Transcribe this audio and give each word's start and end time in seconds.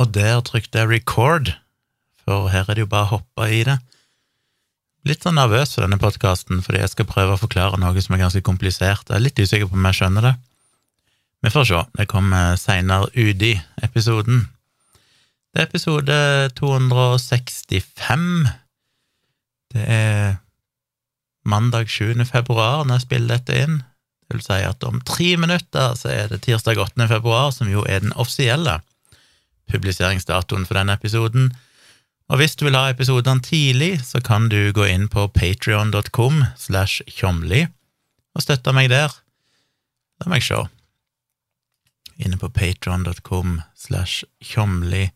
og 0.00 0.12
der 0.16 0.40
trykte 0.46 0.80
jeg 0.80 0.88
record, 0.88 1.52
for 2.24 2.48
her 2.52 2.68
er 2.68 2.78
det 2.78 2.86
jo 2.86 2.90
bare 2.90 3.08
å 3.10 3.18
hoppe 3.18 3.48
i 3.52 3.62
det. 3.68 3.76
Litt 5.08 5.24
sånn 5.24 5.36
nervøs 5.36 5.74
for 5.74 5.84
denne 5.84 6.00
podkasten, 6.00 6.60
fordi 6.64 6.82
jeg 6.82 6.92
skal 6.92 7.08
prøve 7.08 7.36
å 7.36 7.40
forklare 7.40 7.80
noe 7.80 8.00
som 8.04 8.16
er 8.16 8.22
ganske 8.24 8.44
komplisert. 8.44 9.08
Jeg 9.08 9.16
er 9.16 9.24
litt 9.24 9.40
usikker 9.40 9.68
på 9.68 9.76
om 9.78 9.88
jeg 9.88 10.00
skjønner 10.00 10.26
det. 10.28 10.34
Vi 11.40 11.52
får 11.52 11.68
se. 11.68 11.82
Det 11.96 12.08
kommer 12.08 12.56
seinere 12.60 13.08
uti 13.16 13.54
episoden. 13.84 14.44
Det 15.50 15.62
er 15.62 15.68
episode 15.68 16.16
265. 16.60 18.26
Det 19.72 19.86
er 19.88 20.36
mandag 21.48 21.88
7. 21.88 22.20
februar 22.28 22.84
når 22.84 23.00
jeg 23.00 23.06
spiller 23.08 23.40
dette 23.40 23.56
inn. 23.64 23.80
Det 24.28 24.36
vil 24.36 24.44
si 24.44 24.60
at 24.68 24.84
om 24.86 25.00
tre 25.02 25.32
minutter 25.40 25.96
så 25.98 26.12
er 26.12 26.28
det 26.30 26.44
tirsdag 26.44 26.78
8. 26.78 27.08
februar, 27.10 27.50
som 27.56 27.72
jo 27.72 27.82
er 27.88 28.04
den 28.04 28.12
offisielle 28.20 28.78
publiseringsdatoen 29.70 30.66
for 30.66 30.78
denne 30.78 30.96
episoden. 30.98 31.50
Og 32.30 32.38
hvis 32.38 32.54
du 32.56 32.66
vil 32.66 32.78
ha 32.78 32.90
episodene 32.90 33.42
tidlig, 33.42 34.00
så 34.06 34.20
kan 34.22 34.48
du 34.50 34.70
gå 34.74 34.86
inn 34.86 35.08
på 35.10 35.26
patrion.com 35.34 36.44
slash 36.58 37.02
tjomli 37.10 37.64
og 38.34 38.44
støtte 38.44 38.74
meg 38.76 38.90
der. 38.92 39.14
La 40.20 40.30
meg 40.30 40.44
se. 40.46 40.60
Inne 42.20 42.38
på 42.38 42.50
patrion.com 42.54 43.58
slash 43.74 44.22
tjomli. 44.44 45.08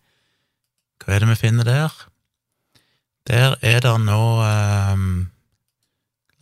Hva 1.03 1.15
er 1.15 1.23
det 1.23 1.31
vi 1.35 1.41
finner 1.45 1.69
der? 1.69 1.95
Der 3.29 3.57
er 3.63 3.81
det 3.85 3.95
nå 4.05 4.25
um, 4.45 5.31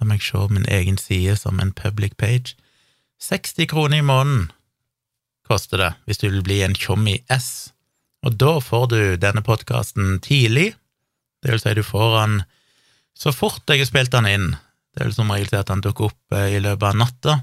La 0.03 0.09
meg 0.09 0.23
se 0.25 0.41
min 0.51 0.67
egen 0.67 0.97
side 0.99 1.37
som 1.39 1.61
en 1.63 1.71
public 1.73 2.17
page. 2.19 2.57
60 3.23 3.69
kroner 3.71 4.01
i 4.01 4.07
måneden 4.07 4.51
koster 5.47 5.79
det 5.79 5.93
hvis 6.07 6.19
du 6.19 6.27
vil 6.31 6.43
bli 6.43 6.63
en 6.65 6.75
Tjommi 6.75 7.21
S. 7.31 7.72
Og 8.23 8.37
da 8.39 8.57
får 8.63 8.87
du 8.93 9.01
denne 9.19 9.43
podkasten 9.43 10.19
tidlig, 10.23 10.73
det 11.43 11.51
vil 11.51 11.63
si 11.63 11.75
du 11.75 11.83
får 11.83 12.13
den 12.21 12.43
så 13.19 13.33
fort 13.35 13.69
jeg 13.69 13.83
har 13.83 13.89
spilt 13.89 14.13
den 14.15 14.29
inn. 14.31 14.53
Det 14.95 15.07
vil 15.07 15.17
som 15.17 15.33
regel 15.33 15.51
til 15.51 15.61
at 15.61 15.71
den 15.73 15.83
dukker 15.83 16.11
opp 16.11 16.37
eh, 16.37 16.57
i 16.57 16.63
løpet 16.63 16.93
av 16.93 16.99
natta, 17.01 17.41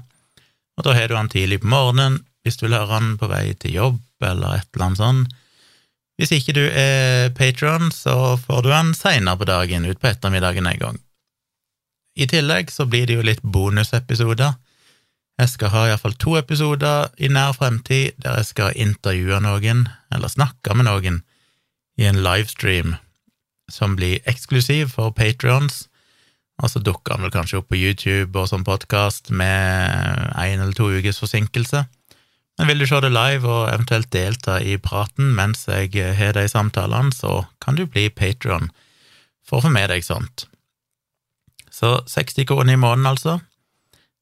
og 0.78 0.86
da 0.86 0.94
har 0.96 1.10
du 1.10 1.16
den 1.18 1.32
tidlig 1.32 1.60
på 1.62 1.70
morgenen 1.70 2.22
hvis 2.40 2.56
du 2.56 2.64
vil 2.66 2.78
høre 2.78 3.02
den 3.02 3.18
på 3.20 3.28
vei 3.28 3.44
til 3.60 3.74
jobb 3.76 4.24
eller 4.24 4.60
et 4.60 4.68
eller 4.72 4.86
annet 4.86 5.00
sånt. 5.02 5.36
Hvis 6.20 6.32
ikke 6.36 6.54
du 6.56 6.62
er 6.64 7.30
patron, 7.36 7.88
så 7.92 8.36
får 8.40 8.64
du 8.64 8.68
den 8.72 8.94
seinere 8.96 9.40
på 9.40 9.48
dagen, 9.48 9.86
utpå 9.88 10.08
ettermiddagen 10.10 10.68
en 10.68 10.80
gang. 10.80 10.98
I 12.16 12.26
tillegg 12.28 12.72
så 12.72 12.84
blir 12.88 13.06
det 13.08 13.16
jo 13.16 13.24
litt 13.24 13.40
bonusepisoder. 13.40 14.56
Jeg 15.40 15.52
skal 15.52 15.72
ha 15.72 15.86
iallfall 15.88 16.16
to 16.20 16.36
episoder 16.36 17.08
i 17.16 17.30
nær 17.32 17.54
fremtid 17.56 18.18
der 18.20 18.40
jeg 18.40 18.50
skal 18.50 18.76
intervjue 18.76 19.40
noen, 19.40 19.86
eller 20.14 20.32
snakke 20.32 20.74
med 20.76 20.88
noen, 20.88 21.22
i 22.00 22.06
en 22.08 22.22
livestream 22.24 22.96
som 23.70 23.94
blir 23.98 24.22
eksklusiv 24.30 24.94
for 24.96 25.14
patrions, 25.14 25.86
og 26.60 26.72
så 26.72 26.82
dukker 26.84 27.16
han 27.16 27.24
vel 27.24 27.32
kanskje 27.32 27.60
opp 27.60 27.70
på 27.72 27.78
YouTube 27.78 28.36
og 28.36 28.50
som 28.50 28.64
podkast 28.66 29.30
med 29.32 30.34
én 30.36 30.60
eller 30.60 30.76
to 30.76 30.90
ukes 30.92 31.20
forsinkelse. 31.22 31.86
Men 32.58 32.68
vil 32.68 32.82
du 32.82 32.86
se 32.88 32.98
det 33.00 33.12
live 33.14 33.48
og 33.48 33.70
eventuelt 33.70 34.10
delta 34.12 34.58
i 34.60 34.76
praten 34.76 35.32
mens 35.36 35.64
jeg 35.70 35.94
har 36.18 36.36
de 36.36 36.44
samtalene, 36.50 37.14
så 37.16 37.46
kan 37.64 37.78
du 37.78 37.86
bli 37.86 38.10
patrion 38.12 38.68
for 39.46 39.60
å 39.60 39.64
få 39.64 39.72
med 39.72 39.88
deg 39.92 40.04
sånt. 40.04 40.44
Så 41.72 42.02
60 42.04 42.44
kroner 42.50 42.76
i 42.76 42.80
måneden, 42.80 43.08
altså. 43.08 43.38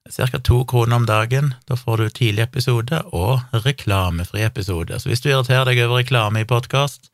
Ca. 0.09 0.39
to 0.39 0.65
kroner 0.65 0.97
om 0.97 1.07
dagen. 1.07 1.55
Da 1.67 1.77
får 1.77 1.97
du 1.97 2.09
tidlig 2.09 2.43
episode 2.43 3.03
og 3.13 3.41
reklamefri 3.53 4.43
episode. 4.43 5.01
Så 5.01 5.11
hvis 5.11 5.21
du 5.21 5.29
irriterer 5.29 5.69
deg 5.69 5.83
over 5.85 6.01
reklame 6.01 6.41
i 6.41 6.49
podkast, 6.49 7.11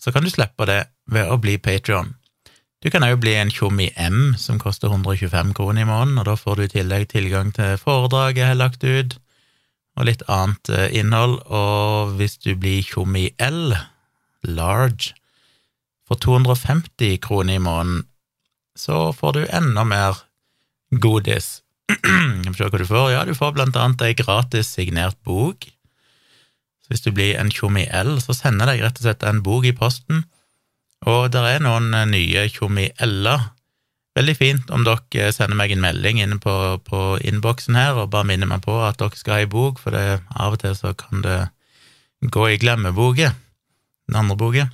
så 0.00 0.12
kan 0.12 0.24
du 0.24 0.30
slippe 0.30 0.66
det 0.68 0.84
ved 1.08 1.30
å 1.32 1.38
bli 1.40 1.56
Patrion. 1.58 2.14
Du 2.84 2.90
kan 2.92 3.06
òg 3.06 3.16
bli 3.22 3.32
en 3.40 3.48
Tjommi 3.48 3.88
M, 3.96 4.34
som 4.36 4.58
koster 4.60 4.92
125 4.92 5.54
kroner 5.56 5.86
i 5.86 5.88
måneden, 5.88 6.18
og 6.20 6.26
da 6.28 6.36
får 6.36 6.56
du 6.56 6.64
i 6.66 6.72
tillegg 6.74 7.08
tilgang 7.08 7.54
til 7.56 7.78
foredrag 7.80 8.36
jeg 8.36 8.50
har 8.50 8.60
lagt 8.60 8.84
ut, 8.84 9.16
og 9.96 10.04
litt 10.10 10.24
annet 10.28 10.68
eh, 10.68 10.90
innhold. 11.00 11.38
Og 11.48 12.12
hvis 12.18 12.36
du 12.44 12.52
blir 12.60 12.84
Tjommi 12.84 13.30
L, 13.40 13.72
large, 14.44 15.14
for 16.04 16.20
250 16.20 17.16
kroner 17.24 17.56
i 17.56 17.64
måneden, 17.64 18.04
så 18.76 19.08
får 19.16 19.32
du 19.32 19.42
enda 19.48 19.88
mer 19.88 20.20
godis. 20.90 21.63
Se 21.88 22.68
hva 22.68 22.80
du 22.80 22.86
får. 22.88 23.08
Ja, 23.12 23.24
du 23.28 23.34
får 23.36 23.54
blant 23.56 23.76
annet 23.76 24.04
ei 24.06 24.14
gratis 24.18 24.72
signert 24.76 25.18
bok. 25.26 25.66
Så 26.84 26.92
hvis 26.92 27.04
du 27.04 27.10
blir 27.16 27.38
en 27.40 27.52
tjommi 27.52 27.86
L, 27.88 28.16
så 28.20 28.36
sender 28.36 28.72
jeg 28.72 28.84
rett 28.84 29.00
og 29.00 29.06
slett 29.06 29.24
en 29.24 29.42
bok 29.44 29.64
i 29.68 29.74
posten. 29.76 30.24
Og 31.08 31.28
det 31.32 31.40
er 31.48 31.64
noen 31.64 31.92
eh, 31.96 32.08
nye 32.08 32.46
tjommi 32.52 32.90
L-er. 33.04 33.50
Veldig 34.14 34.34
fint 34.38 34.70
om 34.70 34.84
dere 34.86 35.32
sender 35.34 35.58
meg 35.58 35.72
en 35.74 35.82
melding 35.82 36.20
inne 36.22 36.38
på, 36.38 36.52
på 36.86 37.00
innboksen 37.26 37.74
her 37.74 37.98
og 37.98 38.12
bare 38.12 38.28
minner 38.28 38.46
meg 38.46 38.62
på 38.62 38.76
at 38.86 39.00
dere 39.00 39.18
skal 39.18 39.34
ha 39.34 39.42
ei 39.42 39.50
bok, 39.50 39.80
for 39.82 39.96
det, 39.96 40.20
av 40.30 40.54
og 40.54 40.62
til 40.62 40.76
så 40.78 40.92
kan 40.94 41.24
det 41.24 41.38
gå 42.22 42.46
i 42.52 42.60
glemmeboka, 42.62 43.32
den 44.06 44.20
andre 44.20 44.36
boka. 44.38 44.68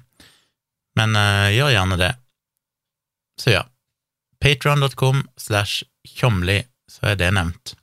Men 1.00 1.16
uh, 1.16 1.48
gjør 1.54 1.72
gjerne 1.72 1.98
det. 2.03 2.10
Så 3.41 3.54
ja, 3.54 3.62
patron.com 4.44 5.25
slash 5.41 5.87
tjomli, 6.04 6.60
så 6.91 7.12
er 7.12 7.21
det 7.21 7.31
nevnt. 7.37 7.75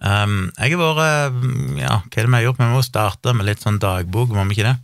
Um, 0.00 0.48
jeg 0.56 0.78
har 0.78 0.80
vært 0.80 1.42
Ja, 1.76 1.98
hva 2.00 2.08
er 2.08 2.24
det 2.24 2.30
vi 2.30 2.36
har 2.38 2.46
gjort? 2.46 2.60
Vi 2.62 2.70
må 2.72 2.80
starte 2.84 3.34
med 3.36 3.48
litt 3.48 3.64
sånn 3.64 3.80
dagbok, 3.82 4.32
må 4.32 4.46
vi 4.48 4.58
ikke 4.58 4.70
det? 4.70 4.78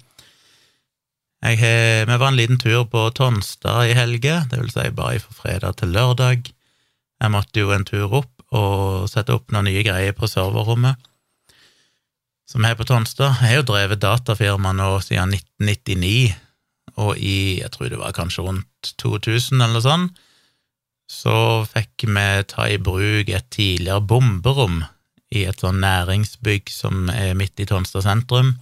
Jeg 1.47 1.61
har, 1.61 2.07
vi 2.09 2.17
var 2.19 2.31
en 2.33 2.39
liten 2.39 2.61
tur 2.61 2.87
på 2.91 3.07
Tonstad 3.15 3.91
i 3.91 3.97
helge, 3.97 4.41
det 4.51 4.61
vil 4.61 4.73
si 4.73 4.87
bare 4.97 5.21
fra 5.23 5.37
fredag 5.43 5.77
til 5.81 5.93
lørdag. 5.95 6.49
Jeg 7.23 7.33
måtte 7.33 7.63
jo 7.63 7.73
en 7.73 7.87
tur 7.87 8.23
opp 8.23 8.33
og 8.57 9.07
sette 9.11 9.35
opp 9.37 9.53
noen 9.53 9.69
nye 9.69 9.85
greier 9.85 10.17
på 10.17 10.29
serverrommet 10.31 11.01
som 12.47 12.65
er 12.65 12.77
på 12.79 12.87
Tonstad. 12.87 13.41
Jeg 13.41 13.51
har 13.51 13.61
jo 13.61 13.69
drevet 13.73 14.03
datafirma 14.03 14.73
nå 14.77 14.91
siden 15.05 15.35
1999, 15.35 16.37
og 17.03 17.19
i 17.19 17.59
jeg 17.61 17.73
tror 17.75 17.91
det 17.91 18.01
var 18.01 18.15
kanskje 18.17 18.47
rundt 18.47 18.93
2000 19.03 19.65
eller 19.67 19.83
sånn, 19.85 20.09
så 21.07 21.65
fikk 21.71 22.07
vi 22.11 22.27
ta 22.51 22.67
i 22.69 22.79
bruk 22.83 23.31
et 23.31 23.51
tidligere 23.55 24.03
bomberom 24.03 24.83
i 25.35 25.45
et 25.47 25.63
sånn 25.63 25.81
næringsbygg 25.83 26.71
som 26.71 27.11
er 27.11 27.35
midt 27.39 27.63
i 27.63 27.67
Tonstad 27.69 28.05
sentrum. 28.07 28.57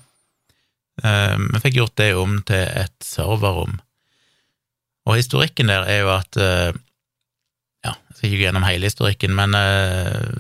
Eh, 1.03 1.37
vi 1.37 1.63
fikk 1.65 1.81
gjort 1.81 1.97
det 2.01 2.13
om 2.19 2.39
til 2.47 2.65
et 2.85 2.97
serverrom. 3.05 3.79
Og 5.05 5.19
historikken 5.19 5.69
der 5.73 5.89
er 5.89 6.05
jo 6.05 6.13
at 6.15 6.41
eh, 6.41 6.73
Ja, 7.85 7.93
jeg 8.09 8.17
skal 8.17 8.29
ikke 8.29 8.37
gå 8.39 8.45
gjennom 8.47 8.65
hele 8.65 8.89
historikken, 8.89 9.35
men 9.37 9.53
eh, 9.59 10.31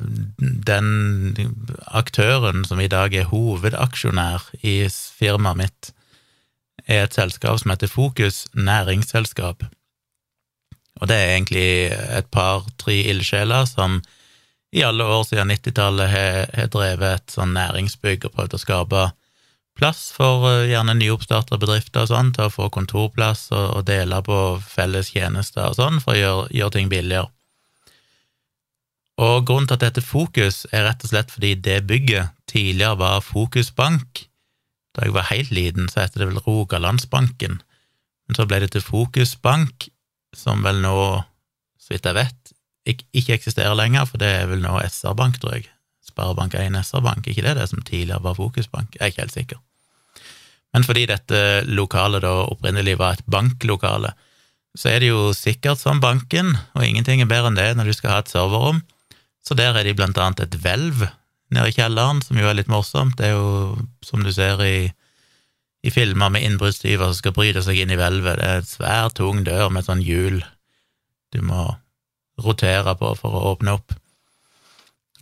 den 0.40 1.58
aktøren 1.92 2.64
som 2.64 2.80
i 2.80 2.88
dag 2.88 3.12
er 3.12 3.28
hovedaksjonær 3.28 4.46
i 4.64 4.88
firmaet 4.88 5.60
mitt, 5.60 5.90
er 6.88 7.04
et 7.04 7.16
selskap 7.16 7.60
som 7.60 7.74
heter 7.74 7.92
Fokus 7.92 8.46
næringsselskap. 8.56 9.66
Og 11.02 11.10
det 11.10 11.16
er 11.18 11.32
egentlig 11.34 11.68
et 11.90 12.28
par-tre 12.32 13.00
ildsjeler 13.10 13.66
som 13.66 13.98
i 14.74 14.82
alle 14.82 15.06
år 15.06 15.22
siden 15.26 15.50
90-tallet 15.50 16.10
har, 16.10 16.68
drevet 16.70 17.20
et 17.20 17.34
sånn 17.34 17.54
næringsbygg 17.54 18.26
og 18.26 18.34
prøvd 18.34 18.56
å 18.56 18.62
skape 18.62 19.04
plass 19.78 20.08
for 20.14 20.46
uh, 20.46 20.64
gjerne 20.66 20.96
nyoppstarta 20.98 21.58
bedrifter 21.58 22.04
og 22.04 22.10
sånn, 22.10 22.32
til 22.34 22.48
å 22.48 22.52
få 22.52 22.68
kontorplass 22.74 23.48
og, 23.54 23.78
og 23.78 23.86
dele 23.90 24.20
på 24.26 24.40
felles 24.62 25.10
tjenester 25.14 25.66
og 25.68 25.78
sånn, 25.78 26.00
for 26.02 26.14
å 26.14 26.20
gjøre, 26.20 26.44
gjøre 26.54 26.76
ting 26.76 26.90
billigere. 26.92 27.30
Og 29.22 29.46
grunnen 29.46 29.68
til 29.70 29.78
at 29.78 29.84
dette 29.84 30.02
Fokus 30.02 30.64
er 30.74 30.88
rett 30.88 31.04
og 31.06 31.12
slett 31.12 31.30
fordi 31.30 31.52
det 31.62 31.84
bygget 31.86 32.34
tidligere 32.50 32.98
var 32.98 33.22
Fokusbank. 33.22 34.24
Da 34.94 35.06
jeg 35.06 35.14
var 35.14 35.30
helt 35.30 35.54
liten, 35.54 35.86
så 35.90 36.02
het 36.02 36.18
det 36.18 36.26
vel 36.26 36.42
Rogalandsbanken, 36.42 37.60
men 38.26 38.38
så 38.38 38.46
ble 38.50 38.62
det 38.62 38.72
til 38.74 38.82
Fokusbank, 38.82 39.88
som 40.38 40.64
vel 40.64 40.80
nå, 40.82 40.96
så 41.80 41.94
vidt 41.94 42.08
jeg 42.08 42.18
vet, 42.18 42.54
ikke 42.84 43.36
eksisterer 43.38 43.76
lenger, 43.78 44.08
for 44.08 44.20
det 44.20 44.30
er 44.40 44.50
vel 44.50 44.62
nå 44.64 44.76
SR-Bank, 44.84 45.40
tror 45.40 45.56
jeg. 45.56 45.68
Sparebank1 46.04 46.76
SR-Bank, 46.82 47.28
ikke 47.28 47.46
det 47.46 47.56
det 47.58 47.68
som 47.70 47.82
tidligere 47.82 48.22
var 48.24 48.36
Fokusbank? 48.36 48.98
Jeg 48.98 49.02
er 49.02 49.12
ikke 49.12 49.24
helt 49.24 49.38
sikker. 49.38 49.62
Men 50.74 50.84
fordi 50.84 51.06
dette 51.06 51.40
lokalet 51.70 52.24
da 52.24 52.32
opprinnelig 52.50 52.96
var 53.00 53.16
et 53.16 53.26
banklokale, 53.30 54.12
så 54.74 54.90
er 54.90 55.04
det 55.04 55.12
jo 55.12 55.28
sikkert 55.36 55.78
som 55.78 56.00
banken, 56.02 56.56
og 56.74 56.82
ingenting 56.82 57.22
er 57.22 57.30
bedre 57.30 57.52
enn 57.52 57.58
det 57.58 57.70
når 57.78 57.88
du 57.88 57.94
skal 57.94 58.16
ha 58.16 58.22
et 58.24 58.32
serverrom. 58.32 58.82
Så 59.46 59.54
der 59.54 59.76
er 59.76 59.86
de 59.86 59.94
blant 59.94 60.18
annet 60.18 60.42
et 60.42 60.56
hvelv 60.58 61.04
nede 61.54 61.70
i 61.70 61.76
kjelleren, 61.76 62.22
som 62.24 62.40
jo 62.40 62.48
er 62.50 62.58
litt 62.58 62.72
morsomt. 62.72 63.14
Det 63.20 63.30
er 63.30 63.36
jo, 63.36 63.76
som 64.02 64.24
du 64.24 64.32
ser 64.34 64.60
i 64.66 64.76
i 65.84 65.92
filmer 65.92 66.32
med 66.32 66.44
innbruddstyver 66.46 67.10
som 67.10 67.18
skal 67.18 67.34
bryte 67.36 67.62
seg 67.64 67.82
inn 67.82 67.92
i 67.92 67.98
hvelvet. 68.00 68.38
Det 68.40 68.46
er 68.48 68.62
en 68.62 68.68
svær, 68.68 69.10
tung 69.12 69.42
dør 69.44 69.68
med 69.68 69.82
et 69.82 69.90
sånn 69.90 70.04
hjul 70.04 70.40
du 71.34 71.42
må 71.44 71.66
rotere 72.40 72.94
på 72.98 73.10
for 73.18 73.36
å 73.36 73.52
åpne 73.52 73.74
opp. 73.76 73.92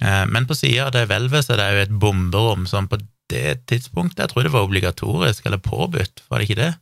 Eh, 0.02 0.24
men 0.30 0.46
på 0.46 0.56
sida 0.56 0.86
av 0.86 0.94
det 0.94 1.08
hvelvet 1.10 1.46
så 1.46 1.56
er 1.56 1.60
det 1.60 1.68
jo 1.72 1.82
et 1.86 1.98
bomberom 2.04 2.68
som 2.70 2.88
på 2.90 3.00
det 3.32 3.62
tidspunktet. 3.70 4.22
Jeg 4.22 4.32
tror 4.32 4.46
det 4.46 4.54
var 4.54 4.68
obligatorisk, 4.68 5.46
eller 5.46 5.62
påbudt, 5.62 6.24
var 6.28 6.38
det 6.38 6.48
ikke 6.48 6.60
det? 6.60 6.72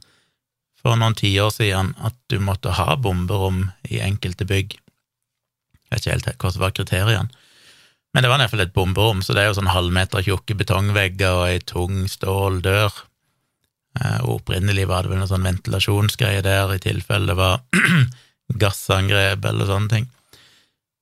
For 0.81 0.97
noen 0.97 1.17
tiår 1.17 1.53
siden 1.55 1.93
at 2.05 2.17
du 2.33 2.41
måtte 2.43 2.75
ha 2.77 2.97
bomberom 2.97 3.69
i 3.89 4.01
enkelte 4.05 4.49
bygg. 4.49 4.77
Jeg 4.77 5.93
vet 5.93 6.03
ikke 6.05 6.17
helt 6.17 6.43
hva 6.45 6.53
som 6.53 6.65
var 6.65 6.75
kriteriene. 6.77 7.47
Men 8.11 8.25
det 8.25 8.31
var 8.31 8.41
i 8.41 8.43
hvert 8.43 8.53
fall 8.55 8.65
et 8.65 8.75
bomberom, 8.75 9.21
så 9.23 9.37
det 9.37 9.45
er 9.45 9.51
jo 9.51 9.61
sånn 9.61 9.71
halvmeter 9.71 10.25
tjukke 10.27 10.57
betongvegger 10.59 11.37
og 11.37 11.47
ei 11.53 11.61
tung 11.63 12.09
ståldør. 12.11 12.91
Eh, 13.99 14.19
og 14.23 14.41
opprinnelig 14.41 14.87
var 14.91 15.05
det 15.05 15.13
vel 15.13 15.23
noe 15.23 15.31
sånn 15.31 15.47
ventilasjonsgreie 15.47 16.43
der, 16.47 16.71
i 16.75 16.83
tilfelle 16.83 17.33
det 17.33 17.39
var 17.39 17.63
gassangrep 18.63 19.47
eller 19.51 19.71
sånne 19.71 19.95
ting. 19.95 20.11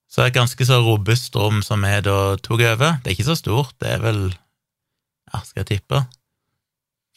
Så 0.09 0.25
et 0.25 0.37
ganske 0.37 0.65
så 0.65 0.81
robust 0.81 1.37
rom 1.37 1.61
som 1.65 1.85
vi 1.85 1.93
da 2.05 2.39
tok 2.41 2.63
over. 2.65 2.97
Det 3.03 3.11
er 3.11 3.17
ikke 3.19 3.29
så 3.29 3.37
stort, 3.37 3.75
det 3.83 3.93
er 3.93 4.01
vel, 4.03 4.23
ja, 4.33 5.43
skal 5.45 5.65
jeg 5.65 5.71
tippe, 5.75 6.01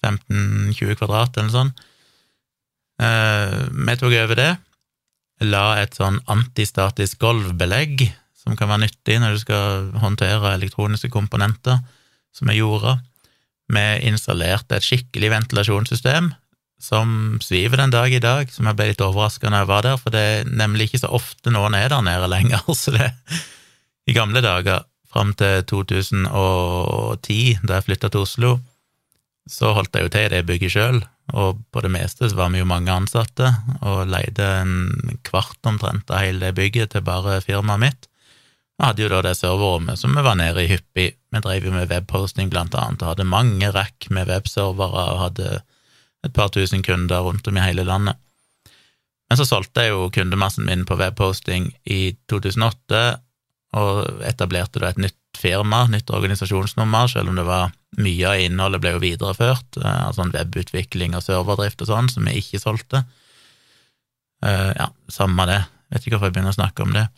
15-20 0.04 0.98
kvadrat 1.00 1.38
eller 1.38 1.48
noe 1.48 1.56
sånt. 1.56 1.86
Eh, 3.02 3.62
vi 3.72 3.96
tok 4.02 4.18
over 4.20 4.38
det, 4.38 4.52
la 5.48 5.66
et 5.82 5.96
sånn 5.98 6.20
antistatisk 6.30 7.24
gulvbelegg 7.24 8.04
som 8.42 8.58
kan 8.58 8.70
være 8.70 8.88
nyttig 8.88 9.18
når 9.22 9.38
du 9.38 9.42
skal 9.44 9.88
håndtere 10.02 10.56
elektroniske 10.58 11.10
komponenter, 11.14 11.80
som 12.36 12.50
er 12.50 12.60
gjorde. 12.60 12.98
Vi 13.72 13.88
installerte 14.10 14.78
et 14.78 14.86
skikkelig 14.86 15.32
ventilasjonssystem 15.32 16.32
som 16.82 17.38
sviver 17.44 17.78
den 17.78 17.94
dag 17.94 18.14
i 18.14 18.22
dag, 18.22 18.50
som 18.50 18.66
jeg 18.66 18.78
ble 18.78 18.90
litt 18.90 19.04
overraska 19.06 19.50
når 19.50 19.64
jeg 19.64 19.70
var 19.70 19.86
der, 19.86 20.00
for 20.02 20.14
det 20.14 20.22
er 20.22 20.50
nemlig 20.50 20.90
ikke 20.90 21.04
så 21.04 21.12
ofte 21.14 21.54
noen 21.54 21.78
er 21.78 21.92
der 21.94 22.02
nede 22.06 22.30
lenger. 22.32 22.66
Så 22.82 22.96
det 22.96 23.12
I 24.10 24.16
gamle 24.18 24.42
dager, 24.42 24.88
fram 25.12 25.34
til 25.38 25.62
2010, 25.70 27.62
da 27.68 27.78
jeg 27.78 27.86
flytta 27.86 28.10
til 28.10 28.26
Oslo, 28.26 28.52
så 29.50 29.74
holdt 29.76 29.98
jeg 29.98 30.06
jo 30.06 30.12
til 30.14 30.26
i 30.26 30.32
det 30.32 30.46
bygget 30.48 30.74
sjøl, 30.74 31.02
og 31.36 31.60
på 31.74 31.84
det 31.84 31.92
meste 31.94 32.30
så 32.30 32.38
var 32.38 32.52
vi 32.54 32.62
jo 32.62 32.70
mange 32.70 32.94
ansatte, 32.94 33.50
og 33.82 34.10
leide 34.10 34.48
en 34.62 35.20
kvart 35.28 35.60
omtrent 35.68 36.10
av 36.10 36.24
hele 36.24 36.48
det 36.48 36.56
bygget 36.58 36.94
til 36.96 37.06
bare 37.06 37.42
firmaet 37.44 37.84
mitt. 37.84 38.08
Vi 38.82 38.88
hadde 38.88 39.04
jo 39.04 39.10
da 39.12 39.20
det 39.22 39.36
serverrommet 39.38 40.00
som 40.02 40.16
vi 40.18 40.24
var 40.26 40.40
nede 40.40 40.64
i 40.64 40.70
hyppig. 40.72 41.12
Vi 41.14 41.40
drev 41.46 41.68
jo 41.68 41.72
med 41.76 41.92
webposting 41.92 42.48
blant 42.50 42.74
annet, 42.74 43.04
og 43.04 43.12
hadde 43.12 43.28
mange 43.30 43.68
rack 43.76 44.08
med 44.10 44.26
webservere 44.26 45.04
og 45.12 45.20
hadde 45.22 45.60
et 46.26 46.34
par 46.34 46.50
tusen 46.50 46.82
kunder 46.82 47.22
rundt 47.22 47.46
om 47.46 47.60
i 47.60 47.62
hele 47.62 47.86
landet. 47.86 48.18
Men 49.30 49.38
så 49.38 49.46
solgte 49.46 49.86
jeg 49.86 49.94
jo 49.94 50.10
kundemassen 50.10 50.66
min 50.66 50.88
på 50.90 50.98
webposting 50.98 51.70
i 51.86 52.16
2008, 52.34 53.04
og 53.78 54.26
etablerte 54.26 54.82
da 54.82 54.90
et 54.90 55.04
nytt 55.06 55.38
firma, 55.38 55.86
nytt 55.86 56.10
organisasjonsnummer, 56.10 57.14
selv 57.14 57.30
om 57.30 57.38
det 57.38 57.46
var 57.46 57.70
mye 58.02 58.34
av 58.34 58.42
innholdet 58.42 58.82
ble 58.82 58.98
jo 58.98 59.06
videreført, 59.06 59.78
eh, 59.78 60.04
altså 60.10 60.26
en 60.26 60.34
webutvikling 60.34 61.14
og 61.14 61.28
serverdrift 61.30 61.86
og 61.86 61.94
sånn, 61.94 62.10
som 62.10 62.26
vi 62.26 62.40
ikke 62.42 62.66
solgte. 62.66 63.06
Eh, 64.42 64.74
ja, 64.74 64.90
samme 65.06 65.46
det, 65.54 65.64
vet 65.94 66.02
ikke 66.02 66.18
hvorfor 66.18 66.34
jeg 66.34 66.40
begynner 66.40 66.58
å 66.58 66.64
snakke 66.64 66.90
om 66.90 66.98
det. 66.98 67.12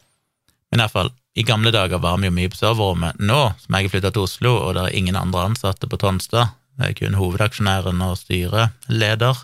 Men 0.73 0.83
iallfall, 0.83 1.15
i 1.33 1.43
gamle 1.43 1.71
dager 1.73 2.01
var 2.01 2.19
vi 2.21 2.29
jo 2.29 2.35
mye 2.35 2.51
på 2.51 2.59
serverrommet. 2.59 3.17
Nå 3.17 3.39
som 3.57 3.77
jeg 3.77 3.87
har 3.87 3.93
flytta 3.93 4.11
til 4.13 4.27
Oslo, 4.27 4.53
og 4.61 4.75
det 4.77 4.83
er 4.85 4.97
ingen 4.99 5.17
andre 5.17 5.47
ansatte 5.49 5.89
på 5.89 5.97
Tonstad, 6.01 6.53
det 6.77 6.89
er 6.89 6.97
kun 6.97 7.17
hovedaksjonæren 7.17 8.01
og 8.05 8.17
styreleder 8.21 9.43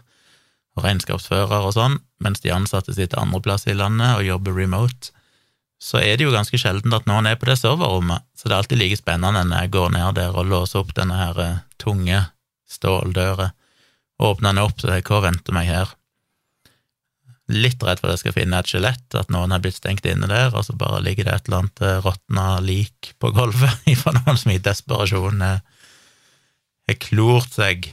og 0.78 0.86
regnskapsfører 0.86 1.66
og 1.66 1.76
sånn, 1.76 2.00
mens 2.22 2.42
de 2.44 2.54
ansatte 2.54 2.94
sitter 2.96 3.22
andreplass 3.22 3.68
i 3.70 3.78
landet 3.78 4.18
og 4.18 4.26
jobber 4.26 4.58
remote, 4.58 5.14
så 5.80 6.02
er 6.02 6.18
det 6.18 6.26
jo 6.28 6.34
ganske 6.34 6.60
sjelden 6.60 6.94
at 6.94 7.08
noen 7.08 7.30
er 7.30 7.38
på 7.40 7.48
det 7.48 7.58
serverrommet, 7.62 8.26
så 8.36 8.48
det 8.48 8.56
er 8.56 8.62
alltid 8.64 8.82
like 8.82 9.00
spennende 9.00 9.46
når 9.48 9.64
jeg 9.64 9.74
går 9.78 9.94
ned 9.96 10.18
der 10.20 10.36
og 10.36 10.50
låser 10.50 10.82
opp 10.82 10.92
denne 10.98 11.18
her 11.18 11.40
eh, 11.44 11.62
tunge 11.82 12.26
ståldøra, 12.70 13.54
åpner 14.20 14.52
den 14.52 14.66
opp, 14.66 14.82
så 14.82 14.92
jeg 14.94 15.08
hva 15.08 15.24
venter 15.30 15.56
meg 15.56 15.70
her? 15.72 15.94
Litt 17.50 17.82
redd 17.82 18.02
for 18.02 18.10
at 18.10 18.20
jeg 18.20 18.24
skal 18.28 18.36
finne 18.36 18.60
et 18.62 18.70
skjelett, 18.70 19.06
at 19.18 19.32
noen 19.34 19.50
har 19.50 19.62
blitt 19.64 19.80
stengt 19.80 20.06
inne 20.06 20.30
der, 20.30 20.54
og 20.54 20.68
så 20.68 20.76
bare 20.78 21.02
ligger 21.02 21.26
det 21.26 21.34
et 21.34 21.48
eller 21.50 21.64
annet 21.64 21.82
eh, 21.82 22.02
råtna 22.06 22.48
lik 22.62 23.14
på 23.18 23.32
gulvet 23.34 23.90
fra 24.02 24.14
noen 24.20 24.38
som 24.38 24.54
i 24.54 24.62
desperasjon 24.62 25.42
har 25.46 25.64
klort 27.02 27.54
seg, 27.58 27.90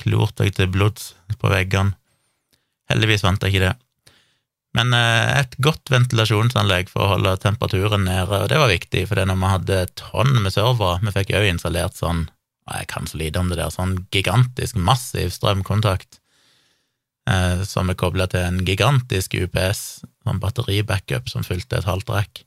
klort 0.00 0.40
seg 0.40 0.54
til 0.56 0.72
blods 0.72 1.12
på 1.36 1.52
veggene. 1.52 1.96
Heldigvis 2.90 3.24
vant 3.26 3.42
jeg 3.42 3.54
ikke 3.54 3.66
det. 3.66 3.74
Men 4.76 4.92
eh, 4.96 5.40
et 5.40 5.56
godt 5.64 5.92
ventilasjonsanlegg 5.92 6.90
for 6.92 7.04
å 7.04 7.12
holde 7.14 7.36
temperaturen 7.42 8.04
nede, 8.08 8.42
og 8.44 8.48
det 8.52 8.60
var 8.60 8.72
viktig, 8.72 9.06
for 9.08 9.20
når 9.20 9.40
vi 9.40 9.52
hadde 9.52 9.82
tonn 10.00 10.36
med 10.42 10.52
servere 10.54 11.00
Vi 11.04 11.14
fikk 11.16 11.32
jo 11.32 11.44
installert 11.48 11.96
sånn, 11.96 12.26
jeg 12.66 12.88
kan 12.90 13.08
så 13.08 13.20
lite 13.20 13.40
om 13.40 13.52
det 13.52 13.60
der, 13.60 13.72
sånn 13.72 13.98
gigantisk, 14.12 14.76
massiv 14.76 15.32
strømkontakt 15.32 16.20
eh, 17.30 17.62
som 17.68 17.90
er 17.90 17.98
kobla 17.98 18.28
til 18.30 18.46
en 18.46 18.62
gigantisk 18.66 19.36
UPS, 19.38 19.82
sånn 20.26 20.42
batteribackup 20.42 21.30
som 21.30 21.46
fulgte 21.46 21.80
et 21.80 21.88
halvt 21.88 22.12
rekk, 22.14 22.42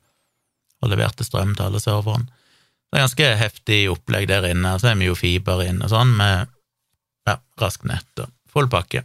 og 0.84 0.94
leverte 0.94 1.28
strøm 1.28 1.56
til 1.56 1.68
alle 1.68 1.84
serverne. 1.84 2.30
Det 2.90 2.98
er 2.98 3.06
ganske 3.06 3.30
heftig 3.38 3.80
opplegg 3.92 4.26
der 4.32 4.48
inne, 4.50 4.74
så 4.82 4.92
er 4.92 4.98
vi 4.98 5.10
jo 5.10 5.18
fiber 5.18 5.62
inne 5.62 5.86
og 5.86 5.94
sånn, 5.94 6.16
med 6.18 6.50
ja, 7.30 7.38
raskt 7.62 7.86
nett 7.86 8.24
og 8.24 8.32
full 8.50 8.70
pakke. 8.72 9.04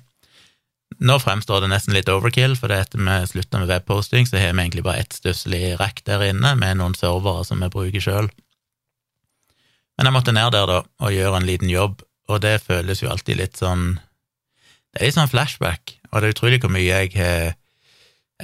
Nå 1.04 1.18
fremstår 1.18 1.64
det 1.64 1.68
nesten 1.72 1.96
litt 1.96 2.08
overkill, 2.08 2.54
for 2.56 2.72
etter 2.72 3.02
vi 3.02 3.16
slutta 3.28 3.60
med 3.60 3.68
webposting, 3.68 4.28
så 4.28 4.38
har 4.38 4.54
vi 4.54 4.62
egentlig 4.62 4.84
bare 4.86 5.02
ett 5.02 5.16
stusslig 5.16 5.74
rekk 5.80 6.04
der 6.06 6.22
inne, 6.30 6.54
med 6.56 6.78
noen 6.78 6.94
servere 6.96 7.44
som 7.44 7.60
vi 7.64 7.70
bruker 7.72 8.04
sjøl. 8.04 8.30
Men 9.98 10.08
jeg 10.08 10.14
måtte 10.16 10.34
ned 10.34 10.54
der, 10.54 10.70
da, 10.70 10.80
og 11.02 11.14
gjøre 11.14 11.40
en 11.40 11.48
liten 11.48 11.70
jobb, 11.70 12.02
og 12.30 12.40
det 12.42 12.56
føles 12.64 13.02
jo 13.02 13.10
alltid 13.12 13.40
litt 13.42 13.60
sånn 13.60 13.98
det 14.94 15.00
er 15.02 15.08
litt 15.08 15.16
sånn 15.18 15.30
flashback, 15.30 15.96
og 16.12 16.20
det 16.20 16.28
er 16.28 16.36
utrolig 16.36 16.60
hvor 16.62 16.70
mye 16.72 16.86
jeg 16.86 17.10
har 17.18 17.56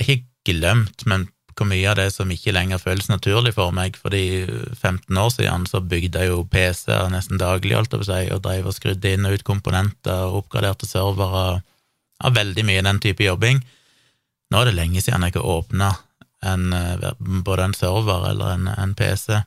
ikke 0.03 0.25
glemt, 0.51 1.05
men 1.07 1.29
hvor 1.55 1.69
mye 1.69 1.91
av 1.91 1.99
det 1.99 2.09
som 2.15 2.31
ikke 2.33 2.55
lenger 2.57 2.81
føles 2.81 3.11
naturlig 3.11 3.53
for 3.55 3.75
meg, 3.77 3.99
fordi 4.01 4.47
15 4.81 5.19
år 5.21 5.31
siden 5.35 5.67
så 5.69 5.83
bygde 5.85 6.23
jeg 6.23 6.33
jo 6.33 6.47
PC-er 6.49 7.11
nesten 7.13 7.41
daglig, 7.41 7.77
på 7.91 8.01
å 8.01 8.07
si, 8.07 8.23
og 8.35 8.43
drev 8.47 8.71
og 8.71 8.77
skrudde 8.77 9.13
inn 9.13 9.29
og 9.29 9.37
ut 9.37 9.47
komponenter 9.47 10.25
og 10.27 10.45
oppgraderte 10.45 10.89
servere, 10.89 11.61
av 12.21 12.37
veldig 12.37 12.65
mye 12.69 12.85
den 12.85 12.99
type 13.01 13.25
jobbing. 13.25 13.63
Nå 14.51 14.61
er 14.61 14.69
det 14.69 14.77
lenge 14.77 15.01
siden 15.01 15.23
jeg 15.25 15.35
ikke 15.35 15.47
åpna 15.47 15.95
både 17.45 17.65
en 17.65 17.77
server 17.77 18.27
eller 18.31 18.57
en, 18.57 18.69
en 18.73 18.93
PC. 18.97 19.39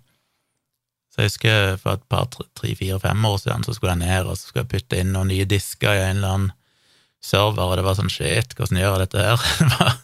Så 1.13 1.21
jeg 1.21 1.29
husker 1.29 1.77
for 1.81 1.97
et 1.97 2.05
par, 2.09 2.25
tre, 2.29 2.73
fire, 2.77 2.99
fem 3.01 3.25
år 3.25 3.37
siden 3.41 3.65
så 3.65 3.75
skulle 3.75 3.93
jeg 3.93 4.05
ned 4.05 4.29
og 4.29 4.37
så 4.37 4.47
skulle 4.47 4.63
jeg 4.65 4.71
putte 4.71 5.01
inn 5.01 5.13
noen 5.13 5.29
nye 5.29 5.45
disker 5.49 5.93
i 5.93 6.05
en 6.07 6.21
eller 6.21 6.37
annen 6.37 6.51
server, 7.23 7.63
og 7.65 7.77
det 7.79 7.85
var 7.85 7.97
sånn 7.97 8.11
shit, 8.11 8.55
hvordan 8.57 8.81
gjør 8.81 8.97
jeg 8.97 9.05
dette 9.05 9.27
her? 9.27 9.47
Det 9.59 9.69
var 9.79 9.97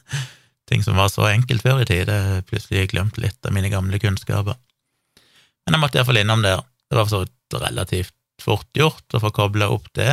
ting 0.70 0.84
som 0.86 1.00
var 1.02 1.10
så 1.10 1.26
enkelt 1.26 1.64
før 1.66 1.80
i 1.82 1.86
tid. 1.90 2.06
Det 2.06 2.46
plutselig 2.46 2.84
jeg 2.84 2.92
litt 3.18 3.48
av 3.48 3.54
mine 3.56 3.72
gamle 3.74 3.98
kunnskaper. 3.98 4.58
Men 5.66 5.76
jeg 5.76 5.82
måtte 5.82 5.98
iallfall 5.98 6.20
innom 6.22 6.44
der. 6.46 6.62
Det 6.90 6.98
var 7.00 7.10
så 7.10 7.24
relativt 7.58 8.14
fort 8.42 8.70
gjort 8.78 9.18
å 9.18 9.22
få 9.24 9.32
kobla 9.34 9.72
opp 9.74 9.90
det. 9.98 10.12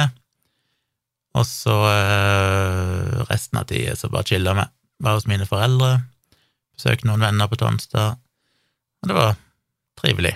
Og 1.37 1.45
så 1.45 1.75
øh, 1.77 3.21
resten 3.29 3.61
av 3.61 3.69
tida 3.69 3.97
så 3.97 4.09
bare 4.13 4.29
chilla 4.29 4.57
vi. 4.57 4.65
Var 5.05 5.19
hos 5.19 5.29
mine 5.29 5.45
foreldre, 5.45 5.99
besøkte 6.73 7.11
noen 7.11 7.21
venner 7.21 7.51
på 7.53 7.59
Tonstad, 7.61 8.17
og 9.05 9.11
det 9.11 9.17
var 9.19 9.35
trivelig. 10.01 10.33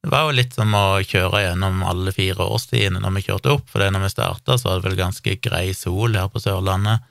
Det 0.00 0.08
var 0.08 0.26
jo 0.26 0.36
litt 0.38 0.54
som 0.56 0.72
å 0.72 1.02
kjøre 1.04 1.42
gjennom 1.44 1.82
alle 1.84 2.12
fire 2.16 2.46
årstidene 2.48 3.02
når 3.02 3.18
vi 3.18 3.24
kjørte 3.26 3.52
opp, 3.52 3.66
for 3.68 3.84
når 3.84 4.06
vi 4.06 4.12
starta, 4.14 4.56
så 4.56 4.70
var 4.70 4.78
det 4.78 4.88
vel 4.88 5.00
ganske 5.02 5.34
grei 5.44 5.66
sol 5.76 6.16
her 6.16 6.30
på 6.32 6.40
Sørlandet, 6.40 7.04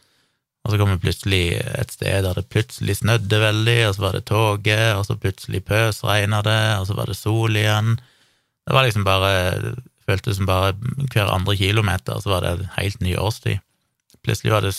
og 0.65 0.73
så 0.73 0.79
kom 0.79 0.95
vi 0.95 1.03
plutselig 1.03 1.43
et 1.59 1.93
sted 1.93 2.25
der 2.25 2.39
det 2.39 2.49
plutselig 2.51 2.97
snødde 2.99 3.39
veldig, 3.43 3.77
og 3.87 3.93
så 3.95 4.03
var 4.07 4.17
det 4.17 4.25
toget, 4.27 4.87
og 4.97 5.05
så 5.05 5.19
plutselig 5.21 5.61
pøsregna 5.69 6.41
det, 6.45 6.63
og 6.81 6.89
så 6.89 6.97
var 6.97 7.13
det 7.13 7.17
sol 7.19 7.55
igjen. 7.61 7.95
Det 8.65 8.75
var 8.75 8.85
liksom 8.87 9.05
bare 9.07 9.31
føltes 10.09 10.41
som 10.41 10.49
bare 10.49 10.73
hver 11.13 11.29
andre 11.29 11.55
kilometer, 11.61 12.19
så 12.19 12.33
var 12.33 12.43
det 12.43 12.55
en 12.55 12.67
helt 12.75 13.05
ny 13.05 13.15
årstid. 13.21 13.61
Plutselig 14.25 14.51
var 14.51 14.65
det 14.65 14.75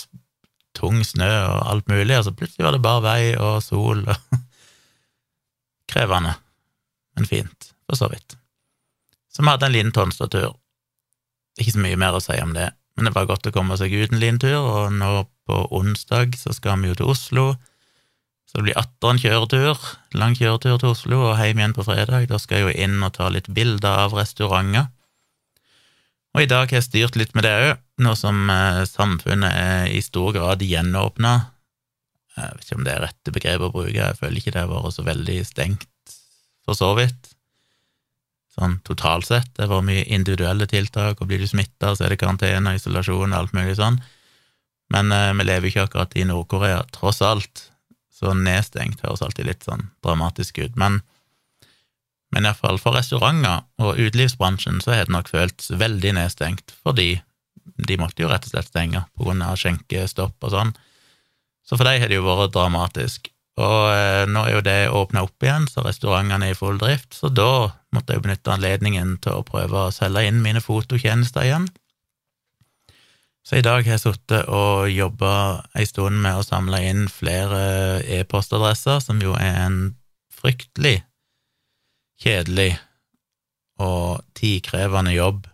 tung 0.76 1.00
snø 1.07 1.31
og 1.31 1.62
alt 1.73 1.88
mulig, 1.90 2.19
og 2.19 2.26
så 2.26 2.35
plutselig 2.35 2.67
var 2.67 2.75
det 2.75 2.85
bare 2.85 3.07
vei 3.07 3.23
og 3.38 3.62
sol 3.64 4.02
og 4.05 4.17
Krevende, 5.90 6.37
men 7.19 7.26
fint 7.26 7.73
for 7.90 7.99
så 7.99 8.11
vidt. 8.12 8.37
Så 9.30 9.42
vi 9.42 9.50
hadde 9.50 9.68
en 9.68 9.75
liten 9.75 9.94
Tonstad-tur. 9.94 10.54
Ikke 11.61 11.75
så 11.75 11.82
mye 11.82 11.99
mer 11.99 12.16
å 12.16 12.23
si 12.23 12.37
om 12.42 12.54
det, 12.54 12.70
men 12.97 13.09
det 13.09 13.14
var 13.16 13.28
godt 13.30 13.49
å 13.50 13.54
komme 13.54 13.76
seg 13.78 13.94
ut 13.94 14.14
en 14.14 14.23
liten 14.23 14.38
tur, 14.42 14.59
og 14.61 14.94
nå 14.94 15.25
på 15.49 15.64
onsdag 15.75 16.38
så 16.38 16.54
skal 16.54 16.80
vi 16.80 16.90
jo 16.90 16.99
til 16.99 17.12
Oslo. 17.12 17.44
Så 18.50 18.59
det 18.59 18.66
blir 18.66 18.78
atter 18.80 19.12
en 19.12 19.20
kjøretur, 19.23 19.82
lang 20.18 20.35
kjøretur 20.38 20.80
til 20.82 20.90
Oslo, 20.90 21.20
og 21.30 21.38
hjem 21.38 21.61
igjen 21.62 21.75
på 21.76 21.87
fredag. 21.87 22.26
Da 22.30 22.38
skal 22.42 22.59
jeg 22.59 22.66
jo 22.66 22.87
inn 22.87 22.99
og 23.06 23.14
ta 23.14 23.28
litt 23.30 23.50
bilder 23.54 24.06
av 24.06 24.16
restauranter. 24.18 24.90
Og 26.35 26.44
i 26.44 26.50
dag 26.50 26.70
har 26.70 26.78
jeg 26.78 26.87
styrt 26.87 27.18
litt 27.18 27.32
med 27.35 27.47
det 27.47 27.54
òg, 27.59 27.80
nå 28.02 28.14
som 28.18 28.50
eh, 28.52 28.82
samfunnet 28.87 29.50
er 29.50 29.88
i 29.90 30.02
stor 30.02 30.30
grad 30.35 30.62
gjenåpna. 30.62 31.32
Jeg 32.37 32.56
vet 32.56 32.66
ikke 32.66 32.78
om 32.78 32.85
det 32.87 32.92
er 32.94 33.02
rette 33.06 33.35
begrepet 33.35 33.66
å 33.66 33.75
bruke, 33.75 33.97
jeg 33.99 34.18
føler 34.18 34.42
ikke 34.42 34.54
det 34.54 34.62
har 34.62 34.70
vært 34.70 34.97
så 34.97 35.06
veldig 35.06 35.38
stengt, 35.47 35.88
for 36.66 36.78
så 36.78 36.92
vidt. 36.99 37.29
Sånn 38.54 38.78
totalt 38.87 39.28
sett. 39.28 39.50
Det 39.57 39.69
var 39.71 39.85
mye 39.87 40.07
individuelle 40.11 40.66
tiltak, 40.71 41.21
og 41.21 41.30
blir 41.30 41.42
du 41.42 41.49
smitta, 41.50 41.95
så 41.95 42.07
er 42.07 42.14
det 42.14 42.21
karantene, 42.23 42.75
isolasjon 42.76 43.30
og 43.30 43.38
alt 43.38 43.54
mulig 43.57 43.76
sånn. 43.78 44.00
Men 44.90 45.14
eh, 45.14 45.30
vi 45.38 45.47
lever 45.47 45.71
ikke 45.71 45.87
akkurat 45.87 46.16
i 46.19 46.26
Nord-Korea, 46.26 46.83
tross 46.95 47.23
alt, 47.23 47.69
så 48.21 48.35
nedstengt 48.37 49.00
høres 49.04 49.23
alltid 49.25 49.49
litt 49.49 49.64
sånn 49.64 49.87
dramatisk 50.04 50.59
ut. 50.61 50.76
Men, 50.80 51.00
men 52.35 52.47
iallfall 52.47 52.80
for 52.83 52.99
restauranter 52.99 53.64
og 53.80 54.00
utelivsbransjen 54.02 54.83
så 54.85 54.97
har 54.97 55.09
det 55.09 55.14
nok 55.14 55.30
føltes 55.33 55.71
veldig 55.73 56.16
nedstengt, 56.19 56.75
fordi 56.85 57.14
de 57.80 57.97
måtte 58.00 58.25
jo 58.25 58.28
rett 58.28 58.45
og 58.45 58.52
slett 58.52 58.69
stenge 58.69 59.04
på 59.16 59.25
grunn 59.25 59.45
av 59.47 59.57
skjenkestopp 59.61 60.42
og 60.45 60.52
sånn. 60.52 60.73
Så 61.64 61.78
for 61.78 61.87
dem 61.87 62.02
har 62.02 62.11
det 62.11 62.19
jo 62.19 62.26
vært 62.26 62.52
dramatisk. 62.57 63.30
Og 63.61 63.83
eh, 63.95 64.25
nå 64.28 64.42
er 64.47 64.57
jo 64.57 64.64
det 64.66 64.78
åpna 64.90 65.25
opp 65.26 65.45
igjen, 65.45 65.69
så 65.71 65.85
restaurantene 65.87 66.50
er 66.50 66.57
i 66.57 66.59
full 66.59 66.80
drift, 66.80 67.14
så 67.16 67.30
da 67.33 67.71
måtte 67.94 68.14
jeg 68.14 68.25
benytte 68.25 68.52
anledningen 68.54 69.16
til 69.25 69.38
å 69.38 69.47
prøve 69.47 69.87
å 69.87 69.94
selge 69.94 70.26
inn 70.28 70.42
mine 70.44 70.62
fototjenester 70.62 71.47
igjen. 71.47 71.68
Så 73.47 73.59
i 73.59 73.64
dag 73.64 73.82
har 73.87 73.97
jeg 73.97 74.02
sittet 74.02 74.50
og 74.52 74.90
jobba 74.92 75.32
ei 75.75 75.87
stund 75.88 76.20
med 76.23 76.38
å 76.38 76.47
samle 76.47 76.82
inn 76.87 77.06
flere 77.11 78.02
e-postadresser, 78.04 79.00
som 79.02 79.23
jo 79.25 79.32
er 79.35 79.56
en 79.64 79.78
fryktelig 80.40 81.00
kjedelig 82.20 82.75
og 83.80 84.20
tidkrevende 84.37 85.14
jobb 85.16 85.47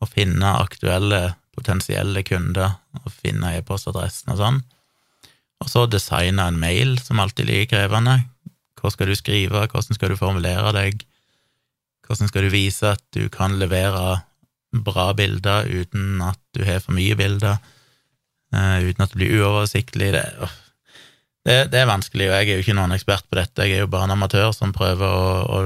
å 0.00 0.08
finne 0.08 0.56
aktuelle, 0.56 1.36
potensielle 1.56 2.24
kunder 2.26 2.78
og 3.02 3.12
finne 3.12 3.54
e-postadressen 3.58 4.32
og 4.34 4.40
sånn. 4.40 4.62
Og 5.64 5.70
så 5.72 5.84
designe 5.88 6.48
en 6.48 6.58
mail, 6.60 6.96
som 7.00 7.20
alltid 7.20 7.46
er 7.46 7.52
like 7.52 7.70
krevende. 7.72 8.18
Hva 8.76 8.92
skal 8.92 9.08
du 9.08 9.16
skrive, 9.16 9.62
hvordan 9.62 9.96
skal 9.96 10.12
du 10.12 10.18
formulere 10.20 10.72
deg, 10.76 11.04
hvordan 12.06 12.30
skal 12.30 12.46
du 12.46 12.52
vise 12.54 12.94
at 12.96 13.02
du 13.16 13.26
kan 13.32 13.56
levere 13.60 14.20
bra 14.84 15.12
bilder 15.16 15.66
uten 15.68 16.20
at 16.24 16.40
du 16.56 16.64
har 16.66 16.82
for 16.84 16.96
mye 16.96 17.16
bilder, 17.18 17.58
uh, 18.54 18.78
uten 18.82 19.04
at 19.04 19.12
det 19.12 19.20
blir 19.20 19.40
uoversiktlig. 19.40 20.10
Det, 20.14 20.24
det, 21.46 21.56
det, 21.72 21.80
er 21.80 21.88
vanskelig, 21.90 22.28
og 22.28 22.36
jeg 22.36 22.48
er 22.48 22.58
jo 22.60 22.64
ikke 22.64 22.76
noen 22.78 22.94
ekspert 22.96 23.26
på 23.30 23.38
dette, 23.38 23.64
jeg 23.64 23.78
er 23.78 23.84
jo 23.84 23.90
bare 23.92 24.08
en 24.08 24.16
amatør 24.16 24.52
som 24.56 24.74
prøver 24.76 25.06
å, 25.06 25.32
å 25.46 25.58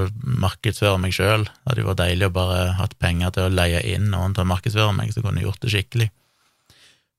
markedsføre 0.45 1.01
meg 1.01 1.15
sjøl. 1.17 1.45
Det 1.47 1.71
hadde 1.71 1.83
jo 1.83 1.91
vært 1.91 2.03
deilig 2.03 2.29
å 2.29 2.35
bare 2.39 2.63
hatt 2.79 2.97
penger 3.01 3.35
til 3.35 3.47
å 3.47 3.53
leie 3.53 3.83
inn 3.93 4.11
noen 4.13 4.35
til 4.37 4.45
å 4.45 4.51
markedsføre 4.51 4.97
meg, 4.97 5.13
så 5.13 5.23
kunne 5.23 5.41
jeg 5.41 5.49
gjort 5.49 5.63
det 5.65 5.75
skikkelig. 5.75 6.11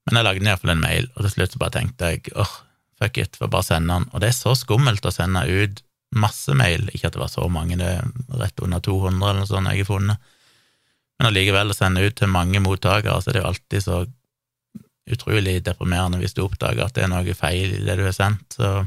Men 0.06 0.18
jeg 0.18 0.26
lagde 0.26 0.48
iallfall 0.48 0.74
en 0.74 0.82
mail, 0.82 1.08
og 1.14 1.24
til 1.24 1.34
slutt 1.36 1.54
så 1.54 1.62
bare 1.62 1.76
tenkte 1.78 2.12
jeg 2.14 2.32
åh, 2.34 2.42
oh, 2.42 2.54
fuck 3.02 3.18
it, 3.22 3.38
får 3.38 3.50
bare 3.50 3.66
sende 3.66 3.98
den. 3.98 4.08
Og 4.12 4.22
det 4.22 4.30
er 4.30 4.38
så 4.38 4.54
skummelt 4.58 5.06
å 5.06 5.14
sende 5.14 5.44
ut 5.46 5.82
masse 6.12 6.54
mail, 6.56 6.88
ikke 6.92 7.08
at 7.08 7.16
det 7.16 7.22
var 7.22 7.32
så 7.32 7.46
mange, 7.52 7.78
det 7.80 7.88
er 7.88 8.38
rett 8.40 8.62
under 8.64 8.82
200 8.84 9.16
eller 9.16 9.42
noe 9.42 9.50
sånt 9.50 9.70
jeg 9.72 9.84
har 9.84 9.88
funnet, 9.88 10.32
men 11.18 11.28
allikevel 11.28 11.72
å 11.72 11.76
sende 11.76 12.02
ut 12.04 12.16
til 12.18 12.32
mange 12.32 12.60
mottakere, 12.64 13.20
så 13.22 13.30
er 13.30 13.36
det 13.36 13.42
jo 13.42 13.50
alltid 13.52 13.84
så 13.84 14.00
utrolig 15.12 15.58
deprimerende 15.66 16.20
hvis 16.20 16.36
du 16.36 16.44
oppdager 16.44 16.84
at 16.84 16.94
det 16.96 17.06
er 17.06 17.12
noe 17.12 17.36
feil 17.36 17.74
i 17.74 17.84
det 17.86 17.98
du 17.98 18.04
har 18.06 18.16
sendt, 18.16 18.58
så 18.58 18.84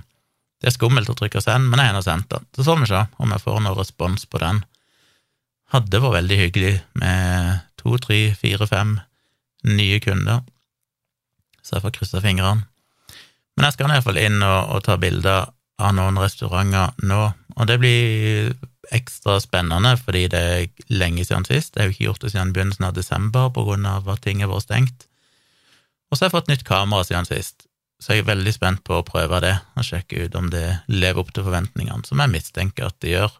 det 0.61 0.71
er 0.71 0.75
skummelt 0.77 1.11
å 1.11 1.17
trykke 1.17 1.43
send, 1.43 1.69
men 1.69 1.81
jeg 1.81 1.91
har 1.91 1.97
nå 1.97 2.01
sendt 2.01 2.29
den. 2.31 2.45
Så 2.55 2.63
får 2.65 2.79
vi 2.81 2.87
se 2.89 3.01
om 3.21 3.33
jeg 3.33 3.43
får 3.43 3.59
noe 3.61 3.75
respons 3.77 4.23
på 4.31 4.39
den. 4.41 4.61
Hadde 5.75 5.99
vært 6.01 6.15
veldig 6.15 6.37
hyggelig 6.39 6.71
med 6.97 7.59
to, 7.77 7.97
tre, 8.01 8.19
fire, 8.39 8.65
fem 8.69 8.95
nye 9.67 9.99
kunder 10.01 10.45
så 11.65 11.77
jeg 11.77 11.85
får 11.85 11.95
kryssa 11.97 12.21
fingrene. 12.21 12.65
Men 13.55 13.67
jeg 13.67 13.75
skal 13.77 13.93
iallfall 13.93 14.19
inn 14.21 14.41
og, 14.43 14.75
og 14.75 14.83
ta 14.85 14.97
bilder 15.01 15.49
av 15.81 15.95
noen 15.97 16.19
restauranter 16.19 16.95
nå, 17.03 17.21
og 17.55 17.67
det 17.67 17.77
blir 17.81 18.53
ekstra 18.93 19.39
spennende 19.41 19.95
fordi 19.97 20.25
det 20.31 20.41
er 20.55 20.93
lenge 20.93 21.25
siden 21.25 21.47
sist. 21.47 21.75
Jeg 21.75 21.81
har 21.81 21.89
jo 21.89 21.95
ikke 21.95 22.07
gjort 22.09 22.25
det 22.25 22.31
siden 22.33 22.53
begynnelsen 22.55 22.87
av 22.87 22.97
desember 22.97 23.51
på 23.53 23.65
grunn 23.67 23.87
av 23.89 24.09
at 24.11 24.23
ting 24.25 24.43
har 24.43 24.51
vært 24.51 24.67
stengt. 24.67 25.07
Og 26.09 26.17
så 26.17 26.25
har 26.25 26.29
jeg 26.29 26.35
fått 26.37 26.51
nytt 26.51 26.67
kamera 26.67 27.07
siden 27.07 27.27
sist, 27.27 27.65
så 27.99 28.13
jeg 28.13 28.23
er 28.23 28.29
veldig 28.29 28.53
spent 28.53 28.83
på 28.85 28.99
å 28.99 29.07
prøve 29.07 29.41
det 29.43 29.55
og 29.75 29.87
sjekke 29.87 30.27
ut 30.27 30.37
om 30.37 30.51
det 30.53 30.67
lever 30.91 31.21
opp 31.23 31.33
til 31.33 31.47
forventningene, 31.47 32.05
som 32.07 32.21
jeg 32.21 32.33
mistenker 32.33 32.89
at 32.89 32.99
det 33.03 33.15
gjør. 33.15 33.33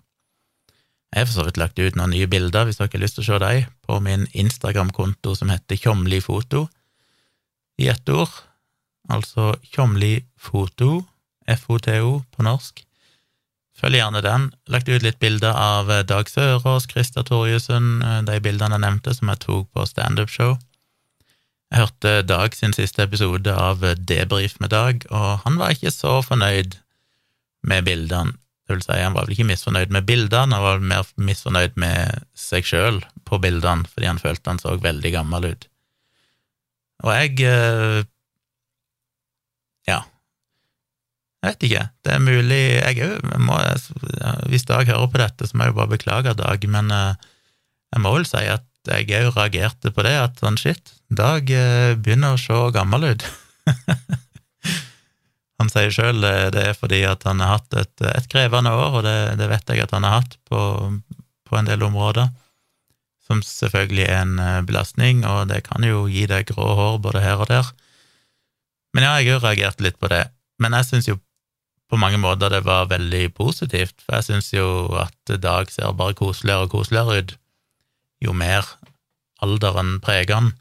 Jeg 1.14 1.22
har 1.22 1.30
for 1.30 1.38
så 1.38 1.46
vidt 1.48 1.60
lagt 1.62 1.80
ut 1.80 1.96
noen 1.96 2.12
nye 2.12 2.28
bilder, 2.28 2.66
hvis 2.68 2.80
dere 2.82 2.92
har 2.92 3.04
lyst 3.04 3.20
til 3.20 3.24
å 3.24 3.28
se 3.30 3.42
dem, 3.46 3.70
på 3.86 4.00
min 4.04 4.26
Instagram-konto 4.34 5.36
som 5.38 5.52
heter 5.54 5.80
Tjomli 5.80 6.20
foto 6.24 6.66
i 7.80 7.88
ett 7.92 8.10
ord, 8.10 8.32
altså 9.12 9.54
Tjomli 9.64 10.18
Foto, 10.40 11.04
FOTO 11.48 12.22
på 12.34 12.46
norsk. 12.46 12.82
Følg 13.76 14.00
gjerne 14.00 14.22
den. 14.24 14.48
Lagt 14.72 14.90
ut 14.90 15.04
litt 15.04 15.20
bilder 15.20 15.52
av 15.52 15.92
Dag 16.08 16.30
Sørås, 16.32 16.88
Krista 16.88 17.26
Torjussen, 17.28 18.00
de 18.28 18.40
bildene 18.40 18.78
jeg 18.78 18.86
nevnte 18.86 19.14
som 19.18 19.32
jeg 19.34 19.44
tok 19.44 19.68
på 19.76 19.86
standup-show. 19.90 20.56
Jeg 21.74 21.82
hørte 21.82 22.16
Dag 22.24 22.56
sin 22.56 22.74
siste 22.78 23.04
episode 23.04 23.52
av 23.52 23.84
Debrif 24.08 24.56
med 24.64 24.72
Dag, 24.72 25.06
og 25.12 25.44
han 25.44 25.60
var 25.60 25.76
ikke 25.76 25.92
så 25.92 26.22
fornøyd 26.24 26.80
med 27.68 27.86
bildene. 27.88 28.38
Det 28.66 28.74
vil 28.74 28.82
si, 28.82 28.96
han 28.98 29.14
var 29.14 29.28
vel 29.28 29.36
ikke 29.36 29.46
misfornøyd 29.52 29.92
med 29.94 30.08
bildene, 30.08 30.56
han 30.58 30.64
var 30.64 30.80
mer 30.82 31.06
misfornøyd 31.22 31.76
med 31.78 32.24
seg 32.38 32.66
sjøl 32.66 33.04
på 33.28 33.38
bildene, 33.44 33.86
fordi 33.92 34.10
han 34.10 34.22
følte 34.22 34.50
han 34.50 34.62
så 34.62 34.74
veldig 34.82 35.12
gammel 35.14 35.52
ut. 35.52 35.68
Og 37.06 37.12
jeg 37.14 37.46
eh, 37.46 38.04
Ja. 39.86 40.00
Jeg 41.46 41.54
vet 41.54 41.66
ikke. 41.68 41.82
Det 42.02 42.14
er 42.16 42.22
mulig 42.26 42.62
jeg 42.82 43.10
må, 43.38 43.60
Hvis 44.50 44.66
Dag 44.66 44.88
hører 44.90 45.10
på 45.14 45.22
dette, 45.22 45.46
så 45.46 45.54
må 45.54 45.68
jeg 45.68 45.76
jo 45.76 45.78
bare 45.78 45.94
beklage 45.94 46.34
Dag, 46.40 46.64
men 46.74 46.90
eh, 46.90 47.28
jeg 47.94 48.02
må 48.02 48.14
vel 48.16 48.26
si 48.26 48.42
at 48.50 48.66
jeg 48.90 49.28
òg 49.28 49.38
reagerte 49.38 49.92
på 49.94 50.06
det, 50.06 50.14
at 50.18 50.42
sånn 50.42 50.58
shit, 50.58 50.96
Dag 51.14 51.50
eh, 51.54 51.94
begynner 51.94 52.34
å 52.34 52.42
se 52.42 52.58
gammel 52.74 53.12
ut. 53.12 53.26
han 55.62 55.70
sier 55.70 55.94
sjøl 55.94 56.26
det 56.26 56.64
er 56.64 56.74
fordi 56.78 57.04
at 57.06 57.28
han 57.30 57.44
har 57.46 57.60
hatt 57.60 57.78
et, 57.78 57.94
et 58.10 58.30
krevende 58.32 58.74
år, 58.74 59.00
og 59.00 59.06
det, 59.06 59.38
det, 59.38 59.50
vet 59.54 59.70
jeg 59.70 59.86
at 59.86 59.94
han 59.94 60.08
har 60.08 60.24
hatt 60.24 60.40
på, 60.50 60.60
på 61.46 61.62
en 61.62 61.70
del 61.70 61.86
områder 61.86 62.34
som 63.26 63.42
selvfølgelig 63.46 64.06
er 64.06 64.20
en 64.24 64.40
eh, 64.42 64.64
belastning, 64.66 65.22
og 65.30 65.46
det 65.54 65.62
kan 65.70 65.86
jo 65.86 66.08
gi 66.10 66.26
deg 66.30 66.50
grå 66.50 66.74
hår 66.78 66.98
både 67.06 67.22
her 67.22 67.46
og 67.46 67.54
der. 67.54 67.70
Men 68.98 69.06
ja, 69.06 69.14
jeg 69.22 69.38
har 69.38 69.46
reagert 69.46 69.82
litt 69.82 70.02
på 70.02 70.10
det. 70.10 70.26
Men 70.62 70.76
jeg 70.78 70.88
syns 70.88 71.10
jo 71.10 71.18
på 71.90 72.00
mange 72.02 72.18
måter 72.18 72.50
det 72.50 72.64
var 72.66 72.90
veldig 72.90 73.28
positivt, 73.38 74.00
for 74.02 74.18
jeg 74.18 74.28
syns 74.30 74.52
jo 74.56 74.68
at 75.02 75.36
Dag 75.42 75.70
ser 75.74 75.94
bare 75.98 76.18
koseligere 76.18 76.66
og 76.66 76.74
koseligere 76.74 77.22
ut 77.22 77.36
jo 78.26 78.34
mer 78.34 78.66
alderen 79.44 80.00
preger 80.02 80.40
han. 80.40 80.52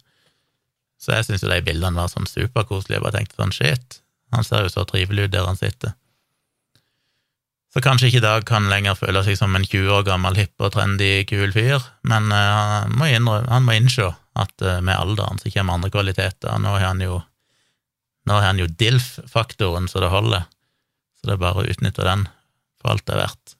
Så 1.01 1.15
jeg 1.17 1.29
syns 1.29 1.45
jo 1.45 1.51
de 1.51 1.61
bildene 1.65 2.01
var 2.01 2.11
sånn 2.13 2.29
superkoselige. 2.29 2.99
Jeg 2.99 3.05
bare 3.05 3.19
tenkte 3.19 3.41
sånn 3.41 3.55
shit, 3.55 4.01
han 4.35 4.47
ser 4.47 4.65
jo 4.65 4.73
så 4.73 4.87
trivelig 4.89 5.29
ut 5.29 5.35
der 5.35 5.49
han 5.49 5.61
sitter. 5.61 5.95
Så 7.75 7.83
kanskje 7.83 8.13
ikke 8.13 8.23
Dag 8.23 8.45
kan 8.47 8.69
lenger 8.71 8.95
føle 8.95 9.25
seg 9.27 9.37
som 9.41 9.55
en 9.59 9.67
20 9.67 9.91
år 9.97 10.05
gammel 10.07 10.37
hipp 10.39 10.63
og 10.63 10.77
trendy, 10.77 11.25
kul 11.27 11.51
fyr, 11.55 11.83
men 12.07 12.31
uh, 12.31 12.39
han, 12.39 12.95
må 12.95 13.09
innrømme, 13.11 13.51
han 13.51 13.67
må 13.67 13.75
innse 13.75 14.13
at 14.39 14.55
uh, 14.63 14.79
med 14.79 14.95
alderen 14.95 15.43
så 15.43 15.51
kommer 15.51 15.75
andre 15.75 15.91
kvaliteter. 15.91 16.55
Nå 16.63 16.77
har 16.77 16.87
han 16.93 17.03
jo 17.03 17.23
jo 18.63 18.69
DILF-faktoren 18.81 19.91
så 19.91 20.01
det 20.01 20.13
holder, 20.15 20.47
så 21.25 21.31
det 21.31 21.39
er 21.39 21.45
bare 21.47 21.63
å 21.63 21.69
utnytte 21.73 22.05
den 22.05 22.27
for 22.77 22.93
alt 22.93 23.07
det 23.09 23.15
er 23.15 23.23
verdt. 23.23 23.55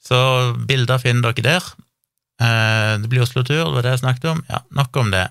Så 0.00 0.18
bilder 0.64 1.02
finner 1.02 1.34
dere 1.36 1.44
der. 1.44 1.66
Uh, 2.40 2.96
det 3.02 3.10
blir 3.12 3.24
Oslo-tur, 3.24 3.66
det 3.66 3.74
var 3.74 3.84
det 3.84 3.92
jeg 3.92 4.04
snakket 4.06 4.30
om. 4.32 4.40
Ja, 4.48 4.62
nok 4.72 4.96
om 4.96 5.12
det. 5.12 5.26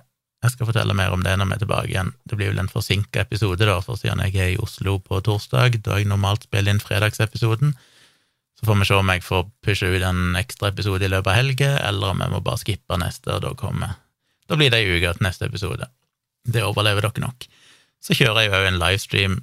Jeg 0.45 0.53
skal 0.53 0.69
fortelle 0.69 0.93
mer 0.93 1.15
om 1.15 1.23
det 1.25 1.33
når 1.39 1.49
vi 1.49 1.55
er 1.55 1.63
tilbake 1.63 1.89
igjen. 1.89 2.13
Det 2.29 2.37
blir 2.37 2.51
vel 2.51 2.61
en 2.61 2.69
forsinka 2.69 3.23
episode, 3.23 3.65
da, 3.65 3.79
for 3.81 3.97
siden 3.97 4.21
jeg 4.27 4.37
er 4.37 4.53
i 4.53 4.61
Oslo 4.61 4.99
på 5.01 5.17
torsdag, 5.25 5.79
da 5.87 5.97
jeg 5.97 6.09
normalt 6.11 6.45
spiller 6.45 6.75
inn 6.75 6.83
fredagsepisoden. 6.83 7.73
Så 8.59 8.67
får 8.67 8.77
vi 8.77 8.87
se 8.91 8.99
om 8.99 9.09
jeg 9.09 9.25
får 9.25 9.47
pushe 9.65 9.89
ut 9.89 10.05
en 10.05 10.37
ekstra 10.37 10.69
episode 10.69 11.07
i 11.07 11.09
løpet 11.09 11.31
av 11.33 11.39
helga, 11.39 11.71
eller 11.89 12.13
om 12.13 12.21
jeg 12.21 12.33
må 12.35 12.43
bare 12.45 12.61
skippe 12.61 12.99
neste, 13.01 13.33
og 13.33 13.41
da 13.47 13.55
kommer 13.57 13.97
Da 14.45 14.53
blir 14.59 14.69
det 14.69 14.83
ei 14.83 14.99
uke 14.99 15.15
til 15.17 15.25
neste 15.25 15.47
episode. 15.49 15.87
Det 16.45 16.61
overlever 16.61 17.07
dere 17.07 17.23
nok. 17.23 17.47
Så 17.97 18.13
kjører 18.13 18.45
jeg 18.45 18.53
òg 18.53 18.67
en 18.69 18.77
livestream 18.77 19.39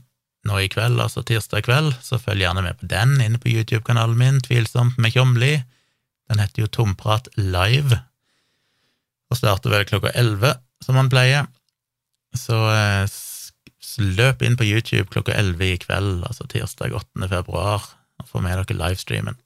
nå 0.48 0.58
i 0.58 0.68
kveld, 0.72 0.98
altså 1.02 1.22
tirsdag 1.26 1.66
kveld, 1.66 1.92
så 2.02 2.18
følg 2.18 2.42
gjerne 2.42 2.64
med 2.64 2.78
på 2.80 2.88
den 2.90 3.14
inne 3.22 3.38
på 3.42 3.52
YouTube-kanalen 3.52 4.18
min, 4.18 4.40
Tvilsomt 4.42 4.98
med 4.98 5.14
Tjomli. 5.14 5.54
Den 6.30 6.42
heter 6.42 6.64
jo 6.64 6.70
Tomprat 6.70 7.28
live, 7.38 8.00
og 9.30 9.38
starter 9.38 9.72
vel 9.72 9.86
klokka 9.88 10.12
elleve 10.18 10.56
som 10.82 10.98
han 10.98 11.10
pleier. 11.12 11.46
Så 12.34 12.58
eh, 12.72 13.06
løp 14.02 14.42
inn 14.42 14.56
på 14.58 14.66
YouTube 14.66 15.10
klokka 15.12 15.36
11 15.36 15.66
i 15.68 15.78
kveld, 15.82 16.24
altså 16.26 16.48
tirsdag 16.50 16.94
8. 16.96 17.28
februar, 17.30 17.86
og 18.20 18.28
få 18.28 18.42
med 18.42 18.58
dere 18.58 18.78
livestreamen. 18.78 19.38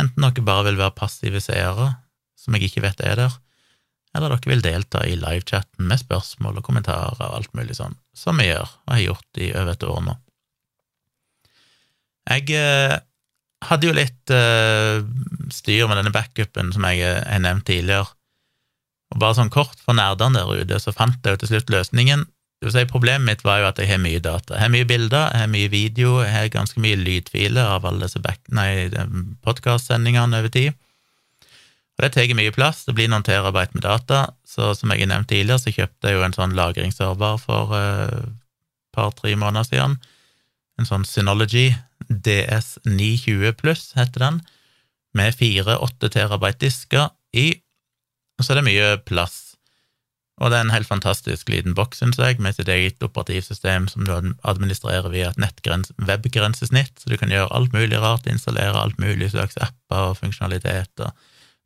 Enten 0.00 0.22
dere 0.22 0.44
bare 0.44 0.68
vil 0.68 0.80
være 0.80 0.96
passive 0.98 1.40
seere, 1.40 1.94
som 2.36 2.54
jeg 2.54 2.68
ikke 2.68 2.84
vet 2.84 3.00
er 3.00 3.18
der, 3.24 3.38
eller 4.16 4.32
dere 4.32 4.50
vil 4.50 4.64
delta 4.64 5.02
i 5.06 5.16
livechatten 5.18 5.88
med 5.90 6.00
spørsmål 6.00 6.60
og 6.60 6.66
kommentarer 6.66 7.20
og 7.20 7.40
alt 7.40 7.52
mulig 7.56 7.76
sånn, 7.78 7.96
som 8.16 8.40
vi 8.40 8.48
gjør, 8.48 8.70
og 8.86 8.94
har 8.94 9.04
gjort 9.04 9.42
i 9.42 9.50
over 9.52 9.74
et 9.74 9.86
år 9.86 10.00
nå. 10.06 10.16
Jeg 12.26 12.56
eh, 12.58 12.96
hadde 13.68 13.88
jo 13.88 13.96
litt 13.96 14.34
eh, 14.34 15.02
styr 15.54 15.86
med 15.86 16.00
denne 16.00 16.14
backupen 16.14 16.72
som 16.74 16.86
jeg 16.88 17.04
har 17.06 17.42
nevnt 17.42 17.68
tidligere. 17.68 18.08
Og 19.14 19.20
bare 19.22 19.36
sånn 19.38 19.52
kort 19.54 19.78
for 19.84 19.94
nerdene 19.94 20.42
der 20.42 20.64
ute, 20.64 20.80
så 20.82 20.94
fant 20.94 21.20
jeg 21.22 21.36
jo 21.36 21.42
til 21.42 21.52
slutt 21.52 21.70
løsningen. 21.70 22.24
Det 22.56 22.66
vil 22.66 22.74
si, 22.74 22.86
problemet 22.88 23.26
mitt 23.28 23.44
var 23.46 23.60
jo 23.60 23.68
at 23.68 23.78
jeg 23.78 23.90
har 23.92 24.00
mye 24.02 24.22
data. 24.22 24.56
Jeg 24.56 24.64
har 24.64 24.72
mye 24.72 24.88
bilder, 24.88 25.28
jeg 25.30 25.44
har 25.44 25.52
mye 25.52 25.70
video, 25.70 26.16
jeg 26.24 26.32
har 26.32 26.48
ganske 26.54 26.82
mye 26.82 26.98
lydfiler 26.98 27.68
av 27.76 27.86
alle 27.86 28.08
disse 28.08 28.22
podkastsendingene 29.46 30.40
over 30.40 30.52
tid. 30.52 30.74
Og 31.96 32.04
det 32.04 32.12
tar 32.12 32.34
mye 32.36 32.52
plass, 32.52 32.84
det 32.84 32.92
blir 32.96 33.08
noen 33.08 33.24
terabyte 33.24 33.76
med 33.76 33.86
data, 33.86 34.26
så 34.44 34.74
som 34.76 34.92
jeg 34.92 35.06
har 35.06 35.12
nevnt 35.14 35.30
tidligere, 35.32 35.62
så 35.62 35.72
kjøpte 35.72 36.10
jeg 36.10 36.18
jo 36.18 36.26
en 36.26 36.36
sånn 36.36 36.56
lagringsserver 36.58 37.38
for 37.40 37.72
et 37.78 38.12
uh, 38.12 38.34
par-tre 38.96 39.32
måneder 39.36 39.64
siden. 39.64 39.96
En 40.76 40.88
sånn 40.88 41.06
Synology 41.08 41.70
DS920 42.12 43.56
pluss, 43.56 43.90
heter 43.96 44.26
den, 44.26 44.42
med 45.16 45.36
fire 45.36 45.78
8 45.80 46.12
terabyte 46.12 46.66
disker 46.66 47.08
i, 47.32 47.54
og 48.36 48.44
så 48.44 48.52
er 48.52 48.60
det 48.60 48.68
mye 48.68 48.88
plass. 49.08 49.38
Og 50.36 50.52
det 50.52 50.58
er 50.58 50.66
en 50.66 50.74
helt 50.74 50.88
fantastisk 50.88 51.48
liten 51.48 51.72
boks, 51.76 52.02
syns 52.02 52.18
jeg, 52.20 52.36
med 52.44 52.58
sitt 52.58 52.68
eget 52.68 53.00
operativsystem 53.00 53.86
som 53.88 54.04
du 54.04 54.12
administrerer 54.44 55.08
via 55.14 55.30
et 55.32 55.92
webgrensesnitt, 55.96 57.00
så 57.00 57.08
du 57.08 57.16
kan 57.16 57.32
gjøre 57.32 57.48
alt 57.56 57.72
mulig 57.72 57.96
rart, 58.02 58.28
installere 58.28 58.76
alt 58.76 59.00
mulig 59.00 59.30
slags 59.32 59.56
apper 59.56 60.12
og 60.12 60.18
funksjonaliteter. 60.20 61.16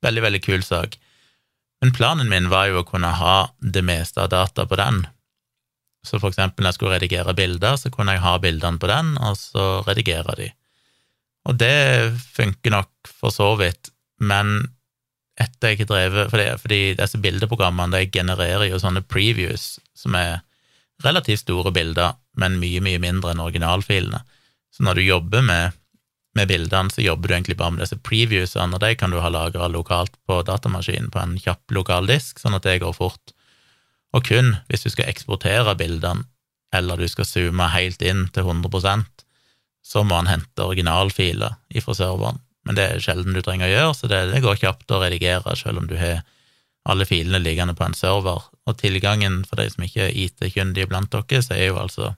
Veldig, 0.05 0.23
veldig 0.27 0.43
kul 0.45 0.63
sak. 0.65 0.97
Men 1.81 1.95
planen 1.97 2.29
min 2.29 2.51
var 2.53 2.69
jo 2.69 2.83
å 2.83 2.89
kunne 2.89 3.13
ha 3.17 3.37
det 3.61 3.83
meste 3.85 4.21
av 4.25 4.33
data 4.33 4.67
på 4.69 4.79
den. 4.81 5.05
Så 6.05 6.19
for 6.21 6.33
eksempel 6.33 6.65
når 6.65 6.73
jeg 6.73 6.79
skulle 6.79 6.97
redigere 6.97 7.37
bilder, 7.37 7.77
så 7.77 7.93
kunne 7.93 8.17
jeg 8.17 8.25
ha 8.25 8.35
bildene 8.41 8.81
på 8.81 8.89
den, 8.89 9.15
og 9.21 9.37
så 9.37 9.67
redigere 9.89 10.37
de. 10.39 10.51
Og 11.49 11.57
det 11.61 12.13
funker 12.37 12.75
nok 12.75 13.11
for 13.21 13.33
så 13.33 13.55
vidt, 13.61 13.93
men 14.21 14.71
etter 15.41 15.71
jeg 15.71 15.79
ikke 15.79 15.89
drevet 15.89 16.33
fordi, 16.33 16.47
fordi 16.61 16.81
disse 16.99 17.21
bildeprogrammene 17.21 17.97
de 17.97 18.13
genererer 18.13 18.67
jo 18.69 18.81
sånne 18.81 19.01
previews 19.09 19.79
som 19.97 20.17
er 20.19 20.43
relativt 21.05 21.47
store 21.47 21.73
bilder, 21.73 22.19
men 22.37 22.59
mye, 22.61 22.83
mye 22.85 23.01
mindre 23.01 23.33
enn 23.33 23.41
originalfilene. 23.41 24.21
Så 24.71 24.85
når 24.85 25.01
du 25.01 25.07
jobber 25.07 25.45
med, 25.45 25.79
med 26.41 26.51
bildene, 26.51 26.93
så 26.93 27.05
jobber 27.05 27.29
du 27.29 27.37
egentlig 27.37 27.59
bare 27.61 27.77
med 27.77 27.85
disse 27.85 28.01
previewsene, 28.01 28.75
og 28.77 28.83
de 28.83 28.95
kan 28.99 29.13
du 29.13 29.21
ha 29.23 29.31
lagra 29.33 29.69
lokalt 29.71 30.17
på 30.27 30.41
datamaskinen 30.49 31.13
på 31.13 31.23
en 31.23 31.39
kjapp 31.41 31.77
lokal 31.77 32.11
disk, 32.11 32.41
sånn 32.41 32.57
at 32.57 32.67
det 32.67 32.81
går 32.83 32.97
fort. 32.97 33.35
Og 34.17 34.27
kun 34.27 34.57
hvis 34.69 34.87
du 34.87 34.91
skal 34.91 35.13
eksportere 35.13 35.77
bildene, 35.79 36.27
eller 36.75 37.01
du 37.01 37.09
skal 37.11 37.27
zoome 37.27 37.67
helt 37.73 38.03
inn 38.03 38.29
til 38.35 38.47
100% 38.47 39.27
så 39.83 40.03
må 40.07 40.21
han 40.21 40.29
hente 40.31 40.63
originalfiler 40.63 41.57
ifra 41.75 41.97
serveren 41.99 42.39
men 42.67 42.77
det 42.77 42.87
er 42.87 43.03
sjelden 43.03 43.35
du 43.35 43.41
trenger 43.45 43.69
å 43.69 43.73
gjøre, 43.73 43.95
så 43.97 44.11
det, 44.11 44.21
det 44.35 44.43
går 44.45 44.61
kjapt 44.61 44.93
å 44.93 45.01
redigere, 45.03 45.55
selv 45.57 45.81
om 45.81 45.89
du 45.89 45.97
har 46.01 46.21
alle 46.89 47.07
filene 47.09 47.41
liggende 47.43 47.75
på 47.77 47.87
en 47.87 47.97
server. 47.97 48.45
Og 48.69 48.77
tilgangen 48.81 49.41
for 49.49 49.61
de 49.61 49.69
som 49.73 49.85
ikke 49.85 50.07
er 50.09 50.19
IT-kyndige 50.27 50.91
blant 50.91 51.13
dere, 51.13 51.41
så 51.45 51.57
er 51.57 51.71
jo 51.71 51.81
altså 51.81 52.13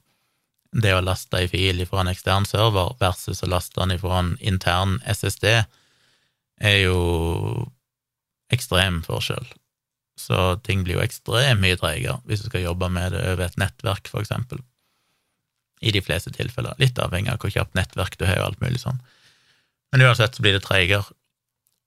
det 0.72 0.94
å 0.96 1.04
laste 1.04 1.36
ei 1.36 1.48
fil 1.52 1.84
fra 1.88 2.02
en 2.02 2.10
ekstern 2.12 2.46
server 2.48 2.94
versus 3.00 3.42
å 3.44 3.50
laste 3.50 3.80
den 3.80 3.98
fra 4.00 4.22
en 4.22 4.34
intern 4.40 4.98
SSD, 5.04 5.64
er 6.62 6.78
jo 6.80 7.66
ekstrem 8.52 9.02
forskjell. 9.04 9.46
Så 10.18 10.38
ting 10.66 10.84
blir 10.84 10.98
jo 10.98 11.04
ekstremt 11.04 11.60
mye 11.62 11.78
tregere 11.80 12.20
hvis 12.28 12.44
du 12.44 12.50
skal 12.50 12.66
jobbe 12.66 12.88
med 12.92 13.14
det 13.14 13.24
over 13.32 13.48
et 13.48 13.58
nettverk, 13.60 14.08
for 14.12 14.24
eksempel. 14.24 14.60
I 15.82 15.92
de 15.92 16.02
fleste 16.04 16.30
tilfeller. 16.32 16.78
Litt 16.78 17.00
avhengig 17.02 17.32
av 17.32 17.42
hvor 17.42 17.52
kjapt 17.52 17.74
nettverk 17.76 18.16
du 18.20 18.26
har 18.28 18.40
og 18.40 18.52
alt 18.52 18.62
mulig 18.62 18.80
sånn. 18.84 19.00
Men 19.92 20.06
uansett 20.06 20.36
så 20.36 20.44
blir 20.44 20.56
det 20.56 20.64
tregere. 20.64 21.04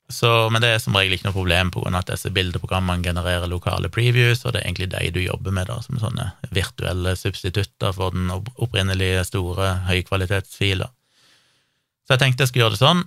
Men 0.06 0.62
det 0.62 0.70
er 0.70 0.82
som 0.84 0.94
regel 0.94 1.16
ikke 1.16 1.26
noe 1.26 1.36
problem 1.36 1.72
på 1.74 1.82
at 1.90 2.10
disse 2.12 2.30
bildeprogrammene 2.30 3.02
genererer 3.04 3.50
lokale 3.50 3.90
previews, 3.90 4.44
og 4.46 4.54
det 4.54 4.62
er 4.62 4.68
egentlig 4.68 4.92
de 4.92 5.10
du 5.16 5.22
jobber 5.24 5.52
med, 5.52 5.66
da, 5.66 5.80
som 5.82 5.98
sånne 5.98 6.30
virtuelle 6.54 7.16
substitutter 7.18 7.96
for 7.96 8.14
den 8.14 8.30
opprinnelige 8.30 9.24
store 9.26 9.72
høykvalitetsfila. 9.90 10.92
Så 12.06 12.14
jeg 12.14 12.22
tenkte 12.22 12.46
jeg 12.46 12.52
skulle 12.52 12.68
gjøre 12.68 12.78
det 12.78 12.84
sånn. 12.84 13.04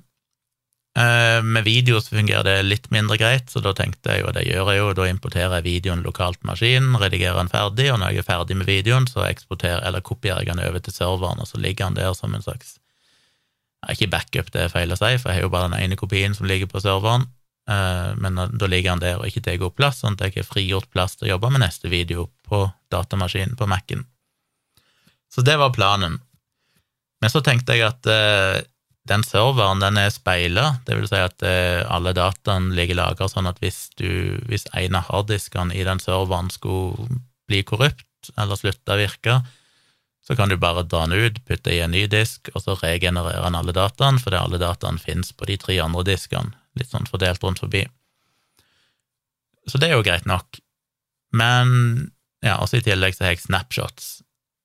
Eh, 0.98 1.38
med 1.46 1.62
video 1.68 2.00
så 2.02 2.16
fungerer 2.16 2.42
det 2.48 2.66
litt 2.66 2.90
mindre 2.90 3.18
greit, 3.20 3.46
så 3.52 3.62
da 3.62 3.70
tenkte 3.78 4.16
jeg, 4.16 4.26
og 4.26 4.34
det 4.34 4.48
gjør 4.48 4.72
jeg 4.72 4.80
jo, 4.80 4.90
da 4.98 5.06
importerer 5.06 5.54
jeg 5.60 5.68
videoen 5.68 6.02
lokalt 6.02 6.40
på 6.42 6.50
maskinen, 6.50 6.98
redigerer 6.98 7.38
den 7.38 7.52
ferdig, 7.52 7.92
og 7.92 8.02
når 8.02 8.16
jeg 8.16 8.24
er 8.24 8.30
ferdig 8.32 8.58
med 8.58 8.66
videoen, 8.66 9.06
så 9.06 9.22
eksporterer, 9.28 9.84
eller 9.86 10.02
kopierer 10.02 10.42
jeg 10.42 10.50
den 10.50 10.66
over 10.66 10.82
til 10.82 10.96
serveren, 10.96 11.38
og 11.38 11.46
så 11.46 11.62
ligger 11.62 11.92
den 11.92 12.00
der 12.02 12.18
som 12.18 12.34
en 12.34 12.42
slags 12.42 12.80
ikke 13.86 14.10
backup, 14.10 14.52
det 14.54 14.64
er 14.64 14.72
feil 14.72 14.92
å 14.92 14.98
si, 14.98 15.10
for 15.20 15.30
jeg 15.30 15.40
har 15.40 15.46
jo 15.46 15.52
bare 15.52 15.70
den 15.70 15.80
ene 15.80 15.98
kopien 15.98 16.34
som 16.34 16.48
ligger 16.50 16.70
på 16.70 16.82
serveren, 16.82 17.28
eh, 17.70 18.10
men 18.18 18.38
da 18.38 18.70
ligger 18.70 18.96
han 18.96 19.02
der 19.02 19.20
og 19.20 19.28
ikke 19.28 19.44
tar 19.46 19.66
opp 19.66 19.76
plass, 19.78 20.02
sånn 20.02 20.18
at 20.18 20.26
jeg 20.26 20.40
har 20.40 20.48
frigjort 20.48 20.90
plass 20.94 21.16
til 21.16 21.28
å 21.28 21.34
jobbe 21.36 21.52
med 21.54 21.62
neste 21.62 21.92
video 21.92 22.26
på 22.48 22.64
datamaskinen 22.92 23.58
på 23.58 23.68
Mac-en. 23.70 24.06
Så 25.30 25.44
det 25.44 25.58
var 25.60 25.74
planen. 25.76 26.18
Men 27.20 27.30
så 27.30 27.42
tenkte 27.44 27.76
jeg 27.76 27.86
at 27.86 28.08
eh, 28.10 28.64
den 29.08 29.24
serveren 29.24 29.82
den 29.82 29.98
er 30.00 30.10
speila, 30.12 30.66
vil 30.88 31.08
si 31.08 31.20
at 31.20 31.44
eh, 31.46 31.80
alle 31.88 32.14
dataene 32.16 32.74
ligger 32.76 32.98
lagra 32.98 33.28
sånn 33.30 33.48
at 33.50 33.60
hvis, 33.62 33.88
du, 34.00 34.38
hvis 34.50 34.66
en 34.76 34.98
av 34.98 35.08
harddiskene 35.08 35.76
i 35.76 35.84
den 35.86 36.02
serveren 36.02 36.50
skulle 36.52 37.20
bli 37.48 37.62
korrupt 37.66 38.32
eller 38.36 38.58
slutte 38.60 38.94
å 38.94 39.00
virke, 39.00 39.38
så 40.28 40.36
kan 40.36 40.50
du 40.52 40.58
bare 40.60 40.82
dra 40.84 41.06
den 41.06 41.16
ut, 41.16 41.38
putte 41.48 41.72
i 41.72 41.80
en 41.80 41.94
ny 41.96 42.02
disk, 42.12 42.50
og 42.52 42.60
så 42.60 42.74
regenererer 42.76 43.46
den 43.46 43.56
alle 43.56 43.72
dataene, 43.72 44.20
fordi 44.20 44.36
alle 44.36 44.58
dataene 44.60 45.00
finnes 45.00 45.32
på 45.32 45.48
de 45.48 45.56
tre 45.56 45.78
andre 45.80 46.04
diskene, 46.04 46.52
litt 46.76 46.90
sånn 46.92 47.08
fordelt 47.08 47.40
rundt 47.46 47.62
forbi. 47.62 47.86
Så 49.64 49.80
det 49.80 49.88
er 49.88 49.96
jo 49.96 50.04
greit 50.04 50.28
nok. 50.28 50.60
Men 51.32 51.72
ja, 52.44 52.58
også 52.58 52.82
i 52.82 52.84
tillegg 52.84 53.16
så 53.16 53.24
har 53.24 53.32
jeg 53.32 53.46
snapshots, 53.46 54.18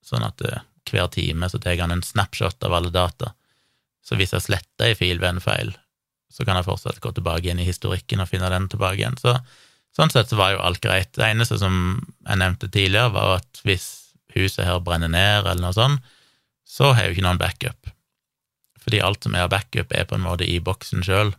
sånn 0.04 0.28
at 0.28 0.44
uh, 0.44 0.60
hver 0.92 1.08
time 1.16 1.48
så 1.48 1.56
tar 1.56 1.80
han 1.80 1.96
en 1.96 2.04
snapshot 2.04 2.60
av 2.68 2.76
alle 2.76 2.92
data. 2.92 3.32
Så 4.04 4.20
hvis 4.20 4.36
jeg 4.36 4.44
sletter 4.44 4.90
ei 4.90 5.00
fil 5.00 5.16
ved 5.16 5.38
en 5.38 5.44
feil, 5.48 5.72
så 6.28 6.44
kan 6.44 6.60
jeg 6.60 6.68
fortsatt 6.68 7.00
gå 7.00 7.16
tilbake 7.16 7.48
inn 7.48 7.64
i 7.64 7.68
historikken 7.72 8.20
og 8.20 8.28
finne 8.28 8.52
den 8.52 8.68
tilbake 8.68 9.00
igjen. 9.00 9.16
Så 9.16 9.38
sånn 9.96 10.12
sett 10.12 10.28
så 10.28 10.36
var 10.36 10.52
jo 10.52 10.60
alt 10.60 10.84
greit. 10.84 11.14
Det 11.16 11.24
eneste 11.24 11.56
som 11.56 12.02
jeg 12.26 12.40
nevnte 12.44 12.68
tidligere, 12.68 13.16
var 13.16 13.38
at 13.40 13.64
hvis 13.64 14.03
huset 14.36 14.66
her 14.66 14.82
brenner 14.84 15.10
ned, 15.12 15.46
eller 15.46 15.62
noe 15.62 15.76
sånt, 15.76 16.12
så 16.64 16.92
har 16.92 17.04
jeg 17.04 17.12
jo 17.12 17.16
ikke 17.18 17.26
noen 17.28 17.40
backup. 17.40 17.90
Fordi 18.84 19.00
alt 19.00 19.24
som 19.24 19.34
er 19.36 19.46
av 19.46 19.52
backup, 19.52 19.92
er 19.92 20.06
på 20.08 20.18
en 20.18 20.24
måte 20.24 20.46
i 20.48 20.60
boksen 20.60 21.04
sjøl. 21.06 21.32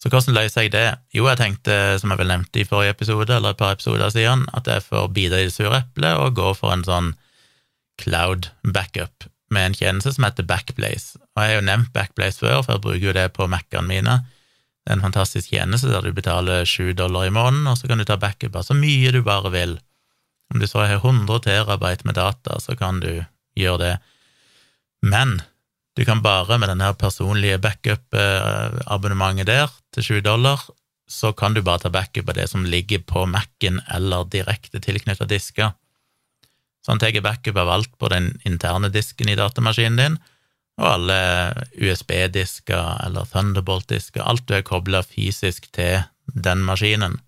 Så 0.00 0.08
hvordan 0.08 0.36
løser 0.36 0.64
jeg 0.64 0.72
det? 0.72 0.86
Jo, 1.12 1.26
jeg 1.28 1.40
tenkte, 1.40 1.74
som 2.00 2.12
jeg 2.12 2.22
vel 2.22 2.30
nevnte 2.32 2.62
i 2.62 2.68
forrige 2.68 2.94
episode, 2.94 3.34
eller 3.36 3.52
et 3.52 3.60
par 3.60 3.74
episoder 3.76 4.12
siden, 4.14 4.46
at 4.56 4.68
jeg 4.70 4.86
får 4.86 5.10
bite 5.12 5.42
i 5.42 5.50
det 5.50 5.52
sure 5.52 5.82
eplet 5.82 6.16
og 6.16 6.38
gå 6.38 6.54
for 6.56 6.72
en 6.72 6.86
sånn 6.86 7.12
cloud 8.00 8.48
backup 8.64 9.28
med 9.52 9.66
en 9.66 9.76
tjeneste 9.76 10.14
som 10.14 10.24
heter 10.24 10.46
Backblaze. 10.48 11.18
Og 11.34 11.42
jeg 11.42 11.52
har 11.52 11.58
jo 11.58 11.66
nevnt 11.66 11.92
Backblaze 11.92 12.40
før, 12.40 12.62
for 12.62 12.76
jeg 12.76 12.84
bruker 12.86 13.06
jo 13.10 13.16
det 13.18 13.26
på 13.36 13.48
Mac-ene 13.50 13.88
mine. 13.90 14.16
Det 14.80 14.94
er 14.94 14.96
en 14.96 15.04
fantastisk 15.04 15.52
tjeneste 15.52 15.90
der 15.90 16.06
du 16.06 16.14
betaler 16.16 16.64
sju 16.68 16.94
dollar 16.96 17.28
i 17.28 17.34
måneden, 17.34 17.68
og 17.68 17.76
så 17.76 17.90
kan 17.90 18.00
du 18.00 18.06
ta 18.08 18.16
backup 18.20 18.56
av 18.56 18.64
så 18.64 18.76
mye 18.78 19.12
du 19.12 19.20
bare 19.26 19.52
vil. 19.52 19.76
Om 20.50 20.60
du 20.60 20.66
så 20.66 20.82
har 20.82 20.98
100 20.98 21.38
terabyte 21.46 22.06
med 22.06 22.18
data, 22.18 22.58
så 22.60 22.76
kan 22.76 23.00
du 23.00 23.24
gjøre 23.58 23.78
det. 23.82 23.94
Men 25.06 25.40
du 25.96 26.04
kan 26.04 26.22
bare 26.22 26.58
med 26.58 26.70
denne 26.70 26.90
personlige 26.98 27.60
backup-abonnementet 27.62 29.46
der 29.46 29.70
til 29.94 30.06
7 30.06 30.20
dollar, 30.26 30.62
så 31.10 31.32
kan 31.34 31.54
du 31.54 31.62
bare 31.62 31.82
ta 31.82 31.90
backup 31.90 32.28
av 32.30 32.38
det 32.38 32.48
som 32.50 32.66
ligger 32.66 33.02
på 33.02 33.24
Mac-en 33.26 33.80
eller 33.90 34.28
direkte 34.30 34.80
tilknytta 34.82 35.26
disker. 35.26 35.72
Så 36.80 36.92
han 36.92 37.02
tar 37.02 37.20
backup 37.20 37.56
av 37.56 37.68
alt 37.68 37.98
på 37.98 38.08
den 38.08 38.32
interne 38.46 38.88
disken 38.88 39.28
i 39.28 39.38
datamaskinen 39.38 39.98
din, 39.98 40.20
og 40.80 40.86
alle 40.94 41.18
USB-disker 41.76 43.02
eller 43.04 43.26
Thunderbolt-disker, 43.28 44.22
alt 44.24 44.46
du 44.48 44.54
er 44.56 44.64
kobla 44.64 45.02
fysisk 45.04 45.68
til 45.76 46.00
den 46.32 46.62
maskinen. 46.64 47.18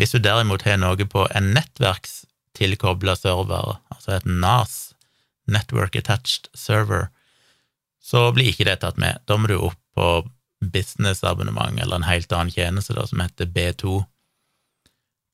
Hvis 0.00 0.14
du 0.14 0.22
derimot 0.24 0.62
har 0.64 0.78
noe 0.80 1.04
på 1.12 1.26
en 1.36 1.50
nettverkstilkobla 1.52 3.12
server, 3.20 3.74
altså 3.92 4.14
et 4.16 4.24
NAS, 4.24 4.94
Network 5.44 5.98
Attached 5.98 6.48
Server, 6.56 7.10
så 8.00 8.30
blir 8.32 8.48
ikke 8.48 8.64
det 8.64 8.78
tatt 8.80 8.96
med. 8.96 9.20
Da 9.28 9.36
må 9.36 9.50
du 9.50 9.58
opp 9.58 9.76
på 9.92 10.06
businessabonnement 10.72 11.76
eller 11.76 12.00
en 12.00 12.08
helt 12.08 12.32
annen 12.32 12.52
tjeneste 12.54 12.96
da, 12.96 13.04
som 13.10 13.20
heter 13.20 13.50
B2, 13.52 13.98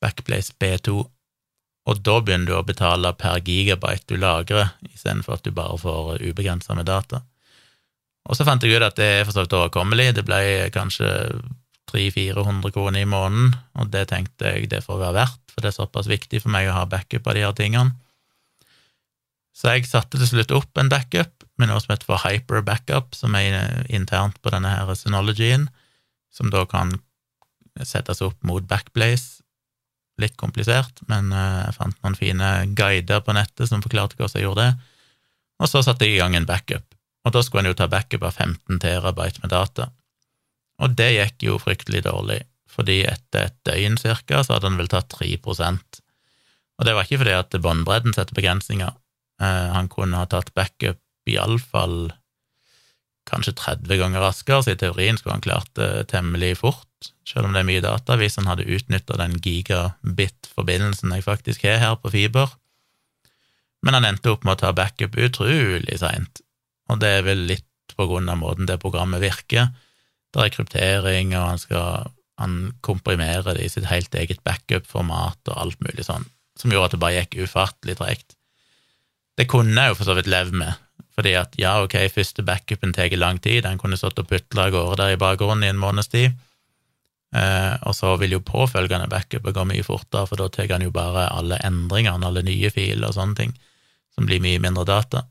Backplace 0.03 0.51
B2, 0.59 0.97
og 1.87 2.01
da 2.03 2.17
begynner 2.19 2.51
du 2.51 2.57
å 2.57 2.65
betale 2.67 3.13
per 3.15 3.39
gigabyte 3.47 4.11
du 4.11 4.19
lagrer, 4.19 4.73
istedenfor 4.91 5.37
at 5.37 5.47
du 5.47 5.55
bare 5.55 5.79
får 5.79 6.19
ubegrensa 6.27 6.75
med 6.75 6.89
data. 6.91 7.21
Og 8.27 8.35
så 8.35 8.43
fant 8.43 8.67
jeg 8.67 8.75
ut 8.75 8.83
at 8.83 8.99
det 8.99 9.07
er 9.21 9.23
for 9.23 9.31
så 9.31 9.45
vidt 9.45 9.55
overkommelig, 9.55 10.09
det 10.17 10.27
ble 10.27 10.41
kanskje 10.75 11.07
300-400 11.91 12.73
kroner 12.75 13.03
i 13.03 13.09
måneden, 13.09 13.55
og 13.79 13.91
det 13.93 14.07
tenkte 14.11 14.53
jeg 14.53 14.69
det 14.71 14.83
får 14.85 14.99
være 15.01 15.17
verdt, 15.21 15.41
for 15.53 15.63
det 15.63 15.71
er 15.71 15.79
såpass 15.79 16.09
viktig 16.11 16.43
for 16.43 16.53
meg 16.53 16.69
å 16.69 16.75
ha 16.75 16.85
backup 16.89 17.27
av 17.27 17.37
de 17.37 17.45
her 17.45 17.55
tingene. 17.57 17.95
Så 19.57 19.73
jeg 19.73 19.87
satte 19.89 20.19
til 20.19 20.29
slutt 20.29 20.53
opp 20.53 20.77
en 20.77 20.91
backup 20.91 21.47
med 21.57 21.71
noe 21.71 21.81
som 21.81 21.95
heter 21.95 22.05
for 22.05 22.21
hyper 22.21 22.61
backup, 22.65 23.15
som 23.17 23.33
er 23.37 23.87
internt 23.89 24.37
på 24.43 24.53
denne 24.53 24.69
her 24.69 24.93
Synologyen, 24.93 25.65
som 26.29 26.51
da 26.53 26.61
kan 26.69 26.93
settes 27.81 28.21
opp 28.25 28.37
mot 28.45 28.65
Backblaze. 28.69 29.41
Litt 30.21 30.37
komplisert, 30.37 31.01
men 31.09 31.29
eh, 31.29 31.63
jeg 31.67 31.75
fant 31.77 31.97
noen 32.01 32.15
fine 32.17 32.47
guider 32.77 33.21
på 33.21 33.35
nettet 33.37 33.69
som 33.69 33.83
forklarte 33.85 34.17
hvordan 34.17 34.39
jeg 34.39 34.47
gjorde 34.47 34.63
det. 34.65 34.93
Og 35.61 35.69
så 35.69 35.83
satte 35.85 36.05
jeg 36.05 36.17
i 36.17 36.21
gang 36.21 36.37
en 36.37 36.47
backup, 36.49 36.95
og 37.25 37.33
da 37.33 37.43
skulle 37.45 37.65
en 37.65 37.71
jo 37.71 37.77
ta 37.77 37.89
backup 37.89 38.25
av 38.25 38.37
15 38.37 38.81
terabyte 38.81 39.43
med 39.43 39.53
data. 39.53 39.91
Og 40.83 40.93
det 40.97 41.09
gikk 41.15 41.47
jo 41.47 41.57
fryktelig 41.61 42.03
dårlig, 42.05 42.41
fordi 42.69 43.01
etter 43.09 43.47
et 43.47 43.57
døgn 43.65 43.97
cirka 44.01 44.43
så 44.43 44.57
hadde 44.57 44.69
han 44.69 44.79
vel 44.79 44.91
tatt 44.91 45.09
3% 45.15 46.01
Og 46.77 46.85
det 46.85 46.93
var 46.93 47.07
ikke 47.07 47.23
fordi 47.23 47.33
at 47.33 47.57
båndbredden 47.63 48.13
setter 48.13 48.37
begrensninger. 48.37 48.93
Eh, 49.41 49.67
han 49.73 49.89
kunne 49.89 50.19
ha 50.21 50.29
tatt 50.29 50.53
backup 50.53 51.01
iallfall 51.27 52.11
kanskje 53.27 53.55
30 53.59 53.99
ganger 53.99 54.23
raskere, 54.23 54.61
så 54.63 54.73
i 54.73 54.79
teorien 54.79 55.17
skulle 55.19 55.35
han 55.35 55.43
klart 55.43 55.69
det 55.79 56.07
temmelig 56.13 56.57
fort, 56.61 57.09
selv 57.27 57.47
om 57.47 57.55
det 57.55 57.63
er 57.63 57.69
mye 57.69 57.83
data, 57.83 58.15
hvis 58.19 58.37
han 58.39 58.47
hadde 58.49 58.67
utnytta 58.71 59.17
den 59.19 59.35
gigabit-forbindelsen 59.43 61.13
jeg 61.15 61.25
faktisk 61.25 61.65
har 61.67 61.81
her 61.83 61.97
på 62.01 62.13
fiber. 62.13 62.53
Men 63.85 63.99
han 63.99 64.07
endte 64.07 64.31
opp 64.33 64.47
med 64.47 64.55
å 64.55 64.61
ta 64.61 64.73
backup 64.75 65.17
utrolig 65.19 65.99
seint, 66.01 66.41
og 66.87 67.01
det 67.03 67.17
er 67.19 67.27
vel 67.27 67.45
litt 67.49 67.65
på 67.97 68.07
grunn 68.09 68.29
av 68.31 68.39
måten 68.39 68.69
det 68.69 68.79
programmet 68.81 69.23
virker. 69.23 69.71
Det 70.37 70.45
er 70.45 70.53
kryptering, 70.53 71.33
og 71.33 71.47
han 71.49 71.61
skal 71.61 72.11
han 72.37 72.57
komprimerer 72.85 73.57
det 73.57 73.65
i 73.65 73.69
sitt 73.71 73.87
helt 73.89 74.13
eget 74.15 74.43
backup-format 74.45 75.49
og 75.49 75.55
alt 75.57 75.79
mulig 75.81 76.05
sånn, 76.05 76.27
som 76.57 76.73
gjorde 76.73 76.91
at 76.91 76.95
det 76.95 77.01
bare 77.01 77.21
gikk 77.21 77.39
ufattelig 77.47 77.97
tregt. 77.97 78.35
Det 79.37 79.47
kunne 79.49 79.73
jeg 79.73 79.93
jo 79.93 79.97
for 79.97 80.09
så 80.09 80.15
vidt 80.17 80.29
leve 80.29 80.53
med, 80.61 80.77
fordi 81.17 81.33
at 81.39 81.57
ja, 81.57 81.75
ok, 81.81 81.97
første 82.13 82.45
backupen 82.45 82.93
tar 82.93 83.13
lang 83.17 83.41
tid, 83.41 83.63
den 83.65 83.81
kunne 83.81 83.97
stått 83.97 84.21
og 84.21 84.29
putla 84.29 84.67
av 84.67 84.75
gårde 84.75 84.99
der 85.01 85.15
i 85.15 85.21
bakgrunnen 85.21 85.65
i 85.65 85.71
en 85.73 85.81
måneds 85.81 86.11
tid, 86.13 86.37
eh, 87.33 87.73
og 87.81 87.97
så 87.97 88.13
vil 88.21 88.37
jo 88.37 88.45
påfølgende 88.45 89.09
backuper 89.09 89.55
gå 89.57 89.65
mye 89.71 89.85
fortere, 89.85 90.29
for 90.29 90.41
da 90.41 90.49
tar 90.53 90.69
han 90.75 90.85
jo 90.85 90.93
bare 90.93 91.29
alle 91.33 91.57
endringene, 91.65 92.29
alle 92.29 92.45
nye 92.45 92.69
filer 92.73 93.09
og 93.09 93.17
sånne 93.17 93.41
ting, 93.41 93.57
som 94.13 94.29
blir 94.29 94.41
mye 94.45 94.61
mindre 94.61 94.85
data. 94.85 95.25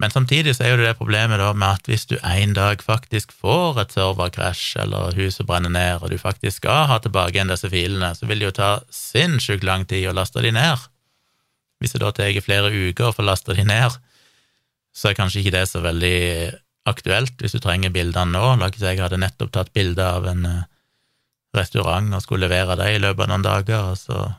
Men 0.00 0.12
samtidig 0.14 0.54
så 0.56 0.64
er 0.64 0.70
jo 0.72 0.80
det 0.80 0.94
problemet 0.96 1.42
da 1.42 1.50
med 1.52 1.76
at 1.76 1.88
hvis 1.90 2.06
du 2.08 2.14
en 2.24 2.54
dag 2.56 2.80
faktisk 2.80 3.34
får 3.36 3.82
et 3.82 3.92
serverkrasj, 3.92 4.78
eller 4.80 5.16
huset 5.18 5.44
brenner 5.48 5.72
ned, 5.74 6.00
og 6.00 6.08
du 6.08 6.16
faktisk 6.18 6.62
skal 6.62 6.86
ha 6.88 6.96
tilbake 7.04 7.36
igjen 7.36 7.52
disse 7.52 7.68
filene, 7.68 8.14
så 8.16 8.28
vil 8.30 8.40
det 8.40 8.48
jo 8.48 8.54
ta 8.56 8.70
sinnssykt 8.94 9.66
lang 9.68 9.84
tid 9.90 10.08
å 10.08 10.16
laste 10.16 10.40
de 10.40 10.54
ned. 10.56 10.88
Hvis 11.80 11.92
det 11.92 12.00
da 12.00 12.14
tar 12.16 12.40
flere 12.44 12.72
uker 12.72 13.10
å 13.10 13.14
få 13.16 13.26
lasta 13.28 13.56
de 13.56 13.66
ned, 13.68 14.00
så 14.96 15.10
er 15.10 15.18
kanskje 15.18 15.44
ikke 15.44 15.56
det 15.58 15.66
så 15.68 15.84
veldig 15.84 16.16
aktuelt 16.88 17.36
hvis 17.40 17.54
du 17.56 17.60
trenger 17.60 17.92
bildene 17.92 18.32
nå. 18.32 18.56
La 18.56 18.70
oss 18.70 18.80
si 18.80 18.88
jeg 18.88 19.02
hadde 19.02 19.20
nettopp 19.20 19.52
tatt 19.52 19.72
bilde 19.76 20.04
av 20.04 20.26
en 20.32 20.46
eh, 20.48 20.68
restaurant 21.56 22.16
og 22.16 22.24
skulle 22.24 22.48
levere 22.48 22.78
det 22.80 22.94
i 22.94 23.02
løpet 23.02 23.26
av 23.26 23.32
noen 23.34 23.44
dager, 23.44 23.92
og 23.92 24.00
så 24.00 24.30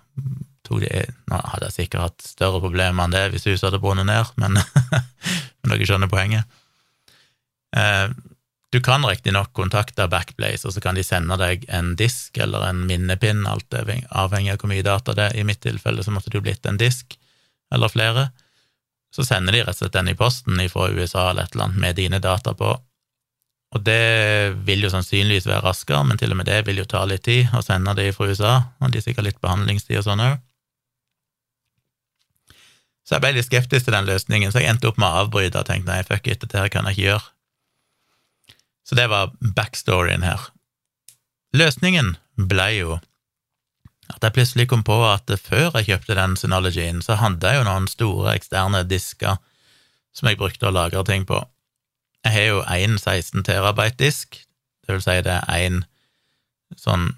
tok 0.71 0.81
de 0.85 1.05
Nå 1.29 1.37
hadde 1.51 1.69
jeg 1.69 1.77
sikkert 1.77 2.07
hatt 2.07 2.25
større 2.25 2.63
problemer 2.63 3.03
enn 3.05 3.13
det 3.13 3.27
hvis 3.33 3.47
huset 3.49 3.67
hadde 3.67 3.83
brunnet 3.83 4.07
ned, 4.07 4.33
men, 4.41 4.57
men 5.61 5.73
dere 5.73 5.87
skjønner 5.87 6.11
poenget. 6.11 6.59
Eh, 7.75 8.07
du 8.71 8.79
kan 8.79 9.03
riktignok 9.03 9.51
kontakte 9.53 10.07
Backblaze, 10.07 10.63
og 10.67 10.73
så 10.73 10.79
kan 10.83 10.95
de 10.95 11.03
sende 11.03 11.35
deg 11.39 11.65
en 11.67 11.91
disk 11.99 12.37
eller 12.39 12.69
en 12.69 12.85
minnepinn, 12.87 13.43
alt 13.47 13.75
avhengig 13.75 14.53
av 14.53 14.61
hvor 14.61 14.71
mye 14.71 14.85
data 14.85 15.15
det 15.15 15.25
er. 15.25 15.39
I 15.41 15.47
mitt 15.47 15.59
tilfelle 15.63 16.03
så 16.03 16.13
måtte 16.15 16.31
det 16.31 16.39
jo 16.39 16.45
blitt 16.45 16.69
en 16.69 16.79
disk 16.79 17.17
eller 17.71 17.91
flere, 17.91 18.29
så 19.11 19.25
sender 19.27 19.55
de 19.55 19.65
rett 19.65 19.75
og 19.75 19.81
slett 19.81 19.97
den 19.97 20.13
i 20.13 20.15
posten 20.15 20.61
fra 20.71 20.87
USA 20.91 21.29
eller 21.29 21.47
et 21.49 21.55
eller 21.55 21.67
annet 21.67 21.83
med 21.83 21.99
dine 21.99 22.19
data 22.23 22.53
på. 22.55 22.71
Og 23.71 23.83
det 23.83 24.55
vil 24.67 24.83
jo 24.83 24.91
sannsynligvis 24.91 25.47
være 25.47 25.65
raskere, 25.67 26.03
men 26.07 26.19
til 26.19 26.31
og 26.31 26.39
med 26.39 26.47
det 26.47 26.61
vil 26.67 26.79
jo 26.79 26.87
ta 26.87 27.03
litt 27.07 27.23
tid 27.27 27.51
å 27.55 27.63
sende 27.63 27.95
det 27.99 28.09
fra 28.15 28.27
USA, 28.27 28.53
og 28.79 28.91
de 28.91 29.03
sikkert 29.03 29.27
litt 29.27 29.43
behandlingstid 29.43 29.99
og 29.99 30.07
sånn 30.07 30.23
òg. 30.23 30.39
Så 33.11 33.17
jeg 33.17 33.23
ble 33.25 33.33
litt 33.35 33.43
skeptisk 33.49 33.89
til 33.89 33.91
den 33.91 34.05
løsningen, 34.07 34.53
så 34.53 34.61
jeg 34.61 34.71
endte 34.71 34.87
opp 34.87 34.95
med 34.95 35.11
å 35.11 35.25
avbryte 35.25 35.59
og 35.59 35.67
tenkte 35.67 35.91
nei, 35.91 36.03
fuck 36.07 36.29
it, 36.31 36.39
dette 36.39 36.55
her 36.55 36.69
kan 36.71 36.85
jeg 36.87 36.95
ikke 36.95 37.07
gjøre. 37.09 37.25
Så 38.87 38.95
det 38.95 39.07
var 39.11 39.33
backstoryen 39.57 40.23
her. 40.23 40.45
Løsningen 41.51 42.13
ble 42.39 42.69
jo 42.77 42.93
at 44.15 44.23
jeg 44.23 44.35
plutselig 44.37 44.69
kom 44.71 44.85
på 44.87 44.95
at 45.09 45.27
før 45.43 45.75
jeg 45.81 45.89
kjøpte 45.89 46.15
den 46.15 46.37
Synologyen, 46.39 47.03
så 47.03 47.19
hadde 47.19 47.51
jeg 47.51 47.59
jo 47.59 47.67
noen 47.67 47.91
store 47.91 48.37
eksterne 48.39 48.85
disker 48.87 49.43
som 50.15 50.31
jeg 50.31 50.39
brukte 50.39 50.71
å 50.71 50.75
lagre 50.79 51.03
ting 51.03 51.27
på. 51.27 51.43
Jeg 52.23 52.37
har 52.37 52.47
jo 52.47 52.63
én 52.63 52.95
16 52.95 53.43
terabyte-disk, 53.43 54.39
det 54.87 54.95
vil 54.95 55.03
si 55.03 55.19
det 55.27 55.35
er 55.35 55.67
én 55.67 55.83
sånn 56.79 57.09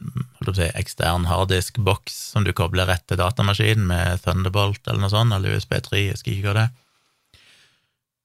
si, 0.54 0.68
ekstern 0.74 1.28
harddisk-boks 1.30 2.16
som 2.34 2.46
du 2.46 2.54
kobler 2.56 2.90
rett 2.90 3.06
til 3.08 3.20
datamaskinen 3.22 3.86
med 3.90 4.24
Thunderbolt 4.26 4.88
eller 4.88 5.06
noe 5.06 5.14
sånt, 5.14 5.36
eller 5.36 5.58
USB3, 5.58 6.02
jeg 6.02 6.18
husker 6.18 6.34
ikke 6.34 6.50
hva 6.50 6.58
det. 6.62 6.68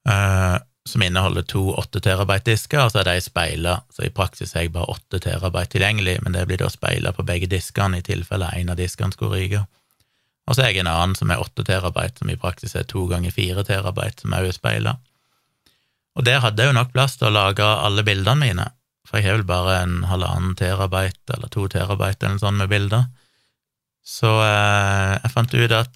Uh, 0.08 0.56
som 0.88 1.02
inneholder 1.04 1.44
to 1.44 1.62
8 1.76 2.00
terabyte-disker, 2.00 2.80
og 2.80 2.92
så 2.92 3.02
er 3.02 3.10
de 3.10 3.20
speila, 3.20 3.74
så 3.92 4.06
i 4.06 4.12
praksis 4.14 4.54
er 4.56 4.66
jeg 4.66 4.72
bare 4.72 4.88
8 4.94 5.20
terabyte 5.26 5.74
tilgjengelig, 5.76 6.16
men 6.24 6.32
det 6.32 6.46
blir 6.48 6.60
da 6.62 6.70
speila 6.72 7.12
på 7.12 7.26
begge 7.28 7.50
diskene 7.50 8.00
i 8.00 8.06
tilfelle 8.06 8.48
en 8.56 8.72
av 8.72 8.80
diskene 8.80 9.12
skulle 9.12 9.36
ryke. 9.36 9.66
Og 10.48 10.56
så 10.56 10.64
er 10.64 10.72
jeg 10.72 10.80
en 10.82 10.90
annen 10.94 11.18
som 11.18 11.30
er 11.30 11.42
8 11.44 11.66
terabyte, 11.68 12.22
som 12.22 12.32
i 12.32 12.38
praksis 12.40 12.72
er 12.78 12.88
to 12.88 13.04
ganger 13.10 13.34
4 13.36 13.66
terabyte, 13.68 14.24
som 14.24 14.32
også 14.32 14.54
er 14.54 14.56
speila. 14.56 14.96
Og 16.16 16.24
der 16.26 16.40
hadde 16.42 16.64
jeg 16.64 16.72
jo 16.72 16.78
nok 16.78 16.94
plass 16.94 17.18
til 17.20 17.28
å 17.28 17.36
lage 17.36 17.64
alle 17.64 18.02
bildene 18.06 18.40
mine, 18.40 18.70
for 19.08 19.18
jeg 19.18 19.30
har 19.30 19.38
vel 19.38 19.48
bare 19.48 19.78
en 19.82 20.02
halvannen 20.10 20.56
terabyte 20.58 21.36
eller 21.36 21.48
to 21.52 21.64
terabyte 21.72 22.26
eller 22.26 22.40
sånt 22.42 22.60
med 22.60 22.68
bilder. 22.68 23.06
Så 24.04 24.28
eh, 24.44 25.14
jeg 25.16 25.32
fant 25.32 25.54
ut 25.54 25.74
at 25.76 25.94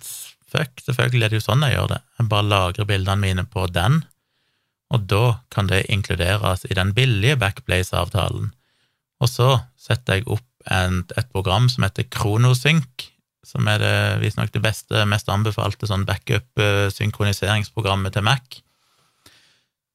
fuck, 0.53 0.73
selvfølgelig 0.85 1.27
er 1.27 1.31
det 1.33 1.39
jo 1.41 1.47
sånn 1.47 1.65
jeg 1.67 1.75
gjør 1.77 1.89
det, 1.95 2.01
jeg 2.19 2.31
bare 2.33 2.49
lagrer 2.49 2.89
bildene 2.89 3.25
mine 3.25 3.45
på 3.49 3.63
den, 3.73 3.95
og 4.93 5.01
da 5.09 5.25
kan 5.53 5.69
det 5.71 5.91
inkluderes 5.93 6.61
i 6.69 6.77
den 6.77 6.91
billige 6.97 7.37
Backblaze-avtalen. 7.41 8.47
Og 9.25 9.29
så 9.31 9.51
setter 9.81 10.15
jeg 10.19 10.29
opp 10.29 10.49
en, 10.69 10.95
et 11.17 11.29
program 11.33 11.69
som 11.73 11.85
heter 11.87 12.05
Kronosync, 12.13 12.93
som 13.47 13.69
er 13.69 13.79
det 13.83 14.21
visstnok 14.23 14.53
det 14.53 14.63
beste, 14.63 15.05
mest 15.09 15.29
anbefalte 15.33 15.87
sånn 15.89 16.05
backup-synkroniseringsprogrammet 16.09 18.13
til 18.15 18.25
Mac, 18.29 18.47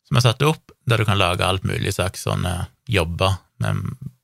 som 0.07 0.15
er 0.17 0.23
satt 0.25 0.41
opp, 0.47 0.63
der 0.89 0.97
du 0.97 1.05
kan 1.07 1.19
lage 1.19 1.45
alt 1.45 1.63
mulig 1.67 1.93
slags 1.95 2.21
sånne 2.25 2.53
jobber, 2.87 3.39
med, 3.63 3.79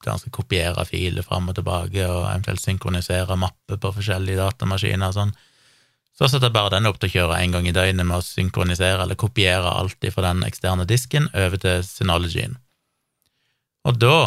å 0.05 0.11
han 0.11 0.33
kopiere 0.35 0.85
filer 0.85 1.25
fram 1.25 1.49
og 1.49 1.57
tilbake, 1.57 2.05
og 2.05 2.27
eventuelt 2.27 2.61
synkronisere 2.61 3.37
mapper 3.39 3.79
på 3.81 3.93
forskjellige 3.95 4.41
datamaskiner 4.41 5.09
og 5.09 5.17
sånn. 5.17 5.33
Så 6.13 6.29
setter 6.29 6.51
jeg 6.51 6.55
bare 6.55 6.75
den 6.75 6.85
opp 6.85 6.99
til 7.01 7.09
å 7.09 7.13
kjøre 7.15 7.39
en 7.41 7.55
gang 7.55 7.67
i 7.67 7.73
døgnet 7.73 8.05
med 8.05 8.19
å 8.19 8.25
synkronisere 8.25 9.01
eller 9.01 9.17
kopiere 9.17 9.71
alt 9.79 10.05
fra 10.13 10.27
den 10.27 10.43
eksterne 10.45 10.85
disken 10.89 11.25
over 11.33 11.57
til 11.61 11.81
Synologyen. 11.87 12.59
Og 13.89 13.97
da 13.99 14.17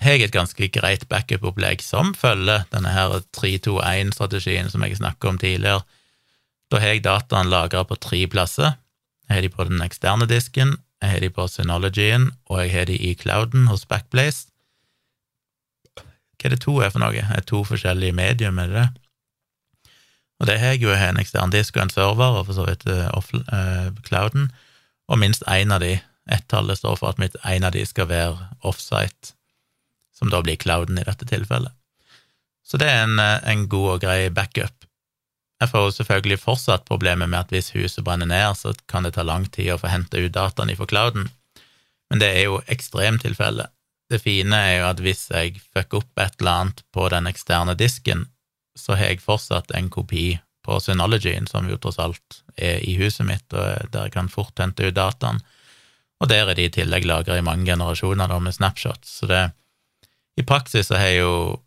har 0.00 0.16
jeg 0.16 0.28
et 0.28 0.34
ganske 0.34 0.68
greit 0.72 1.06
backup-opplegg 1.08 1.82
som 1.84 2.12
følger 2.16 2.66
denne 2.72 2.92
her 2.92 3.16
3-2-1-strategien 3.36 4.68
som 4.72 4.84
jeg 4.84 5.00
snakket 5.00 5.30
om 5.32 5.40
tidligere. 5.40 5.82
Da 6.70 6.80
har 6.80 6.94
jeg 6.94 7.04
dataen 7.04 7.50
lagra 7.50 7.82
på 7.88 7.98
tre 8.00 8.22
plasser. 8.30 8.76
Jeg 9.28 9.36
har 9.36 9.44
de 9.44 9.52
på 9.52 9.66
den 9.68 9.82
eksterne 9.84 10.28
disken, 10.30 10.76
jeg 11.00 11.10
har 11.10 11.20
de 11.20 11.30
på 11.32 11.46
Synologyen, 11.48 12.30
og 12.46 12.60
jeg 12.60 12.72
har 12.72 12.88
de 12.90 12.96
i 12.96 13.14
clouden 13.14 13.66
hos 13.70 13.86
Backblaze. 13.88 14.48
Hva 16.40 16.48
er 16.48 16.54
det 16.54 16.62
to 16.64 16.78
er 16.80 16.92
for 16.92 17.02
noe? 17.02 17.20
Er 17.20 17.44
to 17.44 17.62
forskjellige 17.68 18.16
medium, 18.16 18.58
er 18.58 18.68
det 18.68 18.76
det? 18.76 18.88
Og 20.40 20.46
det 20.48 20.56
har 20.60 20.72
jeg 20.72 20.82
jo 20.82 20.92
en 20.92 21.20
ekstern 21.20 21.52
disk 21.52 21.76
og 21.76 21.82
en 21.82 21.92
server, 21.92 22.38
og 22.38 22.46
for 22.48 22.56
så 22.56 22.64
vidt 22.64 22.86
uh, 22.88 23.90
clouden, 24.06 24.48
og 25.08 25.20
minst 25.20 25.44
én 25.48 25.72
av 25.74 25.82
de, 25.84 25.98
ett-tallet 26.30 26.78
står 26.78 26.96
for 26.96 27.12
at 27.12 27.20
mitt 27.20 27.36
en 27.44 27.66
av 27.66 27.74
de 27.74 27.84
skal 27.86 28.08
være 28.08 28.48
offsite, 28.64 29.34
som 30.16 30.30
da 30.32 30.40
blir 30.44 30.60
clouden 30.60 31.00
i 31.00 31.04
dette 31.04 31.28
tilfellet. 31.28 31.72
Så 32.64 32.78
det 32.78 32.88
er 32.88 33.02
en, 33.02 33.18
eh, 33.18 33.40
en 33.50 33.66
god 33.68 33.88
og 33.96 34.00
grei 34.04 34.28
backup. 34.30 34.79
Jeg 35.60 35.68
får 35.68 35.82
jo 35.84 35.92
selvfølgelig 35.98 36.40
fortsatt 36.40 36.86
problemet 36.88 37.28
med 37.28 37.42
at 37.42 37.50
hvis 37.52 37.74
huset 37.74 38.04
brenner 38.04 38.28
ned, 38.30 38.56
så 38.56 38.72
kan 38.88 39.04
det 39.04 39.14
ta 39.16 39.24
lang 39.26 39.44
tid 39.52 39.74
å 39.74 39.80
få 39.80 39.90
hente 39.92 40.22
ut 40.22 40.32
dataene 40.32 40.76
fra 40.78 40.88
clouden, 40.88 41.28
men 42.10 42.22
det 42.22 42.30
er 42.34 42.46
jo 42.48 42.62
ekstremtilfellet. 42.72 43.70
Det 44.10 44.18
fine 44.18 44.56
er 44.56 44.80
jo 44.80 44.86
at 44.88 45.00
hvis 45.04 45.28
jeg 45.30 45.60
fucker 45.70 46.00
opp 46.00 46.18
et 46.18 46.40
eller 46.40 46.64
annet 46.64 46.80
på 46.90 47.04
den 47.12 47.28
eksterne 47.30 47.76
disken, 47.78 48.24
så 48.74 48.96
har 48.98 49.12
jeg 49.12 49.22
fortsatt 49.22 49.70
en 49.76 49.90
kopi 49.92 50.40
på 50.66 50.80
Synologyen, 50.82 51.46
som 51.46 51.68
jo 51.70 51.78
tross 51.80 52.00
alt 52.02 52.40
er 52.56 52.82
i 52.82 52.96
huset 52.98 53.28
mitt, 53.28 53.46
og 53.52 53.92
der 53.92 54.08
jeg 54.08 54.16
kan 54.16 54.32
fort 54.32 54.58
hente 54.58 54.88
ut 54.88 54.96
dataen. 54.96 55.38
Og 56.20 56.28
der 56.28 56.50
er 56.50 56.58
de 56.58 56.66
i 56.66 56.72
tillegg 56.72 57.06
lagra 57.08 57.38
i 57.38 57.44
mange 57.44 57.68
generasjoner 57.68 58.28
da, 58.28 58.40
med 58.42 58.56
snapshots, 58.56 59.20
så 59.20 59.30
det 59.30 59.44
I 60.40 60.44
praksis 60.46 60.88
så 60.88 60.96
har 60.96 61.12
jeg 61.12 61.22
jo 61.22 61.60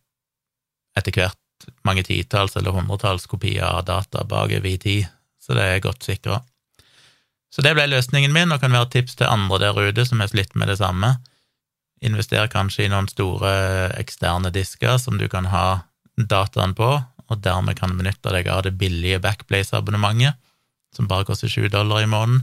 etter 0.98 1.14
hvert 1.16 1.40
mange 1.88 2.04
titalls 2.08 2.58
eller 2.60 2.76
hundretalls 2.76 3.28
kopier 3.30 3.66
av 3.66 3.86
data 3.88 4.24
bakover 4.24 4.70
i 4.70 4.78
tid, 4.78 5.08
så 5.42 5.56
det 5.58 5.68
er 5.68 5.84
godt 5.84 6.06
sikra. 6.06 6.42
Så 7.54 7.62
det 7.62 7.76
ble 7.78 7.86
løsningen 7.86 8.34
min, 8.34 8.52
og 8.52 8.64
kan 8.64 8.74
være 8.74 8.90
tips 8.96 9.20
til 9.20 9.30
andre 9.30 9.60
der 9.62 9.78
ute 9.78 10.06
som 10.10 10.24
har 10.24 10.32
slitt 10.32 10.56
med 10.58 10.72
det 10.72 10.80
samme. 10.80 11.16
Invester 12.04 12.50
kanskje 12.52 12.88
i 12.88 12.92
noen 12.92 13.08
store 13.12 13.52
eksterne 14.00 14.50
disker 14.54 14.98
som 15.00 15.20
du 15.22 15.28
kan 15.30 15.52
ha 15.52 15.84
dataen 16.18 16.74
på, 16.78 16.90
og 17.30 17.44
dermed 17.46 17.78
kan 17.78 17.94
benytte 17.98 18.34
deg 18.34 18.50
av 18.52 18.64
det 18.66 18.74
billige 18.80 19.22
Backblaze-abonnementet, 19.24 20.40
som 20.94 21.08
bare 21.10 21.26
koster 21.30 21.50
20 21.50 21.72
dollar 21.74 22.04
i 22.04 22.10
måneden. 22.10 22.42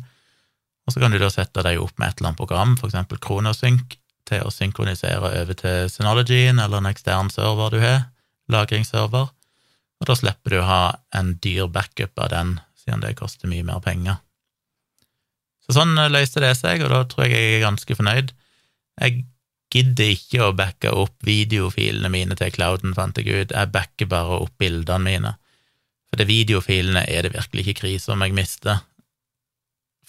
Og 0.87 0.95
så 0.95 1.03
kan 1.03 1.13
du 1.13 1.19
da 1.21 1.29
sette 1.31 1.63
deg 1.67 1.83
opp 1.83 1.99
med 1.99 2.09
et 2.09 2.21
eller 2.21 2.33
annet 2.33 2.41
program, 2.41 2.77
eksempel 2.79 3.21
Kronosync, 3.23 3.99
til 4.31 4.47
å 4.47 4.55
synkronisere 4.55 5.35
over 5.43 5.59
til 5.59 5.91
Synologyen 5.91 6.63
eller 6.63 6.81
en 6.81 6.91
ekstern 6.91 7.31
server 7.35 7.75
du 7.75 7.81
har, 7.83 8.05
lagringsserver, 8.53 9.31
og 10.01 10.09
da 10.09 10.17
slipper 10.17 10.55
du 10.55 10.59
å 10.61 10.69
ha 10.69 10.83
en 11.17 11.35
dyr 11.45 11.69
backup 11.73 12.19
av 12.23 12.31
den, 12.33 12.55
siden 12.81 13.03
det 13.05 13.17
koster 13.19 13.51
mye 13.51 13.67
mer 13.67 13.83
penger. 13.85 14.21
Så 15.67 15.77
sånn 15.77 15.95
løste 16.11 16.43
det 16.43 16.55
seg, 16.59 16.83
og 16.83 16.91
da 16.93 17.05
tror 17.07 17.27
jeg 17.27 17.37
jeg 17.37 17.59
er 17.59 17.67
ganske 17.67 17.97
fornøyd. 17.99 18.33
Jeg 19.01 19.25
gidder 19.71 20.15
ikke 20.17 20.47
å 20.49 20.55
backe 20.57 20.91
opp 20.91 21.15
videofilene 21.27 22.11
mine 22.11 22.37
til 22.39 22.51
clouden, 22.55 22.97
fant 22.97 23.21
jeg 23.21 23.29
ut, 23.31 23.55
jeg 23.55 23.73
backer 23.75 24.09
bare 24.11 24.41
opp 24.43 24.57
bildene 24.59 25.05
mine. 25.07 25.35
For 26.11 26.19
de 26.19 26.27
videofilene 26.27 27.05
er 27.07 27.27
det 27.27 27.37
virkelig 27.37 27.69
ikke 27.69 27.83
krise 27.85 28.11
om 28.11 28.25
jeg 28.25 28.35
mister, 28.35 28.81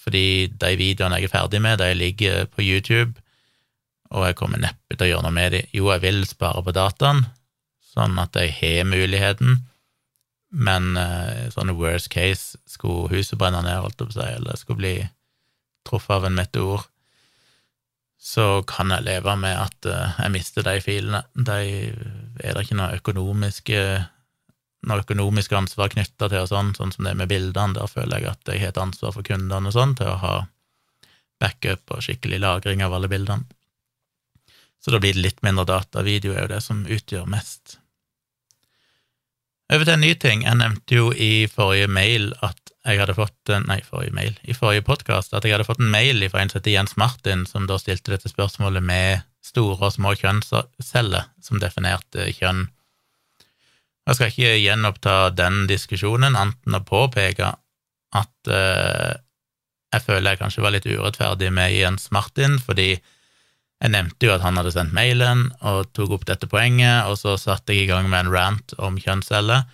fordi 0.02 0.50
de 0.50 0.72
videoene 0.80 1.20
jeg 1.20 1.28
er 1.28 1.34
ferdig 1.36 1.60
med, 1.62 1.78
de 1.78 1.92
ligger 1.94 2.48
på 2.50 2.64
YouTube, 2.64 3.14
og 4.10 4.26
jeg 4.26 4.36
kommer 4.40 4.60
neppe 4.60 4.96
til 4.96 5.06
å 5.06 5.10
gjøre 5.12 5.26
noe 5.28 5.36
med 5.36 5.54
dem. 5.54 5.68
Jo, 5.72 5.92
jeg 5.94 6.02
vil 6.02 6.24
spare 6.26 6.64
på 6.66 6.74
dataen, 6.74 7.22
sånn 7.92 8.18
at 8.20 8.36
jeg 8.38 8.54
har 8.58 8.88
muligheten, 8.88 9.60
men 10.52 10.96
eh, 11.00 11.48
sånn 11.52 11.72
worst 11.78 12.10
case, 12.12 12.58
skulle 12.68 13.12
huset 13.12 13.38
brenne 13.40 13.62
ned, 13.64 13.80
holdt 13.80 14.00
jeg 14.00 14.10
på 14.10 14.14
å 14.14 14.18
si, 14.18 14.30
eller 14.36 14.60
skulle 14.60 14.82
bli 14.82 14.96
truffet 15.88 16.16
av 16.18 16.26
en 16.28 16.36
meteor, 16.36 16.86
så 18.22 18.62
kan 18.68 18.92
jeg 18.94 19.02
leve 19.02 19.34
med 19.34 19.56
at 19.58 19.88
uh, 19.90 20.12
jeg 20.14 20.30
mister 20.30 20.62
de 20.62 20.76
filene. 20.78 21.24
De 21.34 21.56
er 21.90 22.54
det 22.54 22.60
ikke 22.62 22.76
noe 22.78 22.94
økonomisk, 22.94 23.72
noe 24.86 25.02
økonomisk 25.02 25.56
ansvar 25.58 25.90
knytta 25.90 26.28
til, 26.28 26.44
og 26.44 26.52
sånn, 26.52 26.70
sånn 26.78 26.94
som 26.94 27.08
det 27.08 27.16
er 27.16 27.18
med 27.18 27.32
bildene. 27.32 27.74
Der 27.74 27.90
føler 27.90 28.22
jeg 28.22 28.30
at 28.30 28.52
jeg 28.52 28.62
har 28.62 28.70
et 28.70 28.78
ansvar 28.78 29.16
for 29.16 29.26
kundene 29.26 29.72
og 29.72 29.74
sånn, 29.74 29.96
til 29.98 30.12
å 30.12 30.20
ha 30.22 30.36
backup 31.42 31.96
og 31.96 32.06
skikkelig 32.06 32.38
lagring 32.44 32.86
av 32.86 32.94
alle 32.94 33.10
bildene. 33.10 33.50
Så 34.82 34.94
da 34.94 35.02
blir 35.02 35.18
det 35.18 35.26
litt 35.26 35.42
mindre 35.42 35.66
data. 35.66 36.06
Video 36.06 36.34
er 36.34 36.46
jo 36.46 36.54
det 36.54 36.62
som 36.62 36.86
utgjør 36.86 37.26
mest. 37.30 37.80
Over 39.72 39.86
til 39.88 39.94
en 39.94 40.02
ny 40.04 40.12
ting. 40.20 40.42
Jeg 40.44 40.58
nevnte 40.60 40.96
jo 40.98 41.06
i 41.16 41.46
forrige 41.48 41.88
mail 41.88 42.34
at 42.44 42.58
jeg 42.84 42.98
hadde 43.00 43.14
fått 43.16 43.52
Nei, 43.64 43.78
forrige 43.86 44.12
mail. 44.12 44.34
I 44.44 44.56
forrige 44.56 44.84
podkast 44.84 45.32
at 45.32 45.46
jeg 45.46 45.54
hadde 45.54 45.64
fått 45.64 45.80
en 45.80 45.92
mail 45.92 46.20
fra 46.28 46.42
en 46.42 46.52
som 46.52 46.58
heter 46.58 46.74
Jens 46.74 46.92
Martin, 47.00 47.46
som 47.48 47.64
da 47.70 47.78
stilte 47.80 48.12
dette 48.12 48.28
spørsmålet 48.28 48.84
med 48.84 49.22
store 49.42 49.88
og 49.88 49.94
små 49.94 50.12
kjønnsceller 50.18 51.30
som 51.40 51.62
definerte 51.62 52.28
kjønn. 52.36 52.66
Jeg 54.10 54.18
skal 54.18 54.32
ikke 54.32 54.60
gjenoppta 54.60 55.16
den 55.38 55.64
diskusjonen, 55.70 56.36
anten 56.36 56.76
å 56.76 56.82
påpeke 56.84 57.54
at 58.12 58.52
uh, 58.52 59.12
jeg 59.94 60.04
føler 60.04 60.34
jeg 60.34 60.42
kanskje 60.42 60.64
var 60.66 60.74
litt 60.76 60.90
urettferdig 60.90 61.48
med 61.54 61.72
Jens 61.78 62.10
Martin, 62.12 62.58
fordi 62.60 62.96
jeg 63.82 63.90
nevnte 63.90 64.28
jo 64.28 64.34
at 64.36 64.44
han 64.44 64.58
hadde 64.60 64.72
sendt 64.74 64.94
mailen 64.94 65.48
og 65.66 65.88
tok 65.96 66.14
opp 66.16 66.26
dette 66.28 66.46
poenget, 66.50 67.08
og 67.10 67.18
så 67.18 67.34
satte 67.40 67.74
jeg 67.74 67.88
i 67.88 67.90
gang 67.90 68.06
med 68.10 68.28
en 68.28 68.32
rant 68.34 68.74
om 68.78 68.98
kjønnsceller, 69.00 69.64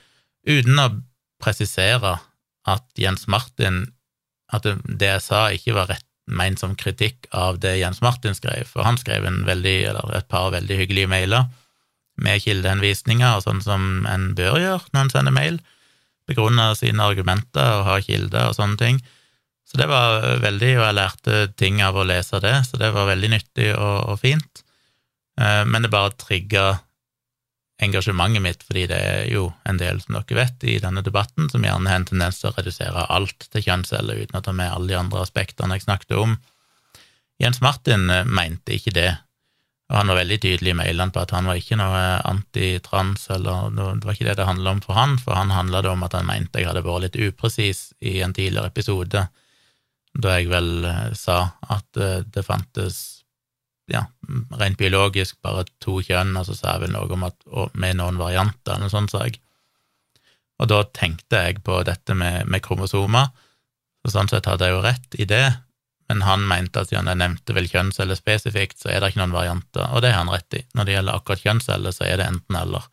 uten 0.48 0.80
å 0.80 0.88
presisere 1.42 2.16
at 2.68 2.84
Jens 2.98 3.28
Martin 3.28 3.86
At 4.48 4.64
det 4.64 5.04
jeg 5.04 5.20
sa, 5.20 5.50
ikke 5.52 5.74
var 5.76 5.90
rett 5.90 6.06
ment 6.24 6.56
som 6.60 6.72
kritikk 6.72 7.26
av 7.36 7.58
det 7.60 7.74
Jens 7.76 8.00
Martin 8.00 8.32
skrev, 8.32 8.64
for 8.64 8.80
han 8.86 8.96
skrev 8.96 9.26
veldig, 9.44 9.74
et 10.16 10.28
par 10.28 10.48
veldig 10.54 10.78
hyggelige 10.78 11.10
mailer 11.12 11.50
med 12.16 12.40
kildehenvisninger 12.40 13.36
og 13.36 13.44
sånn 13.44 13.60
som 13.60 14.06
en 14.08 14.30
bør 14.38 14.56
gjøre 14.56 14.88
når 14.94 15.02
en 15.02 15.12
sender 15.12 15.36
mail, 15.36 15.60
begrunne 16.28 16.70
sine 16.80 17.04
argumenter 17.04 17.74
og 17.76 17.86
har 17.90 18.06
kilder 18.06 18.48
og 18.48 18.56
sånne 18.56 18.80
ting. 18.80 19.02
Så 19.68 19.76
det 19.76 19.88
var 19.90 20.40
veldig, 20.40 20.70
og 20.78 20.86
jeg 20.86 20.96
lærte 20.96 21.40
ting 21.60 21.82
av 21.84 21.98
å 21.98 22.06
lese 22.08 22.40
det, 22.40 22.54
så 22.64 22.80
det 22.80 22.88
var 22.94 23.10
veldig 23.10 23.28
nyttig 23.34 23.72
og, 23.74 24.14
og 24.14 24.20
fint. 24.22 24.62
Eh, 25.40 25.64
men 25.68 25.84
det 25.84 25.92
bare 25.92 26.14
trigga 26.16 26.78
engasjementet 27.78 28.42
mitt, 28.42 28.64
fordi 28.66 28.86
det 28.90 28.98
er 28.98 29.26
jo 29.30 29.50
en 29.68 29.78
del, 29.78 30.00
som 30.02 30.16
dere 30.16 30.38
vet, 30.40 30.64
i 30.66 30.78
denne 30.82 31.04
debatten 31.06 31.50
som 31.52 31.62
gjerne 31.62 31.90
har 31.90 32.00
en 32.00 32.08
tendens 32.08 32.40
til 32.40 32.50
å 32.50 32.56
redusere 32.56 33.06
alt 33.12 33.46
til 33.52 33.64
kjønnsceller 33.68 34.24
uten 34.24 34.40
å 34.40 34.42
ta 34.42 34.54
med 34.56 34.72
alle 34.72 34.90
de 34.90 34.98
andre 34.98 35.22
aspektene 35.22 35.76
jeg 35.76 35.86
snakket 35.86 36.16
om. 36.18 36.38
Jens 37.38 37.60
Martin 37.62 38.08
eh, 38.10 38.24
mente 38.26 38.74
ikke 38.74 38.94
det, 38.96 39.10
og 39.88 40.00
han 40.00 40.10
var 40.10 40.18
veldig 40.20 40.40
tydelig 40.42 40.72
i 40.74 40.78
mailene 40.80 41.14
på 41.14 41.22
at 41.22 41.32
han 41.36 41.46
var 41.48 41.60
ikke 41.60 41.78
noe 41.80 42.00
antitrans, 42.28 43.28
eller 43.36 43.70
det 43.76 44.08
var 44.08 44.16
ikke 44.16 44.26
det 44.32 44.40
det 44.40 44.48
handla 44.48 44.74
om 44.74 44.82
for 44.84 44.98
han, 44.98 45.20
for 45.20 45.38
han 45.38 45.52
handla 45.54 45.84
det 45.84 45.92
om 45.92 46.02
at 46.04 46.16
han 46.18 46.28
mente 46.28 46.60
jeg 46.60 46.68
hadde 46.68 46.84
vært 46.84 47.06
litt 47.06 47.20
upresis 47.28 47.92
i 48.00 48.18
en 48.24 48.34
tidligere 48.36 48.72
episode, 48.72 49.28
da 50.18 50.38
jeg 50.38 50.50
vel 50.50 50.84
eh, 50.88 51.04
sa 51.18 51.40
at 51.70 52.00
eh, 52.00 52.24
det 52.26 52.44
fantes 52.46 52.98
ja, 53.88 54.02
rent 54.60 54.78
biologisk 54.80 55.38
bare 55.44 55.64
to 55.80 55.98
kjønn, 56.04 56.34
og 56.36 56.48
så 56.48 56.56
sa 56.56 56.74
jeg 56.74 56.86
vel 56.86 56.96
noe 56.96 57.08
om 57.14 57.24
at 57.28 57.46
med 57.72 57.96
noen 58.00 58.18
varianter, 58.20 58.74
eller 58.74 58.88
noe 58.88 58.92
sånt, 58.92 59.14
sa 59.14 59.24
jeg. 59.24 59.38
Og 60.58 60.68
da 60.68 60.82
tenkte 60.92 61.40
jeg 61.46 61.62
på 61.64 61.80
dette 61.86 62.16
med, 62.18 62.50
med 62.50 62.64
kromosomer, 62.64 63.30
så 64.04 64.12
sånn 64.18 64.30
sett 64.30 64.48
hadde 64.50 64.68
jeg 64.68 64.76
jo 64.76 64.84
rett 64.84 65.16
i 65.22 65.26
det, 65.28 65.46
men 66.08 66.24
han 66.24 66.44
mente 66.48 66.80
at 66.80 66.90
siden 66.90 67.08
jeg 67.10 67.20
nevnte 67.20 67.54
vel 67.56 67.68
kjønnsceller 67.68 68.16
spesifikt, 68.18 68.78
så 68.80 68.92
er 68.92 69.00
det 69.00 69.12
ikke 69.12 69.22
noen 69.22 69.36
varianter, 69.36 69.88
og 69.92 70.04
det 70.04 70.12
har 70.14 70.22
han 70.22 70.32
rett 70.32 70.56
i. 70.56 70.62
Når 70.76 70.88
det 70.88 70.94
gjelder 70.94 71.18
akkurat 71.18 71.44
kjønnsceller, 71.44 71.94
så 71.94 72.06
er 72.08 72.20
det 72.20 72.28
enten-eller. 72.28 72.88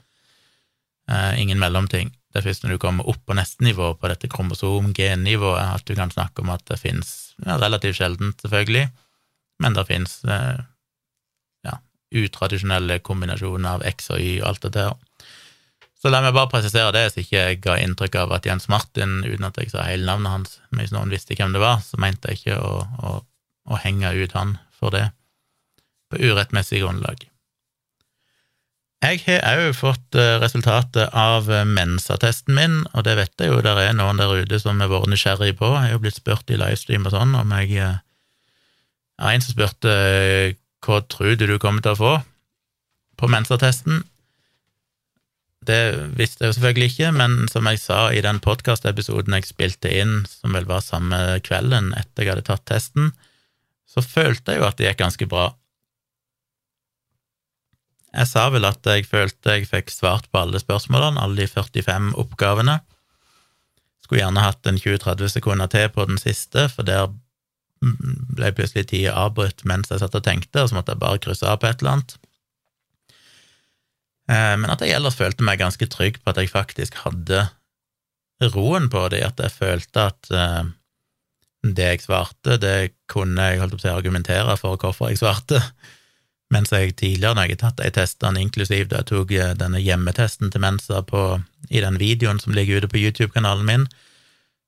Eh, 1.11 1.41
ingen 1.41 1.61
mellomting. 1.61 2.11
Det 2.35 2.41
er 2.41 2.49
først 2.49 2.65
når 2.65 2.75
du 2.75 2.81
kommer 2.83 3.07
opp 3.07 3.21
på 3.23 3.35
neste 3.37 3.63
nivå, 3.63 3.93
på 3.95 4.11
dette 4.11 4.27
kromosom-gennivået, 4.27 5.79
at 5.79 5.87
du 5.87 5.95
kan 5.95 6.11
snakke 6.11 6.43
om 6.43 6.51
at 6.51 6.65
det 6.67 6.81
finnes, 6.81 7.11
ja, 7.45 7.55
relativt 7.61 7.95
sjeldent, 8.01 8.43
selvfølgelig, 8.43 8.89
men 9.63 9.77
det 9.77 9.85
finnes 9.87 10.17
eh, 10.27 10.57
utradisjonelle 12.15 12.99
kombinasjoner 13.05 13.77
av 13.77 13.85
X 13.87 14.11
og 14.13 14.21
Y 14.21 14.39
og 14.41 14.49
alt 14.51 14.67
det 14.67 14.73
der. 14.77 14.93
Så 15.95 16.11
la 16.11 16.21
meg 16.21 16.35
bare 16.35 16.51
presisere 16.51 16.91
det, 16.93 17.07
så 17.11 17.23
ikke 17.23 17.39
jeg 17.39 17.61
ga 17.63 17.77
inntrykk 17.81 18.17
av 18.21 18.35
at 18.35 18.45
Jens 18.45 18.67
Martin, 18.69 19.23
uten 19.25 19.47
at 19.47 19.57
jeg 19.57 19.71
sa 19.71 19.87
hele 19.87 20.05
navnet 20.05 20.33
hans, 20.33 20.57
men 20.69 20.83
hvis 20.83 20.93
noen 20.93 21.13
visste 21.13 21.37
hvem 21.37 21.55
det 21.55 21.63
var, 21.63 21.79
så 21.81 21.97
mente 22.01 22.29
jeg 22.29 22.41
ikke 22.41 22.59
å, 22.61 22.73
å, 22.83 23.13
å 23.71 23.79
henge 23.81 24.11
ut 24.13 24.35
han 24.37 24.57
for 24.75 24.93
det, 24.93 25.07
på 26.11 26.21
urettmessig 26.21 26.83
grunnlag. 26.83 27.25
Jeg 29.03 29.21
har 29.27 29.59
òg 29.59 29.75
fått 29.77 30.15
eh, 30.17 30.37
resultatet 30.41 31.11
av 31.11 31.49
eh, 31.51 31.65
mensattesten 31.67 32.55
min, 32.57 32.77
og 32.95 33.03
det 33.05 33.17
vet 33.19 33.41
jeg 33.41 33.51
jo 33.51 33.59
der 33.65 33.81
er 33.81 33.93
noen 33.97 34.21
der 34.21 34.31
ute 34.39 34.59
som 34.61 34.79
har 34.81 34.89
vært 34.89 35.11
nysgjerrig 35.11 35.57
på. 35.59 35.67
Jeg 35.73 35.83
har 35.83 35.93
jo 35.93 36.01
blitt 36.05 36.17
spurt 36.17 36.49
i 36.49 36.57
livestream 36.59 37.05
og 37.05 37.13
sånn 37.13 37.35
om 37.37 37.53
jeg 37.59 37.75
eh, 37.75 38.01
Ja, 39.15 39.31
en 39.31 39.43
som 39.43 39.53
spurte 39.55 39.91
hva 40.85 40.97
tror 41.09 41.37
du 41.39 41.45
du 41.47 41.57
kommer 41.61 41.83
til 41.83 41.95
å 41.95 41.99
få 41.99 42.13
på 43.15 43.29
mensattesten? 43.31 44.03
Det 45.65 45.79
visste 46.17 46.43
jeg 46.43 46.51
jo 46.51 46.55
selvfølgelig 46.57 46.89
ikke, 46.91 47.11
men 47.15 47.37
som 47.49 47.65
jeg 47.69 47.79
sa 47.81 47.99
i 48.13 48.21
den 48.21 48.41
podkastepisoden 48.43 49.37
jeg 49.37 49.47
spilte 49.47 49.89
inn, 49.89 50.25
som 50.29 50.53
vel 50.53 50.67
var 50.69 50.83
samme 50.85 51.39
kvelden 51.45 51.93
etter 51.97 52.25
jeg 52.25 52.33
hadde 52.33 52.45
tatt 52.49 52.65
testen, 52.69 53.13
så 53.89 54.03
følte 54.03 54.53
jeg 54.53 54.61
jo 54.61 54.67
at 54.67 54.77
det 54.77 54.89
gikk 54.89 55.01
ganske 55.01 55.29
bra. 55.31 55.47
Jeg 58.15 58.29
sa 58.31 58.45
vel 58.53 58.67
at 58.67 58.87
jeg 58.87 59.07
følte 59.09 59.57
jeg 59.57 59.67
fikk 59.67 59.91
svart 59.91 60.29
på 60.31 60.39
alle 60.39 60.61
spørsmålene, 60.61 61.19
alle 61.19 61.43
de 61.43 61.47
45 61.51 62.13
oppgavene. 62.21 62.79
Skulle 64.05 64.21
gjerne 64.21 64.45
hatt 64.45 64.69
en 64.69 64.79
20-30 64.79 65.33
sekunder 65.33 65.71
til 65.71 65.89
på 65.91 66.05
den 66.07 66.21
siste, 66.21 66.69
for 66.71 66.87
der 66.87 67.09
ble 67.81 68.51
plutselig 68.55 68.87
tida 68.89 69.15
avbrutt 69.25 69.65
mens 69.67 69.91
jeg 69.91 70.01
satt 70.01 70.15
og 70.15 70.23
tenkte, 70.25 70.63
og 70.63 70.71
så 70.71 70.77
måtte 70.77 70.95
jeg 70.95 71.03
bare 71.03 71.21
krysse 71.21 71.49
av 71.49 71.59
på 71.61 71.69
et 71.69 71.83
eller 71.83 71.97
annet. 71.97 72.15
Eh, 74.31 74.55
men 74.61 74.71
at 74.71 74.81
jeg 74.81 74.95
ellers 74.95 75.19
følte 75.19 75.45
meg 75.45 75.61
ganske 75.61 75.89
trygg 75.91 76.21
på 76.21 76.31
at 76.31 76.39
jeg 76.41 76.53
faktisk 76.53 76.97
hadde 77.03 77.43
roen 78.55 78.89
på 78.91 79.05
det, 79.13 79.21
at 79.27 79.43
jeg 79.43 79.53
følte 79.53 80.07
at 80.11 80.31
eh, 80.31 80.71
det 81.65 81.91
jeg 81.91 82.05
svarte, 82.05 82.57
det 82.61 82.95
kunne 83.11 83.51
jeg 83.51 83.61
holdt 83.61 83.77
opp 83.77 83.83
til 83.83 83.93
å 83.93 83.99
argumentere 83.99 84.57
for 84.61 84.79
hvorfor 84.81 85.11
jeg 85.11 85.21
svarte, 85.21 85.61
mens 86.53 86.71
jeg 86.73 86.95
tidligere, 86.99 87.35
når 87.35 87.47
jeg 87.47 87.55
har 87.55 87.61
tatt 87.63 87.81
de 87.81 87.91
testene, 87.95 88.41
inklusiv 88.43 88.89
da 88.91 89.01
jeg 89.01 89.09
tok 89.11 89.31
eh, 89.35 89.53
denne 89.57 89.81
hjemmetesten 89.81 90.51
til 90.53 90.63
Mensa 90.63 91.01
på, 91.05 91.23
i 91.69 91.81
den 91.81 91.97
videoen 92.01 92.41
som 92.41 92.53
ligger 92.55 92.83
ute 92.83 92.91
på 92.91 93.01
YouTube-kanalen 93.01 93.65
min, 93.65 93.87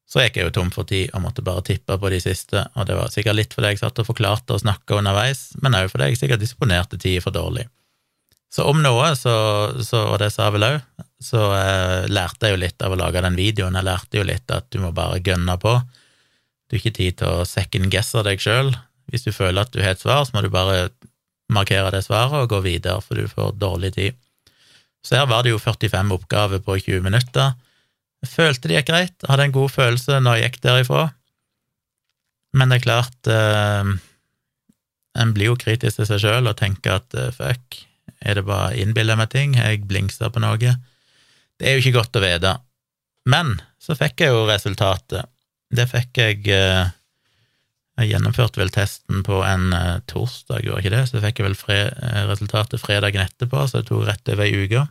så 0.07 0.23
gikk 0.23 0.39
jeg 0.39 0.47
jo 0.47 0.53
tom 0.55 0.69
for 0.71 0.87
tid 0.87 1.11
og 1.11 1.25
måtte 1.25 1.43
bare 1.43 1.65
tippe 1.67 1.97
på 1.99 2.11
de 2.11 2.19
siste, 2.23 2.63
og 2.79 2.87
det 2.87 2.95
var 2.95 3.11
sikkert 3.11 3.37
litt 3.37 3.55
fordi 3.55 3.73
jeg 3.73 3.81
satt 3.81 3.99
og 3.99 4.07
forklarte 4.07 4.55
og 4.55 4.63
snakka 4.63 5.01
underveis, 5.01 5.49
men 5.61 5.75
òg 5.75 5.91
fordi 5.91 6.13
jeg 6.13 6.21
sikkert 6.21 6.43
disponerte 6.43 6.99
tid 7.01 7.19
for 7.25 7.35
dårlig. 7.35 7.67
Så 8.53 8.63
om 8.63 8.79
noe, 8.79 9.09
så, 9.19 9.35
så 9.83 10.05
og 10.13 10.21
det 10.21 10.31
sa 10.31 10.47
jeg 10.47 10.55
vel 10.55 10.67
òg, 10.69 10.77
så 11.23 11.41
eh, 11.57 12.07
lærte 12.07 12.47
jeg 12.47 12.55
jo 12.55 12.61
litt 12.63 12.85
av 12.85 12.95
å 12.95 12.99
lage 12.99 13.23
den 13.25 13.35
videoen. 13.35 13.75
Jeg 13.75 13.87
lærte 13.89 14.21
jo 14.21 14.27
litt 14.27 14.53
at 14.55 14.69
du 14.71 14.79
må 14.79 14.93
bare 14.95 15.19
gønne 15.19 15.57
på. 15.59 15.75
Du 16.67 16.77
har 16.77 16.79
ikke 16.79 16.95
tid 16.95 17.19
til 17.19 17.41
å 17.41 17.47
second-guesse 17.47 18.23
deg 18.23 18.41
sjøl. 18.43 18.71
Hvis 19.11 19.27
du 19.27 19.33
føler 19.35 19.65
at 19.65 19.73
du 19.75 19.81
har 19.83 19.95
et 19.95 20.03
svar, 20.03 20.23
så 20.23 20.35
må 20.35 20.45
du 20.45 20.49
bare 20.53 20.87
markere 21.53 21.91
det 21.93 22.03
svaret 22.05 22.43
og 22.43 22.49
gå 22.51 22.61
videre, 22.65 23.01
for 23.03 23.19
du 23.19 23.27
får 23.31 23.55
dårlig 23.61 23.93
tid. 23.95 24.17
Så 25.05 25.15
her 25.19 25.29
var 25.29 25.45
det 25.45 25.53
jo 25.53 25.61
45 25.61 26.11
oppgaver 26.17 26.63
på 26.63 26.79
20 26.81 27.05
minutter. 27.05 27.55
Jeg 28.23 28.33
følte 28.33 28.67
det 28.67 28.79
gikk 28.79 28.89
greit, 28.89 29.27
hadde 29.29 29.47
en 29.47 29.55
god 29.55 29.71
følelse 29.71 30.19
når 30.23 30.39
jeg 30.39 30.49
gikk 30.49 30.61
derifra, 30.65 31.05
men 32.57 32.71
det 32.71 32.79
er 32.79 32.85
klart 32.85 33.29
eh, 33.31 33.89
En 35.17 35.33
blir 35.33 35.51
jo 35.51 35.57
kritisk 35.59 35.99
til 35.99 36.07
seg 36.09 36.21
sjøl 36.23 36.49
og 36.49 36.57
tenker 36.59 36.99
at 36.99 37.15
eh, 37.17 37.33
fuck, 37.35 37.79
er 38.21 38.39
det 38.39 38.45
bare 38.47 38.77
innbiller 38.77 39.15
jeg 39.15 39.21
meg 39.21 39.31
ting, 39.33 39.55
jeg 39.57 39.85
blingsa 39.89 40.29
på 40.33 40.41
noe? 40.41 40.57
Det 40.57 41.65
er 41.67 41.77
jo 41.77 41.83
ikke 41.83 41.97
godt 41.99 42.19
å 42.19 42.23
vite. 42.23 42.53
Men 43.29 43.57
så 43.81 43.97
fikk 43.97 44.23
jeg 44.23 44.33
jo 44.33 44.45
resultatet. 44.49 45.27
Det 45.73 45.87
fikk 45.89 46.21
jeg 46.21 46.45
eh, 46.53 46.93
Jeg 47.97 48.11
gjennomførte 48.11 48.59
vel 48.61 48.69
testen 48.69 49.23
på 49.25 49.39
en 49.41 49.71
uh, 49.73 49.97
torsdag, 50.05 50.61
gjorde 50.61 50.83
ikke 50.83 50.93
det? 50.93 51.05
Så 51.09 51.21
fikk 51.23 51.39
jeg 51.39 51.47
vel 51.47 51.57
fred, 51.57 51.95
eh, 52.05 52.25
resultatet 52.29 52.81
fredagen 52.83 53.23
etterpå, 53.23 53.63
så 53.65 53.81
det 53.81 53.87
tok 53.89 54.03
rett 54.05 54.29
over 54.33 54.45
ei 54.45 54.59
uke. 54.65 54.83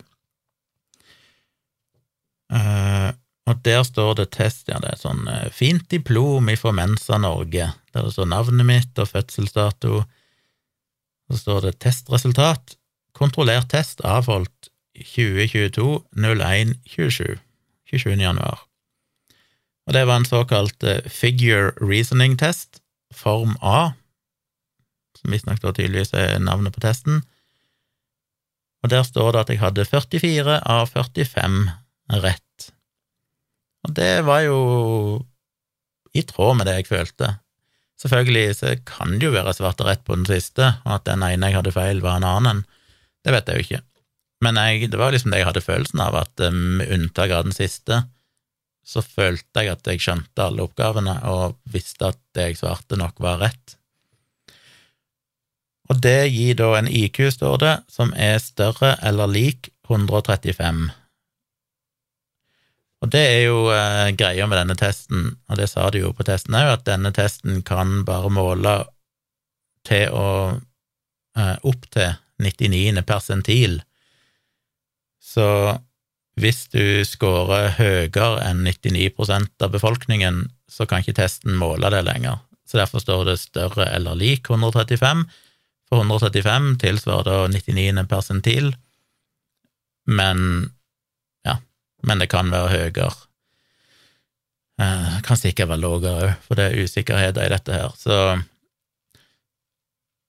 Uh, 2.51 3.13
og 3.47 3.61
der 3.67 3.85
står 3.87 4.17
det 4.19 4.33
test, 4.35 4.67
ja, 4.67 4.81
det 4.83 4.91
er 4.91 4.99
sånn 4.99 5.23
uh, 5.31 5.47
fint 5.55 5.87
diplom 5.93 6.51
ifra 6.51 6.73
Mensa 6.75 7.19
Norge, 7.23 7.69
der 7.95 8.09
det 8.09 8.15
står 8.15 8.27
navnet 8.33 8.67
mitt 8.67 8.99
og 8.99 9.13
fødselsdato. 9.13 10.01
Så 11.31 11.39
står 11.45 11.69
det 11.69 11.77
testresultat. 11.83 12.75
Kontrollert 13.15 13.71
test 13.71 14.03
avholdt 14.07 14.73
2022 14.99 16.01
01 16.11 16.75
27. 16.91 17.39
27. 17.87 18.19
januar. 18.19 18.67
Og 19.87 19.95
det 19.95 20.03
var 20.11 20.19
en 20.19 20.27
såkalt 20.27 20.83
figure 21.07 21.71
reasoning 21.79 22.35
test, 22.39 22.81
form 23.17 23.57
A, 23.65 23.93
som 25.17 25.33
visstnok 25.33 25.63
tydeligvis 25.65 26.13
er 26.17 26.39
navnet 26.43 26.75
på 26.75 26.83
testen. 26.85 27.23
Og 28.85 28.93
der 28.93 29.07
står 29.07 29.33
det 29.33 29.43
at 29.43 29.53
jeg 29.53 29.63
hadde 29.63 29.89
44 29.89 30.61
av 30.63 30.93
45 30.93 31.57
rett. 32.23 32.69
Og 33.87 33.95
det 33.97 34.13
var 34.27 34.45
jo 34.45 34.61
i 36.17 36.23
tråd 36.27 36.59
med 36.59 36.69
det 36.69 36.79
jeg 36.81 36.91
følte. 36.91 37.37
Selvfølgelig 38.01 38.57
så 38.59 38.75
kan 38.89 39.17
det 39.17 39.29
jo 39.29 39.35
være 39.35 39.55
svart 39.57 39.81
og 39.81 39.89
rett 39.89 40.05
på 40.05 40.17
den 40.19 40.27
siste, 40.29 40.75
og 40.85 40.99
at 40.99 41.07
den 41.09 41.25
ene 41.25 41.51
jeg 41.51 41.59
hadde 41.59 41.75
feil, 41.75 42.03
var 42.05 42.21
en 42.21 42.29
annen. 42.29 42.65
Det 43.25 43.33
vet 43.33 43.49
jeg 43.49 43.57
jo 43.57 43.67
ikke. 43.67 43.83
Men 44.45 44.61
jeg, 44.61 44.91
det 44.93 45.01
var 45.01 45.15
liksom 45.15 45.33
det 45.33 45.41
jeg 45.41 45.49
hadde 45.49 45.65
følelsen 45.65 46.03
av, 46.05 46.19
at 46.21 46.45
med 46.53 46.93
unntak 46.93 47.33
av 47.33 47.47
den 47.49 47.57
siste, 47.57 48.05
så 48.87 49.03
følte 49.03 49.65
jeg 49.65 49.75
at 49.75 49.89
jeg 49.91 50.03
skjønte 50.03 50.45
alle 50.45 50.63
oppgavene 50.67 51.17
og 51.33 51.57
visste 51.75 52.13
at 52.13 52.21
det 52.37 52.51
jeg 52.51 52.61
svarte, 52.61 52.99
nok 52.99 53.19
var 53.23 53.41
rett. 53.43 53.75
Og 55.91 55.99
det 56.03 56.29
gir 56.35 56.55
da 56.59 56.73
en 56.79 56.91
IQ, 56.91 57.27
står 57.35 57.59
det, 57.63 57.75
som 57.91 58.13
er 58.15 58.39
større 58.43 58.95
eller 59.07 59.31
lik 59.31 59.71
135. 59.89 60.87
Og 63.05 63.11
det 63.13 63.23
er 63.23 63.43
jo 63.45 63.59
eh, 63.75 64.11
greia 64.19 64.47
med 64.49 64.59
denne 64.59 64.77
testen, 64.79 65.35
og 65.51 65.59
det 65.61 65.69
sa 65.71 65.89
de 65.93 66.03
jo 66.03 66.15
på 66.17 66.27
testen 66.27 66.57
òg, 66.59 66.73
at 66.79 66.87
denne 66.89 67.13
testen 67.15 67.61
kan 67.67 68.01
bare 68.09 68.31
måle 68.33 68.77
til 69.87 70.15
å 70.15 70.31
eh, 71.37 71.57
opp 71.63 71.91
til 71.95 72.17
99. 72.43 73.03
persentil. 73.07 73.79
Så 75.23 75.47
hvis 76.41 76.67
du 76.73 77.05
scorer 77.09 77.73
høyere 77.79 78.45
enn 78.45 78.63
99% 78.67 79.65
av 79.65 79.73
befolkningen, 79.73 80.47
så 80.69 80.85
kan 80.89 81.01
ikke 81.01 81.17
testen 81.17 81.57
måle 81.57 81.91
det 81.95 82.05
lenger. 82.05 82.43
Så 82.67 82.81
derfor 82.81 83.01
står 83.01 83.25
det 83.31 83.39
større 83.41 83.89
eller 83.95 84.19
lik 84.19 84.51
135. 84.51 85.25
For 85.87 86.03
135 86.03 86.73
tilsvarer 86.83 87.29
da 87.29 87.37
99. 87.53 88.07
persentil, 88.11 88.75
men 90.07 90.69
men 92.07 92.23
det 92.23 92.29
kan 92.33 92.51
være 92.53 92.73
høyere. 92.75 93.09
Eh, 94.83 95.15
kan 95.25 95.41
sikkert 95.41 95.71
være 95.73 95.83
lavere 95.83 96.13
òg, 96.17 96.35
for 96.45 96.59
det 96.59 96.69
er 96.69 96.85
usikkerheter 96.85 97.47
i 97.47 97.53
dette 97.55 97.73
her. 97.73 97.95
Så, 97.97 98.19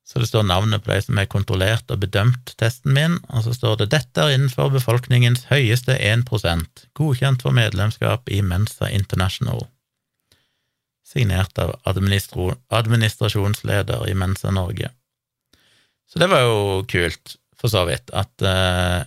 så 0.08 0.20
det 0.20 0.28
står 0.30 0.44
navnet 0.48 0.84
på 0.84 0.92
de 0.94 1.02
som 1.04 1.18
har 1.20 1.26
kontrollert 1.28 1.92
og 1.92 2.00
bedømt 2.00 2.54
testen 2.60 2.94
min, 2.96 3.18
og 3.28 3.44
så 3.44 3.54
står 3.54 3.76
det 3.82 3.90
'Dette 3.92 4.22
er 4.24 4.30
innenfor 4.36 4.70
befolkningens 4.72 5.44
høyeste 5.50 5.98
1% 6.00 6.88
godkjent 6.96 7.42
for 7.44 7.52
medlemskap 7.52 8.30
i 8.32 8.42
Mensa 8.42 8.88
International', 8.88 9.68
signert 11.04 11.60
av 11.60 11.76
administrasjonsleder 11.92 14.08
i 14.08 14.14
Mensa 14.14 14.52
Norge. 14.52 14.90
Så 16.08 16.20
det 16.20 16.30
var 16.32 16.40
jo 16.40 16.86
kult, 16.88 17.36
for 17.60 17.68
så 17.68 17.86
vidt, 17.86 18.10
at 18.14 18.42
eh, 18.42 19.04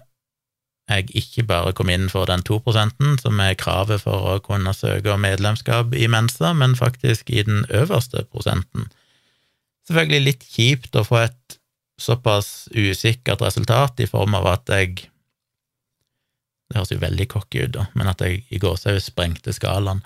jeg 0.91 1.09
ikke 1.17 1.43
bare 1.49 1.73
kom 1.73 1.89
inn 1.89 2.11
for 2.13 2.27
den 2.29 2.43
2% 2.45 3.23
som 3.23 3.41
er 3.41 3.55
kravet 3.55 4.03
for 4.03 4.35
å 4.35 4.41
kunne 4.45 4.75
søke 4.75 5.13
om 5.15 5.21
medlemskap 5.25 5.95
i 5.95 6.07
Mensa, 6.13 6.53
men 6.53 6.77
faktisk 6.77 7.31
i 7.31 7.43
den 7.47 7.65
øverste 7.71 8.25
prosenten. 8.29 8.91
Selvfølgelig 9.91 10.23
litt 10.23 10.47
kjipt 10.47 10.97
å 10.97 11.05
få 11.07 11.25
et 11.25 11.59
såpass 12.01 12.71
usikkert 12.73 13.43
resultat 13.43 14.01
i 14.01 14.09
form 14.09 14.39
av 14.39 14.47
at 14.55 14.71
jeg 14.73 15.09
Det 16.71 16.79
høres 16.79 16.93
jo 16.93 17.01
veldig 17.03 17.25
cocky 17.27 17.65
ut, 17.65 17.73
da, 17.75 17.89
men 17.99 18.07
at 18.07 18.21
jeg 18.23 18.45
i 18.47 18.59
gåsehud 18.63 19.03
sprengte 19.03 19.51
skalaen. 19.51 20.05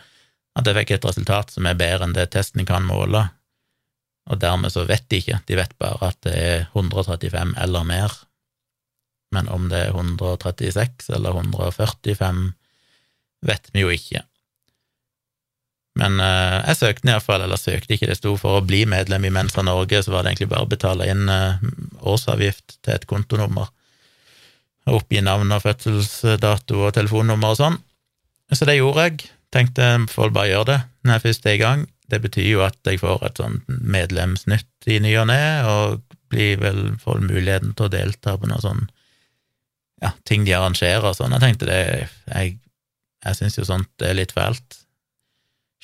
At 0.56 0.64
jeg 0.64 0.78
fikk 0.78 0.94
et 0.94 1.04
resultat 1.04 1.50
som 1.52 1.66
er 1.68 1.76
bedre 1.76 2.06
enn 2.06 2.14
det 2.16 2.30
testen 2.32 2.64
kan 2.64 2.86
måle, 2.88 3.26
og 4.32 4.40
dermed 4.40 4.72
så 4.72 4.86
vet 4.88 5.04
de 5.12 5.18
ikke, 5.20 5.42
de 5.44 5.58
vet 5.58 5.74
bare 5.76 6.08
at 6.08 6.22
det 6.24 6.32
er 6.32 6.62
135 6.72 7.52
eller 7.60 7.84
mer 7.84 8.16
men 9.34 9.48
om 9.48 9.68
det 9.68 9.80
er 9.88 9.96
136 9.96 11.10
eller 11.16 11.34
145, 11.40 12.44
vet 13.46 13.70
vi 13.74 13.82
jo 13.82 13.90
ikke. 13.94 14.22
Men 16.00 16.18
uh, 16.18 16.64
jeg 16.64 16.78
søkte 16.80 17.10
iallfall, 17.10 17.44
eller 17.44 17.60
søkte 17.60 17.94
ikke, 17.94 18.08
det 18.10 18.18
sto 18.18 18.34
for 18.40 18.58
å 18.58 18.66
bli 18.66 18.82
medlem 18.90 19.28
i 19.28 19.32
Mensa 19.34 19.62
Norge, 19.62 20.02
så 20.02 20.14
var 20.14 20.24
det 20.24 20.32
egentlig 20.32 20.50
bare 20.50 20.66
å 20.66 20.70
betale 20.70 21.06
inn 21.12 21.30
uh, 21.30 21.62
årsavgift 22.02 22.80
til 22.80 22.96
et 22.96 23.06
kontonummer, 23.10 23.70
og 24.88 25.00
oppgi 25.00 25.22
navn 25.24 25.54
og 25.54 25.62
fødselsdato 25.64 26.82
og 26.82 26.94
telefonnummer 26.96 27.54
og 27.54 27.60
sånn. 27.60 27.78
Så 28.52 28.66
det 28.68 28.76
gjorde 28.80 29.06
jeg. 29.06 29.30
Tenkte 29.54 29.86
får 30.10 30.32
bare 30.34 30.50
gjøre 30.50 30.66
det 30.72 30.80
når 31.06 31.14
jeg 31.14 31.24
først 31.28 31.46
er 31.46 31.54
i 31.54 31.62
gang. 31.62 31.86
Det 32.10 32.20
betyr 32.20 32.48
jo 32.50 32.64
at 32.66 32.76
jeg 32.84 33.00
får 33.00 33.22
et 33.28 33.38
sånt 33.40 33.70
medlemsnytt 33.70 34.90
i 34.90 34.98
ny 35.00 35.14
og 35.22 35.28
ne, 35.30 35.40
og 35.70 36.02
blir 36.32 36.58
vel 36.60 36.82
får 37.00 37.22
muligheten 37.24 37.72
til 37.76 37.86
å 37.86 37.92
delta 37.92 38.34
på 38.40 38.50
noe 38.50 38.60
sånn 38.60 38.82
ja, 40.02 40.10
ting 40.28 40.44
de 40.44 40.56
arrangerer 40.56 41.06
og 41.08 41.16
sånn. 41.16 41.32
Jeg 41.36 41.44
tenkte 41.44 41.70
det 41.70 41.80
Jeg, 42.28 42.56
jeg 43.24 43.38
syns 43.38 43.58
jo 43.60 43.66
sånt 43.68 44.04
er 44.04 44.18
litt 44.18 44.34
fælt. 44.36 44.83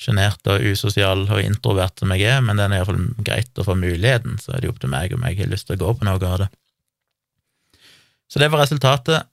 Sjenert 0.01 0.47
og 0.49 0.63
usosial 0.65 1.27
og 1.27 1.43
introvert 1.43 2.01
som 2.01 2.09
jeg 2.15 2.25
er, 2.25 2.39
men 2.41 2.57
det 2.57 2.65
er 2.65 2.79
iallfall 2.79 3.03
greit 3.21 3.59
å 3.61 3.65
få 3.67 3.75
muligheten, 3.77 4.39
så 4.41 4.55
er 4.55 4.61
det 4.61 4.69
jo 4.69 4.73
opp 4.73 4.81
til 4.81 4.89
meg 4.93 5.13
om 5.13 5.27
jeg 5.27 5.37
har 5.43 5.51
lyst 5.51 5.69
til 5.69 5.77
å 5.77 5.83
gå 5.83 5.93
på 5.99 6.07
noe 6.07 6.17
av 6.25 6.39
det. 6.41 6.47
Så 8.31 8.41
det 8.41 8.49
var 8.49 8.63
resultatet. 8.63 9.27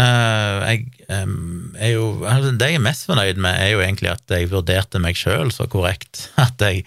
Uh, 0.00 0.62
jeg 0.64 0.86
er 1.12 1.90
jo 1.92 2.04
altså 2.24 2.54
Det 2.56 2.70
jeg 2.70 2.78
er 2.78 2.82
mest 2.82 3.04
fornøyd 3.06 3.38
med, 3.42 3.58
er 3.60 3.74
jo 3.74 3.82
egentlig 3.84 4.08
at 4.12 4.32
jeg 4.32 4.48
vurderte 4.50 5.02
meg 5.02 5.18
sjøl 5.20 5.52
så 5.52 5.66
korrekt 5.70 6.30
at 6.46 6.62
jeg 6.64 6.86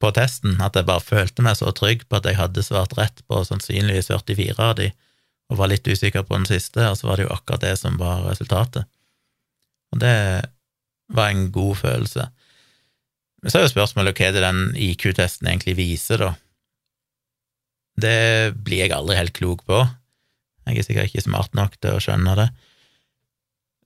på 0.00 0.12
testen, 0.16 0.54
at 0.64 0.78
jeg 0.78 0.88
bare 0.88 1.04
følte 1.04 1.44
meg 1.44 1.58
så 1.58 1.72
trygg 1.76 2.06
på 2.08 2.20
at 2.20 2.28
jeg 2.28 2.38
hadde 2.38 2.64
svart 2.64 2.94
rett 2.96 3.20
på 3.28 3.42
sannsynligvis 3.44 4.08
44 4.12 4.54
av 4.56 4.78
de, 4.78 4.88
og 5.52 5.58
var 5.60 5.68
litt 5.72 5.88
usikker 5.88 6.24
på 6.24 6.38
den 6.38 6.48
siste, 6.48 6.86
og 6.88 6.96
så 6.96 7.10
var 7.10 7.20
det 7.20 7.26
jo 7.26 7.34
akkurat 7.34 7.66
det 7.66 7.74
som 7.76 7.98
var 8.00 8.22
resultatet. 8.30 8.88
Og 9.92 10.00
det 10.00 10.14
var 11.14 11.30
en 11.30 11.48
god 11.54 11.76
følelse. 11.82 12.28
Men 13.40 13.52
så 13.52 13.58
er 13.58 13.66
jo 13.66 13.72
spørsmålet 13.72 14.18
hva 14.18 14.28
er 14.28 14.36
det 14.36 14.44
den 14.44 14.62
IQ-testen 14.76 15.48
egentlig 15.48 15.76
viser, 15.78 16.24
da? 16.24 16.32
Det 18.00 18.56
blir 18.56 18.84
jeg 18.84 18.94
aldri 18.96 19.16
helt 19.18 19.36
klok 19.36 19.64
på. 19.68 19.82
Jeg 20.68 20.78
er 20.78 20.86
sikkert 20.86 21.10
ikke 21.10 21.24
smart 21.24 21.56
nok 21.56 21.76
til 21.80 21.96
å 21.96 22.02
skjønne 22.02 22.36
det. 22.38 22.48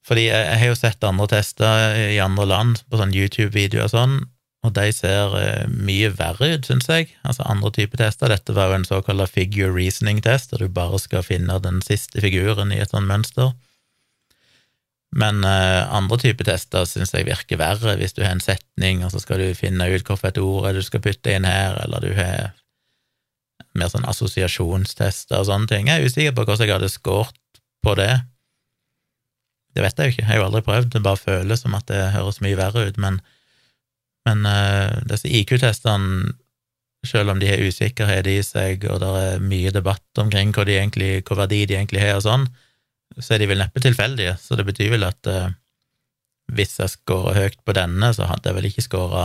Fordi 0.05 0.27
jeg, 0.27 0.57
har 0.61 0.69
jo 0.69 0.77
sett 0.77 1.07
andre 1.07 1.27
tester 1.33 1.97
i 2.13 2.21
andre 2.21 2.45
land, 2.51 2.83
på 2.91 3.01
sånn 3.01 3.15
YouTube-videoer 3.17 3.87
og 3.87 3.95
sånn, 3.95 4.17
og 4.65 4.73
de 4.77 4.89
ser 4.97 5.35
eh, 5.39 5.65
mye 5.69 6.11
verre 6.17 6.55
ut, 6.55 6.67
syns 6.69 6.89
jeg. 6.89 7.11
Altså 7.25 7.45
andre 7.49 7.71
typer 7.77 8.01
tester. 8.01 8.33
Dette 8.33 8.55
var 8.57 8.71
jo 8.71 8.79
en 8.79 8.87
såkalt 8.89 9.33
figure 9.33 9.73
reasoning-test, 9.73 10.53
der 10.53 10.65
du 10.65 10.73
bare 10.73 11.01
skal 11.01 11.25
finne 11.25 11.59
den 11.61 11.83
siste 11.85 12.23
figuren 12.25 12.73
i 12.73 12.81
et 12.81 12.93
sånt 12.93 13.09
mønster. 13.09 13.53
Men 15.15 15.45
uh, 15.47 15.87
andre 15.95 16.19
typer 16.19 16.49
tester 16.49 16.87
syns 16.91 17.15
jeg 17.15 17.29
virker 17.29 17.61
verre, 17.61 17.95
hvis 18.01 18.17
du 18.17 18.25
har 18.25 18.35
en 18.35 18.43
setning, 18.43 19.05
og 19.07 19.13
så 19.15 19.23
skal 19.23 19.39
du 19.39 19.55
finne 19.55 19.87
ut 19.87 20.03
hvilket 20.03 20.41
ord 20.43 20.71
du 20.75 20.83
skal 20.83 21.03
putte 21.05 21.37
inn 21.37 21.47
her, 21.47 21.79
eller 21.85 22.03
du 22.03 22.15
har 22.19 22.51
mer 23.79 23.91
sånn 23.91 24.07
assosiasjonstester 24.11 25.39
og 25.39 25.49
sånne 25.49 25.71
ting. 25.71 25.91
Jeg 25.91 26.03
er 26.03 26.11
usikker 26.11 26.35
på 26.35 26.47
hvordan 26.47 26.67
jeg 26.67 26.77
hadde 26.77 26.91
scoret 26.91 27.61
på 27.85 27.95
det. 27.99 28.13
Det 29.75 29.83
vet 29.83 29.99
jeg 29.99 30.07
jo 30.07 30.15
ikke, 30.15 30.23
jeg 30.23 30.31
har 30.31 30.41
jo 30.41 30.47
aldri 30.49 30.63
prøvd, 30.67 30.91
det 30.95 31.03
bare 31.07 31.23
føles 31.23 31.63
som 31.63 31.75
at 31.79 31.87
det 31.91 32.03
høres 32.15 32.43
mye 32.43 32.59
verre 32.59 32.89
ut, 32.89 33.01
men 33.01 33.23
Men 34.25 34.47
uh, 34.49 35.03
disse 35.05 35.29
IQ-testene, 35.29 36.31
selv 37.05 37.29
om 37.29 37.41
de 37.43 37.51
har 37.51 37.61
usikkerhet 37.61 38.25
i 38.27 38.39
seg, 38.41 38.87
og 38.89 39.03
det 39.03 39.09
er 39.21 39.43
mye 39.45 39.69
debatt 39.69 40.21
omkring 40.23 40.55
hva, 40.57 40.65
de 40.65 40.79
egentlig, 40.79 41.11
hva 41.29 41.37
verdi 41.43 41.67
de 41.69 41.77
egentlig 41.77 42.01
har, 42.01 42.17
og 42.17 42.25
sånn, 42.25 42.47
så 43.21 43.35
er 43.35 43.43
de 43.43 43.51
vel 43.51 43.63
neppe 43.63 43.83
tilfeldige. 43.83 44.37
Så 44.41 44.59
det 44.59 44.67
betyr 44.67 44.93
vel 44.95 45.07
at 45.07 45.31
eh, 45.31 45.53
hvis 46.55 46.79
jeg 46.81 46.93
scorer 46.93 47.39
høyt 47.39 47.59
på 47.65 47.75
denne, 47.77 48.11
så 48.17 48.29
hadde 48.29 48.51
jeg 48.51 48.59
vel 48.59 48.69
ikke 48.69 48.85
scora 48.85 49.25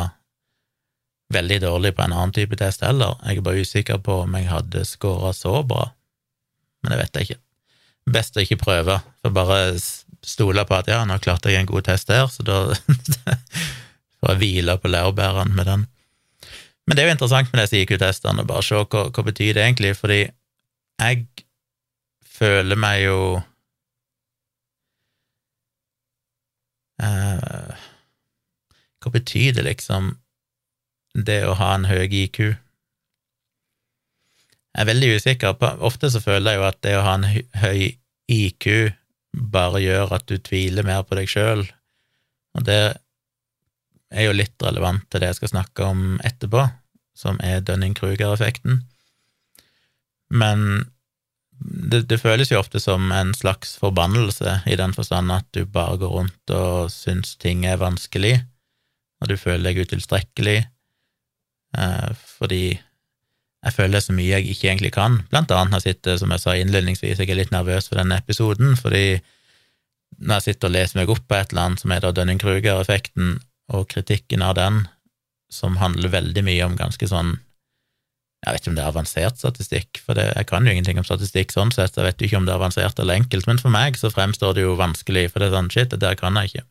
veldig 1.34 1.60
dårlig 1.62 1.94
på 1.96 2.06
en 2.06 2.16
annen 2.16 2.34
type 2.34 2.58
test 2.58 2.84
heller. 2.86 3.18
Jeg 3.26 3.40
er 3.40 3.46
bare 3.46 3.64
usikker 3.66 4.02
på 4.06 4.24
om 4.24 4.38
jeg 4.38 4.50
hadde 4.50 4.86
scora 4.88 5.34
så 5.36 5.60
bra, 5.68 5.90
men 6.82 6.94
det 6.94 7.02
vet 7.04 7.20
jeg 7.20 7.28
ikke. 7.28 7.42
Best 8.10 8.38
å 8.38 8.44
ikke 8.44 8.62
prøve, 8.64 8.96
for 9.22 9.36
bare 9.36 9.60
stole 10.26 10.66
på 10.66 10.78
at 10.80 10.90
ja, 10.90 11.04
nå 11.06 11.20
klarte 11.22 11.52
jeg 11.52 11.62
en 11.62 11.70
god 11.70 11.86
test 11.86 12.10
der, 12.10 12.26
så 12.32 12.46
da 12.48 12.58
får 14.20 14.34
jeg 14.34 14.42
hvile 14.42 14.80
på 14.82 14.92
laurbærene 14.92 15.54
med 15.54 15.70
den. 15.70 15.86
Men 16.88 16.98
det 16.98 17.04
er 17.04 17.12
jo 17.12 17.18
interessant 17.20 17.52
med 17.54 17.62
disse 17.62 17.84
IQ-testene, 17.84 18.48
bare 18.50 18.66
se 18.66 18.80
hva, 18.82 19.06
hva 19.14 19.26
betyr 19.28 19.54
det 19.54 19.68
egentlig, 19.68 19.94
fordi 20.00 20.24
jeg 20.24 21.28
føler 22.40 22.80
meg 22.80 23.04
jo 23.04 23.20
eh, 27.04 27.86
Hva 29.00 29.12
betyr 29.14 29.54
det, 29.56 29.64
liksom, 29.68 30.12
det 31.16 31.42
å 31.48 31.56
ha 31.60 31.74
en 31.76 31.88
høy 31.90 32.08
IQ? 32.26 32.40
Jeg 34.70 34.84
er 34.84 34.90
veldig 34.90 35.16
usikker. 35.18 35.54
på, 35.60 35.72
Ofte 35.88 36.12
så 36.12 36.22
føler 36.22 36.52
jeg 36.52 36.60
jo 36.60 36.68
at 36.68 36.82
det 36.86 36.96
å 36.98 37.06
ha 37.06 37.14
en 37.18 37.30
høy 37.64 37.96
IQ 38.30 38.94
bare 39.34 39.82
gjør 39.82 40.14
at 40.18 40.28
du 40.30 40.38
tviler 40.38 40.86
mer 40.86 41.04
på 41.08 41.16
deg 41.18 41.30
sjøl, 41.30 41.64
og 42.58 42.66
det 42.66 42.82
er 44.10 44.26
jo 44.26 44.36
litt 44.36 44.58
relevant 44.66 45.06
til 45.10 45.22
det 45.22 45.32
jeg 45.32 45.40
skal 45.40 45.52
snakke 45.54 45.86
om 45.86 46.06
etterpå, 46.26 46.66
som 47.18 47.38
er 47.46 47.62
Dunning-Kruger-effekten. 47.66 48.82
Men 50.34 50.90
det, 51.60 52.06
det, 52.10 52.20
føles 52.22 52.52
jo 52.52 52.60
ofte 52.60 52.80
som 52.80 53.12
en 53.12 53.34
slags 53.36 53.76
forbannelse, 53.82 54.62
i 54.70 54.78
den 54.80 54.94
forstand 54.96 55.32
at 55.36 55.48
du 55.56 55.66
bare 55.66 56.00
går 56.02 56.14
rundt 56.16 56.54
og 56.56 56.92
syns 56.94 57.36
ting 57.42 57.66
er 57.68 57.82
vanskelig, 57.82 58.38
og 59.20 59.32
du 59.32 59.36
føler 59.40 59.70
deg 59.70 59.82
utilstrekkelig, 59.84 60.60
eh, 61.78 62.12
fordi 62.40 62.64
jeg 63.60 63.76
føler 63.76 63.98
det 63.98 64.00
er 64.00 64.08
så 64.08 64.16
mye 64.16 64.32
jeg 64.38 64.54
ikke 64.54 64.70
egentlig 64.70 64.94
kan. 64.96 65.18
Blant 65.32 65.52
annet 65.52 65.74
når 65.74 65.82
jeg 65.84 65.98
sitter, 65.98 66.22
som 66.22 66.32
jeg 66.32 66.44
sa 66.46 66.56
innledningsvis, 66.56 67.20
jeg 67.20 67.28
er 67.28 67.42
litt 67.42 67.52
nervøs 67.52 67.90
for 67.90 68.00
denne 68.00 68.22
episoden, 68.22 68.78
fordi 68.80 69.20
når 70.20 70.40
jeg 70.40 70.46
sitter 70.48 70.70
og 70.70 70.76
leser 70.78 71.00
meg 71.02 71.12
opp 71.12 71.26
på 71.28 71.36
et 71.36 71.52
eller 71.52 71.68
annet 71.68 71.84
som 71.84 71.92
heter 71.94 72.16
Dunning-Kruger-effekten, 72.16 73.36
og 73.70 73.86
kritikken 73.92 74.42
av 74.42 74.56
den, 74.58 74.80
som 75.54 75.78
handler 75.78 76.10
veldig 76.14 76.42
mye 76.46 76.66
om 76.66 76.78
ganske 76.80 77.06
sånn 77.10 77.36
Jeg 78.40 78.56
vet 78.56 78.62
ikke 78.64 78.72
om 78.72 78.76
det 78.78 78.84
er 78.84 78.94
avansert 78.94 79.40
statistikk, 79.42 80.00
for 80.00 80.16
det, 80.16 80.30
jeg 80.32 80.48
kan 80.48 80.66
jo 80.66 80.72
ingenting 80.72 81.00
om 81.02 81.08
statistikk 81.08 81.52
sånn 81.52 81.74
sett, 81.76 81.98
jeg 82.00 82.08
vet 82.08 82.22
jo 82.22 82.30
ikke 82.30 82.40
om 82.40 82.46
det 82.48 82.54
er 82.54 82.62
avansert 82.62 83.02
eller 83.02 83.20
enkelt, 83.20 83.48
men 83.50 83.60
for 83.60 83.74
meg 83.74 84.00
så 84.00 84.12
fremstår 84.14 84.56
det 84.56 84.64
jo 84.64 84.78
vanskelig, 84.80 85.26
for 85.34 85.44
det 85.44 85.50
er 85.50 85.58
sånn 85.58 85.72
shit, 85.74 85.90
det 85.92 86.00
der 86.06 86.16
kan 86.20 86.40
jeg 86.40 86.54
ikke. 86.54 86.64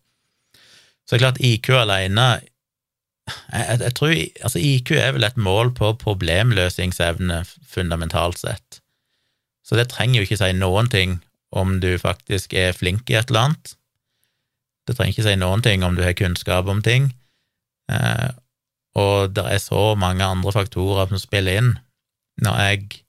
Så 1.04 1.12
det 1.12 1.18
er 1.18 1.24
klart, 1.26 1.42
IQ 1.44 1.68
alene 1.76 2.28
jeg, 3.28 3.80
jeg, 3.82 3.94
tror 3.96 4.12
altså 4.16 4.60
IQ 4.62 4.92
er 4.96 5.14
vel 5.16 5.26
et 5.28 5.40
mål 5.40 5.72
på 5.76 5.92
problemløsningsevne, 6.00 7.42
fundamentalt 7.68 8.40
sett. 8.40 8.80
Så 9.64 9.76
det 9.76 9.90
trenger 9.92 10.22
jo 10.22 10.28
ikke 10.28 10.40
si 10.40 10.52
noen 10.56 10.88
ting 10.92 11.18
om 11.52 11.78
du 11.82 11.90
faktisk 12.00 12.54
er 12.56 12.76
flink 12.76 13.10
i 13.10 13.18
et 13.18 13.28
eller 13.28 13.50
annet. 13.50 13.74
Det 14.88 14.96
trenger 14.96 15.12
ikke 15.12 15.26
si 15.28 15.36
noen 15.40 15.64
ting 15.64 15.84
om 15.84 15.96
du 15.96 16.04
har 16.04 16.16
kunnskap 16.16 16.68
om 16.72 16.80
ting. 16.84 17.10
Eh, 17.92 18.28
og 18.97 19.34
det 19.36 19.45
er 19.45 19.61
så 19.62 19.93
mange 19.99 20.24
andre 20.24 20.55
faktorer 20.55 21.11
som 21.11 21.20
spiller 21.20 21.61
inn. 21.61 21.74
Når 22.45 22.64
jeg 22.64 23.05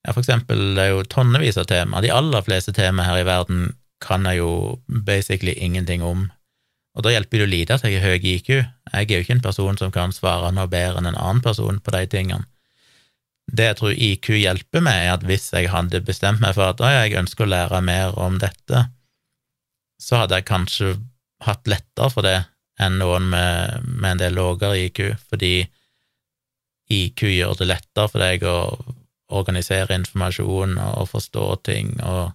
ja, 0.00 0.14
For 0.14 0.22
eksempel, 0.22 0.60
det 0.76 0.84
er 0.84 0.94
jo 0.94 1.04
tonnevis 1.04 1.58
av 1.60 1.66
tema. 1.68 2.00
De 2.00 2.08
aller 2.08 2.44
fleste 2.46 2.72
tema 2.72 3.04
her 3.04 3.20
i 3.20 3.26
verden 3.28 3.74
kan 4.00 4.24
jeg 4.24 4.40
jo 4.40 4.80
basically 4.88 5.52
ingenting 5.60 6.00
om. 6.00 6.30
Og 6.96 7.04
da 7.04 7.12
hjelper 7.12 7.36
det 7.36 7.44
jo 7.44 7.50
lite 7.50 7.76
at 7.76 7.84
jeg 7.84 8.00
har 8.00 8.14
høy 8.14 8.30
IQ. 8.32 8.48
Jeg 8.48 9.04
er 9.04 9.12
jo 9.12 9.26
ikke 9.26 9.36
en 9.36 9.44
person 9.44 9.76
som 9.76 9.92
kan 9.92 10.14
svare 10.16 10.54
noe 10.56 10.70
bedre 10.72 11.02
enn 11.02 11.10
en 11.10 11.18
annen 11.20 11.42
person 11.44 11.82
på 11.84 11.92
de 11.94 12.06
tingene. 12.10 12.48
Det 13.50 13.66
jeg 13.66 13.76
tror 13.80 13.92
IQ 13.92 14.30
hjelper 14.38 14.82
med, 14.86 15.04
er 15.04 15.12
at 15.18 15.26
hvis 15.26 15.50
jeg 15.52 15.70
hadde 15.72 16.00
bestemt 16.06 16.40
meg 16.40 16.54
for 16.56 16.70
at 16.70 16.80
jeg 16.80 17.18
ønsker 17.18 17.44
å 17.44 17.50
lære 17.50 17.80
mer 17.84 18.16
om 18.18 18.38
dette, 18.40 18.86
så 20.00 20.22
hadde 20.22 20.38
jeg 20.38 20.48
kanskje 20.48 20.94
hatt 21.44 21.68
lettere 21.68 22.12
for 22.14 22.24
det 22.24 22.38
enn 22.80 22.98
noen 23.00 23.28
med, 23.32 23.86
med 23.86 24.12
en 24.12 24.22
del 24.22 24.36
lavere 24.38 24.78
IQ, 24.86 25.00
fordi 25.32 25.54
IQ 26.90 27.26
gjør 27.30 27.58
det 27.58 27.70
lettere 27.70 28.10
for 28.10 28.22
deg 28.22 28.44
å 28.46 28.58
organisere 29.30 29.94
informasjon 29.94 30.78
og 30.78 31.10
forstå 31.12 31.46
ting 31.66 31.96
og 32.02 32.30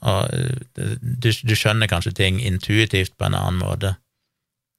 og 0.00 0.30
eh, 0.32 0.94
du, 1.00 1.30
du, 1.30 1.54
skjønner 1.56 1.90
kanskje 1.90 2.14
ting 2.16 2.40
intuitivt 2.40 3.16
på 3.18 3.28
en 3.28 3.36
annen 3.36 3.60
måte. 3.60 3.94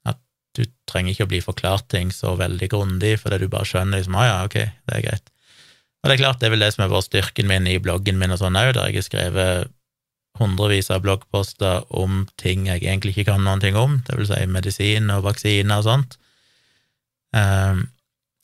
At 0.07 0.19
du 0.57 0.65
trenger 0.89 1.13
ikke 1.13 1.27
å 1.27 1.33
bli 1.33 1.43
forklart 1.45 1.89
ting 1.93 2.13
så 2.15 2.33
veldig 2.39 2.71
grundig, 2.73 3.17
fordi 3.21 3.43
du 3.43 3.51
bare 3.51 3.69
skjønner 3.69 4.01
liksom, 4.01 4.17
ah, 4.17 4.29
ja, 4.29 4.39
ok, 4.47 4.57
det 4.57 4.97
er 4.97 5.05
greit. 5.05 5.29
Og 6.01 6.09
det 6.09 6.15
er 6.15 6.23
klart, 6.23 6.41
det 6.41 6.49
er 6.49 6.55
vel 6.55 6.65
det 6.65 6.71
som 6.73 6.85
er 6.85 6.93
vår 6.93 7.05
styrken 7.05 7.49
min 7.49 7.69
i 7.69 7.77
bloggen 7.81 8.17
min 8.17 8.33
og 8.33 8.41
sånn 8.41 8.57
òg, 8.57 8.73
der 8.73 8.89
jeg 8.89 9.03
har 9.03 9.05
skrevet 9.05 9.75
hundrevis 10.41 10.89
av 10.93 11.03
bloggposter 11.05 11.85
om 11.95 12.25
ting 12.41 12.67
jeg 12.69 12.83
egentlig 12.83 13.15
ikke 13.15 13.31
kan 13.31 13.45
noen 13.45 13.61
ting 13.63 13.77
om, 13.79 13.99
det 14.07 14.17
vil 14.17 14.29
si 14.29 14.41
medisin 14.49 15.11
og 15.13 15.25
vaksiner 15.29 15.81
og 15.81 15.87
sånt. 15.87 16.17
Um, 17.31 17.85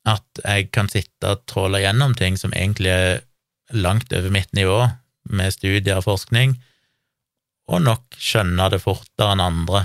at 0.08 0.42
jeg 0.46 0.70
kan 0.72 0.88
sitte 0.92 1.34
og 1.34 1.44
tråle 1.50 1.82
gjennom 1.84 2.16
ting 2.16 2.38
som 2.40 2.54
egentlig 2.56 2.94
er 2.94 3.20
langt 3.76 4.14
over 4.16 4.32
mitt 4.32 4.54
nivå, 4.56 4.86
med 5.28 5.52
studier 5.52 6.00
og 6.00 6.06
forskning, 6.06 6.56
og 7.68 7.84
nok 7.84 8.16
skjønne 8.16 8.70
det 8.72 8.80
fortere 8.80 9.34
enn 9.36 9.44
andre. 9.44 9.84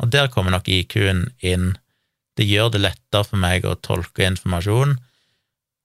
Og 0.00 0.12
der 0.14 0.30
kommer 0.30 0.54
nok 0.54 0.70
IQ-en 0.70 1.26
inn. 1.42 1.72
Det 2.38 2.46
gjør 2.46 2.70
det 2.72 2.84
lettere 2.84 3.26
for 3.26 3.42
meg 3.42 3.66
å 3.66 3.74
tolke 3.82 4.28
informasjon 4.28 4.94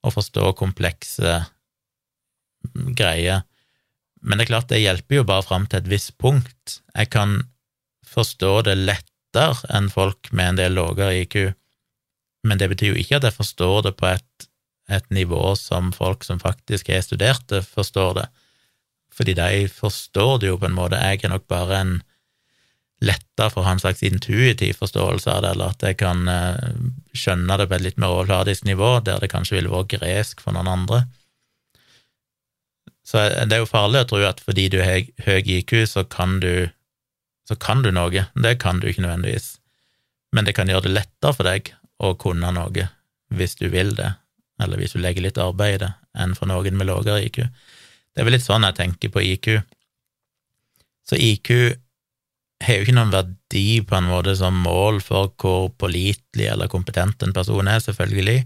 og 0.06 0.14
forstå 0.14 0.52
komplekse 0.60 1.40
greier. 2.98 3.42
Men 4.26 4.40
det 4.40 4.48
er 4.48 4.54
klart, 4.54 4.70
det 4.72 4.82
hjelper 4.82 5.20
jo 5.20 5.28
bare 5.28 5.46
fram 5.46 5.68
til 5.70 5.84
et 5.84 5.92
visst 5.92 6.16
punkt. 6.22 6.80
Jeg 6.96 7.12
kan 7.14 7.38
forstå 8.10 8.54
det 8.66 8.78
lettere 8.82 9.68
enn 9.76 9.92
folk 9.94 10.32
med 10.32 10.54
en 10.54 10.60
del 10.62 10.78
lavere 10.78 11.14
IQ, 11.22 11.38
men 12.46 12.62
det 12.62 12.72
betyr 12.72 12.94
jo 12.94 13.02
ikke 13.02 13.20
at 13.20 13.28
jeg 13.30 13.38
forstår 13.38 13.86
det 13.86 13.96
på 14.00 14.10
et, 14.14 14.48
et 14.90 15.06
nivå 15.14 15.54
som 15.60 15.92
folk 15.94 16.26
som 16.26 16.42
faktisk 16.42 16.90
er 16.94 17.06
studerte, 17.06 17.62
forstår 17.66 18.20
det 18.22 18.28
fordi 19.16 19.36
de 19.38 19.68
forstår 19.72 20.42
det 20.42 20.50
jo 20.50 20.58
på 20.60 20.68
en 20.68 20.76
måte. 20.76 21.00
Jeg 21.00 21.24
er 21.24 21.32
nok 21.32 21.48
bare 21.48 21.80
en 21.80 21.94
lettere 23.06 23.52
for 23.52 23.62
å 23.62 23.68
ha 23.68 23.76
en 23.76 23.82
slags 23.84 24.04
intuitiv 24.04 24.76
forståelse 24.80 25.32
av 25.32 25.44
det, 25.44 25.52
eller 25.56 25.76
at 25.76 25.86
jeg 25.88 26.00
kan 26.02 26.26
uh, 26.28 26.74
skjønne 27.16 27.60
det 27.60 27.70
på 27.70 27.78
et 27.78 27.86
litt 27.86 28.02
mer 28.02 28.16
overfladisk 28.16 28.68
nivå, 28.68 28.98
der 29.08 29.22
det 29.24 29.32
kanskje 29.32 29.60
ville 29.60 29.72
vært 29.72 29.94
gresk 29.96 30.44
for 30.44 30.56
noen 30.56 30.72
andre. 30.72 31.06
Så 33.06 33.22
det 33.46 33.54
er 33.54 33.62
jo 33.62 33.70
farlig 33.70 34.02
å 34.02 34.10
tro 34.10 34.24
at 34.26 34.42
fordi 34.42 34.66
du 34.74 34.80
har 34.82 35.06
høy 35.28 35.52
IQ, 35.60 35.78
så 35.88 36.04
kan 36.10 36.40
du, 36.42 36.68
så 37.46 37.58
kan 37.62 37.84
du 37.86 37.92
noe. 37.94 38.26
Det 38.34 38.56
kan 38.62 38.82
du 38.82 38.90
ikke 38.90 39.06
nødvendigvis. 39.06 39.60
Men 40.34 40.48
det 40.48 40.56
kan 40.58 40.70
gjøre 40.72 40.88
det 40.88 40.96
lettere 40.96 41.36
for 41.38 41.48
deg 41.48 41.70
å 42.02 42.16
kunne 42.20 42.50
noe 42.56 42.90
hvis 43.36 43.56
du 43.60 43.68
vil 43.74 43.94
det, 43.98 44.12
eller 44.62 44.80
hvis 44.80 44.94
du 44.96 45.02
legger 45.02 45.26
litt 45.26 45.40
arbeid 45.42 45.78
i 45.78 45.82
det, 45.86 45.92
enn 46.22 46.36
for 46.38 46.50
noen 46.50 46.78
med 46.78 46.90
lavere 46.90 47.24
IQ. 47.26 47.42
Det 48.14 48.22
er 48.22 48.28
vel 48.28 48.38
litt 48.38 48.46
sånn 48.46 48.66
jeg 48.68 48.78
tenker 48.78 49.12
på 49.14 49.24
IQ. 49.24 49.50
Så 51.06 51.18
IQ 51.20 51.52
har 52.64 52.78
jo 52.78 52.86
ikke 52.86 52.96
noen 52.96 53.14
verdi 53.14 53.82
på 53.86 53.98
en 53.98 54.10
måte 54.10 54.36
som 54.40 54.58
mål 54.66 55.02
for 55.04 55.34
hvor 55.42 55.70
pålitelig 55.78 56.48
eller 56.54 56.72
kompetent 56.72 57.26
en 57.26 57.36
person 57.36 57.68
er, 57.70 57.82
selvfølgelig, 57.84 58.46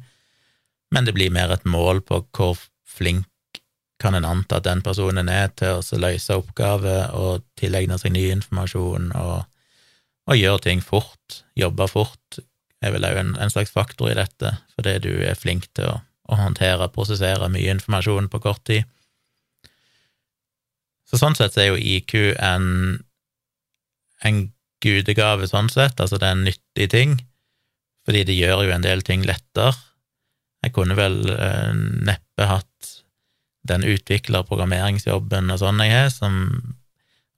men 0.95 1.05
det 1.05 1.13
blir 1.15 1.31
mer 1.31 1.53
et 1.53 1.67
mål 1.69 2.01
på 2.07 2.23
hvor 2.35 2.57
flink 2.89 3.27
kan 3.99 4.15
en 4.15 4.25
anta 4.25 4.59
at 4.59 4.67
den 4.67 4.81
personen 4.85 5.29
er 5.31 5.51
til 5.59 5.79
å 5.79 5.99
løse 5.99 6.37
oppgaver 6.39 7.11
og 7.17 7.43
tilegne 7.59 7.97
seg 7.99 8.13
ny 8.15 8.29
informasjon 8.31 9.11
og, 9.19 9.41
og 10.29 10.39
gjøre 10.39 10.63
ting 10.67 10.83
fort, 10.83 11.41
jobbe 11.59 11.87
fort, 11.91 12.39
er 12.79 12.93
vel 12.95 13.07
òg 13.07 13.19
en, 13.19 13.33
en, 13.35 13.51
slags 13.51 13.73
faktor 13.75 14.11
i 14.11 14.15
dette, 14.17 14.53
fordi 14.75 14.95
du 15.03 15.11
er 15.27 15.35
flink 15.35 15.67
til 15.75 15.89
å, 15.91 15.97
å 16.31 16.39
håndtere 16.39 16.87
og 16.87 16.95
prosessere 16.95 17.51
mye 17.51 17.75
informasjon 17.75 18.31
på 18.31 18.41
kort 18.45 18.63
tid. 18.69 18.87
Så 21.09 21.19
sånn 21.19 21.35
sett 21.35 21.57
er 21.57 21.71
jo 21.71 21.81
IQ 21.81 22.15
en, 22.37 22.99
en 24.23 24.41
gudegave, 24.83 25.49
sånn 25.49 25.67
sett, 25.73 25.99
altså 25.99 26.21
det 26.21 26.29
er 26.29 26.37
en 26.37 26.47
nyttig 26.47 26.89
ting, 26.93 27.19
fordi 28.07 28.23
det 28.29 28.37
gjør 28.37 28.67
jo 28.69 28.75
en 28.77 28.85
del 28.85 29.03
ting 29.05 29.25
lettere. 29.27 29.75
Jeg 30.63 30.73
kunne 30.75 30.95
vel 30.95 31.21
eh, 31.33 31.71
neppe 32.07 32.47
hatt 32.47 32.68
den 33.67 33.83
utvikler 33.83 34.45
programmeringsjobben 34.47 35.51
og 35.51 35.59
sånn 35.61 35.81
jeg 35.83 35.95
har, 35.95 36.11
som 36.13 36.35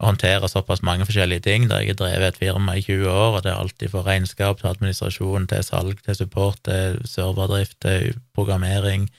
håndterer 0.02 0.50
såpass 0.50 0.82
mange 0.82 1.06
forskjellige 1.06 1.46
ting, 1.46 1.68
der 1.70 1.84
jeg 1.84 1.94
har 1.94 2.00
drevet 2.00 2.34
et 2.34 2.40
firma 2.42 2.76
i 2.78 2.82
20 2.82 3.10
år, 3.10 3.36
og 3.38 3.44
det 3.46 3.52
er 3.52 3.60
alltid 3.62 3.92
fra 3.94 4.04
regnskap 4.06 4.62
til 4.62 4.72
administrasjon 4.72 5.48
til 5.52 5.66
salg 5.66 6.02
til 6.06 6.18
support 6.18 6.62
til 6.66 6.98
serverdrift 7.10 7.78
til 7.86 8.16
programmering, 8.34 9.10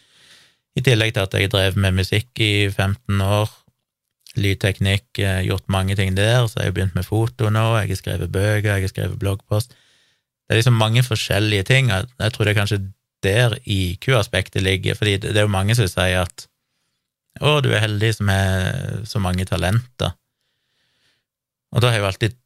i 0.74 0.82
tillegg 0.82 1.14
til 1.14 1.26
at 1.26 1.34
jeg 1.36 1.46
har 1.46 1.54
drevet 1.54 1.82
med 1.84 1.98
musikk 2.00 2.40
i 2.40 2.68
15 2.70 3.20
år, 3.20 3.50
lydteknikk, 4.40 5.18
eh, 5.20 5.42
gjort 5.44 5.68
mange 5.68 5.94
ting 5.96 6.16
der, 6.16 6.46
så 6.48 6.62
jeg 6.62 6.70
har 6.70 6.76
begynt 6.78 6.94
med 6.96 7.06
foto 7.06 7.50
nå, 7.52 7.66
jeg 7.82 7.92
har 7.92 8.00
skrevet 8.00 8.32
bøker, 8.32 8.70
jeg 8.72 8.86
har 8.88 8.94
skrevet 8.94 9.20
bloggpost. 9.20 9.76
Det 10.48 10.56
er 10.56 10.62
liksom 10.62 10.80
mange 10.80 11.02
forskjellige 11.04 11.68
ting, 11.68 11.92
og 11.92 12.08
jeg 12.18 12.32
tror 12.32 12.44
det 12.44 12.54
er 12.54 12.60
kanskje 12.60 12.80
der 13.22 13.54
IQ-aspektet 13.66 14.62
ligger, 14.62 14.94
fordi 14.94 15.16
det 15.16 15.36
er 15.36 15.46
jo 15.46 15.52
mange 15.52 15.76
som 15.78 15.86
sier 15.86 16.24
at 16.24 16.46
å, 17.40 17.60
du 17.64 17.70
er 17.72 17.84
heldig 17.84 18.12
som 18.18 18.28
har 18.28 19.06
så 19.08 19.22
mange 19.22 19.46
talenter. 19.48 20.12
Og 21.72 21.80
da 21.80 21.92
har 21.92 22.02
jo 22.02 22.08
alltid 22.10 22.38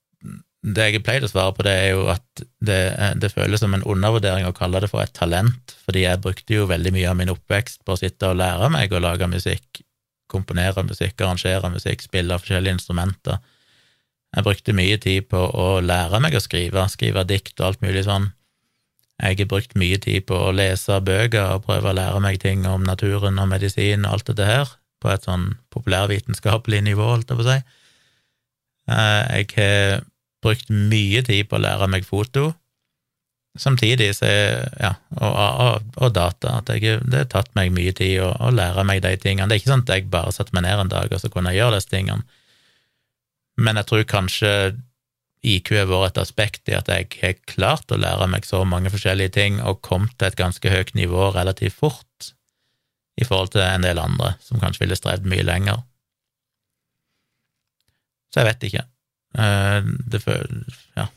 Det 0.67 0.85
jeg 0.89 1.03
pleid 1.07 1.23
å 1.23 1.29
svare 1.31 1.53
på, 1.55 1.63
det 1.63 1.73
er 1.79 1.93
jo 1.93 2.07
at 2.11 2.41
det, 2.65 2.79
det, 3.23 3.29
føles 3.31 3.61
som 3.63 3.75
en 3.77 3.85
undervurdering 3.87 4.49
å 4.49 4.55
kalle 4.57 4.81
det 4.83 4.89
for 4.91 4.99
et 4.99 5.13
talent, 5.15 5.77
fordi 5.87 6.03
jeg 6.03 6.19
brukte 6.25 6.57
jo 6.57 6.65
veldig 6.67 6.91
mye 6.97 7.11
av 7.13 7.19
min 7.21 7.31
oppvekst 7.31 7.85
på 7.87 7.95
å 7.95 8.01
sitte 8.01 8.33
og 8.33 8.41
lære 8.41 8.73
meg 8.75 8.91
å 8.91 8.99
lage 8.99 9.29
musikk, 9.31 9.85
komponere 10.33 10.83
musikk, 10.83 11.21
arrangere 11.21 11.71
musikk, 11.71 12.03
spille 12.03 12.41
forskjellige 12.41 12.81
instrumenter. 12.81 13.39
Jeg 14.35 14.49
brukte 14.49 14.75
mye 14.75 14.99
tid 14.99 15.29
på 15.31 15.39
å 15.39 15.69
lære 15.87 16.19
meg 16.25 16.35
å 16.35 16.43
skrive, 16.43 16.89
skrive 16.91 17.23
dikt 17.31 17.55
og 17.61 17.69
alt 17.69 17.87
mulig 17.87 18.03
sånn. 18.09 18.27
Jeg 19.17 19.39
har 19.41 19.49
brukt 19.49 19.73
mye 19.81 19.97
tid 20.03 20.27
på 20.29 20.37
å 20.37 20.53
lese 20.53 20.99
bøker 21.01 21.55
og 21.55 21.65
prøve 21.65 21.89
å 21.89 21.97
lære 21.97 22.21
meg 22.21 22.41
ting 22.43 22.67
om 22.69 22.85
naturen 22.85 23.41
og 23.41 23.49
medisin 23.49 24.05
og 24.05 24.19
alt 24.19 24.29
dette 24.29 24.49
her, 24.49 24.75
på 25.01 25.09
et 25.13 25.25
sånn 25.25 25.55
populærvitenskapelig 25.73 26.83
nivå, 26.85 27.07
holdt 27.15 27.33
jeg 27.33 27.39
på 27.41 27.47
å 27.47 27.49
si. 27.49 27.57
Eh, 28.93 29.23
jeg 29.41 29.49
har 29.57 30.05
brukt 30.45 30.69
mye 30.71 31.25
tid 31.27 31.49
på 31.49 31.57
å 31.57 31.65
lære 31.65 31.89
meg 31.91 32.05
foto, 32.07 32.51
samtidig 33.57 34.11
så 34.19 34.29
ja, 34.29 34.93
og, 35.17 35.33
og, 35.33 35.87
og, 35.97 36.11
data. 36.13 36.59
At 36.61 36.75
jeg, 36.75 37.01
det 37.09 37.23
har 37.25 37.31
tatt 37.33 37.55
meg 37.57 37.73
mye 37.75 37.95
tid 37.97 38.21
å, 38.21 38.35
å, 38.37 38.53
lære 38.53 38.85
meg 38.85 39.01
de 39.05 39.15
tingene. 39.21 39.49
Det 39.49 39.57
er 39.57 39.63
ikke 39.63 39.73
sånn 39.73 39.87
at 39.87 39.95
jeg 39.95 40.11
bare 40.13 40.35
satte 40.37 40.53
meg 40.57 40.67
ned 40.67 40.85
en 40.85 40.93
dag 40.93 41.13
og 41.13 41.23
så 41.23 41.33
kunne 41.33 41.55
jeg 41.55 41.65
gjøre 41.65 41.81
disse 41.81 41.93
tingene, 41.93 42.43
men 43.57 43.81
jeg 43.81 43.89
tror 43.89 44.05
kanskje 44.11 44.53
IQ 45.47 45.73
har 45.77 45.91
vært 45.91 46.17
et 46.17 46.23
aspekt 46.25 46.71
i 46.71 46.75
at 46.77 46.89
jeg 46.91 47.09
har 47.21 47.37
klart 47.47 47.93
å 47.93 47.99
lære 48.01 48.27
meg 48.33 48.47
så 48.49 48.65
mange 48.67 48.91
forskjellige 48.93 49.37
ting 49.37 49.61
og 49.63 49.83
kommet 49.87 50.17
til 50.19 50.29
et 50.31 50.39
ganske 50.39 50.73
høyt 50.73 50.95
nivå 50.99 51.31
relativt 51.37 51.77
fort 51.79 52.33
i 53.17 53.25
forhold 53.25 53.55
til 53.55 53.63
en 53.65 53.87
del 53.87 54.01
andre 54.03 54.35
som 54.45 54.61
kanskje 54.61 54.85
ville 54.85 54.99
strevd 54.99 55.29
mye 55.31 55.45
lenger. 55.47 55.85
Så 58.33 58.43
jeg 58.43 58.51
vet 58.51 58.67
ikke. 58.69 58.85
Eh, 59.39 59.93
det 60.13 60.23
føler 60.25 60.83
Ja. 60.97 61.09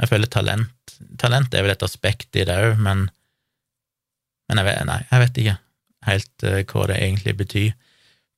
Jeg 0.00 0.08
føler 0.08 0.30
talent 0.32 0.76
Talent 1.20 1.54
er 1.54 1.64
vel 1.64 1.72
et 1.72 1.82
aspekt 1.84 2.36
i 2.36 2.44
det 2.44 2.56
òg, 2.56 2.78
men, 2.80 3.06
men 4.48 4.60
jeg 4.60 4.66
vet, 4.66 4.80
nei, 4.88 4.98
jeg 5.08 5.22
vet 5.22 5.38
ikke 5.40 5.54
helt 6.08 6.44
uh, 6.44 6.58
hva 6.68 6.86
det 6.90 6.98
egentlig 7.00 7.34
betyr. 7.38 7.70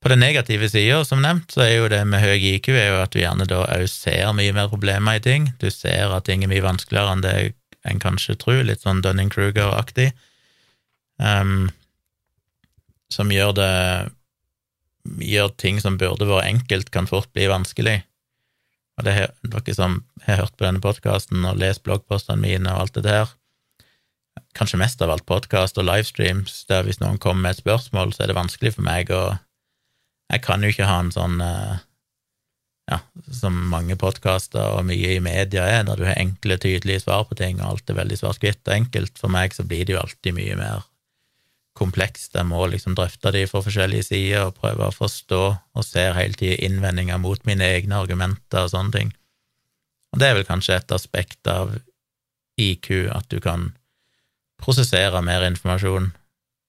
På 0.02 0.10
den 0.10 0.18
negative 0.18 0.66
sida, 0.68 1.04
som 1.06 1.22
nevnt, 1.22 1.52
så 1.54 1.62
er 1.62 1.76
jo 1.76 1.90
det 1.92 2.00
med 2.10 2.24
høy 2.24 2.34
IQ 2.56 2.72
er 2.74 2.88
jo 2.90 3.02
at 3.04 3.12
du 3.14 3.20
gjerne 3.20 3.46
da 3.46 3.60
òg 3.70 3.84
ser 3.90 4.32
mye 4.34 4.54
mer 4.56 4.70
problemer 4.72 5.20
i 5.20 5.22
ting. 5.22 5.52
Du 5.62 5.68
ser 5.70 6.10
at 6.10 6.26
ting 6.26 6.42
er 6.42 6.50
mye 6.50 6.64
vanskeligere 6.64 7.14
enn 7.14 7.22
det 7.22 7.36
en 7.86 8.02
kanskje 8.02 8.34
tror, 8.38 8.64
litt 8.66 8.82
sånn 8.82 9.02
Dunning-Kruger-aktig, 9.02 10.12
um, 11.18 11.70
som 13.10 13.30
gjør 13.34 13.54
det 13.58 13.72
gjør 15.26 15.50
ting 15.58 15.80
som 15.82 15.98
burde 15.98 16.28
vært 16.28 16.46
enkelt, 16.46 16.90
kan 16.94 17.08
fort 17.10 17.30
bli 17.34 17.48
vanskelig. 17.50 18.00
Og 18.98 19.06
det 19.06 19.14
er 19.18 19.32
dere 19.42 19.74
som 19.74 20.00
har 20.26 20.42
hørt 20.42 20.56
på 20.56 20.66
denne 20.66 20.82
podkasten 20.82 21.46
og 21.48 21.58
lest 21.58 21.82
bloggpostene 21.86 22.42
mine 22.42 22.70
og 22.70 22.84
alt 22.84 22.98
det 22.98 23.06
der, 23.08 23.32
kanskje 24.56 24.80
mest 24.80 25.02
av 25.02 25.10
alt 25.12 25.26
podkast 25.28 25.78
og 25.80 25.88
livestreams, 25.88 26.64
der 26.68 26.84
hvis 26.86 27.00
noen 27.00 27.18
kommer 27.20 27.48
med 27.48 27.56
et 27.56 27.62
spørsmål, 27.62 28.12
så 28.12 28.24
er 28.24 28.32
det 28.32 28.38
vanskelig 28.38 28.74
for 28.76 28.86
meg 28.86 29.10
å 29.14 29.24
Jeg 30.32 30.44
kan 30.44 30.62
jo 30.64 30.70
ikke 30.72 30.88
ha 30.88 31.00
en 31.02 31.12
sånn 31.12 31.40
eh, 31.44 31.80
ja, 32.90 32.98
som 33.32 33.56
mange 33.70 33.96
podkaster 34.00 34.78
og 34.78 34.86
mye 34.88 35.16
i 35.16 35.22
media 35.22 35.66
er, 35.68 35.84
der 35.86 36.00
du 36.00 36.06
har 36.08 36.18
enkle, 36.20 36.58
tydelige 36.60 37.04
svar 37.04 37.26
på 37.28 37.36
ting, 37.38 37.60
og 37.60 37.74
alt 37.74 37.92
er 37.92 38.00
veldig 38.00 38.18
svart-hvitt 38.20 38.64
og 38.66 38.74
enkelt. 38.74 39.20
For 39.20 39.32
meg 39.32 39.54
så 39.56 39.66
blir 39.68 39.86
det 39.86 39.96
jo 39.96 40.02
alltid 40.02 40.36
mye 40.36 40.56
mer 40.58 40.88
komplekst. 41.78 42.34
Jeg 42.36 42.48
må 42.48 42.64
liksom 42.68 42.96
drøfte 42.98 43.32
de 43.34 43.46
fra 43.48 43.62
forskjellige 43.64 44.08
sider 44.10 44.48
og 44.48 44.58
prøve 44.58 44.88
å 44.88 44.96
forstå, 44.96 45.42
og 45.76 45.86
ser 45.86 46.16
hele 46.18 46.36
tida 46.38 46.58
innvendinger 46.66 47.20
mot 47.22 47.44
mine 47.48 47.68
egne 47.78 48.02
argumenter 48.02 48.66
og 48.66 48.74
sånne 48.74 48.96
ting. 48.96 49.14
Og 50.12 50.20
det 50.20 50.28
er 50.28 50.36
vel 50.36 50.48
kanskje 50.48 50.76
et 50.76 50.92
aspekt 50.92 51.48
av 51.48 51.72
IQ, 52.60 52.90
at 53.14 53.30
du 53.32 53.40
kan 53.40 53.70
prosessere 54.60 55.22
mer 55.24 55.44
informasjon 55.46 56.12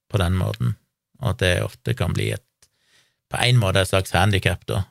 på 0.09 0.21
den 0.21 0.37
måten, 0.39 0.77
og 1.21 1.33
at 1.33 1.43
det 1.43 1.53
ofte 1.65 1.95
kan 1.97 2.15
bli 2.15 2.31
et 2.35 2.45
på 3.33 3.41
en 3.41 3.57
måte 3.57 3.81
et 3.81 3.89
slags 3.89 4.13
handikap, 4.13 4.61
da, 4.69 4.83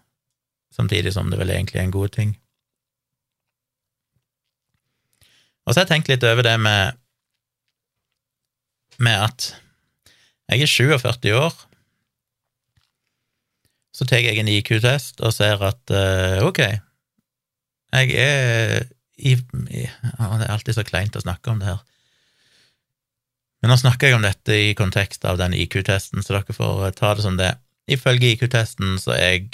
samtidig 0.75 1.15
som 1.15 1.31
det 1.31 1.39
vel 1.39 1.53
egentlig 1.55 1.79
er 1.79 1.87
en 1.87 1.95
god 1.95 2.15
ting. 2.17 2.35
Og 5.63 5.73
så 5.73 5.81
har 5.81 5.85
jeg 5.87 5.93
tenkt 5.93 6.11
litt 6.11 6.25
over 6.27 6.43
det 6.43 6.57
med, 6.59 6.99
med 8.99 9.29
at 9.29 9.53
jeg 10.51 10.67
er 10.67 10.73
47 10.99 11.37
år. 11.39 11.55
Så 13.95 14.09
tar 14.09 14.25
jeg 14.25 14.41
en 14.41 14.51
IQ-test 14.51 15.23
og 15.23 15.35
ser 15.37 15.63
at 15.63 15.93
uh, 15.93 16.43
ok, 16.49 16.61
jeg 17.93 18.15
er 18.17 18.83
i, 19.23 19.37
i 19.37 19.85
Det 19.85 19.89
er 20.19 20.51
alltid 20.51 20.75
så 20.75 20.85
kleint 20.89 21.17
å 21.17 21.23
snakke 21.23 21.53
om 21.53 21.61
det 21.61 21.69
her. 21.69 21.83
Men 23.63 23.71
nå 23.71 23.79
snakker 23.79 24.11
jeg 24.11 24.19
om 24.19 24.25
dette 24.25 24.57
i 24.59 24.73
kontekst 24.75 25.23
av 25.29 25.39
den 25.39 25.55
IQ-testen, 25.55 26.25
så 26.25 26.35
dere 26.35 26.57
får 26.57 26.97
ta 26.99 27.13
det 27.15 27.23
som 27.23 27.37
det. 27.39 27.53
Ifølge 27.91 28.35
IQ-testen 28.35 28.99
så 29.03 29.15
er 29.17 29.29
jeg 29.33 29.49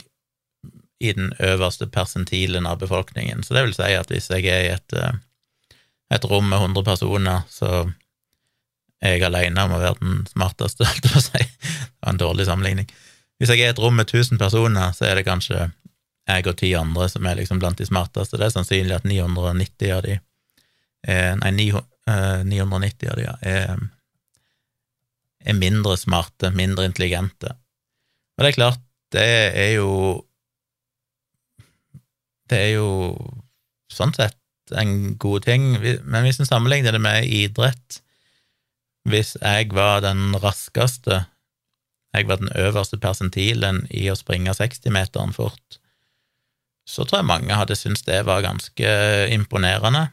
i 1.00 1.12
den 1.14 1.32
øverste 1.38 1.86
persentilen 1.86 2.66
av 2.66 2.80
befolkningen, 2.82 3.42
så 3.42 3.54
det 3.54 3.64
vil 3.64 3.74
si 3.76 3.94
at 3.94 4.10
hvis 4.10 4.30
jeg 4.34 4.48
er 4.50 4.64
i 4.66 4.72
et, 4.74 4.92
eh, 4.98 5.20
et 6.14 6.24
rom 6.26 6.48
med 6.50 6.58
100 6.58 6.84
personer, 6.84 7.44
så 7.50 7.90
er 9.00 9.14
jeg 9.14 9.28
alene 9.28 9.64
om 9.64 9.76
å 9.76 9.82
være 9.82 10.00
den 10.02 10.24
smarteste, 10.26 10.84
holdt 10.88 11.06
jeg 11.06 11.20
å 11.20 11.22
si. 11.22 11.44
Det 11.44 12.02
var 12.02 12.14
en 12.14 12.24
dårlig 12.24 12.48
sammenligning. 12.48 12.88
Hvis 13.38 13.52
jeg 13.54 13.62
er 13.62 13.70
i 13.70 13.74
et 13.76 13.82
rom 13.82 13.94
med 13.94 14.10
1000 14.10 14.40
personer, 14.40 14.90
så 14.96 15.06
er 15.06 15.18
det 15.18 15.28
kanskje 15.28 15.68
jeg 16.28 16.48
og 16.50 16.58
ti 16.60 16.72
andre 16.76 17.06
som 17.08 17.26
er 17.26 17.38
liksom 17.38 17.60
blant 17.62 17.78
de 17.78 17.86
smarteste. 17.88 18.36
Det 18.36 18.48
er 18.48 18.56
sannsynlig 18.56 18.98
at 18.98 19.06
990 19.06 19.94
av 19.94 20.02
de 20.04 20.18
er, 21.08 21.38
Nei, 21.38 21.52
990 21.54 23.06
eh, 23.06 23.12
av 23.12 23.20
de 23.20 23.28
er, 23.46 23.86
er 25.46 25.56
mindre 25.56 25.94
smarte, 25.96 26.50
mindre 26.50 26.88
intelligente. 26.88 27.54
Og 28.38 28.44
det 28.44 28.52
er 28.52 28.58
klart, 28.58 28.82
det 29.12 29.28
er 29.58 29.72
jo 29.78 30.24
Det 32.48 32.58
er 32.58 32.70
jo 32.78 32.90
sånn 33.92 34.14
sett 34.16 34.38
en 34.72 35.16
god 35.20 35.44
ting, 35.44 35.64
men 35.80 36.24
hvis 36.24 36.38
en 36.40 36.48
sammenligner 36.48 36.92
det 36.92 37.00
med 37.00 37.26
idrett, 37.28 37.98
hvis 39.08 39.34
jeg 39.40 39.68
var 39.76 40.00
den 40.04 40.36
raskeste, 40.40 41.22
jeg 42.16 42.28
var 42.28 42.40
den 42.40 42.52
øverste 42.56 42.96
persentilen 43.00 43.82
i 43.92 44.06
å 44.12 44.16
springe 44.16 44.54
60-meteren 44.56 45.34
fort, 45.36 45.78
så 46.88 47.04
tror 47.04 47.20
jeg 47.20 47.28
mange 47.28 47.56
hadde 47.56 47.76
syntes 47.76 48.06
det 48.06 48.22
var 48.28 48.44
ganske 48.44 48.92
imponerende. 49.32 50.06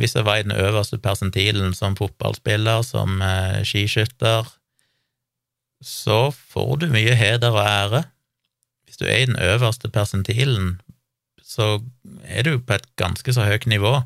Hvis 0.00 0.16
jeg 0.16 0.24
var 0.24 0.40
i 0.40 0.46
den 0.46 0.56
øverste 0.56 1.00
persentilen 1.02 1.74
som 1.76 1.96
fotballspiller, 1.98 2.84
som 2.86 3.20
eh, 3.24 3.60
skiskytter, 3.68 4.48
så 5.80 6.30
får 6.30 6.76
du 6.80 6.88
mye 6.92 7.14
heder 7.16 7.54
og 7.56 7.64
ære. 7.64 8.02
Hvis 8.84 9.00
du 9.00 9.06
er 9.08 9.22
i 9.22 9.28
den 9.28 9.38
øverste 9.40 9.88
persentilen, 9.88 10.80
så 11.42 11.80
er 12.24 12.42
du 12.42 12.58
på 12.58 12.76
et 12.76 12.88
ganske 12.96 13.32
så 13.32 13.46
høyt 13.48 13.66
nivå 13.66 14.00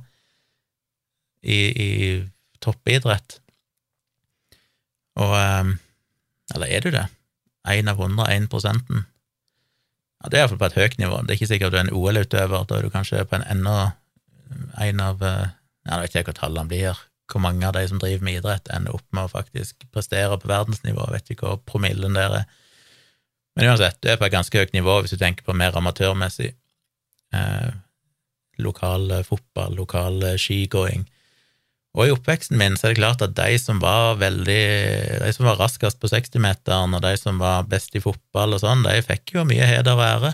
i, 1.43 1.59
i 1.87 1.91
toppidrett. 2.63 3.41
Og 5.21 5.35
ehm, 5.39 5.79
Eller 6.55 6.67
er 6.67 6.81
du 6.81 6.91
det? 6.91 7.07
Én 7.69 7.89
av 7.89 7.97
hundre, 7.97 8.29
én 8.29 8.47
prosenten? 8.53 9.07
Ja, 10.21 10.29
det 10.29 10.39
er 10.39 10.43
iallfall 10.43 10.61
på 10.61 10.67
et 10.67 10.77
høyt 10.79 10.99
nivå. 10.99 11.23
Det 11.23 11.33
er 11.33 11.39
ikke 11.39 11.49
sikkert 11.49 11.73
du 11.73 11.79
er 11.79 11.87
en 11.87 11.95
OL-utøver, 11.97 12.67
da 12.69 12.77
er 12.77 12.85
du 12.85 12.93
kanskje 12.93 13.25
på 13.25 13.39
en 13.39 13.47
enda 13.49 13.95
en 14.81 15.01
av 15.01 15.23
eh, 15.25 15.49
Jeg 15.85 16.01
vet 16.01 16.15
ikke 16.15 16.31
hva 16.31 16.37
tallene 16.39 16.69
blir, 16.69 17.01
hvor 17.31 17.41
mange 17.41 17.67
av 17.67 17.75
de 17.77 17.85
som 17.89 18.01
driver 18.03 18.25
med 18.27 18.41
idrett, 18.41 18.69
ender 18.75 18.97
opp 18.97 19.07
med 19.17 19.27
å 19.27 19.33
faktisk 19.33 19.87
prestere 19.95 20.37
på 20.41 20.51
verdensnivå. 20.51 21.07
Jeg 21.07 21.17
vet 21.17 21.33
ikke 21.35 21.49
hva 21.49 21.63
promillen 21.65 22.19
der 22.19 22.41
er. 22.43 22.45
Men 23.55 23.71
uansett, 23.71 24.01
du 24.03 24.11
er 24.11 24.19
på 24.21 24.27
et 24.27 24.35
ganske 24.35 24.59
høyt 24.59 24.75
nivå 24.75 25.01
hvis 25.01 25.15
du 25.15 25.21
tenker 25.21 25.47
på 25.47 25.57
mer 25.57 25.77
amatørmessig. 25.79 26.53
Eh, 27.35 27.73
lokal 28.63 29.11
fotball, 29.27 29.77
lokal 29.79 30.23
skigåing. 30.41 31.07
Og 31.95 32.09
i 32.09 32.15
oppveksten 32.15 32.59
min 32.59 32.75
så 32.75 32.89
er 32.89 32.95
det 32.95 33.01
klart 33.01 33.23
at 33.23 33.37
de 33.39 33.59
som 33.63 33.79
var 33.83 34.17
veldig 34.19 34.63
De 35.23 35.31
som 35.35 35.47
var 35.47 35.61
raskest 35.63 36.01
på 36.03 36.11
60-meteren, 36.11 36.97
og 36.97 37.05
de 37.05 37.15
som 37.19 37.39
var 37.39 37.69
best 37.71 37.95
i 37.95 38.03
fotball 38.03 38.57
og 38.57 38.65
sånn, 38.65 38.83
de 38.87 38.99
fikk 39.07 39.37
jo 39.37 39.47
mye 39.47 39.69
heder 39.71 39.95
og 39.95 40.07
ære. 40.07 40.33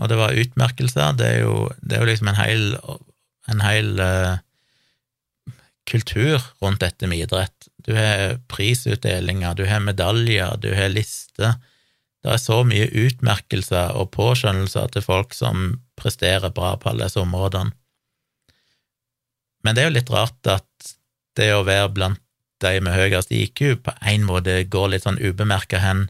og 0.00 0.08
det 0.08 0.16
var 0.16 0.38
utmerkelser. 0.38 1.16
Det 1.18 1.26
er 1.26 1.40
jo, 1.42 1.68
det 1.82 1.96
er 1.96 2.00
jo 2.00 2.08
liksom 2.08 2.30
en 2.30 2.38
hel, 2.38 2.62
en 3.52 3.60
hel 3.60 3.90
uh, 4.00 4.38
kultur 5.90 6.38
rundt 6.62 6.82
dette 6.84 7.08
med 7.10 7.24
idrett. 7.26 7.68
Du 7.84 7.92
har 7.96 8.38
prisutdelinger, 8.52 9.56
du 9.58 9.66
har 9.66 9.82
medaljer, 9.82 10.56
du 10.62 10.70
har 10.76 10.92
lister. 10.92 11.58
Det 12.20 12.34
er 12.34 12.40
så 12.40 12.60
mye 12.68 12.88
utmerkelser 13.06 13.96
og 13.96 14.12
påskjønnelser 14.16 14.90
til 14.94 15.04
folk 15.04 15.34
som 15.36 15.80
presterer 16.00 16.52
bra 16.54 16.74
på 16.80 16.92
alle 16.92 17.08
disse 17.08 17.20
områdene. 17.20 17.72
Men 19.64 19.76
det 19.76 19.82
er 19.82 19.90
jo 19.90 19.96
litt 19.98 20.12
rart 20.12 20.48
at 20.48 20.94
det 21.36 21.50
å 21.54 21.64
være 21.66 21.92
blant 21.96 22.22
de 22.60 22.80
med 22.84 22.92
høyest 22.92 23.32
IQ 23.32 23.60
på 23.84 23.92
en 24.12 24.24
måte 24.28 24.58
går 24.68 24.92
litt 24.92 25.06
sånn 25.06 25.20
ubemerka 25.20 25.80
hen. 25.80 26.06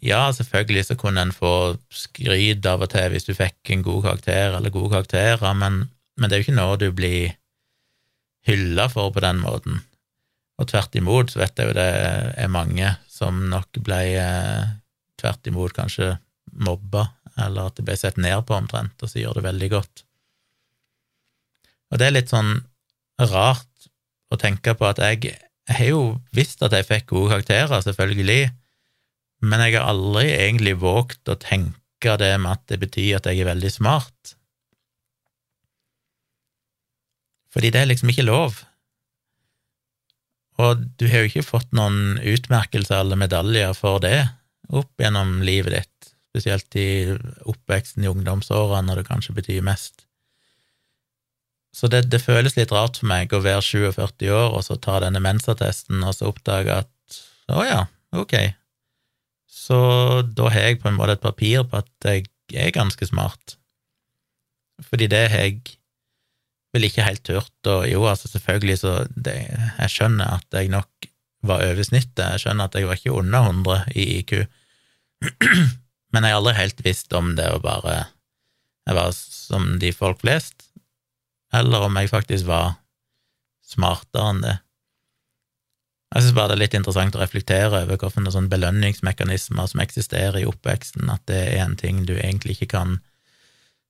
Ja, 0.00 0.30
selvfølgelig 0.32 0.86
så 0.88 0.96
kunne 1.00 1.26
en 1.26 1.34
få 1.36 1.76
skryt 1.92 2.64
av 2.68 2.86
og 2.86 2.92
til 2.94 3.12
hvis 3.12 3.28
du 3.28 3.34
fikk 3.36 3.72
en 3.74 3.84
god 3.84 4.06
karakter 4.06 4.56
eller 4.56 4.72
gode 4.72 4.94
karakterer, 4.94 5.56
men, 5.60 5.82
men 6.16 6.30
det 6.30 6.36
er 6.36 6.40
jo 6.40 6.48
ikke 6.48 6.56
noe 6.56 6.80
du 6.80 6.88
blir 6.96 7.34
hylla 8.48 8.88
for 8.92 9.12
på 9.14 9.22
den 9.24 9.40
måten. 9.42 9.80
Og 10.60 10.68
tvert 10.68 10.96
imot 10.98 11.32
så 11.32 11.42
vet 11.42 11.58
jeg 11.58 11.70
jo 11.70 11.76
det 11.76 11.88
er 12.40 12.52
mange 12.52 12.94
som 13.08 13.46
nok 13.52 13.80
ble 13.84 14.00
eh, 14.20 14.76
tvert 15.20 15.48
imot 15.48 15.74
kanskje 15.76 16.14
mobba, 16.50 17.06
eller 17.40 17.70
at 17.70 17.78
det 17.78 17.86
ble 17.86 17.96
sett 17.96 18.18
ned 18.20 18.42
på 18.48 18.56
omtrent, 18.56 18.96
og 19.00 19.10
så 19.10 19.20
gjør 19.20 19.38
det 19.38 19.46
veldig 19.46 19.70
godt. 19.72 20.04
Og 21.90 22.00
det 22.00 22.06
er 22.06 22.16
litt 22.16 22.32
sånn 22.32 22.58
rart 23.30 23.90
å 24.30 24.38
tenke 24.40 24.74
på 24.78 24.86
at 24.88 25.00
jeg, 25.02 25.34
jeg 25.68 25.76
har 25.76 25.90
jo 25.90 26.02
visst 26.36 26.62
at 26.64 26.74
jeg 26.76 26.88
fikk 26.88 27.10
gode 27.12 27.34
karakterer, 27.34 27.82
selvfølgelig, 27.84 28.50
men 29.40 29.64
jeg 29.64 29.78
har 29.78 29.88
aldri 29.90 30.28
egentlig 30.34 30.76
våget 30.80 31.32
å 31.32 31.38
tenke 31.40 32.16
det 32.20 32.34
med 32.40 32.52
at 32.52 32.66
det 32.70 32.80
betyr 32.82 33.18
at 33.18 33.28
jeg 33.28 33.42
er 33.42 33.50
veldig 33.50 33.72
smart. 33.72 34.34
Fordi 37.50 37.70
det 37.74 37.80
er 37.82 37.88
liksom 37.90 38.12
ikke 38.12 38.26
lov. 38.28 38.60
Og 40.60 40.84
du 41.00 41.06
har 41.08 41.24
jo 41.24 41.30
ikke 41.30 41.46
fått 41.46 41.72
noen 41.76 42.18
utmerkelser 42.18 43.00
eller 43.00 43.18
medaljer 43.18 43.72
for 43.76 44.02
det 44.02 44.28
opp 44.70 45.02
gjennom 45.02 45.40
livet 45.42 45.74
ditt, 45.74 46.12
spesielt 46.30 46.76
i 46.78 47.16
oppveksten 47.48 48.04
i 48.04 48.10
ungdomsårene, 48.10 48.84
når 48.86 49.00
det 49.00 49.08
kanskje 49.08 49.34
betyr 49.40 49.64
mest. 49.66 50.04
Så 51.74 51.90
det, 51.90 52.04
det, 52.10 52.22
føles 52.22 52.56
litt 52.58 52.72
rart 52.74 52.98
for 52.98 53.10
meg 53.10 53.32
å 53.32 53.42
være 53.42 53.62
47 53.62 54.30
år 54.34 54.56
og 54.58 54.64
så 54.66 54.76
ta 54.82 54.98
denne 55.02 55.22
mensattesten 55.22 56.02
og 56.02 56.16
så 56.16 56.30
oppdage 56.30 56.80
at 56.82 57.20
å 57.50 57.62
ja, 57.66 57.84
ok, 58.14 58.34
så 59.50 59.78
da 60.26 60.50
har 60.54 60.70
jeg 60.70 60.80
på 60.82 60.90
en 60.90 60.98
måte 60.98 61.16
et 61.18 61.22
papir 61.22 61.64
på 61.66 61.80
at 61.80 62.06
jeg 62.06 62.26
er 62.54 62.74
ganske 62.74 63.06
smart. 63.06 63.56
Fordi 64.86 65.08
det 65.10 65.24
har 65.32 65.46
jeg 65.46 65.76
vel 66.74 66.86
ikke 66.86 67.06
helt 67.06 67.22
turt, 67.26 67.54
og 67.66 67.86
jo, 67.90 68.04
altså 68.06 68.30
selvfølgelig 68.30 68.78
så 68.82 68.94
det, 69.10 69.36
Jeg 69.50 69.90
skjønner 69.90 70.38
at 70.38 70.46
jeg 70.54 70.70
nok 70.70 71.08
var 71.42 71.64
over 71.64 71.82
snittet, 71.82 72.20
jeg 72.20 72.42
skjønner 72.44 72.68
at 72.68 72.76
jeg 72.76 72.86
var 72.86 72.98
ikke 73.00 73.16
under 73.16 73.48
100 73.48 73.84
i 73.96 74.06
IQ, 74.20 74.32
men 76.12 76.24
jeg 76.24 76.32
har 76.32 76.40
aldri 76.40 76.56
helt 76.58 76.84
visst 76.84 77.12
om 77.16 77.34
det 77.36 77.48
å 77.50 77.60
bare 77.62 78.06
Jeg 78.88 78.96
var 78.96 79.12
som 79.14 79.78
de 79.78 79.92
folk 79.92 80.22
flest, 80.22 80.70
eller 81.52 81.86
om 81.86 81.96
jeg 81.98 82.10
faktisk 82.10 82.46
var 82.48 82.78
smartere 83.66 84.30
enn 84.32 84.44
det. 84.44 84.56
Jeg 86.10 86.24
synes 86.24 86.34
bare 86.34 86.50
det 86.50 86.56
er 86.56 86.62
litt 86.64 86.74
interessant 86.74 87.14
å 87.14 87.20
reflektere 87.20 87.84
over 87.84 88.00
hvilke 88.00 88.32
sånne 88.34 88.50
belønningsmekanismer 88.50 89.68
som 89.70 89.82
eksisterer 89.84 90.40
i 90.40 90.48
oppveksten, 90.48 91.06
at 91.12 91.22
det 91.30 91.38
er 91.52 91.62
en 91.62 91.76
ting 91.78 92.02
du 92.08 92.16
egentlig 92.16 92.56
ikke 92.56 92.72
kan 92.72 92.96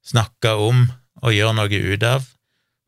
snakke 0.04 0.52
om 0.60 0.90
og 1.22 1.32
gjøre 1.32 1.56
noe 1.56 1.80
ut 1.80 2.04
av. 2.04 2.28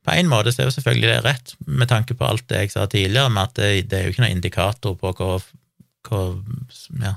På 0.02 0.14
en 0.14 0.30
måte 0.30 0.50
så 0.50 0.62
er 0.62 0.70
jo 0.70 0.74
selvfølgelig 0.74 1.10
det 1.10 1.24
rett, 1.24 1.54
med 1.66 1.90
tanke 1.90 2.16
på 2.18 2.26
alt 2.26 2.46
det 2.50 2.64
jeg 2.64 2.72
sa 2.74 2.86
tidligere, 2.90 3.30
med 3.30 3.42
at 3.50 3.58
det, 3.58 3.68
det 3.90 3.98
er 3.98 4.06
jo 4.06 4.14
ikke 4.14 4.24
noen 4.24 4.36
indikator 4.38 4.96
på 4.98 5.12
hvor, 5.18 5.44
hvor 6.08 6.32
ja, 7.02 7.14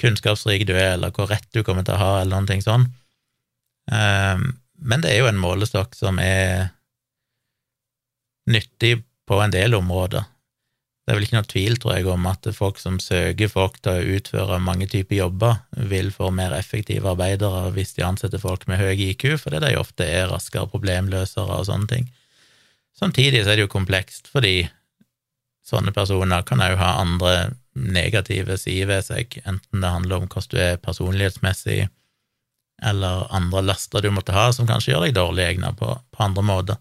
kunnskapsrik 0.00 0.64
du 0.68 0.72
er, 0.72 0.94
eller 0.94 1.12
hvor 1.14 1.28
rett 1.30 1.48
du 1.52 1.60
kommer 1.66 1.84
til 1.84 1.98
å 1.98 2.00
ha, 2.00 2.12
eller 2.22 2.38
noen 2.38 2.48
ting 2.48 2.64
sånn. 2.64 2.88
Um, 3.92 4.52
men 4.82 5.04
det 5.04 5.12
er 5.12 5.22
jo 5.22 5.28
en 5.30 5.42
målestokk 5.42 5.94
som 5.98 6.18
er 6.22 6.70
nyttig 8.50 8.96
på 9.28 9.38
en 9.42 9.52
del 9.54 9.76
områder. 9.78 10.24
Det 11.02 11.10
er 11.10 11.18
vel 11.18 11.24
ikke 11.26 11.34
noe 11.34 11.50
tvil, 11.50 11.78
tror 11.82 11.96
jeg, 11.96 12.06
om 12.12 12.26
at 12.30 12.46
folk 12.54 12.78
som 12.78 13.00
søker 13.02 13.50
folk 13.50 13.80
til 13.82 13.96
å 13.96 14.18
utføre 14.18 14.60
mange 14.62 14.86
typer 14.90 15.18
jobber, 15.18 15.56
vil 15.90 16.12
få 16.14 16.30
mer 16.34 16.54
effektive 16.54 17.10
arbeidere 17.10 17.72
hvis 17.74 17.96
de 17.96 18.04
ansetter 18.06 18.42
folk 18.42 18.68
med 18.70 18.78
høy 18.78 18.94
IQ, 19.08 19.32
fordi 19.42 19.64
de 19.64 19.72
ofte 19.80 20.06
er 20.06 20.30
raskere 20.30 20.70
problemløsere 20.70 21.58
og 21.58 21.66
sånne 21.66 21.90
ting. 21.90 22.06
Samtidig 22.94 23.42
så 23.42 23.52
er 23.52 23.58
det 23.58 23.66
jo 23.66 23.72
komplekst, 23.72 24.30
fordi 24.30 24.68
sånne 25.66 25.94
personer 25.96 26.46
kan 26.46 26.62
òg 26.62 26.76
ha 26.78 26.94
andre 27.00 27.34
negative 27.74 28.58
sider 28.60 28.90
ved 28.90 29.06
seg, 29.06 29.38
enten 29.48 29.82
det 29.82 29.90
handler 29.90 30.22
om 30.22 30.30
hvordan 30.30 30.52
du 30.52 30.60
er 30.60 30.80
personlighetsmessig, 30.82 31.86
eller 32.82 33.26
andre 33.34 33.62
laster 33.64 34.02
du 34.02 34.10
måtte 34.14 34.34
ha 34.34 34.48
som 34.52 34.68
kanskje 34.68 34.92
gjør 34.92 35.06
deg 35.06 35.16
dårlig 35.16 35.44
egnet 35.46 35.78
på, 35.78 35.92
på, 35.94 36.22
andre 36.22 36.44
måter. 36.46 36.80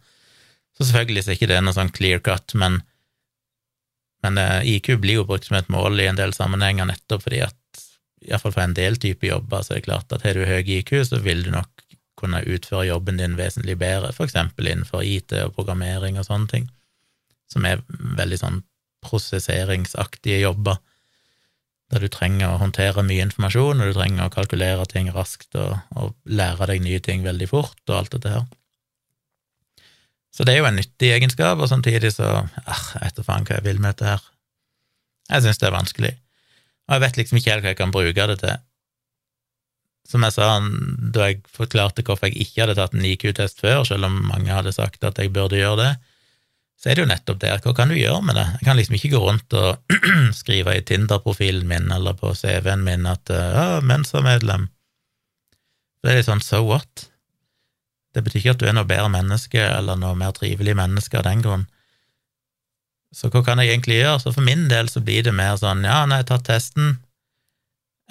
Så 0.78 0.88
selvfølgelig 0.88 1.24
så 1.24 1.34
er 1.34 1.40
ikke 1.40 1.62
noe 1.62 1.78
sånn 1.78 1.94
clear 1.94 2.24
cut, 2.26 2.56
men, 2.58 2.82
men 4.26 4.38
eh, 4.38 4.76
IQ 4.76 4.96
blir 5.02 5.22
jo 5.22 5.28
brukt 5.30 5.48
som 5.48 5.58
et 5.58 5.70
mål 5.74 6.00
i 6.00 6.08
en 6.10 6.20
del 6.20 6.34
sammenhenger 6.36 6.90
nettopp 6.90 7.26
fordi 7.26 7.44
at 7.48 7.58
iallfall 8.22 8.54
for 8.54 8.64
en 8.64 8.76
del 8.78 9.00
type 9.02 9.26
jobber 9.26 9.64
så 9.66 9.74
er 9.74 9.82
det 9.82 9.88
klart 9.88 10.14
at 10.14 10.26
har 10.26 10.38
du 10.38 10.46
høy 10.46 10.62
IQ, 10.62 10.94
så 11.10 11.22
vil 11.24 11.44
du 11.46 11.52
nok 11.54 11.86
kunne 12.22 12.44
utføre 12.46 12.86
jobben 12.86 13.18
din 13.18 13.38
vesentlig 13.40 13.80
bedre, 13.82 14.12
eksempel 14.14 14.70
innenfor 14.70 15.02
IT 15.02 15.34
og 15.42 15.56
programmering 15.58 16.20
og 16.22 16.28
sånne 16.28 16.52
ting, 16.52 16.70
som 17.50 17.66
er 17.66 17.82
veldig 17.90 18.38
sånn 18.38 18.62
prosesseringsaktige 19.02 20.44
jobber 20.44 20.78
der 21.92 22.06
du 22.06 22.08
trenger 22.12 22.54
å 22.54 22.60
håndtere 22.62 23.04
mye 23.04 23.26
informasjon, 23.26 23.82
og 23.82 23.90
du 23.90 23.98
trenger 23.98 24.30
å 24.30 24.32
kalkulere 24.32 24.86
ting 24.88 25.10
raskt 25.12 25.58
og, 25.60 25.74
og 25.98 26.14
lære 26.24 26.70
deg 26.70 26.86
nye 26.86 27.02
ting 27.04 27.26
veldig 27.26 27.50
fort, 27.52 27.82
og 27.90 27.98
alt 27.98 28.14
dette 28.16 28.32
her. 28.32 28.46
Så 30.32 30.48
det 30.48 30.56
er 30.56 30.62
jo 30.62 30.68
en 30.70 30.78
nyttig 30.80 31.12
egenskap, 31.12 31.60
og 31.60 31.70
samtidig 31.70 32.14
så 32.16 32.28
ah, 32.48 32.84
etter 33.04 33.26
faen 33.28 33.48
hva 33.48 33.58
jeg 33.58 33.68
vil 33.68 33.82
med 33.84 33.94
dette 33.94 34.14
her. 34.14 34.28
Jeg 35.32 35.46
syns 35.46 35.60
det 35.60 35.68
er 35.68 35.76
vanskelig, 35.76 36.12
og 36.88 36.96
jeg 36.96 37.04
vet 37.04 37.18
liksom 37.20 37.40
ikke 37.40 37.52
helt 37.54 37.66
hva 37.66 37.74
jeg 37.74 37.80
kan 37.80 37.94
bruke 37.96 38.28
det 38.32 38.38
til. 38.42 38.62
Som 40.12 40.26
jeg 40.26 40.36
sa 40.36 40.48
da 41.16 41.28
jeg 41.30 41.44
forklarte 41.56 42.04
hvorfor 42.08 42.32
jeg 42.32 42.48
ikke 42.48 42.64
hadde 42.64 42.78
tatt 42.80 42.96
en 42.96 43.06
IQ-test 43.08 43.62
før, 43.64 43.84
selv 43.88 44.08
om 44.08 44.18
mange 44.32 44.52
hadde 44.52 44.74
sagt 44.76 45.04
at 45.08 45.20
jeg 45.20 45.34
burde 45.36 45.60
gjøre 45.60 45.84
det, 45.84 45.92
så 46.82 46.90
er 46.90 46.98
det 46.98 47.04
jo 47.04 47.12
nettopp 47.12 47.40
det. 47.44 47.52
Hva 47.62 47.76
kan 47.78 47.92
du 47.92 47.96
gjøre 48.00 48.24
med 48.26 48.40
det? 48.40 48.48
Jeg 48.58 48.66
kan 48.66 48.80
liksom 48.80 48.96
ikke 48.98 49.12
gå 49.14 49.20
rundt 49.22 49.56
og 49.60 49.98
skrive 50.42 50.74
i 50.80 50.82
Tinder-profilen 50.88 51.68
min 51.70 51.92
eller 51.94 52.18
på 52.18 52.34
CV-en 52.34 52.82
min 52.88 53.06
at 53.10 53.30
ja, 53.30 53.66
Mensa-medlem. 53.86 54.66
Det 56.02 56.10
er 56.10 56.18
litt 56.18 56.30
sånn 56.32 56.42
so 56.42 56.64
what? 56.66 57.11
Det 58.12 58.24
betyr 58.24 58.42
ikke 58.42 58.56
at 58.56 58.62
du 58.62 58.66
er 58.68 58.76
noe 58.76 58.88
bedre 58.88 59.12
menneske 59.12 59.62
eller 59.62 60.00
noe 60.00 60.18
mer 60.20 60.34
trivelig 60.36 60.76
menneske 60.78 61.20
av 61.20 61.28
den 61.28 61.44
grunn. 61.46 61.68
Så 63.16 63.30
hva 63.32 63.42
kan 63.44 63.60
jeg 63.60 63.74
egentlig 63.74 64.02
gjøre? 64.02 64.20
Så 64.24 64.34
for 64.36 64.44
min 64.46 64.68
del 64.72 64.90
så 64.92 65.04
blir 65.04 65.24
det 65.28 65.36
mer 65.36 65.58
sånn 65.60 65.84
ja, 65.88 66.04
når 66.06 66.22
jeg 66.22 66.26
har 66.26 66.30
tatt 66.32 66.48
testen, 66.48 66.98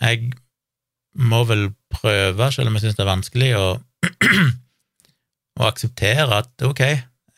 jeg 0.01 0.33
må 1.17 1.43
vel 1.49 1.71
prøve, 1.93 2.49
selv 2.53 2.71
om 2.71 2.77
jeg 2.77 2.87
syns 2.87 2.97
det 2.97 3.05
er 3.05 3.11
vanskelig, 3.11 3.51
å, 3.57 3.67
å 5.61 5.69
akseptere 5.69 6.41
at 6.41 6.69
ok, 6.69 6.83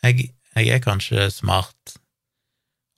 jeg 0.03 0.29
jeg 0.53 0.69
er 0.69 0.81
kanskje 0.83 1.27
smart, 1.33 1.95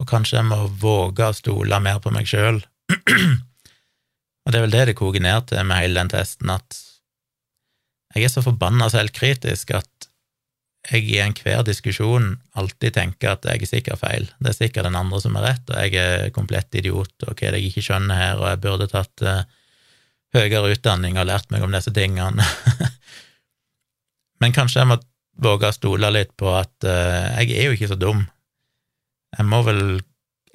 og 0.01 0.07
kanskje 0.09 0.39
jeg 0.39 0.47
må 0.49 0.65
våge 0.81 1.29
å 1.29 1.35
stole 1.35 1.79
mer 1.83 2.01
på 2.03 2.11
meg 2.11 2.27
sjøl. 2.27 2.59
og 4.43 4.51
det 4.51 4.59
er 4.59 4.65
vel 4.65 4.75
det 4.75 4.83
det 4.89 4.97
koker 4.99 5.23
ned 5.23 5.47
til 5.49 5.63
med 5.63 5.79
hele 5.79 6.01
den 6.01 6.11
testen, 6.11 6.51
at 6.51 6.81
jeg 8.15 8.27
er 8.27 8.31
så 8.31 8.43
forbanna 8.45 8.87
selvkritisk 8.91 9.75
at 9.75 10.09
jeg 10.91 11.07
i 11.09 11.17
enhver 11.19 11.63
diskusjon 11.65 12.35
alltid 12.57 12.95
tenker 12.95 13.33
at 13.33 13.47
jeg 13.49 13.63
er 13.63 13.69
sikkert 13.69 14.01
feil. 14.03 14.27
Det 14.39 14.51
er 14.51 14.57
sikkert 14.57 14.87
den 14.87 14.97
andre 14.99 15.19
som 15.23 15.37
er 15.39 15.47
rett, 15.47 15.65
og 15.71 15.79
jeg 15.81 15.97
er 15.97 16.33
komplett 16.35 16.77
idiot, 16.77 17.15
og 17.25 17.33
hva 17.33 17.47
er 17.47 17.55
det 17.55 17.63
jeg 17.63 17.71
ikke 17.71 17.85
skjønner 17.87 18.19
her, 18.19 18.37
og 18.41 18.47
jeg 18.51 18.61
burde 18.63 18.87
tatt 18.91 19.25
uh, 19.25 19.41
høyere 20.35 20.75
utdanning 20.75 21.17
og 21.17 21.27
lært 21.31 21.49
meg 21.53 21.65
om 21.65 21.73
disse 21.73 21.93
tingene. 21.95 22.45
Men 24.43 24.55
kanskje 24.55 24.83
jeg 24.83 24.91
må 24.93 24.99
våge 25.41 25.71
å 25.71 25.75
stole 25.75 26.11
litt 26.13 26.35
på 26.37 26.53
at 26.53 26.87
uh, 26.87 27.33
jeg 27.41 27.55
er 27.55 27.69
jo 27.69 27.77
ikke 27.79 27.91
så 27.91 27.99
dum. 27.99 28.27
Jeg 29.35 29.49
må 29.49 29.63
vel 29.65 29.81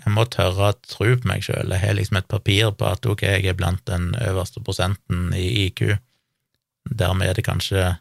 jeg 0.01 0.15
må 0.17 0.25
tørre 0.33 0.71
å 0.71 0.77
tro 0.89 1.11
på 1.21 1.29
meg 1.29 1.43
sjøl. 1.45 1.75
Jeg 1.75 1.83
har 1.83 1.97
liksom 1.99 2.17
et 2.21 2.31
papir 2.31 2.71
på 2.73 2.87
at 2.89 3.05
ok, 3.05 3.27
jeg 3.27 3.51
er 3.51 3.59
blant 3.59 3.83
den 3.91 4.15
øverste 4.17 4.63
prosenten 4.65 5.35
i 5.37 5.67
IQ. 5.67 5.99
Dermed 6.89 7.29
er 7.29 7.37
det 7.37 7.47
kanskje 7.47 7.97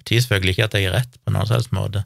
betyr 0.00 0.22
selvfølgelig 0.24 0.56
ikke 0.56 0.68
at 0.68 0.76
jeg 0.76 0.88
er 0.88 0.96
rett 0.96 1.16
på 1.20 1.32
noen 1.32 1.48
som 1.48 1.76
måte, 1.76 2.04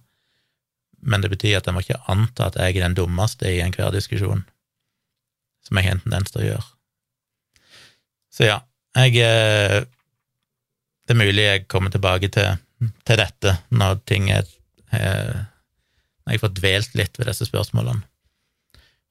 men 1.05 1.23
det 1.23 1.31
betyr 1.31 1.59
at 1.59 1.67
jeg 1.69 1.77
må 1.77 1.83
ikke 1.85 2.01
anta 2.11 2.49
at 2.49 2.59
jeg 2.59 2.77
er 2.77 2.87
den 2.87 2.97
dummeste 2.99 3.51
i 3.51 3.61
enhver 3.63 3.93
diskusjon, 3.95 4.45
som 5.67 5.79
jeg 5.79 5.89
har 5.89 5.99
en 5.99 6.05
tendens 6.07 6.35
til 6.35 6.43
å 6.43 6.49
gjøre. 6.49 6.71
Så 8.35 8.49
ja, 8.49 8.57
jeg 8.99 9.21
eh, 9.23 9.85
det 11.05 11.13
er 11.13 11.21
mulig 11.21 11.45
jeg 11.45 11.67
kommer 11.69 11.93
tilbake 11.93 12.31
til, 12.33 12.57
til 13.05 13.21
dette 13.21 13.59
når 13.71 14.01
ting 14.09 14.31
er 14.33 14.49
Når 14.95 16.33
jeg 16.33 16.41
får 16.41 16.53
dvelt 16.55 16.95
litt 16.95 17.19
ved 17.19 17.27
disse 17.27 17.45
spørsmålene. 17.49 18.05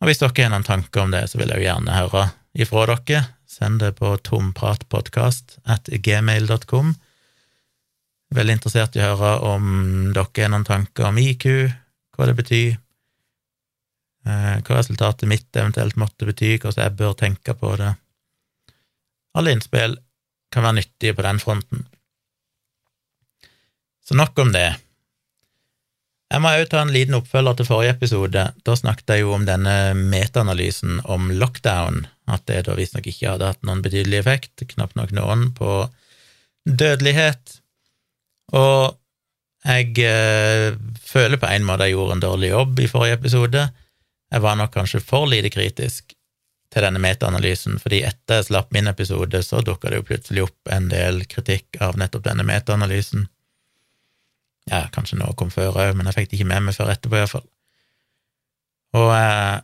Og 0.02 0.08
hvis 0.08 0.22
dere 0.22 0.46
har 0.46 0.52
noen 0.54 0.64
tanker 0.66 1.04
om 1.04 1.12
det, 1.12 1.26
så 1.30 1.38
vil 1.38 1.52
jeg 1.52 1.60
jo 1.60 1.68
gjerne 1.68 1.98
høre 1.98 2.24
ifra 2.54 2.86
dere. 2.90 3.24
Send 3.48 3.80
det 3.84 3.96
på 4.00 4.18
tompratpodkast.gmail.com. 4.18 5.66
at 5.66 5.90
gmail.com. 5.90 6.96
Veldig 8.34 8.56
interessert 8.58 8.96
i 8.98 9.04
å 9.04 9.12
høre 9.14 9.34
om 9.46 9.66
dere 10.16 10.46
har 10.46 10.50
noen 10.50 10.66
tanker 10.66 11.06
om 11.06 11.20
IQ, 11.22 11.46
hva 12.18 12.26
det 12.26 12.36
betyr, 12.40 12.72
eh, 14.26 14.56
hva 14.58 14.80
resultatet 14.80 15.30
mitt 15.30 15.50
eventuelt 15.54 16.00
måtte 16.02 16.26
bety, 16.26 16.56
hvordan 16.58 16.88
jeg 16.88 16.98
bør 16.98 17.14
tenke 17.20 17.54
på 17.54 17.76
det. 17.78 17.92
Alle 19.38 19.54
innspill 19.54 19.98
kan 20.54 20.66
være 20.66 20.80
nyttige 20.82 21.14
på 21.18 21.26
den 21.26 21.42
fronten. 21.42 21.86
Så 24.04 24.18
nok 24.18 24.40
om 24.40 24.52
det. 24.54 24.76
Jeg 26.34 26.42
må 26.42 26.50
òg 26.50 26.64
ta 26.72 26.80
en 26.82 26.90
liten 26.90 27.14
oppfølger 27.14 27.60
til 27.60 27.68
forrige 27.68 27.94
episode. 27.94 28.44
Da 28.66 28.74
snakket 28.74 29.12
jeg 29.14 29.22
jo 29.22 29.36
om 29.36 29.44
denne 29.46 29.94
metaanalysen 29.94 31.04
om 31.06 31.28
lockdown, 31.30 32.08
at 32.26 32.48
det 32.50 32.64
da 32.66 32.74
visstnok 32.78 33.06
ikke 33.12 33.36
hadde 33.36 33.52
hatt 33.52 33.62
noen 33.62 33.84
betydelig 33.86 34.24
effekt, 34.24 34.64
knapt 34.72 34.98
nok 34.98 35.14
noen, 35.14 35.52
på 35.54 35.84
dødelighet. 36.66 37.60
Og 38.58 38.98
jeg 39.64 39.94
eh, 40.02 40.74
føler 41.06 41.40
på 41.40 41.52
en 41.54 41.70
måte 41.70 41.86
jeg 41.86 41.96
gjorde 42.00 42.18
en 42.18 42.26
dårlig 42.26 42.50
jobb 42.50 42.82
i 42.82 42.90
forrige 42.90 43.20
episode. 43.22 43.68
Jeg 44.34 44.44
var 44.44 44.58
nok 44.58 44.74
kanskje 44.74 45.04
for 45.06 45.30
lite 45.30 45.54
kritisk 45.54 46.16
til 46.74 46.88
denne 46.88 46.98
metaanalysen, 47.04 47.78
fordi 47.78 48.02
etter 48.08 48.42
jeg 48.42 48.50
slapp 48.50 48.74
min 48.74 48.90
episode, 48.90 49.44
så 49.46 49.62
dukka 49.62 49.94
det 49.94 50.02
jo 50.02 50.10
plutselig 50.10 50.48
opp 50.48 50.74
en 50.74 50.90
del 50.90 51.22
kritikk 51.30 51.78
av 51.78 52.02
nettopp 52.02 52.26
denne 52.26 52.48
metaanalysen. 52.50 53.28
Ja, 54.72 54.86
kanskje 54.96 55.20
noe 55.20 55.36
kom 55.36 55.52
før 55.52 55.76
òg, 55.76 55.92
men 55.98 56.08
jeg 56.08 56.18
fikk 56.18 56.32
det 56.32 56.40
ikke 56.40 56.50
med 56.54 56.68
meg 56.68 56.78
før 56.78 56.94
etterpå, 56.94 57.20
iallfall. 57.20 57.46
Og 58.98 59.10
eh, 59.18 59.58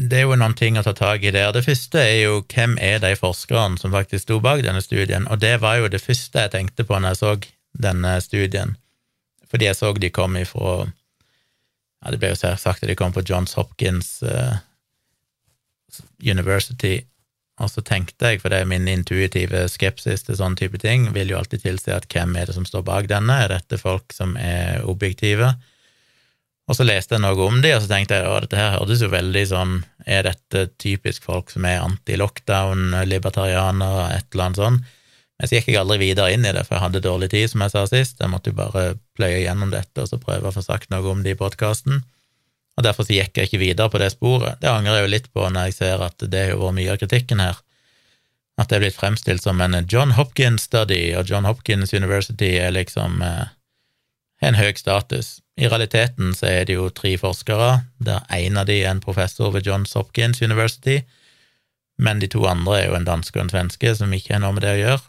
det 0.00 0.20
er 0.20 0.28
jo 0.28 0.36
noen 0.38 0.54
ting 0.56 0.78
å 0.78 0.84
ta 0.84 0.94
tak 0.96 1.24
i 1.26 1.32
der. 1.34 1.50
Det 1.52 1.64
første 1.66 2.00
er 2.00 2.22
jo 2.22 2.38
hvem 2.48 2.78
er 2.80 3.02
de 3.02 3.12
forskerne 3.18 3.80
som 3.80 3.92
faktisk 3.92 4.24
sto 4.24 4.38
bak 4.44 4.62
denne 4.64 4.80
studien, 4.84 5.26
og 5.28 5.42
det 5.42 5.58
var 5.64 5.80
jo 5.80 5.90
det 5.92 6.00
første 6.00 6.46
jeg 6.46 6.54
tenkte 6.54 6.86
på 6.88 6.96
når 6.96 7.14
jeg 7.14 7.20
så 7.20 7.34
denne 7.80 8.14
studien, 8.24 8.76
fordi 9.50 9.68
jeg 9.68 9.78
så 9.78 9.92
de 9.92 10.10
kom 10.14 10.36
ifra 10.38 10.88
ja, 12.00 12.10
Det 12.10 12.18
ble 12.18 12.30
jo 12.32 12.38
sagt 12.40 12.82
at 12.82 12.88
de 12.88 12.96
kom 12.96 13.12
på 13.12 13.24
Johns 13.28 13.52
Hopkins 13.58 14.22
eh, 14.22 14.56
University, 16.24 17.02
og 17.60 17.68
så 17.68 17.82
tenkte 17.84 18.32
jeg, 18.32 18.40
for 18.40 18.52
det 18.52 18.62
er 18.62 18.68
min 18.68 18.88
intuitive 18.88 19.66
skepsis 19.68 20.24
til 20.24 20.38
sånne 20.38 20.56
type 20.56 20.80
ting, 20.80 21.10
vil 21.12 21.32
jo 21.32 21.40
alltid 21.40 21.66
tilsi 21.66 21.92
at 21.92 22.06
hvem 22.12 22.32
er 22.40 22.48
det 22.48 22.56
som 22.56 22.64
står 22.68 22.86
bak 22.86 23.10
denne, 23.10 23.36
er 23.36 23.52
dette 23.52 23.76
folk 23.80 24.14
som 24.16 24.32
er 24.40 24.80
objektive? 24.88 25.52
Og 26.70 26.78
så 26.78 26.86
leste 26.86 27.16
jeg 27.16 27.24
noe 27.24 27.36
om 27.44 27.58
de, 27.60 27.74
og 27.74 27.82
så 27.82 27.90
tenkte 27.90 28.16
jeg 28.16 28.30
at 28.30 28.46
dette 28.46 28.60
her 28.60 28.76
hørtes 28.76 29.02
jo 29.02 29.10
veldig 29.10 29.42
sånn 29.50 29.72
Er 30.06 30.22
dette 30.28 30.68
typisk 30.78 31.24
folk 31.26 31.50
som 31.50 31.66
er 31.66 31.82
anti-lockdown, 31.82 32.94
libertarianere, 33.10 34.06
et 34.16 34.28
eller 34.30 34.46
annet 34.46 34.60
sånt? 34.62 34.96
Men 35.40 35.48
så 35.48 35.56
gikk 35.56 35.70
jeg 35.72 35.80
aldri 35.80 35.98
videre 36.02 36.30
inn 36.32 36.44
i 36.44 36.52
det, 36.52 36.62
for 36.68 36.76
jeg 36.76 36.84
hadde 36.84 37.02
dårlig 37.04 37.30
tid, 37.32 37.48
som 37.50 37.64
jeg 37.64 37.72
sa 37.72 37.82
sist. 37.88 38.18
Jeg 38.20 38.28
måtte 38.30 38.52
jo 38.52 38.58
bare 38.58 38.94
pløye 39.16 39.40
gjennom 39.42 39.72
dette 39.72 40.04
og 40.04 40.10
så 40.10 40.20
prøve 40.20 40.48
å 40.48 40.54
få 40.54 40.62
sagt 40.64 40.92
noe 40.92 41.04
om 41.10 41.24
det 41.24 41.34
i 41.34 41.40
podkasten 41.40 42.04
og 42.78 42.84
derfor 42.86 43.06
så 43.06 43.16
gikk 43.16 43.36
jeg 43.36 43.50
ikke 43.50 43.60
videre 43.60 43.92
på 43.92 44.00
det 44.00 44.12
sporet. 44.14 44.60
Det 44.62 44.70
angrer 44.70 45.00
jeg 45.00 45.06
jo 45.06 45.14
litt 45.14 45.28
på 45.34 45.48
når 45.48 45.68
jeg 45.68 45.78
ser 45.80 46.04
at 46.06 46.22
det 46.32 46.46
har 46.50 46.60
vært 46.60 46.78
mye 46.78 46.94
av 46.94 47.00
kritikken 47.02 47.42
her. 47.42 47.58
At 48.60 48.70
det 48.70 48.76
er 48.76 48.84
blitt 48.84 48.98
fremstilt 48.98 49.44
som 49.44 49.60
en 49.64 49.76
John 49.88 50.14
Hopkins 50.16 50.66
study, 50.68 51.14
og 51.16 51.28
John 51.30 51.48
Hopkins 51.48 51.94
University 51.96 52.54
er 52.60 52.74
liksom 52.76 53.22
eh, 53.24 53.52
en 54.40 54.56
høy 54.56 54.72
status. 54.76 55.38
I 55.60 55.68
realiteten 55.68 56.34
så 56.36 56.48
er 56.48 56.68
det 56.68 56.76
jo 56.76 56.88
tre 56.92 57.14
forskere, 57.20 57.70
der 58.00 58.24
én 58.32 58.58
av 58.60 58.68
de 58.68 58.80
er 58.80 58.90
en 58.92 59.02
professor 59.04 59.52
ved 59.52 59.66
Johns 59.68 59.92
Hopkins 59.96 60.40
University, 60.42 61.00
men 62.00 62.20
de 62.20 62.30
to 62.32 62.46
andre 62.48 62.78
er 62.78 62.86
jo 62.88 62.96
en 62.96 63.08
danske 63.08 63.36
og 63.36 63.44
en 63.44 63.52
svenske, 63.52 63.92
som 63.96 64.12
ikke 64.16 64.36
har 64.36 64.44
noe 64.44 64.56
med 64.56 64.64
det 64.64 64.76
å 64.78 64.80
gjøre. 64.80 65.02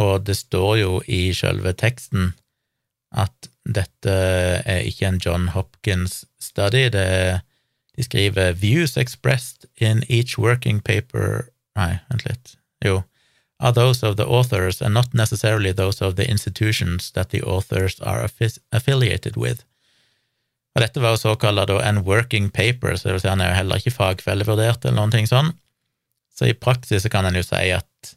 Og 0.00 0.26
det 0.28 0.36
står 0.36 0.74
jo 0.80 1.00
i 1.08 1.22
sjølve 1.36 1.72
teksten 1.76 2.34
at 3.16 3.48
dette 3.68 4.16
er 4.64 4.86
ikke 4.88 5.06
en 5.08 5.20
John 5.20 5.48
Hopkins 5.54 6.24
study. 6.40 6.88
Det 6.92 7.06
er, 7.06 7.40
de 7.96 8.02
skriver 8.02 8.52
'Views 8.52 8.96
expressed 8.96 9.66
in 9.76 10.04
each 10.08 10.38
working 10.38 10.80
paper' 10.80 11.50
Nei, 11.78 11.98
vent 12.10 12.26
litt. 12.26 12.54
Jo. 12.84 13.02
Are 13.60 13.72
those 13.76 14.02
of 14.06 14.16
the 14.16 14.26
authors 14.26 14.80
and 14.80 14.94
not 14.94 15.14
necessarily 15.14 15.72
those 15.72 16.00
of 16.00 16.16
the 16.16 16.28
institutions 16.28 17.10
that 17.12 17.30
the 17.30 17.42
authors 17.42 18.00
are 18.00 18.28
affiliated 18.72 19.36
with. 19.36 19.64
Og 20.74 20.84
dette 20.84 21.02
var 21.02 21.16
jo 21.16 21.20
såkalt 21.20 21.70
en 21.70 22.04
working 22.06 22.50
paper, 22.50 22.96
så 22.96 23.08
det 23.08 23.12
vil 23.16 23.20
si 23.24 23.28
han 23.28 23.40
er 23.42 23.50
jo 23.50 23.58
heller 23.58 23.80
ikke 23.80 23.96
fagfellevurdert 23.96 24.84
eller 24.84 24.96
noen 25.00 25.12
ting 25.12 25.26
sånn. 25.28 25.52
Så 26.32 26.46
i 26.48 26.56
praksis 26.56 27.02
så 27.02 27.10
kan 27.12 27.26
en 27.26 27.36
jo 27.36 27.42
si 27.44 27.72
at, 27.74 28.14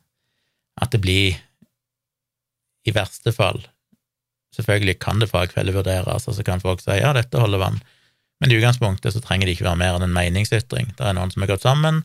at 0.79 0.93
det 0.93 1.01
blir, 1.01 1.39
i 2.85 2.93
verste 2.93 3.33
fall, 3.35 3.63
Selvfølgelig 4.53 4.99
kan 5.01 5.21
det 5.21 5.31
fagfellevurderes, 5.31 6.27
og 6.27 6.37
så 6.37 6.45
kan 6.45 6.61
folk 6.61 6.83
si 6.83 6.99
ja, 6.99 7.13
dette 7.15 7.41
holder 7.41 7.61
vann, 7.61 7.79
men 8.41 8.51
i 8.51 8.57
utgangspunktet 8.59 9.15
så 9.15 9.21
trenger 9.23 9.47
det 9.47 9.55
ikke 9.55 9.69
være 9.69 9.79
mer 9.81 9.97
enn 9.97 10.05
en 10.05 10.13
meningsytring. 10.13 10.91
Det 10.97 11.07
er 11.07 11.15
noen 11.17 11.31
som 11.33 11.45
har 11.45 11.53
gått 11.55 11.65
sammen, 11.65 12.03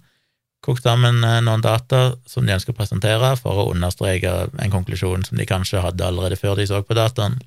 kokt 0.64 0.86
sammen 0.86 1.20
eh, 1.26 1.40
noen 1.44 1.64
data 1.64 2.14
som 2.28 2.46
de 2.46 2.54
ønsker 2.56 2.74
å 2.74 2.78
presentere 2.78 3.34
for 3.40 3.60
å 3.60 3.68
understreke 3.72 4.34
en 4.58 4.72
konklusjon 4.72 5.26
som 5.28 5.38
de 5.40 5.48
kanskje 5.48 5.82
hadde 5.84 6.06
allerede 6.06 6.38
før 6.40 6.58
de 6.58 6.66
så 6.70 6.80
på 6.82 6.96
dataen, 6.98 7.38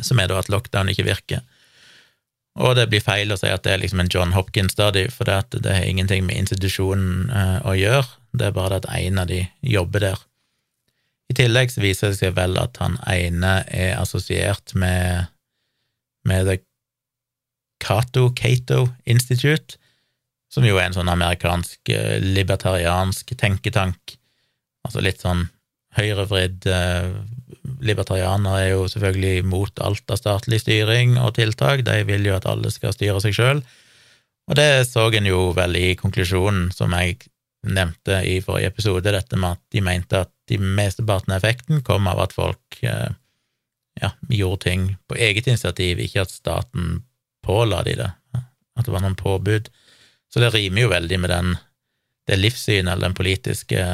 som 0.00 0.20
er 0.20 0.30
da 0.30 0.38
at 0.40 0.52
lockdown 0.52 0.92
ikke 0.92 1.08
virker. 1.08 1.42
Og 2.60 2.76
det 2.76 2.90
blir 2.92 3.00
feil 3.00 3.32
å 3.32 3.38
si 3.40 3.48
at 3.48 3.64
det 3.64 3.72
er 3.74 3.80
liksom 3.80 4.02
en 4.02 4.10
John 4.12 4.34
Hopkins-study, 4.36 5.06
for 5.12 5.28
det, 5.28 5.62
det 5.64 5.72
har 5.72 5.88
ingenting 5.88 6.26
med 6.28 6.44
institusjonen 6.44 7.32
eh, 7.32 7.58
å 7.64 7.74
gjøre, 7.78 8.04
det 8.36 8.48
er 8.48 8.56
bare 8.56 8.76
det 8.76 8.84
at 8.84 8.92
en 9.00 9.24
av 9.24 9.32
de 9.32 9.40
jobber 9.64 10.04
der. 10.04 10.20
I 11.30 11.36
tillegg 11.38 11.70
så 11.72 11.82
viser 11.84 12.12
det 12.12 12.18
seg 12.18 12.34
vel 12.36 12.58
at 12.60 12.78
han 12.82 12.98
ene 13.08 13.60
er 13.70 13.94
assosiert 14.00 14.74
med, 14.78 15.30
med 16.28 16.48
The 16.48 16.58
Cato 17.82 18.30
Cato 18.36 18.86
Institute, 19.04 19.78
som 20.52 20.66
jo 20.66 20.76
er 20.76 20.90
en 20.90 20.96
sånn 20.96 21.10
amerikansk 21.10 21.92
eh, 21.92 22.18
libertariansk 22.22 23.32
tenketank, 23.40 24.16
altså 24.86 25.02
litt 25.04 25.22
sånn 25.24 25.48
høyrevridd 25.98 26.68
eh, 26.70 27.14
Libertarianere 27.82 28.60
er 28.62 28.68
jo 28.72 28.86
selvfølgelig 28.90 29.44
mot 29.46 29.80
alt 29.84 30.10
av 30.10 30.18
statlig 30.18 30.60
styring 30.62 31.16
og 31.20 31.34
tiltak, 31.36 31.82
de 31.86 31.98
vil 32.08 32.24
jo 32.26 32.36
at 32.36 32.46
alle 32.48 32.70
skal 32.74 32.94
styre 32.94 33.20
seg 33.22 33.36
sjøl, 33.36 33.62
og 34.50 34.58
det 34.58 34.86
så 34.88 35.08
en 35.14 35.28
jo 35.28 35.50
vel 35.56 35.76
i 35.78 35.92
konklusjonen 35.98 36.70
som 36.74 36.94
jeg 36.96 37.20
nevnte 37.62 38.22
i 38.26 38.40
forrige 38.42 38.72
episode, 38.72 39.14
dette 39.14 39.38
med 39.38 39.58
at 39.58 39.62
de 39.74 39.82
mente 39.84 40.22
at 40.24 40.32
de 40.52 40.60
mesteparten 40.60 41.32
av 41.32 41.40
effekten 41.40 41.82
kom 41.86 42.06
av 42.10 42.20
at 42.26 42.36
folk 42.36 42.78
eh, 42.84 43.10
ja, 44.00 44.12
gjorde 44.28 44.62
ting 44.66 44.86
på 45.08 45.16
eget 45.16 45.48
initiativ, 45.48 46.00
ikke 46.00 46.24
at 46.26 46.34
staten 46.34 47.02
påla 47.42 47.82
de 47.86 47.96
det, 47.98 48.10
at 48.38 48.86
det 48.86 48.94
var 48.94 49.04
noen 49.04 49.18
påbud. 49.18 49.68
Så 50.32 50.40
det 50.40 50.52
rimer 50.54 50.86
jo 50.86 50.92
veldig 50.92 51.18
med 51.20 51.32
den, 51.32 51.54
det 52.28 52.38
livssynet 52.38 52.92
eller 52.94 53.10
den 53.10 53.18
politiske 53.18 53.84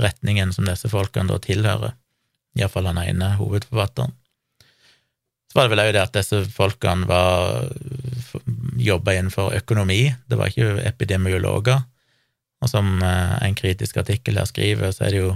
retningen 0.00 0.52
som 0.52 0.68
disse 0.68 0.90
folkene 0.92 1.30
da 1.30 1.40
tilhører, 1.40 1.96
iallfall 2.58 2.90
han 2.90 3.00
ene 3.00 3.32
hovedforfatteren. 3.38 4.12
Så 5.46 5.56
var 5.56 5.68
det 5.68 5.72
vel 5.72 5.84
òg 5.86 5.92
det 5.94 6.02
at 6.02 6.16
disse 6.18 6.42
folkene 6.52 7.08
var 7.08 7.70
jobba 8.76 9.14
innenfor 9.16 9.54
økonomi, 9.56 10.10
det 10.28 10.36
var 10.36 10.52
ikke 10.52 10.82
epidemiologer. 10.84 11.86
Og 12.64 12.70
som 12.72 12.96
eh, 13.04 13.34
en 13.44 13.56
kritisk 13.56 13.98
artikkel 14.00 14.40
her 14.40 14.48
skriver, 14.48 14.92
så 14.92 15.06
er 15.06 15.14
det 15.14 15.20
jo 15.22 15.32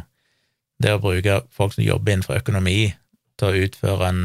det 0.81 0.97
å 0.97 1.03
bruke 1.03 1.43
folk 1.55 1.77
som 1.77 1.85
jobber 1.85 2.15
innenfor 2.17 2.41
økonomi, 2.41 2.93
til 3.41 3.49
å 3.49 3.65
utføre 3.65 4.11
en, 4.13 4.23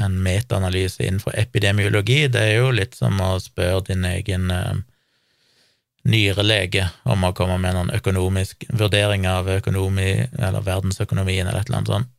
en 0.00 0.16
metaanalyse 0.24 1.04
innenfor 1.04 1.36
epidemiologi, 1.36 2.24
det 2.32 2.42
er 2.48 2.58
jo 2.62 2.72
litt 2.72 2.96
som 2.96 3.18
å 3.20 3.34
spørre 3.42 3.82
din 3.90 4.06
egen 4.08 4.48
uh, 4.52 4.78
nyrelege 6.08 6.88
om 7.08 7.24
å 7.24 7.32
komme 7.36 7.58
med 7.60 7.76
noen 7.76 7.92
økonomisk 7.96 8.66
vurdering 8.72 9.26
av 9.28 9.48
økonomi, 9.58 10.26
eller 10.38 10.64
verdensøkonomien, 10.64 11.48
eller 11.48 11.64
et 11.64 11.70
eller 11.70 11.82
annet 11.82 11.92
sånt. 11.92 12.12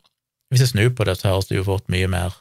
Hvis 0.54 0.66
jeg 0.66 0.74
snur 0.74 0.92
på 0.98 1.08
det, 1.08 1.18
så 1.18 1.32
høres 1.32 1.50
det 1.50 1.60
jo 1.60 1.66
fort 1.68 1.88
mye 1.92 2.10
mer 2.10 2.38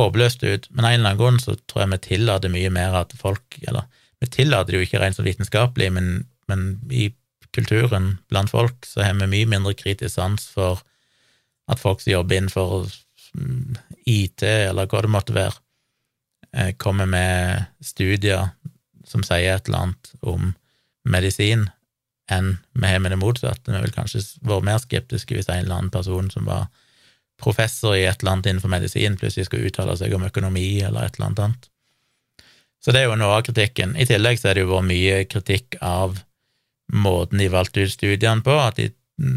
håpløst 0.00 0.44
ut, 0.44 0.68
men 0.70 0.84
av 0.84 0.92
en 0.92 1.00
eller 1.00 1.12
annen 1.12 1.20
grunn 1.20 1.40
så 1.42 1.56
tror 1.68 1.84
jeg 1.84 1.92
vi 1.92 2.02
tillater 2.08 2.52
mye 2.52 2.70
mer 2.72 2.94
at 3.02 3.12
folk 3.18 3.56
Eller 3.66 3.88
vi 4.20 4.28
tillater 4.30 4.72
det 4.72 4.78
jo 4.78 4.86
ikke 4.86 5.00
rent 5.00 5.16
så 5.16 5.24
vitenskapelig, 5.24 5.88
men, 5.96 6.08
men 6.48 6.64
i 6.92 7.08
kulturen 7.54 8.18
blant 8.30 8.52
folk, 8.52 8.86
så 8.86 9.04
har 9.04 9.16
vi 9.18 9.28
mye 9.30 9.48
mindre 9.50 9.74
kritisk 9.78 10.14
sans 10.16 10.46
for 10.54 10.82
at 11.70 11.80
folk 11.80 12.02
som 12.02 12.12
jobber 12.12 12.38
innenfor 12.38 12.90
mm, 13.34 13.76
IT, 14.06 14.42
eller 14.42 14.90
hva 14.90 15.02
det 15.04 15.12
måtte 15.12 15.36
være, 15.36 15.56
eh, 16.56 16.72
kommer 16.78 17.06
med 17.10 17.66
studier 17.84 18.50
som 19.06 19.24
sier 19.26 19.56
et 19.56 19.68
eller 19.68 19.86
annet 19.86 20.12
om 20.20 20.52
medisin, 21.08 21.68
enn 22.30 22.56
vi 22.78 22.86
har 22.86 23.00
med 23.02 23.10
det 23.14 23.18
motsatte. 23.18 23.72
Vi 23.72 23.82
vil 23.82 23.94
kanskje 23.94 24.22
vært 24.46 24.66
mer 24.66 24.78
skeptiske 24.82 25.34
hvis 25.34 25.50
en 25.50 25.64
eller 25.64 25.80
annen 25.80 25.94
person 25.94 26.30
som 26.30 26.46
var 26.46 26.68
professor 27.40 27.96
i 27.96 28.04
et 28.04 28.20
eller 28.20 28.36
annet 28.36 28.50
innenfor 28.50 28.70
medisin, 28.70 29.16
plutselig 29.18 29.48
skal 29.48 29.66
uttale 29.66 29.96
seg 29.98 30.14
om 30.14 30.26
økonomi 30.28 30.82
eller 30.84 31.06
et 31.06 31.16
eller 31.16 31.30
annet 31.30 31.44
annet. 31.46 31.70
Så 32.80 32.94
det 32.94 33.02
er 33.02 33.10
jo 33.10 33.18
noe 33.20 33.36
av 33.36 33.44
kritikken. 33.44 33.92
I 33.96 34.06
tillegg 34.08 34.40
så 34.40 34.50
er 34.50 34.56
det 34.56 34.64
jo 34.64 34.72
vært 34.72 34.88
mye 34.88 35.16
kritikk 35.28 35.76
av 35.84 36.20
måten 36.92 37.40
de 37.40 37.50
valgte 37.52 37.84
ut 37.84 37.92
studiene 37.92 38.44
på, 38.46 38.54
at 38.58 38.78
de, 38.80 38.90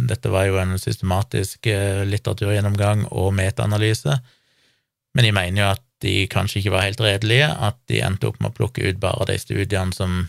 dette 0.10 0.32
var 0.34 0.48
jo 0.48 0.60
en 0.62 0.78
systematisk 0.80 1.68
eh, 1.72 2.04
litteraturgjennomgang 2.08 3.08
og 3.12 3.34
metaanalyse, 3.38 4.20
men 5.14 5.28
de 5.28 5.34
mener 5.36 5.62
jo 5.62 5.72
at 5.74 5.84
de 6.04 6.16
kanskje 6.32 6.60
ikke 6.60 6.74
var 6.74 6.88
helt 6.88 7.04
redelige, 7.04 7.48
at 7.48 7.78
de 7.92 8.02
endte 8.04 8.28
opp 8.28 8.40
med 8.42 8.52
å 8.52 8.58
plukke 8.58 8.84
ut 8.90 9.00
bare 9.02 9.30
de 9.30 9.38
studiene 9.40 9.96
som 9.96 10.26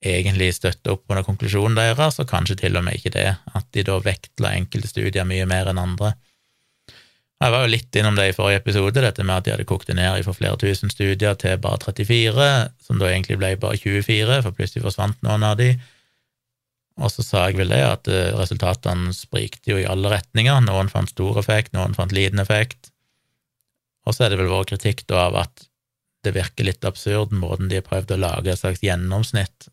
egentlig 0.00 0.54
støtter 0.56 0.94
opp 0.96 1.12
under 1.12 1.24
konklusjonen 1.24 1.76
deres, 1.76 2.18
og 2.20 2.28
kanskje 2.28 2.58
til 2.62 2.78
og 2.80 2.84
med 2.86 2.98
ikke 2.98 3.12
det, 3.14 3.28
at 3.36 3.70
de 3.76 3.84
da 3.86 3.98
vektla 4.02 4.54
enkelte 4.56 4.88
studier 4.88 5.28
mye 5.28 5.46
mer 5.48 5.70
enn 5.70 5.80
andre. 5.80 6.14
Jeg 7.40 7.54
var 7.54 7.64
jo 7.64 7.72
litt 7.72 7.96
innom 7.96 8.16
det 8.18 8.26
i 8.28 8.34
forrige 8.36 8.60
episode, 8.60 9.00
dette 9.00 9.24
med 9.24 9.38
at 9.38 9.46
de 9.46 9.54
hadde 9.54 9.68
kokt 9.68 9.88
det 9.88 9.96
ned 9.96 10.20
fra 10.26 10.34
flere 10.36 10.60
tusen 10.60 10.92
studier 10.92 11.36
til 11.40 11.56
bare 11.62 11.80
34, 11.86 12.48
som 12.84 13.00
da 13.00 13.08
egentlig 13.08 13.38
ble 13.40 13.54
bare 13.60 13.80
24, 13.80 14.42
for 14.44 14.56
plutselig 14.56 14.84
forsvant 14.84 15.16
noen 15.24 15.46
av 15.48 15.56
de. 15.60 15.70
Og 17.00 17.12
så 17.12 17.24
sa 17.24 17.46
jeg 17.48 17.58
vel 17.60 17.72
det, 17.72 17.80
at 17.80 18.10
eh, 18.12 18.30
resultatene 18.36 19.14
sprikte 19.16 19.72
jo 19.72 19.80
i 19.80 19.88
alle 19.88 20.12
retninger. 20.12 20.60
Noen 20.66 20.92
fant 20.92 21.10
stor 21.10 21.40
effekt, 21.40 21.72
noen 21.76 21.96
fant 21.96 22.12
liten 22.14 22.42
effekt. 22.42 22.92
Og 24.06 24.16
så 24.16 24.26
er 24.26 24.32
det 24.32 24.40
vel 24.40 24.52
vår 24.52 24.68
kritikk 24.72 25.06
da 25.10 25.26
av 25.28 25.38
at 25.46 25.66
det 26.24 26.34
virker 26.36 26.66
litt 26.68 26.84
absurd, 26.84 27.32
måten 27.32 27.70
de 27.70 27.78
har 27.80 27.86
prøvd 27.86 28.12
å 28.12 28.20
lage 28.20 28.52
et 28.52 28.60
slags 28.60 28.82
gjennomsnitt. 28.84 29.70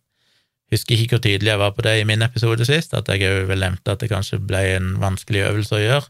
Husker 0.72 1.00
ikke 1.00 1.18
hvor 1.18 1.26
tydelig 1.26 1.52
jeg 1.52 1.60
var 1.60 1.74
på 1.76 1.84
det 1.84 1.98
i 2.00 2.08
min 2.08 2.24
episode 2.24 2.64
sist, 2.68 2.96
at 2.96 3.12
jeg 3.12 3.28
òg 3.28 3.50
vel 3.52 3.64
nevnte 3.64 3.92
at 3.92 4.04
det 4.04 4.12
kanskje 4.12 4.40
ble 4.44 4.64
en 4.78 4.96
vanskelig 5.04 5.44
øvelse 5.50 5.76
å 5.76 5.84
gjøre 5.84 6.08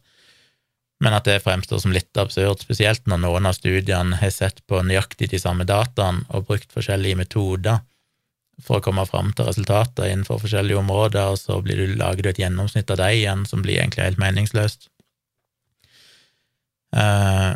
men 1.03 1.13
at 1.13 1.27
det 1.29 1.43
fremstår 1.45 1.81
som 1.81 1.93
litt 1.93 2.17
absurd, 2.17 2.63
spesielt 2.63 3.05
når 3.09 3.21
noen 3.21 3.49
av 3.49 3.57
studiene 3.57 4.17
har 4.17 4.33
sett 4.33 4.63
på 4.69 4.81
nøyaktig 4.81 5.29
de 5.33 5.39
samme 5.41 5.67
dataene 5.69 6.25
og 6.33 6.47
brukt 6.49 6.73
forskjellige 6.73 7.19
metoder 7.19 7.83
for 8.63 8.79
å 8.79 8.83
komme 8.83 9.05
fram 9.05 9.29
til 9.37 9.47
resultater 9.47 10.09
innenfor 10.09 10.41
forskjellige 10.41 10.79
områder, 10.81 11.33
og 11.33 11.39
så 11.41 11.59
du, 11.61 11.73
lager 11.99 12.25
du 12.25 12.31
et 12.31 12.41
gjennomsnitt 12.41 12.89
av 12.93 13.01
deg 13.01 13.19
igjen 13.19 13.45
som 13.49 13.61
blir 13.65 13.79
egentlig 13.79 14.07
helt 14.07 14.21
meningsløst. 14.21 14.89
Uh, 16.95 17.53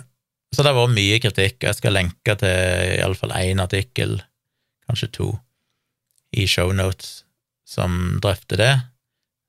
så 0.52 0.62
det 0.62 0.70
har 0.70 0.78
vært 0.78 0.98
mye 0.98 1.20
kritikk. 1.24 1.58
og 1.62 1.70
Jeg 1.70 1.80
skal 1.80 1.96
lenke 1.96 2.36
til 2.42 2.96
iallfall 3.00 3.34
én 3.40 3.64
artikkel, 3.64 4.20
kanskje 4.90 5.12
to, 5.16 5.30
i 6.36 6.46
shownotes 6.48 7.22
som 7.68 8.20
drøfter 8.24 8.60
det 8.60 8.74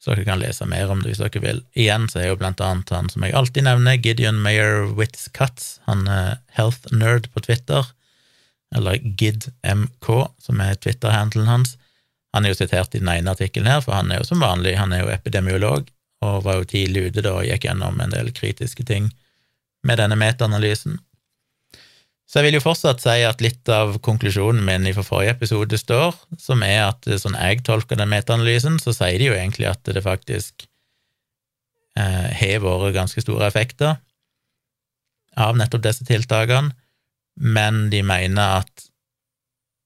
så 0.02 0.16
dere 0.16 0.26
kan 0.26 0.40
lese 0.42 0.66
mer 0.66 0.90
om 0.90 1.02
det 1.02 1.12
hvis 1.12 1.22
dere 1.22 1.42
vil. 1.44 1.60
Igjen 1.78 2.08
så 2.10 2.22
er 2.22 2.32
jo 2.32 2.38
blant 2.40 2.60
annet 2.64 2.90
han 2.90 3.10
som 3.12 3.22
jeg 3.22 3.36
alltid 3.38 3.68
nevner, 3.68 4.00
Gideon 4.02 4.40
Mayer 4.42 4.88
Witz 4.98 5.28
Cutts, 5.36 5.76
han 5.86 6.08
er 6.10 6.40
health 6.56 6.90
nerd 6.90 7.28
på 7.30 7.44
Twitter, 7.46 7.86
eller 8.76 9.00
GidMK, 9.20 10.08
som 10.42 10.60
er 10.64 10.78
Twitter-handelen 10.80 11.50
hans. 11.50 11.76
Han 12.32 12.46
er 12.46 12.54
jo 12.54 12.60
sitert 12.62 12.94
i 12.94 13.02
den 13.02 13.10
ene 13.12 13.34
artikkelen 13.34 13.68
her, 13.68 13.82
for 13.84 13.96
han 13.96 14.10
er 14.10 14.22
jo 14.22 14.28
som 14.30 14.42
vanlig, 14.42 14.78
han 14.80 14.94
er 14.96 15.04
jo 15.04 15.12
epidemiolog, 15.12 15.90
og 16.22 16.44
var 16.46 16.60
jo 16.60 16.68
tidlig 16.70 17.08
ute 17.10 17.24
da 17.24 17.34
og 17.40 17.48
gikk 17.48 17.66
gjennom 17.66 18.00
en 18.00 18.14
del 18.14 18.30
kritiske 18.34 18.86
ting 18.88 19.10
med 19.86 19.98
denne 19.98 20.16
metaanalysen. 20.18 21.00
Så 22.32 22.40
jeg 22.40 22.46
vil 22.46 22.56
jo 22.56 22.64
fortsatt 22.64 23.02
si 23.02 23.18
at 23.28 23.42
litt 23.44 23.68
av 23.68 23.98
konklusjonen 24.00 24.62
min 24.64 24.86
fra 24.96 25.04
forrige 25.04 25.34
episode 25.34 25.76
står, 25.76 26.14
som 26.40 26.62
er 26.64 26.86
at 26.86 27.08
sånn 27.20 27.36
jeg 27.36 27.60
tolker 27.66 27.98
den 28.00 28.08
metaanalysen, 28.08 28.78
så 28.80 28.94
sier 28.96 29.18
de 29.20 29.28
jo 29.28 29.34
egentlig 29.36 29.68
at 29.68 29.84
det 29.84 30.04
faktisk 30.06 30.64
eh, 31.98 32.30
har 32.32 32.64
vært 32.64 32.96
ganske 32.96 33.20
store 33.20 33.50
effekter 33.50 33.98
av 35.36 35.58
nettopp 35.60 35.84
disse 35.84 36.06
tiltakene, 36.08 36.72
men 37.40 37.88
de 37.92 38.02
mener 38.06 38.62
at 38.62 38.86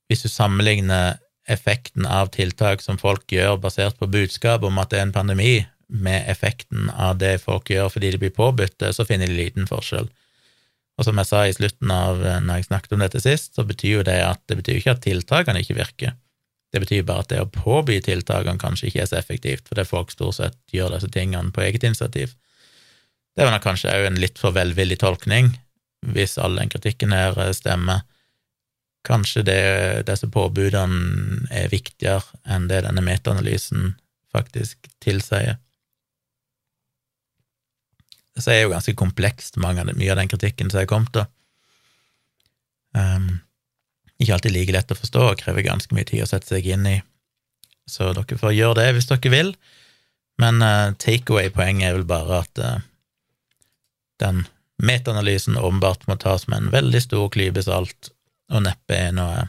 hvis 0.07 0.23
du 0.23 0.31
sammenligner 0.31 1.17
effekten 1.51 2.07
av 2.07 2.33
tiltak 2.35 2.83
som 2.83 2.99
folk 2.99 3.31
gjør 3.31 3.59
basert 3.63 3.99
på 3.99 4.09
budskap 4.11 4.65
om 4.67 4.79
at 4.83 4.91
det 4.91 5.01
er 5.01 5.09
en 5.09 5.15
pandemi, 5.15 5.57
med 5.87 6.27
effekten 6.27 6.89
av 6.91 7.19
det 7.21 7.37
folk 7.45 7.71
gjør 7.71 7.93
fordi 7.95 8.11
de 8.11 8.19
blir 8.19 8.35
påbudt 8.35 8.83
så 8.91 9.05
finner 9.07 9.31
de 9.31 9.37
liten 9.39 9.69
forskjell. 9.71 10.09
Og 10.97 11.05
som 11.05 11.19
jeg 11.21 11.29
sa 11.29 11.43
i 11.47 11.55
slutten 11.55 11.93
av 11.93 12.23
eh, 12.25 12.39
når 12.43 12.61
jeg 12.61 12.69
snakket 12.71 12.95
om 12.97 13.03
dette 13.05 13.21
sist, 13.23 13.53
så 13.55 13.65
betyr 13.69 13.99
jo 13.99 14.07
det 14.07 14.17
at 14.25 14.41
det 14.49 14.57
betyr 14.61 14.81
ikke 14.81 14.95
at 14.97 15.05
tiltakene 15.05 15.61
ikke 15.63 15.77
virker. 15.77 16.17
Det 16.73 16.83
betyr 16.83 17.05
bare 17.07 17.25
at 17.25 17.31
det 17.31 17.43
å 17.43 17.51
påby 17.53 18.01
tiltakene 18.05 18.61
kanskje 18.61 18.89
ikke 18.89 19.05
er 19.05 19.11
så 19.11 19.21
effektivt, 19.21 19.69
fordi 19.69 19.85
folk 19.87 20.11
stort 20.11 20.39
sett 20.41 20.59
gjør 20.75 20.97
disse 20.97 21.13
tingene 21.13 21.53
på 21.55 21.63
eget 21.67 21.85
initiativ. 21.87 22.33
Det 23.37 23.45
er 23.45 23.53
nok 23.53 23.65
kanskje 23.65 23.93
òg 23.93 24.09
en 24.09 24.19
litt 24.21 24.41
for 24.41 24.57
velvillig 24.57 24.99
tolkning, 25.05 25.53
hvis 26.05 26.37
all 26.39 26.59
den 26.59 26.73
kritikken 26.73 27.15
her 27.15 27.39
eh, 27.41 27.53
stemmer. 27.57 28.05
Kanskje 29.07 29.45
det, 29.47 29.61
disse 30.09 30.27
påbudene 30.33 31.47
er 31.55 31.71
viktigere 31.71 32.27
enn 32.45 32.67
det 32.71 32.83
denne 32.89 33.05
metaanalysen 33.07 33.95
faktisk 34.35 34.91
tilsier 35.01 35.57
så 38.37 38.53
er 38.53 38.63
jo 38.65 38.73
ganske 38.73 38.95
komplekst, 38.99 39.57
av 39.57 39.65
mye 39.97 40.13
av 40.13 40.21
den 40.21 40.31
kritikken 40.31 40.71
som 40.71 40.83
er 40.83 40.91
kommet. 40.91 41.13
da. 41.17 41.27
Um, 42.97 43.41
ikke 44.21 44.37
alltid 44.37 44.55
like 44.55 44.73
lett 44.73 44.93
å 44.93 44.99
forstå 44.99 45.23
og 45.31 45.41
krever 45.41 45.65
ganske 45.65 45.95
mye 45.97 46.09
tid 46.09 46.25
å 46.25 46.29
sette 46.29 46.49
seg 46.49 46.69
inn 46.69 46.87
i, 46.89 46.97
så 47.89 48.13
dere 48.17 48.41
får 48.41 48.57
gjøre 48.57 48.79
det 48.81 48.91
hvis 48.97 49.09
dere 49.11 49.33
vil. 49.33 49.55
Men 50.41 50.61
uh, 50.61 50.93
takeaway-poenget 51.01 51.89
er 51.89 51.97
vel 51.97 52.09
bare 52.09 52.43
at 52.45 52.61
uh, 52.61 52.85
den 54.21 54.45
metaanalysen 54.83 55.59
åpenbart 55.59 56.07
må 56.07 56.17
tas 56.21 56.47
med 56.49 56.59
en 56.59 56.73
veldig 56.75 57.03
stor 57.03 57.29
klype 57.33 57.63
salt, 57.65 58.11
og 58.53 58.65
neppe 58.67 58.97
er 58.97 59.13
noe 59.17 59.47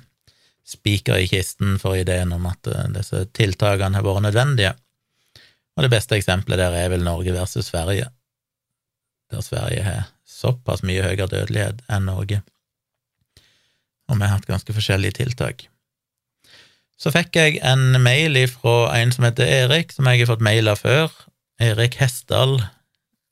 spiker 0.68 1.22
i 1.22 1.30
kisten 1.32 1.78
for 1.80 1.96
ideen 1.96 2.34
om 2.36 2.46
at 2.50 2.68
uh, 2.68 2.86
disse 2.92 3.24
tiltakene 3.38 4.00
har 4.00 4.06
vært 4.08 4.26
nødvendige. 4.28 4.74
Og 5.78 5.86
det 5.86 5.94
beste 5.94 6.18
eksempelet 6.18 6.60
der 6.60 6.76
er 6.76 6.92
vel 6.92 7.06
Norge 7.06 7.36
versus 7.36 7.70
Sverige 7.72 8.10
der 9.32 9.42
Sverige 9.42 9.84
har 9.84 10.04
såpass 10.28 10.84
mye 10.88 11.04
høyere 11.04 11.28
dødelighet 11.32 11.82
enn 11.92 12.08
Norge. 12.08 12.42
Og 14.08 14.16
vi 14.16 14.24
har 14.24 14.38
hatt 14.38 14.48
ganske 14.48 14.74
forskjellige 14.74 15.20
tiltak. 15.20 15.68
Så 16.98 17.12
fikk 17.14 17.36
jeg 17.38 17.60
en 17.68 18.00
mail 18.02 18.40
fra 18.50 18.96
en 18.98 19.12
som 19.14 19.28
heter 19.28 19.46
Erik, 19.46 19.92
som 19.94 20.08
jeg 20.10 20.24
har 20.24 20.32
fått 20.32 20.46
mail 20.46 20.72
av 20.72 20.80
før. 20.82 21.12
Erik 21.62 22.00
Hessdal 22.00 22.62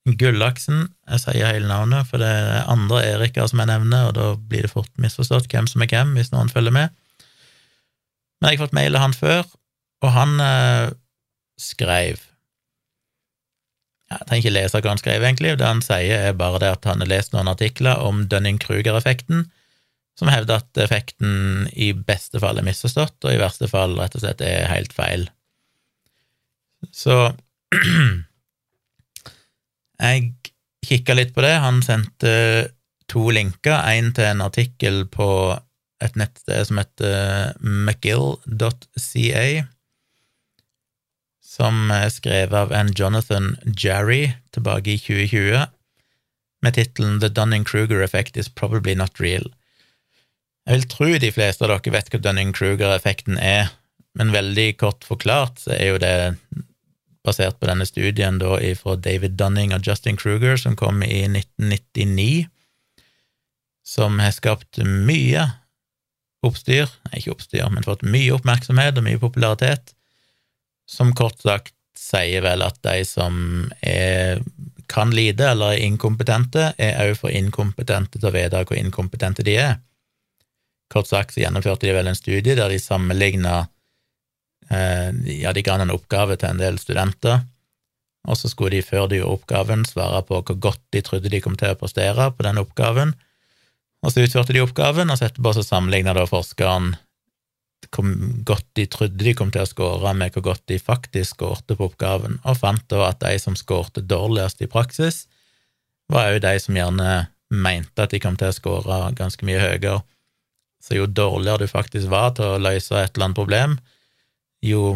Gullaksen. 0.06 0.86
Jeg 1.10 1.24
sier 1.24 1.50
hele 1.50 1.70
navnet, 1.70 2.06
for 2.10 2.22
det 2.22 2.30
er 2.30 2.70
andre 2.70 3.02
Eriker 3.16 3.50
som 3.50 3.62
jeg 3.62 3.72
nevner, 3.72 4.10
og 4.10 4.16
da 4.18 4.28
blir 4.38 4.68
det 4.68 4.74
fort 4.74 4.92
misforstått 5.02 5.50
hvem 5.52 5.70
som 5.70 5.82
er 5.82 5.90
hvem, 5.90 6.14
hvis 6.18 6.32
noen 6.34 6.52
følger 6.54 6.76
med. 6.76 6.94
Men 8.38 8.52
jeg 8.52 8.60
har 8.60 8.68
fått 8.68 8.78
mail 8.78 8.98
av 8.98 9.06
han 9.08 9.18
før, 9.18 9.44
og 10.06 10.14
han 10.14 10.40
eh, 10.44 10.94
skrev 11.62 12.22
jeg 14.06 14.28
trenger 14.30 14.44
ikke 14.44 14.54
lese 14.54 14.80
hva 14.80 14.92
han 14.92 15.02
skrev, 15.02 15.24
egentlig. 15.26 15.56
Det 15.58 15.66
han 15.66 15.82
sier, 15.84 16.28
er 16.30 16.38
bare 16.38 16.62
det 16.62 16.72
at 16.76 16.86
han 16.86 17.02
har 17.02 17.10
lest 17.10 17.34
noen 17.34 17.50
artikler 17.50 18.04
om 18.06 18.22
Dunning-Kruger-effekten, 18.30 19.48
som 20.16 20.30
hevder 20.32 20.62
at 20.62 20.80
effekten 20.80 21.66
i 21.74 21.90
beste 21.98 22.40
fall 22.40 22.62
er 22.62 22.68
misforstått, 22.68 23.18
og 23.26 23.34
i 23.34 23.42
verste 23.42 23.68
fall 23.72 23.98
rett 23.98 24.16
og 24.16 24.24
slett 24.24 24.44
er 24.46 24.70
helt 24.70 24.94
feil. 24.96 25.26
Så 26.94 27.18
jeg 30.00 30.34
kikka 30.86 31.16
litt 31.18 31.34
på 31.36 31.44
det. 31.46 31.56
Han 31.64 31.82
sendte 31.86 32.34
to 33.12 33.30
linker, 33.34 33.78
én 33.90 34.12
til 34.16 34.26
en 34.32 34.44
artikkel 34.46 35.06
på 35.12 35.30
et 36.04 36.18
nettsted 36.20 36.68
som 36.68 36.82
heter 36.82 37.54
mcgill.ca, 37.62 39.46
som 41.56 41.92
er 41.94 42.10
skrevet 42.12 42.58
av 42.66 42.74
en 42.76 42.92
Jonathan 42.98 43.54
Jarry 43.80 44.34
tilbake 44.56 44.96
i 44.96 45.00
2020, 45.00 45.70
med 46.66 46.76
tittelen 46.76 47.22
The 47.22 47.30
Dunning-Kruger 47.30 48.02
Effect 48.04 48.38
is 48.38 48.50
probably 48.50 48.96
not 48.98 49.22
real. 49.22 49.48
Jeg 50.66 50.80
vil 50.80 50.88
tro 50.90 51.10
de 51.22 51.32
fleste 51.32 51.66
av 51.66 51.72
dere 51.72 51.94
vet 51.94 52.10
hva 52.12 52.20
Dunning-Kruger-effekten 52.26 53.38
er, 53.38 53.70
men 54.18 54.34
veldig 54.34 54.72
kort 54.82 55.06
forklart 55.06 55.62
så 55.62 55.76
er 55.76 55.92
jo 55.92 56.02
det 56.02 56.16
basert 57.26 57.60
på 57.60 57.68
denne 57.70 57.88
studien 57.90 58.40
da 58.42 58.58
fra 58.80 58.96
David 58.96 59.38
Dunning 59.40 59.74
og 59.76 59.88
Justin 59.88 60.18
Kruger, 60.18 60.58
som 60.62 60.78
kom 60.80 61.04
i 61.04 61.26
1999, 61.28 62.48
som 63.86 64.20
har 64.22 64.34
skapt 64.34 64.80
mye 64.82 65.46
oppstyr, 66.46 66.90
ikke 67.14 67.34
oppstyr, 67.34 67.68
men 67.74 67.86
fått 67.86 68.06
mye 68.06 68.34
oppmerksomhet 68.36 68.98
og 68.98 69.06
mye 69.08 69.22
popularitet, 69.22 69.94
som 70.90 71.14
kort 71.18 71.42
sagt 71.42 71.74
sier 71.98 72.44
vel 72.46 72.62
at 72.66 72.78
de 72.86 73.02
som 73.08 73.36
er, 73.82 74.42
kan 74.92 75.14
lite 75.16 75.48
eller 75.54 75.76
er 75.76 75.86
inkompetente, 75.86 76.74
er 76.78 77.00
òg 77.06 77.16
for 77.22 77.34
inkompetente 77.34 78.20
til 78.20 78.30
å 78.30 78.34
vite 78.36 78.66
hvor 78.68 78.78
inkompetente 78.78 79.46
de 79.48 79.58
er. 79.62 79.78
Kort 80.92 81.10
sagt 81.10 81.34
så 81.34 81.42
gjennomførte 81.42 81.88
de 81.88 81.96
vel 81.96 82.12
en 82.12 82.18
studie 82.18 82.58
der 82.58 82.70
de 82.70 82.82
sammenligna 82.82 83.64
ja, 84.70 85.52
de 85.54 85.64
ga 85.66 85.78
en 85.78 85.94
oppgave 85.94 86.38
til 86.42 86.50
en 86.50 86.62
del 86.62 86.80
studenter, 86.82 87.44
og 88.26 88.38
så 88.40 88.50
skulle 88.50 88.74
de, 88.74 88.86
før 88.86 89.08
de 89.10 89.20
gjorde 89.20 89.38
oppgaven, 89.40 89.86
svare 89.86 90.24
på 90.26 90.40
hvor 90.42 90.58
godt 90.58 90.82
de 90.96 91.04
trodde 91.06 91.30
de 91.30 91.42
kom 91.44 91.58
til 91.60 91.76
å 91.76 91.78
prestere 91.78 92.32
på 92.34 92.46
den 92.48 92.58
oppgaven. 92.58 93.14
Og 94.06 94.14
så 94.14 94.26
utførte 94.26 94.54
de 94.56 94.64
oppgaven, 94.64 95.12
og 95.12 95.20
så 95.20 95.28
etterpå 95.28 95.54
så 95.54 95.66
sammenligna 95.66 96.16
da 96.18 96.26
forskeren 96.30 96.96
hvor 97.94 98.08
godt 98.48 98.66
de 98.80 98.88
trodde 98.90 99.22
de 99.22 99.36
kom 99.38 99.52
til 99.54 99.62
å 99.62 99.70
score, 99.70 100.14
med 100.18 100.34
hvor 100.34 100.48
godt 100.50 100.64
de 100.72 100.80
faktisk 100.82 101.36
skårte 101.38 101.78
på 101.78 101.92
oppgaven, 101.92 102.40
og 102.44 102.58
fant 102.58 102.82
da 102.90 103.12
at 103.12 103.22
de 103.22 103.38
som 103.42 103.58
skårte 103.58 104.02
dårligst 104.02 104.64
i 104.66 104.70
praksis, 104.72 105.26
var 106.12 106.34
òg 106.34 106.42
de 106.44 106.56
som 106.62 106.78
gjerne 106.78 107.28
mente 107.54 108.02
at 108.02 108.14
de 108.14 108.20
kom 108.22 108.38
til 108.38 108.50
å 108.50 108.56
score 108.56 109.00
ganske 109.18 109.46
mye 109.46 109.62
høyere. 109.62 110.00
Så 110.82 110.98
jo 110.98 111.06
dårligere 111.10 111.66
du 111.66 111.72
faktisk 111.72 112.10
var 112.12 112.34
til 112.38 112.56
å 112.56 112.62
løse 112.62 112.94
et 112.98 113.16
eller 113.16 113.30
annet 113.30 113.40
problem, 113.40 113.78
jo 114.66 114.96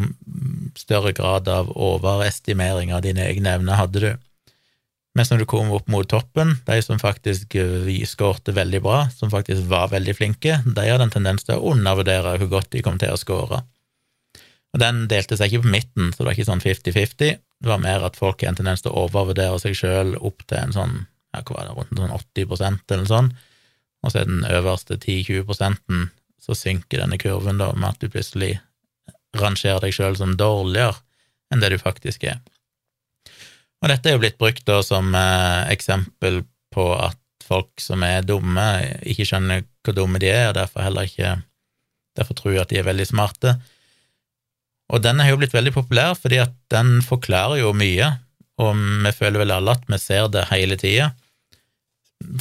større 0.80 1.13
grad 1.17 1.49
av 1.51 1.72
overestimering 1.76 2.93
av 2.95 3.03
dine 3.05 3.26
egne 3.28 3.55
evner 3.57 3.80
hadde 3.80 4.03
du. 4.03 4.11
Mens 5.17 5.32
når 5.32 5.41
du 5.41 5.49
kom 5.49 5.72
opp 5.74 5.89
mot 5.91 6.07
toppen, 6.07 6.53
de 6.67 6.78
som 6.86 7.01
faktisk 7.01 7.55
eh, 7.57 7.89
skårte 8.07 8.53
veldig 8.55 8.82
bra, 8.86 9.01
som 9.11 9.32
faktisk 9.34 9.65
var 9.72 9.89
veldig 9.91 10.15
flinke, 10.15 10.59
de 10.63 10.86
hadde 10.86 11.07
en 11.07 11.15
tendens 11.15 11.43
til 11.45 11.57
å 11.57 11.74
undervurdere 11.74 12.38
hvor 12.39 12.53
godt 12.53 12.72
de 12.76 12.84
kom 12.86 12.99
til 13.01 13.11
å 13.11 13.20
skåre. 13.20 13.63
Og 14.70 14.82
den 14.84 15.07
delte 15.09 15.36
seg 15.38 15.49
ikke 15.49 15.65
på 15.65 15.74
midten, 15.74 16.11
så 16.13 16.22
det 16.22 16.28
var 16.28 16.38
ikke 16.38 16.49
sånn 16.51 16.63
50-50. 16.63 17.39
Det 17.41 17.72
var 17.72 17.82
mer 17.82 18.05
at 18.05 18.20
folk 18.20 18.43
har 18.43 18.53
en 18.53 18.59
tendens 18.59 18.86
til 18.86 18.93
å 18.93 19.07
overvurdere 19.07 19.57
seg 19.59 19.76
sjøl 19.76 20.13
opp 20.22 20.45
til 20.45 20.61
en 20.61 20.76
sånn, 20.78 20.95
ja, 21.34 21.41
hva 21.41 21.57
var 21.57 21.67
det, 21.67 21.76
rundt 21.80 22.03
sånn 22.03 22.15
80% 22.45 22.95
eller 22.95 23.09
sånn, 23.09 23.34
og 23.99 24.13
så 24.13 24.22
er 24.22 24.30
den 24.30 24.45
øverste 24.47 24.95
10-20 24.95 26.07
så 26.39 26.55
synker 26.55 27.01
denne 27.01 27.20
kurven 27.20 27.59
da 27.59 27.74
med 27.76 27.89
at 27.89 27.99
du 27.99 28.07
plutselig 28.11 28.53
rangerer 29.38 29.84
deg 29.84 29.93
sjøl 29.93 30.17
som 30.17 30.38
dårligere 30.38 30.97
enn 31.53 31.61
det 31.63 31.73
du 31.73 31.80
faktisk 31.82 32.25
er. 32.30 32.39
Og 33.80 33.91
dette 33.91 34.09
er 34.09 34.17
jo 34.17 34.21
blitt 34.21 34.39
brukt 34.41 34.65
da 34.67 34.82
som 34.86 35.13
eh, 35.15 35.69
eksempel 35.73 36.43
på 36.73 36.91
at 36.99 37.17
folk 37.49 37.82
som 37.82 38.03
er 38.05 38.25
dumme, 38.27 38.65
ikke 39.07 39.25
skjønner 39.25 39.63
hvor 39.86 39.95
dumme 39.97 40.21
de 40.21 40.30
er, 40.30 40.49
og 40.49 40.57
derfor 40.59 40.86
heller 40.86 41.07
ikke 41.09 41.39
derfor 42.17 42.36
tror 42.38 42.53
jeg 42.53 42.63
at 42.65 42.73
de 42.73 42.80
er 42.82 42.88
veldig 42.89 43.07
smarte. 43.07 43.55
Og 44.89 45.01
den 45.05 45.21
er 45.21 45.32
jo 45.32 45.39
blitt 45.39 45.55
veldig 45.55 45.73
populær 45.75 46.15
fordi 46.17 46.41
at 46.43 46.53
den 46.73 46.99
forklarer 47.05 47.61
jo 47.61 47.73
mye, 47.77 48.11
og 48.59 48.75
vi 48.75 49.15
føler 49.15 49.45
vel 49.45 49.55
alle 49.55 49.77
at 49.77 49.86
vi 49.88 49.99
ser 50.01 50.27
det 50.34 50.49
hele 50.49 50.75
tida. 50.80 51.13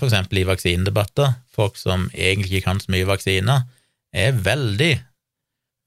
For 0.01 0.09
eksempel 0.09 0.41
i 0.41 0.49
vaksinedebatter. 0.49 1.37
Folk 1.55 1.77
som 1.79 2.09
egentlig 2.11 2.59
ikke 2.59 2.73
kan 2.73 2.81
så 2.83 2.91
mye 2.91 3.07
vaksiner, 3.07 3.69
er 4.11 4.35
veldig 4.35 4.97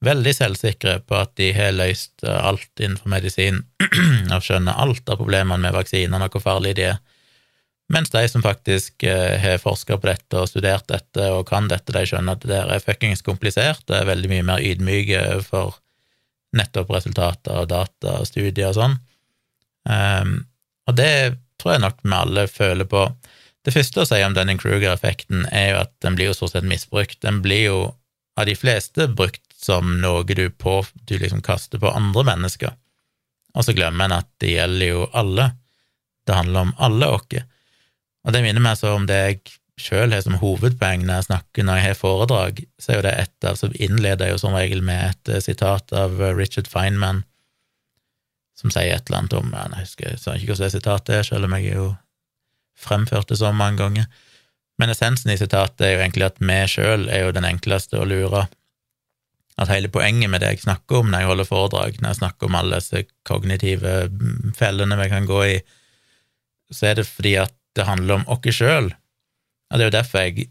veldig 0.06 0.34
selvsikre 0.34 0.98
på 1.06 1.18
at 1.20 1.36
de 1.38 1.52
har 1.56 1.76
løst 1.76 2.26
eh, 2.26 2.38
alt 2.50 2.82
innenfor 2.82 3.12
medisin 3.14 3.64
og 4.34 4.44
skjønner 4.46 4.80
alt 4.82 5.10
av 5.10 5.22
problemene 5.22 5.62
med 5.62 5.76
vaksinene 5.78 6.26
og 6.26 6.38
hvor 6.38 6.46
farlige 6.46 6.80
de 6.80 6.88
er, 6.94 7.02
mens 7.92 8.12
de 8.14 8.24
som 8.30 8.44
faktisk 8.44 9.04
eh, 9.04 9.38
har 9.42 9.62
forska 9.62 9.98
på 10.00 10.10
dette 10.10 10.40
og 10.40 10.50
studert 10.50 10.88
dette 10.90 11.28
og 11.36 11.46
kan 11.50 11.68
dette, 11.72 11.94
de 11.94 12.06
skjønner 12.08 12.38
at 12.38 12.48
det 12.48 12.60
er 12.62 12.84
fuckings 12.84 13.24
komplisert 13.26 13.84
og 13.90 13.98
er 13.98 14.10
veldig 14.10 14.32
mye 14.32 14.48
mer 14.48 14.64
ydmyke 14.64 15.24
for 15.48 15.78
nettopp 16.58 16.92
resultater 16.96 17.64
og 17.64 17.70
data 17.72 18.20
og 18.22 18.28
studier 18.28 18.72
og 18.72 18.78
sånn. 18.78 18.98
Um, 19.88 20.34
og 20.90 20.98
det 21.00 21.14
tror 21.62 21.76
jeg 21.76 21.84
nok 21.86 22.02
vi 22.04 22.16
alle 22.18 22.48
føler 22.52 22.88
på. 22.92 23.06
Det 23.64 23.74
første 23.76 24.04
å 24.04 24.08
si 24.10 24.20
om 24.26 24.36
Dunning-Kruger-effekten 24.36 25.46
er 25.54 25.68
jo 25.72 25.80
at 25.84 25.94
den 26.04 26.18
blir 26.18 26.32
jo 26.32 26.36
stort 26.36 26.56
sett 26.56 26.68
misbrukt. 26.68 27.20
Den 27.24 27.40
blir 27.46 27.64
jo 27.70 27.80
av 28.40 28.48
de 28.50 28.56
fleste 28.58 29.08
brukt 29.08 29.44
som 29.62 29.98
noe 30.02 30.24
du, 30.26 30.48
på, 30.50 30.82
du 31.08 31.18
liksom 31.20 31.42
kaster 31.46 31.82
på 31.82 31.92
andre 31.92 32.26
mennesker. 32.32 32.76
Og 33.54 33.66
så 33.68 33.76
glemmer 33.76 34.08
en 34.08 34.20
at 34.22 34.30
det 34.42 34.56
gjelder 34.56 34.94
jo 34.94 35.08
alle. 35.18 35.52
Det 36.28 36.38
handler 36.38 36.68
om 36.68 36.76
alle 36.78 37.10
oss. 37.18 37.42
Og 38.22 38.36
det 38.36 38.44
minner 38.46 38.64
meg 38.64 38.78
så 38.80 38.94
om 38.96 39.08
det 39.10 39.20
jeg 39.22 39.42
sjøl 39.82 40.14
har 40.14 40.22
som 40.22 40.38
hovedpoeng 40.42 41.06
når 41.06 41.22
jeg 41.22 41.28
snakker 41.32 41.66
når 41.66 41.80
jeg 41.80 41.88
har 41.88 41.98
foredrag, 41.98 42.64
så 42.78 42.92
er 42.92 43.00
jo 43.00 43.06
det 43.08 43.14
et 43.18 43.50
av 43.50 43.58
som 43.58 43.74
innleder 43.74 44.32
jo 44.32 44.40
som 44.42 44.56
regel 44.56 44.84
med 44.86 45.02
et 45.10 45.32
eh, 45.34 45.44
sitat 45.44 45.94
av 45.98 46.22
eh, 46.22 46.36
Richard 46.38 46.70
Feynman, 46.70 47.24
som 48.60 48.74
sier 48.74 48.94
et 48.94 49.10
eller 49.10 49.24
annet 49.24 49.38
om 49.40 49.54
Jeg 49.56 49.80
husker 49.80 50.10
jeg 50.12 50.20
ikke 50.22 50.52
hvordan 50.52 50.68
det 50.68 50.76
sitatet 50.76 51.16
er, 51.18 51.26
selv 51.26 51.48
om 51.48 51.56
jeg 51.58 51.74
jo 51.74 51.88
fremført 52.78 53.32
det 53.32 53.40
så 53.42 53.50
mange 53.54 53.82
ganger. 53.82 54.06
Men 54.78 54.94
essensen 54.94 55.34
i 55.34 55.38
sitatet 55.40 55.82
er 55.86 55.96
jo 55.96 56.04
egentlig 56.04 56.30
at 56.30 56.40
vi 56.42 56.60
sjøl 56.70 57.08
er 57.10 57.26
jo 57.26 57.34
den 57.36 57.48
enkleste 57.48 58.00
å 58.02 58.06
lure 58.08 58.46
at 59.60 59.70
hele 59.72 59.92
poenget 59.92 60.32
med 60.32 60.42
det 60.42 60.54
jeg 60.56 60.64
snakker 60.66 61.02
om 61.02 61.12
når 61.12 61.24
jeg 61.24 61.32
holder 61.32 61.50
foredrag, 61.50 62.00
når 62.00 62.14
jeg 62.14 62.22
snakker 62.22 62.48
om 62.48 62.58
alle 62.60 62.80
disse 62.80 63.04
kognitive 63.28 63.96
fellene 64.58 64.98
vi 65.00 65.10
kan 65.12 65.28
gå 65.30 65.44
i, 65.50 65.58
så 66.72 66.92
er 66.92 67.02
det 67.02 67.10
fordi 67.10 67.36
at 67.42 67.54
det 67.76 67.88
handler 67.88 68.20
om 68.20 68.26
oss 68.32 68.58
sjøl. 68.58 68.92
Og 69.72 69.78
det 69.78 69.86
er 69.86 69.90
jo 69.90 69.98
derfor 69.98 70.26
jeg 70.26 70.50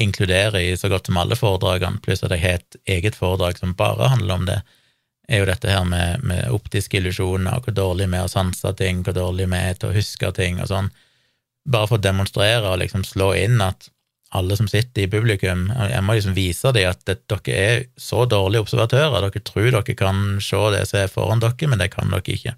inkluderer 0.00 0.58
i 0.60 0.76
så 0.76 0.88
godt 0.88 1.08
som 1.08 1.18
alle 1.20 1.36
foredragene, 1.36 2.00
pluss 2.04 2.24
at 2.24 2.32
jeg 2.34 2.44
har 2.44 2.60
et 2.60 2.78
eget 2.96 3.16
foredrag 3.16 3.58
som 3.60 3.76
bare 3.76 4.10
handler 4.12 4.34
om 4.34 4.46
det, 4.48 4.60
er 5.28 5.42
jo 5.42 5.48
dette 5.48 5.70
her 5.70 5.84
med, 5.86 6.24
med 6.26 6.50
optiske 6.52 6.98
illusjoner, 6.98 7.60
hvor 7.62 7.74
dårlig 7.76 8.08
vi 8.10 8.18
er 8.18 8.26
å 8.26 8.32
sanse 8.32 8.72
ting, 8.76 9.04
hvor 9.06 9.14
dårlig 9.16 9.46
vi 9.52 9.60
er 9.60 9.78
til 9.78 9.92
å 9.92 9.96
huske 9.96 10.32
ting 10.36 10.58
og 10.60 10.68
sånn, 10.68 10.90
bare 11.68 11.88
for 11.88 12.00
å 12.00 12.04
demonstrere 12.04 12.72
og 12.72 12.80
liksom 12.82 13.04
slå 13.06 13.30
inn 13.38 13.62
at 13.62 13.86
alle 14.32 14.56
som 14.56 14.68
sitter 14.70 15.04
i 15.04 15.10
publikum. 15.12 15.66
Jeg 15.90 16.04
må 16.04 16.16
liksom 16.16 16.36
vise 16.36 16.72
dem 16.72 16.88
at 16.88 17.04
dere 17.04 17.56
er 17.56 17.84
så 18.00 18.24
dårlige 18.28 18.64
observatører. 18.64 19.26
Dere 19.26 19.44
tror 19.44 19.70
dere 19.74 19.96
kan 19.98 20.22
se 20.40 20.60
det 20.72 20.86
som 20.88 21.02
er 21.02 21.12
foran 21.12 21.42
dere, 21.42 21.68
men 21.68 21.82
det 21.82 21.90
kan 21.92 22.12
dere 22.12 22.36
ikke. 22.36 22.56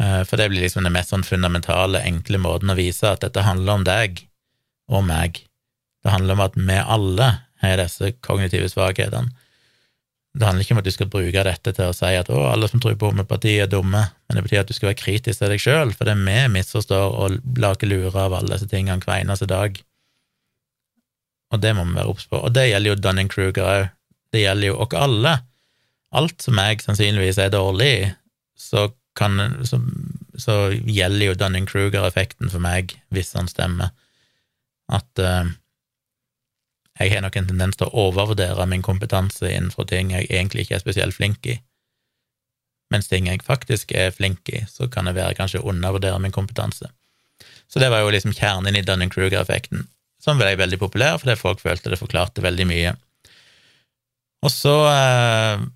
Eh, 0.00 0.22
for 0.28 0.38
det 0.38 0.50
blir 0.52 0.62
liksom 0.62 0.86
den 0.86 0.94
mest 0.94 1.10
sånn 1.10 1.26
fundamentale, 1.26 2.04
enkle 2.06 2.38
måten 2.42 2.70
å 2.70 2.78
vise 2.78 3.10
at 3.10 3.24
dette 3.26 3.46
handler 3.46 3.80
om 3.80 3.86
deg 3.88 4.24
og 4.90 5.04
meg. 5.08 5.42
Det 6.00 6.14
handler 6.14 6.38
om 6.38 6.46
at 6.46 6.56
vi 6.56 6.78
alle 6.78 7.30
har 7.60 7.82
disse 7.82 8.14
kognitive 8.24 8.70
svakhetene. 8.70 9.34
Det 10.30 10.46
handler 10.46 10.62
ikke 10.62 10.76
om 10.76 10.78
at 10.78 10.86
du 10.86 10.94
skal 10.94 11.08
bruke 11.10 11.42
dette 11.42 11.72
til 11.74 11.90
å 11.90 11.94
si 11.96 12.14
at 12.14 12.28
å, 12.30 12.44
alle 12.52 12.68
som 12.70 12.78
tror 12.78 12.94
på 12.94 13.08
homopati, 13.10 13.56
er 13.58 13.66
dumme, 13.66 14.04
men 14.14 14.38
det 14.38 14.44
betyr 14.46 14.62
at 14.62 14.70
du 14.70 14.76
skal 14.76 14.92
være 14.92 15.02
kritisk 15.02 15.42
til 15.42 15.50
deg 15.50 15.58
sjøl, 15.58 15.90
for 15.90 16.06
det 16.06 16.14
er 16.14 16.22
vi 16.22 16.36
misforstår 16.54 17.16
og 17.18 17.40
lager 17.58 17.90
lure 17.90 18.28
av 18.28 18.36
alle 18.38 18.54
disse 18.54 18.70
tingene 18.70 19.02
hver 19.02 19.24
eneste 19.24 19.50
dag 19.50 19.82
og 21.50 21.62
det 21.62 21.74
må 21.74 21.84
vi 21.86 21.98
være 21.98 22.10
obs 22.12 22.28
på. 22.30 22.38
Og 22.38 22.54
det 22.54 22.68
gjelder 22.70 22.92
jo 22.92 23.02
Dunning-Kruger 23.02 23.66
òg. 23.66 23.88
Det 24.30 24.44
gjelder 24.44 24.70
jo 24.70 24.80
oss 24.84 24.94
alle. 24.94 25.34
Alt 26.14 26.42
som 26.42 26.58
jeg 26.58 26.82
sannsynligvis 26.84 27.38
er 27.42 27.54
dårlig 27.54 27.88
i, 27.90 28.10
så, 28.58 28.88
så, 29.66 29.80
så 30.38 30.58
gjelder 30.86 31.24
jo 31.26 31.38
Dunning-Kruger-effekten 31.38 32.52
for 32.52 32.62
meg, 32.62 32.94
hvis 33.14 33.32
han 33.38 33.50
stemmer. 33.50 33.90
At 34.90 35.22
uh, 35.22 35.50
jeg 37.00 37.14
har 37.14 37.24
nok 37.26 37.38
en 37.38 37.50
tendens 37.50 37.78
til 37.78 37.90
å 37.90 38.06
overvurdere 38.06 38.66
min 38.70 38.86
kompetanse 38.86 39.50
innenfor 39.50 39.88
ting 39.90 40.14
jeg 40.14 40.30
egentlig 40.30 40.66
ikke 40.66 40.78
er 40.78 40.84
spesielt 40.84 41.18
flink 41.18 41.46
i. 41.50 41.58
Mens 42.90 43.10
ting 43.10 43.26
jeg 43.30 43.42
faktisk 43.46 43.94
er 43.94 44.10
flink 44.14 44.50
i, 44.50 44.64
så 44.70 44.90
kan 44.90 45.06
jeg 45.06 45.18
være 45.18 45.38
kanskje 45.38 45.62
undervurdere 45.62 46.18
min 46.22 46.34
kompetanse. 46.34 46.90
Så 47.70 47.78
det 47.82 47.90
var 47.90 48.02
jo 48.02 48.10
liksom 48.10 48.34
kjernen 48.34 48.78
i 48.78 48.82
Dunning-Kruger-effekten 48.86 49.86
som 50.20 50.40
ble 50.40 50.52
veldig 50.60 50.78
populær 50.80 51.18
fordi 51.20 51.38
folk 51.40 51.62
følte 51.62 51.92
det 51.92 52.00
forklarte 52.00 52.44
veldig 52.44 52.66
mye. 52.68 52.94
Og 54.44 54.52
så 54.52 54.74
eh, 54.88 55.66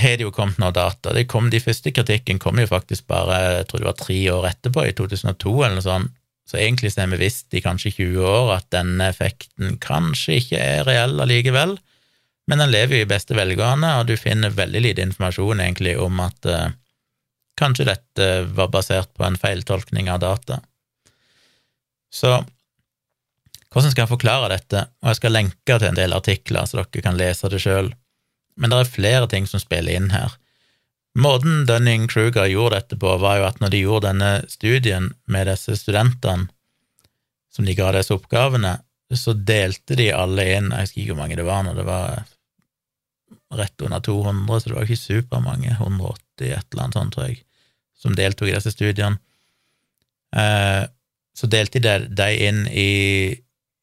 har 0.00 0.16
det 0.16 0.24
jo 0.24 0.32
kommet 0.34 0.60
noe 0.62 0.72
data. 0.74 1.12
De, 1.16 1.26
kom, 1.28 1.50
de 1.52 1.60
første 1.62 1.92
kritikken 1.92 2.40
kom 2.42 2.60
jo 2.60 2.68
faktisk 2.70 3.08
bare 3.10 3.40
jeg 3.58 3.68
tror 3.70 3.82
det 3.82 3.90
var 3.90 4.00
tre 4.00 4.20
år 4.32 4.48
etterpå, 4.52 4.86
i 4.86 4.96
2002 4.96 5.54
eller 5.58 5.78
noe 5.78 5.86
sånt. 5.86 6.16
Så 6.50 6.58
egentlig 6.58 6.90
har 6.96 7.06
vi 7.12 7.20
visst 7.20 7.54
i 7.54 7.62
kanskje 7.62 7.92
20 7.94 8.24
år 8.26 8.48
at 8.56 8.64
denne 8.74 9.06
effekten 9.12 9.76
kanskje 9.78 10.40
ikke 10.40 10.58
er 10.58 10.80
reell 10.88 11.22
allikevel, 11.22 11.76
men 12.50 12.58
den 12.58 12.72
lever 12.72 12.96
jo 12.96 13.04
i 13.04 13.10
beste 13.12 13.36
velgående, 13.38 13.92
og 14.00 14.08
du 14.08 14.16
finner 14.18 14.50
veldig 14.50 14.80
lite 14.82 15.04
informasjon 15.06 15.62
egentlig 15.62 15.92
om 16.02 16.18
at 16.24 16.48
eh, 16.50 16.72
kanskje 17.60 17.86
dette 17.92 18.26
var 18.56 18.72
basert 18.74 19.12
på 19.14 19.28
en 19.28 19.38
feiltolkning 19.38 20.10
av 20.10 20.24
data. 20.24 20.58
Så 22.10 22.40
hvordan 23.70 23.92
skal 23.92 24.04
jeg 24.04 24.10
forklare 24.10 24.50
dette? 24.50 24.84
Og 25.02 25.12
jeg 25.12 25.20
skal 25.20 25.34
lenke 25.36 25.78
til 25.78 25.88
en 25.88 25.98
del 25.98 26.14
artikler, 26.16 26.66
så 26.66 26.80
dere 26.80 27.04
kan 27.04 27.18
lese 27.18 27.50
det 27.52 27.62
sjøl. 27.62 27.92
Men 28.58 28.72
det 28.72 28.80
er 28.80 28.94
flere 28.96 29.28
ting 29.30 29.46
som 29.46 29.62
spiller 29.62 29.94
inn 29.94 30.10
her. 30.10 30.34
Måten 31.18 31.64
Dunning-Kruger 31.66 32.46
gjorde 32.50 32.78
dette 32.80 32.98
på, 32.98 33.14
var 33.22 33.38
jo 33.38 33.46
at 33.48 33.60
når 33.62 33.72
de 33.72 33.82
gjorde 33.82 34.10
denne 34.10 34.32
studien 34.50 35.10
med 35.30 35.46
disse 35.50 35.74
studentene, 35.78 36.50
som 37.50 37.66
de 37.66 37.74
ga 37.74 37.90
disse 37.94 38.14
oppgavene, 38.14 38.76
så 39.10 39.34
delte 39.34 39.96
de 39.98 40.12
alle 40.14 40.44
inn 40.54 40.68
Jeg 40.70 40.86
husker 40.86 41.00
ikke 41.02 41.14
hvor 41.16 41.18
mange 41.24 41.38
det 41.40 41.46
var 41.48 41.64
når 41.66 41.80
det 41.80 41.84
var 41.88 42.20
rett 43.58 43.82
under 43.82 44.00
200, 44.06 44.60
så 44.60 44.68
det 44.68 44.76
var 44.76 44.86
ikke 44.86 45.00
supermange, 45.00 45.72
180, 45.74 46.20
et 46.46 46.66
eller 46.70 46.84
annet 46.84 46.98
sånt, 46.98 47.14
tror 47.16 47.26
jeg, 47.26 47.40
som 47.98 48.14
deltok 48.14 48.50
i 48.50 48.54
disse 48.54 48.70
studiene. 48.70 49.18
Eh, 50.30 50.84
så 51.34 51.48
delte 51.50 51.82
de 51.82 51.96
deg 52.14 52.42
inn 52.46 52.60
i 52.70 52.90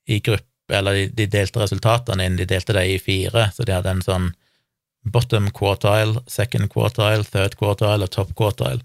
i 0.07 0.19
gruppe, 0.23 0.73
eller 0.73 1.07
de, 1.13 1.27
delte 1.31 1.61
resultatene 1.61 2.25
inn, 2.27 2.37
de 2.39 2.47
delte 2.49 2.75
dem 2.75 2.91
i 2.95 2.99
fire, 2.99 3.49
så 3.55 3.65
de 3.67 3.75
hadde 3.75 3.93
en 3.95 4.03
sånn 4.03 4.29
bottom 5.07 5.49
quartile, 5.55 6.23
second 6.27 6.69
quartile, 6.73 7.23
third 7.27 7.55
quartile 7.59 8.07
og 8.07 8.11
top 8.11 8.33
quartile, 8.39 8.83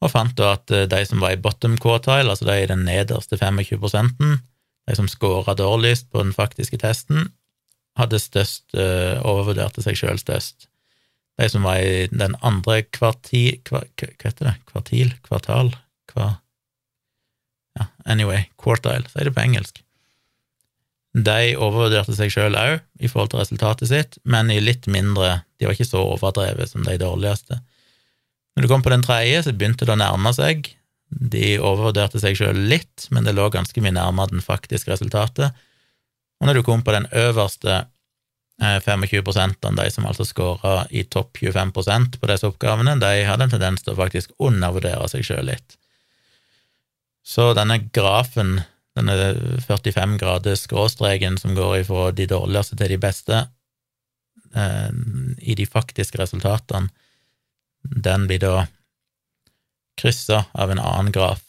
og 0.00 0.12
fant 0.12 0.32
da 0.36 0.54
at 0.56 0.72
eh, 0.72 0.86
de 0.88 1.00
som 1.08 1.20
var 1.20 1.36
i 1.36 1.40
bottom 1.40 1.76
quartile, 1.80 2.28
altså 2.32 2.48
de 2.48 2.56
i 2.62 2.68
den 2.68 2.86
nederste 2.88 3.36
25 3.40 4.40
de 4.88 4.96
som 4.96 5.08
scora 5.08 5.54
dårligst 5.54 6.08
på 6.10 6.22
den 6.22 6.32
faktiske 6.34 6.80
testen, 6.80 7.28
hadde 7.98 8.18
størst, 8.22 8.70
uh, 8.78 9.20
overvurderte 9.26 9.82
seg 9.84 9.98
sjøl 9.98 10.18
størst. 10.18 10.68
De 11.38 11.48
som 11.52 11.66
var 11.66 11.82
i 11.82 12.06
den 12.10 12.36
andre 12.46 12.80
kvarti... 12.88 13.60
Hva, 13.68 13.82
hva 13.84 14.08
heter 14.24 14.48
det? 14.48 14.54
Kvartil? 14.70 15.12
Kvartal? 15.26 15.72
Kva... 16.10 16.32
Ja, 17.78 17.86
anyway, 18.08 18.48
quartile, 18.58 19.06
sier 19.12 19.28
det 19.28 19.34
på 19.36 19.44
engelsk. 19.44 19.82
De 21.10 21.56
overvurderte 21.58 22.14
seg 22.14 22.30
sjøl 22.30 22.54
òg 22.54 22.76
i 23.02 23.08
forhold 23.10 23.32
til 23.32 23.40
resultatet 23.42 23.90
sitt, 23.90 24.18
men 24.22 24.50
i 24.52 24.60
litt 24.62 24.86
mindre 24.86 25.40
De 25.58 25.66
var 25.66 25.74
ikke 25.74 25.88
så 25.88 26.04
overdrevet 26.14 26.70
som 26.70 26.84
de 26.86 26.94
dårligste. 27.00 27.58
Når 28.54 28.64
du 28.64 28.70
kom 28.70 28.84
på 28.84 28.92
den 28.92 29.02
tredje, 29.04 29.42
så 29.44 29.52
begynte 29.52 29.84
det 29.84 29.92
å 29.92 30.00
nærme 30.00 30.32
seg. 30.32 30.70
De 31.10 31.58
overvurderte 31.58 32.20
seg 32.22 32.38
sjøl 32.38 32.62
litt, 32.70 33.08
men 33.10 33.26
det 33.26 33.34
lå 33.36 33.48
ganske 33.52 33.82
mye 33.82 33.92
nærmere 33.92 34.32
den 34.32 34.44
faktiske 34.44 34.92
resultatet. 34.92 35.56
Og 36.40 36.48
når 36.48 36.60
du 36.60 36.64
kom 36.64 36.84
på 36.86 36.94
den 36.94 37.08
øverste 37.12 37.82
25 38.60 39.04
eh, 39.08 39.52
av 39.68 39.76
de 39.76 39.90
som 39.90 40.06
altså 40.06 40.24
scora 40.28 40.86
i 40.90 41.04
topp 41.04 41.38
25% 41.40 42.18
på 42.20 42.30
disse 42.30 42.48
oppgavene, 42.48 42.98
de 43.00 43.24
hadde 43.24 43.46
en 43.46 43.54
tendens 43.54 43.84
til 43.84 43.94
å 43.94 44.00
faktisk 44.00 44.34
undervurdere 44.38 45.08
seg 45.08 45.24
sjøl 45.26 45.48
litt. 45.48 45.76
Så 47.24 47.52
denne 47.56 47.78
grafen, 47.92 48.60
denne 49.00 49.60
45 49.64 50.18
graders 50.20 50.66
skråstreken 50.66 51.38
som 51.40 51.56
går 51.56 51.80
ifra 51.82 52.10
de 52.14 52.28
dårligste 52.30 52.78
til 52.78 52.94
de 52.94 53.00
beste, 53.00 53.44
eh, 54.54 54.90
i 55.40 55.56
de 55.58 55.66
faktiske 55.66 56.20
resultatene, 56.20 56.92
den 57.82 58.26
blir 58.28 58.42
da 58.42 58.66
kryssa 60.00 60.44
av 60.52 60.70
en 60.70 60.80
annen 60.80 61.12
graf 61.12 61.42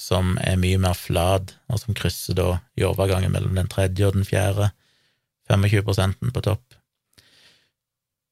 som 0.00 0.36
er 0.40 0.56
mye 0.60 0.80
mer 0.80 0.96
flat, 0.96 1.54
og 1.68 1.80
som 1.82 1.96
krysser 1.96 2.36
da 2.38 2.50
i 2.78 2.84
overgangen 2.88 3.32
mellom 3.34 3.56
den 3.58 3.68
tredje 3.68 4.08
og 4.08 4.16
den 4.16 4.28
fjerde 4.28 4.70
25 5.50 6.30
på 6.32 6.42
topp. 6.46 6.76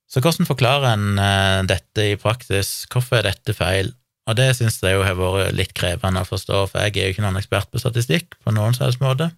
Så 0.09 0.23
hvordan 0.25 0.49
forklarer 0.49 0.95
en 0.95 1.19
eh, 1.21 1.63
dette 1.69 2.05
i 2.15 2.17
praksis? 2.21 2.87
Hvorfor 2.89 3.19
er 3.19 3.29
dette 3.29 3.53
feil? 3.53 3.93
Og 4.29 4.37
det 4.37 4.51
syns 4.59 4.77
jeg 4.85 4.99
jo 4.99 5.05
har 5.07 5.17
vært 5.17 5.57
litt 5.57 5.75
krevende 5.77 6.21
å 6.21 6.29
forstå, 6.29 6.65
for 6.69 6.85
jeg 6.85 6.97
er 6.97 7.09
jo 7.09 7.17
ikke 7.17 7.25
noen 7.25 7.41
ekspert 7.41 7.71
på 7.73 7.81
statistikk 7.81 8.37
på 8.45 8.53
noen 8.53 8.77
helst 8.77 9.01
måte. 9.01 9.31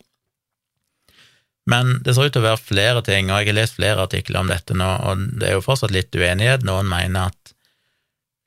Men 1.71 2.01
det 2.03 2.17
ser 2.17 2.27
ut 2.27 2.35
til 2.35 2.43
å 2.43 2.49
være 2.49 2.63
flere 2.63 3.03
ting, 3.07 3.31
og 3.31 3.39
jeg 3.39 3.53
har 3.53 3.59
lest 3.61 3.77
flere 3.79 4.07
artikler 4.09 4.41
om 4.43 4.51
dette 4.51 4.75
nå, 4.75 4.89
og 5.07 5.25
det 5.39 5.51
er 5.51 5.57
jo 5.59 5.65
fortsatt 5.65 5.95
litt 5.95 6.17
uenighet. 6.17 6.67
Noen 6.67 6.91
mener 6.91 7.31
at 7.31 7.55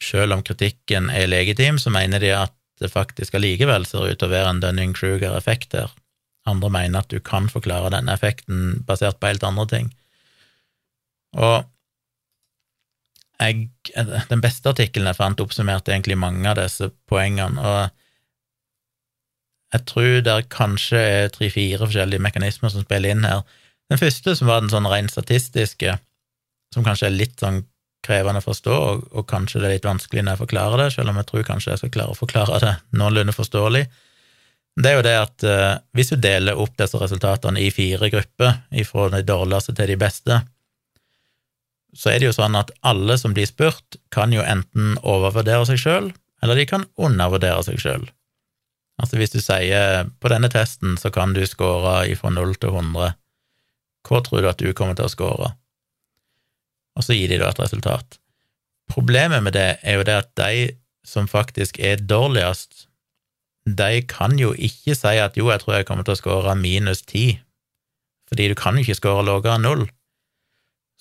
selv 0.04 0.36
om 0.36 0.44
kritikken 0.44 1.08
er 1.14 1.30
legitim, 1.32 1.80
så 1.80 1.94
mener 1.94 2.20
de 2.20 2.34
at 2.36 2.56
det 2.82 2.92
faktisk 2.92 3.38
allikevel 3.38 3.86
ser 3.88 4.10
ut 4.10 4.20
til 4.20 4.28
å 4.28 4.34
være 4.34 4.52
en 4.52 4.64
Dunning-Kruger-effekt 4.64 5.78
her. 5.78 5.94
Andre 6.50 6.72
mener 6.74 7.06
at 7.06 7.14
du 7.14 7.22
kan 7.24 7.48
forklare 7.48 7.94
denne 7.94 8.18
effekten 8.18 8.82
basert 8.88 9.22
på 9.22 9.30
helt 9.30 9.46
andre 9.48 9.68
ting. 9.72 9.94
Og 11.40 11.64
jeg, 13.42 13.70
den 14.30 14.44
beste 14.44 14.72
artikkelen 14.72 15.10
jeg 15.10 15.20
fant, 15.20 15.42
oppsummerte 15.42 15.94
egentlig 15.94 16.18
mange 16.20 16.48
av 16.50 16.60
disse 16.60 16.90
poengene, 17.10 17.60
og 17.60 17.90
jeg 19.74 19.86
tror 19.90 20.10
det 20.22 20.34
er 20.34 20.50
kanskje 20.54 21.00
er 21.02 21.32
tre-fire 21.34 21.82
forskjellige 21.82 22.22
mekanismer 22.22 22.70
som 22.70 22.86
spiller 22.86 23.16
inn 23.16 23.26
her. 23.26 23.42
Den 23.90 24.00
første, 24.00 24.36
som 24.38 24.50
var 24.50 24.62
den 24.62 24.72
sånn 24.72 24.90
rent 24.90 25.12
statistiske, 25.12 25.98
som 26.74 26.86
kanskje 26.86 27.10
er 27.10 27.16
litt 27.18 27.42
sånn 27.42 27.64
krevende 28.04 28.42
å 28.44 28.46
forstå, 28.46 28.74
og, 28.74 29.04
og, 29.14 29.26
kanskje 29.30 29.62
det 29.62 29.70
er 29.70 29.76
litt 29.78 29.88
vanskelig 29.88 30.24
når 30.24 30.36
jeg 30.36 30.44
forklarer 30.44 30.84
det, 30.84 30.90
selv 30.96 31.12
om 31.12 31.20
jeg 31.20 31.30
tror 31.30 31.46
kanskje 31.48 31.72
jeg 31.72 31.82
skal 31.82 31.94
klare 31.94 32.14
å 32.14 32.20
forklare 32.20 32.60
det 32.64 32.74
noenlunde 33.00 33.36
forståelig, 33.36 33.84
det 34.84 34.90
er 34.90 34.98
jo 34.98 35.06
det 35.06 35.14
at 35.20 35.46
uh, 35.46 35.76
hvis 35.94 36.10
du 36.14 36.18
deler 36.18 36.58
opp 36.60 36.74
disse 36.80 36.98
resultatene 36.98 37.62
i 37.62 37.70
fire 37.74 38.10
grupper, 38.10 38.64
ifra 38.82 39.10
de 39.14 39.22
dårligste 39.26 39.76
til 39.78 39.94
de 39.94 39.98
beste, 40.02 40.40
så 41.94 42.12
er 42.12 42.20
det 42.20 42.30
jo 42.32 42.36
sånn 42.36 42.58
at 42.58 42.74
alle 42.86 43.18
som 43.22 43.36
blir 43.36 43.48
spurt, 43.50 43.98
kan 44.14 44.34
jo 44.34 44.44
enten 44.46 44.98
overvurdere 45.02 45.66
seg 45.70 45.82
sjøl, 45.82 46.12
eller 46.44 46.60
de 46.60 46.68
kan 46.70 46.86
undervurdere 47.00 47.64
seg 47.66 47.80
sjøl. 47.82 48.06
Altså 49.02 49.18
hvis 49.18 49.34
du 49.34 49.40
sier 49.42 50.10
på 50.22 50.30
denne 50.30 50.52
testen 50.54 50.98
så 51.02 51.10
kan 51.14 51.34
du 51.34 51.42
score 51.50 52.04
ifra 52.12 52.30
0 52.34 52.56
til 52.62 52.76
100, 52.76 53.16
hva 54.04 54.20
tror 54.26 54.44
du 54.44 54.50
at 54.52 54.62
du 54.62 54.74
kommer 54.76 54.98
til 54.98 55.08
å 55.08 55.14
score? 55.14 55.54
Og 57.00 57.06
så 57.06 57.16
gir 57.18 57.32
de 57.32 57.40
da 57.42 57.50
et 57.50 57.62
resultat. 57.64 58.20
Problemet 58.92 59.46
med 59.46 59.56
det 59.56 59.70
er 59.82 59.98
jo 59.98 60.06
det 60.06 60.18
at 60.20 60.34
de 60.38 60.74
som 61.08 61.30
faktisk 61.30 61.80
er 61.80 62.04
dårligst, 62.04 62.88
de 63.64 64.04
kan 64.12 64.36
jo 64.40 64.52
ikke 64.54 64.96
si 64.98 65.16
at 65.24 65.38
jo, 65.40 65.48
jeg 65.50 65.64
tror 65.64 65.78
jeg 65.78 65.88
kommer 65.88 66.06
til 66.06 66.18
å 66.18 66.20
score 66.20 66.56
minus 66.60 67.02
10, 67.08 67.40
fordi 68.30 68.50
du 68.52 68.56
kan 68.60 68.76
jo 68.76 68.84
ikke 68.84 69.00
score 69.00 69.24
lavere 69.26 69.56
enn 69.56 69.66
null. 69.68 69.86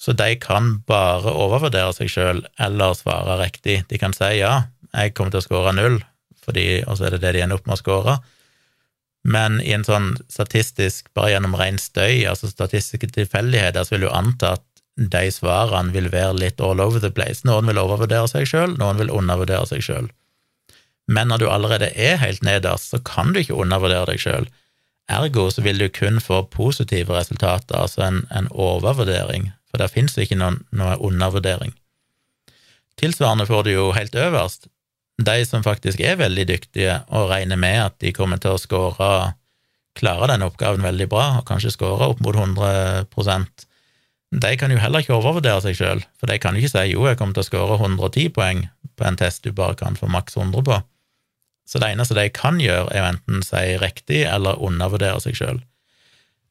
Så 0.03 0.15
de 0.19 0.35
kan 0.43 0.81
bare 0.89 1.31
overvurdere 1.31 1.93
seg 1.95 2.11
sjøl 2.11 2.43
eller 2.61 2.97
svare 2.99 3.39
riktig. 3.39 3.85
De 3.91 4.01
kan 4.03 4.15
si 4.17 4.33
ja, 4.41 4.65
jeg 4.91 5.15
kommer 5.15 5.35
til 5.35 5.43
å 5.43 5.47
score 5.47 5.75
null, 5.77 6.01
fordi, 6.43 6.83
og 6.83 6.99
så 6.99 7.07
er 7.07 7.15
det 7.15 7.23
det 7.23 7.37
de 7.37 7.45
ender 7.45 7.61
opp 7.61 7.69
med 7.71 7.77
å 7.79 7.83
score. 7.83 8.17
Men 9.23 9.61
i 9.63 9.71
en 9.77 9.87
sånn 9.87 10.17
statistisk, 10.27 11.07
bare 11.15 11.37
gjennom 11.37 11.55
ren 11.59 11.79
støy, 11.79 12.25
altså 12.27 12.51
statistiske 12.51 13.13
tilfeldigheter, 13.15 13.87
så 13.87 13.95
vil 13.95 14.09
du 14.09 14.11
anta 14.11 14.57
at 14.59 14.67
de 14.97 15.23
svarene 15.33 15.95
vil 15.95 16.11
være 16.13 16.35
litt 16.41 16.61
all 16.61 16.83
over 16.83 17.01
the 17.01 17.13
place. 17.15 17.47
Noen 17.47 17.71
vil 17.71 17.81
overvurdere 17.81 18.27
seg 18.29 18.51
sjøl, 18.51 18.75
noen 18.81 18.99
vil 18.99 19.15
undervurdere 19.15 19.71
seg 19.71 19.87
sjøl. 19.87 20.11
Men 21.07 21.31
når 21.31 21.43
du 21.43 21.49
allerede 21.51 21.93
er 21.95 22.19
helt 22.23 22.43
nederst, 22.47 22.91
så 22.91 23.01
kan 23.07 23.33
du 23.33 23.41
ikke 23.41 23.57
undervurdere 23.63 24.11
deg 24.11 24.21
sjøl. 24.23 24.51
Ergo 25.11 25.49
så 25.51 25.63
vil 25.65 25.81
du 25.81 25.89
kun 25.95 26.21
få 26.23 26.43
positive 26.51 27.15
resultater, 27.15 27.79
altså 27.79 28.05
en, 28.07 28.23
en 28.35 28.51
overvurdering, 28.51 29.51
for 29.73 29.81
der 29.81 29.91
fins 29.91 30.18
ikke 30.20 30.37
noen, 30.39 30.61
noe 30.77 30.99
undervurdering. 31.01 31.73
Tilsvarende 33.01 33.49
får 33.49 33.66
du 33.66 33.73
jo 33.73 33.91
helt 33.97 34.14
øverst 34.14 34.68
de 35.23 35.43
som 35.47 35.64
faktisk 35.64 36.01
er 36.01 36.18
veldig 36.20 36.47
dyktige 36.49 36.97
og 37.12 37.31
regner 37.31 37.59
med 37.61 37.79
at 37.87 37.99
de 38.03 38.12
kommer 38.16 38.41
til 38.43 38.57
å 38.57 38.61
score, 38.61 39.11
klare 39.99 40.29
den 40.33 40.45
oppgaven 40.45 40.85
veldig 40.85 41.09
bra, 41.12 41.27
og 41.41 41.47
kanskje 41.49 41.75
score 41.75 42.09
opp 42.11 42.23
mot 42.25 42.37
100% 42.37 43.66
de 44.33 44.55
kan 44.57 44.73
jo 44.73 44.81
heller 44.81 45.05
ikke 45.05 45.12
overvurdere 45.18 45.61
seg 45.61 45.77
sjøl, 45.77 46.01
for 46.16 46.31
de 46.31 46.39
kan 46.41 46.57
jo 46.57 46.62
ikke 46.62 46.73
si 46.73 46.95
jo, 46.95 47.05
jeg 47.05 47.18
kommer 47.20 47.37
til 47.37 47.45
å 47.45 47.49
score 47.51 47.77
110 47.77 48.31
poeng 48.33 48.62
på 48.97 49.05
en 49.05 49.18
test 49.20 49.45
du 49.45 49.53
bare 49.53 49.77
kan 49.77 49.99
få 49.99 50.09
maks 50.09 50.39
100 50.39 50.64
på. 50.64 50.79
Så 51.68 51.81
det 51.83 51.91
eneste 51.93 52.16
de 52.16 52.25
kan 52.33 52.57
gjøre, 52.61 52.89
er 52.97 53.05
å 53.05 53.11
enten 53.12 53.45
si 53.45 53.77
riktig 53.81 54.23
eller 54.24 54.61
undervurdere 54.65 55.20
seg 55.20 55.36
sjøl. 55.36 55.61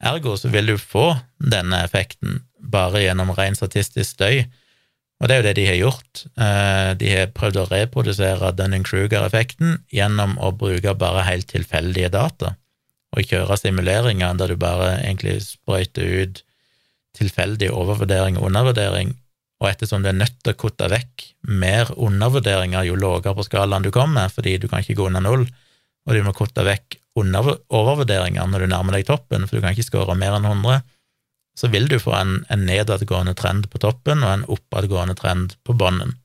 Ergo 0.01 0.35
så 0.37 0.49
vil 0.53 0.69
du 0.69 0.75
få 0.77 1.07
denne 1.41 1.81
effekten 1.85 2.43
bare 2.61 3.03
gjennom 3.03 3.33
ren 3.37 3.57
statistisk 3.57 4.15
støy, 4.15 4.43
og 5.21 5.29
det 5.29 5.35
er 5.35 5.41
jo 5.41 5.45
det 5.45 5.57
de 5.59 5.65
har 5.67 5.77
gjort. 5.77 6.23
Eh, 6.41 6.91
de 6.97 7.09
har 7.13 7.33
prøvd 7.35 7.59
å 7.61 7.67
reprodusere 7.69 8.53
Dunning-Kruger-effekten 8.57 9.83
gjennom 9.93 10.33
å 10.41 10.49
bruke 10.57 10.95
bare 10.97 11.27
helt 11.27 11.51
tilfeldige 11.51 12.09
data, 12.13 12.55
og 13.11 13.27
kjøre 13.27 13.57
simuleringer 13.59 14.37
der 14.39 14.53
du 14.53 14.57
bare 14.57 14.95
egentlig 15.03 15.41
sprøyter 15.45 16.07
ut 16.23 16.41
tilfeldig 17.17 17.69
overvurdering 17.75 18.39
og 18.39 18.47
undervurdering, 18.49 19.13
og 19.61 19.69
ettersom 19.69 20.01
du 20.01 20.09
er 20.09 20.17
nødt 20.17 20.39
til 20.41 20.55
å 20.55 20.57
kutte 20.57 20.87
vekk 20.89 21.27
mer 21.61 21.91
undervurderinger 21.93 22.87
jo 22.87 22.97
lavere 22.97 23.35
på 23.37 23.45
skalaen 23.45 23.85
du 23.85 23.91
kommer, 23.93 24.31
fordi 24.33 24.55
du 24.57 24.65
kan 24.71 24.81
ikke 24.81 24.97
gå 24.97 25.09
under 25.11 25.21
null, 25.21 25.45
og 26.07 26.17
du 26.17 26.23
må 26.25 26.33
kutte 26.33 26.65
vekk 26.65 26.97
overvurderinger 27.19 28.47
når 28.47 28.63
du 28.63 28.71
nærmer 28.71 28.97
deg 28.97 29.05
toppen, 29.05 29.45
for 29.45 29.59
du 29.59 29.65
kan 29.65 29.75
ikke 29.75 29.89
skåre 29.91 30.15
mer 30.17 30.39
enn 30.39 30.47
100, 30.47 30.81
så 31.57 31.67
vil 31.67 31.87
du 31.87 31.99
få 31.99 32.13
en, 32.15 32.45
en 32.49 32.65
nedadgående 32.65 33.33
trend 33.37 33.69
på 33.71 33.81
toppen 33.83 34.23
og 34.23 34.33
en 34.33 34.45
oppadgående 34.51 35.15
trend 35.19 35.55
på 35.67 35.75
bånden. 35.77 36.15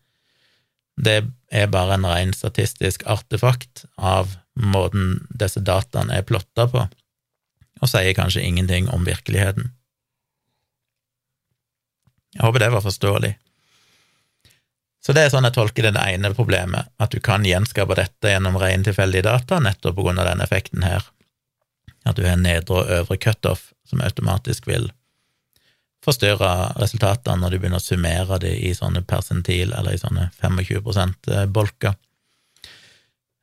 Det 0.97 1.19
er 1.53 1.73
bare 1.73 1.99
en 1.99 2.07
ren 2.09 2.33
statistisk 2.35 3.05
artefakt 3.11 3.85
av 3.97 4.37
måten 4.57 5.27
disse 5.29 5.61
dataene 5.61 6.17
er 6.17 6.27
plotta 6.27 6.69
på, 6.73 6.87
og 7.83 7.91
sier 7.91 8.17
kanskje 8.17 8.45
ingenting 8.47 8.89
om 8.89 9.05
virkeligheten. 9.05 9.75
Jeg 12.37 12.45
håper 12.45 12.65
det 12.65 12.73
var 12.73 12.85
forståelig. 12.85 13.35
Så 15.05 15.15
det 15.15 15.27
er 15.27 15.31
sånn 15.31 15.47
jeg 15.47 15.55
tolker 15.55 15.87
det 15.87 16.03
ene 16.03 16.33
problemet, 16.35 16.89
at 16.99 17.13
du 17.15 17.21
kan 17.23 17.45
gjenskape 17.47 17.95
dette 17.95 18.33
gjennom 18.33 18.57
ren 18.59 18.83
tilfeldige 18.85 19.29
data, 19.29 19.61
nettopp 19.63 19.95
på 19.99 20.07
grunn 20.09 20.19
av 20.19 20.27
den 20.33 20.43
effekten 20.43 20.83
her, 20.83 21.05
at 22.09 22.19
du 22.19 22.25
har 22.27 22.41
nedre 22.41 22.81
og 22.81 22.91
øvre 22.91 23.19
cutoff 23.21 23.71
som 23.87 24.03
automatisk 24.03 24.67
vil 24.67 24.91
forstyrre 26.07 26.53
resultatene 26.81 27.43
når 27.43 27.55
du 27.55 27.59
begynner 27.61 27.83
å 27.83 27.85
summere 27.85 28.39
det 28.43 28.55
i 28.63 28.73
sånne 28.77 29.03
persentil, 29.07 29.75
eller 29.75 29.97
i 29.97 30.01
sånne 30.01 30.31
25 30.39 31.51
bolker. 31.53 31.97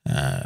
Eh, 0.08 0.44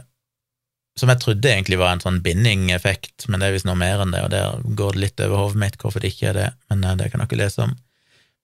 som 0.99 1.13
jeg 1.13 1.23
trodde 1.23 1.51
egentlig 1.51 1.79
var 1.79 1.95
en 1.95 2.03
sånn 2.03 2.23
binding-effekt, 2.25 3.29
men 3.31 3.39
det 3.39 3.49
er 3.49 3.55
visst 3.55 3.69
noe 3.69 3.79
mer 3.79 4.03
enn 4.03 4.15
det, 4.15 4.25
og 4.27 4.33
der 4.35 4.59
går 4.79 4.97
det 4.97 5.05
litt 5.05 5.23
over 5.23 5.45
hodet 5.45 5.63
mitt 5.63 5.79
hvorfor 5.79 6.03
det 6.03 6.11
ikke 6.13 6.33
er 6.33 6.39
det, 6.39 6.49
men 6.73 6.83
eh, 6.83 6.99
det 6.99 7.13
kan 7.13 7.23
dere 7.23 7.41
lese 7.45 7.69
om. 7.69 7.77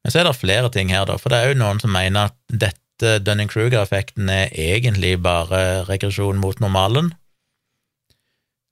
Men 0.05 0.13
så 0.13 0.21
er 0.21 0.29
det 0.29 0.37
flere 0.39 0.71
ting 0.71 0.93
her, 0.95 1.07
da, 1.09 1.19
for 1.19 1.33
det 1.33 1.41
er 1.41 1.53
jo 1.53 1.61
noen 1.63 1.83
som 1.83 1.95
mener 1.95 2.31
at 2.31 2.39
dette 2.49 3.19
Dunning-Kruger-effekten 3.27 4.29
er 4.31 4.53
egentlig 4.55 5.17
bare 5.25 5.83
regresjon 5.89 6.39
mot 6.39 6.61
normalen. 6.63 7.11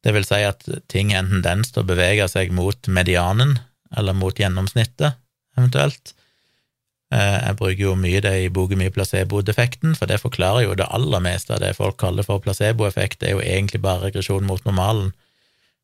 Det 0.03 0.15
vil 0.15 0.27
si 0.27 0.39
at 0.47 0.63
ting 0.91 1.11
har 1.15 1.25
en 1.25 1.33
tendens 1.33 1.73
til 1.73 1.83
å 1.83 1.89
bevege 1.89 2.29
seg 2.31 2.55
mot 2.55 2.91
medianen, 2.91 3.57
eller 3.97 4.17
mot 4.17 4.39
gjennomsnittet, 4.39 5.19
eventuelt. 5.57 6.15
Eh, 7.13 7.39
jeg 7.47 7.57
bruker 7.59 7.83
jo 7.83 7.97
mye 7.99 8.23
det 8.25 8.33
i 8.45 8.53
boken 8.53 8.81
min 8.81 8.93
Placebo-defekten, 8.95 9.97
for 9.99 10.09
det 10.09 10.23
forklarer 10.23 10.65
jo 10.65 10.77
det 10.79 10.89
aller 10.89 11.21
meste 11.25 11.53
av 11.53 11.61
det 11.65 11.75
folk 11.77 11.99
kaller 12.01 12.25
for 12.25 12.41
placeboeffekt, 12.45 13.21
det 13.21 13.29
er 13.29 13.37
jo 13.37 13.45
egentlig 13.45 13.83
bare 13.85 14.09
regresjon 14.09 14.47
mot 14.49 14.65
normalen. 14.65 15.13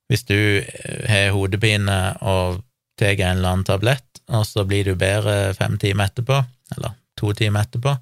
Hvis 0.08 0.24
du 0.28 0.38
eh, 0.64 1.04
har 1.08 1.34
hodepine 1.36 1.98
og 2.24 2.62
tar 2.98 3.18
en 3.18 3.36
eller 3.38 3.52
annen 3.52 3.68
tablett, 3.68 4.22
og 4.28 4.46
så 4.48 4.64
blir 4.68 4.88
du 4.88 4.94
bedre 4.98 5.52
fem 5.56 5.76
timer 5.80 6.08
etterpå, 6.08 6.40
eller 6.76 6.96
to 7.18 7.34
timer 7.36 7.66
etterpå, 7.66 7.94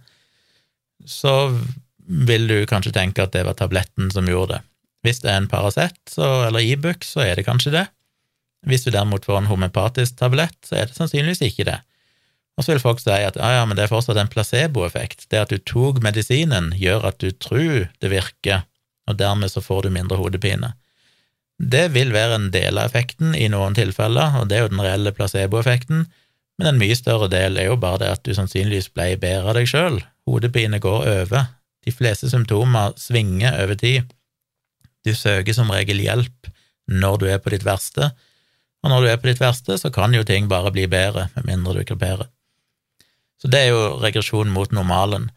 så 1.06 1.34
vil 2.06 2.46
du 2.46 2.56
kanskje 2.70 2.94
tenke 2.94 3.24
at 3.24 3.34
det 3.34 3.44
var 3.46 3.58
tabletten 3.58 4.10
som 4.14 4.28
gjorde 4.30 4.56
det. 4.56 4.62
Hvis 5.06 5.20
det 5.22 5.30
er 5.30 5.40
en 5.40 5.50
Paracet 5.50 6.16
eller 6.18 6.62
Ibux, 6.62 7.10
e 7.10 7.12
så 7.12 7.22
er 7.26 7.38
det 7.38 7.46
kanskje 7.46 7.74
det. 7.74 7.86
Hvis 8.66 8.86
du 8.86 8.90
derimot 8.90 9.26
får 9.26 9.42
en 9.42 9.50
homeopatisk 9.50 10.16
tablett, 10.18 10.56
så 10.66 10.80
er 10.80 10.88
det 10.88 10.96
sannsynligvis 10.98 11.44
ikke 11.46 11.68
det. 11.68 11.78
Og 12.56 12.64
så 12.64 12.72
vil 12.72 12.82
folk 12.82 13.02
si 13.02 13.12
at 13.12 13.36
ja, 13.36 13.50
ja, 13.58 13.64
men 13.68 13.76
det 13.76 13.84
er 13.84 13.92
fortsatt 13.92 14.18
en 14.18 14.32
placeboeffekt. 14.32 15.28
Det 15.30 15.42
at 15.42 15.52
du 15.52 15.60
tok 15.60 16.00
medisinen, 16.04 16.72
gjør 16.80 17.10
at 17.12 17.20
du 17.20 17.30
tror 17.30 17.86
det 18.00 18.10
virker, 18.12 18.64
og 19.06 19.18
dermed 19.20 19.52
så 19.52 19.62
får 19.62 19.86
du 19.86 19.94
mindre 19.94 20.18
hodepine. 20.18 20.72
Det 21.56 21.86
vil 21.94 22.12
være 22.12 22.36
en 22.36 22.48
del 22.52 22.76
av 22.76 22.90
effekten 22.90 23.36
i 23.36 23.46
noen 23.52 23.76
tilfeller, 23.76 24.40
og 24.40 24.48
det 24.48 24.58
er 24.58 24.66
jo 24.66 24.72
den 24.72 24.82
reelle 24.84 25.12
placeboeffekten, 25.16 26.06
men 26.56 26.68
en 26.70 26.80
mye 26.80 26.96
større 26.96 27.28
del 27.32 27.60
er 27.60 27.70
jo 27.70 27.78
bare 27.80 28.00
det 28.02 28.12
at 28.14 28.24
du 28.24 28.32
sannsynligvis 28.36 28.90
ble 28.96 29.12
bedre 29.20 29.52
av 29.52 29.58
deg 29.58 29.68
sjøl. 29.68 30.00
Hodepine 30.28 30.80
går 30.82 31.08
over. 31.12 31.50
De 31.84 31.92
fleste 31.92 32.28
symptomer 32.32 32.96
svinger 32.98 33.56
over 33.62 33.76
tid. 33.78 34.08
Du 35.04 35.12
søker 35.14 35.54
som 35.54 35.70
regel 35.70 36.00
hjelp 36.02 36.48
når 36.90 37.20
du 37.20 37.26
er 37.28 37.42
på 37.42 37.52
ditt 37.52 37.66
verste, 37.66 38.10
og 38.86 38.92
når 38.92 39.02
du 39.02 39.08
er 39.10 39.18
på 39.18 39.26
ditt 39.26 39.42
verste, 39.42 39.74
så 39.80 39.90
kan 39.90 40.14
jo 40.14 40.22
ting 40.22 40.46
bare 40.46 40.70
bli 40.70 40.86
bedre, 40.86 41.26
med 41.34 41.48
mindre 41.48 41.82
du 41.82 41.96
bedre. 41.98 42.28
Så 43.42 43.50
det 43.50 43.64
er 43.64 43.74
jo 43.74 43.96
regresjon 43.98 44.52
mot 44.54 44.70
normalen, 44.72 45.32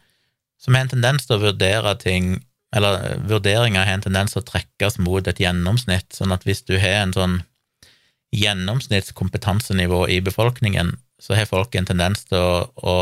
som 0.60 0.76
har 0.76 0.86
en 0.86 0.92
tendens 0.92 1.26
til 1.26 1.36
å 1.36 1.44
vurdere 1.48 1.96
ting 1.98 2.38
eller 2.76 3.18
vurderinger 3.26 3.82
har 3.82 3.98
en 3.98 4.04
tendens 4.04 4.34
til 4.34 4.44
å 4.44 4.46
trekkes 4.46 5.00
mot 5.02 5.26
et 5.26 5.40
gjennomsnitt, 5.42 6.12
sånn 6.14 6.34
at 6.34 6.44
hvis 6.46 6.62
du 6.68 6.76
har 6.78 7.00
en 7.02 7.14
sånn 7.16 7.40
gjennomsnittskompetansenivå 8.36 10.04
i 10.14 10.20
befolkningen, 10.22 10.94
så 11.18 11.34
har 11.34 11.50
folk 11.50 11.74
en 11.74 11.88
tendens 11.88 12.22
til 12.30 12.38
å, 12.38 12.68
å 12.78 12.94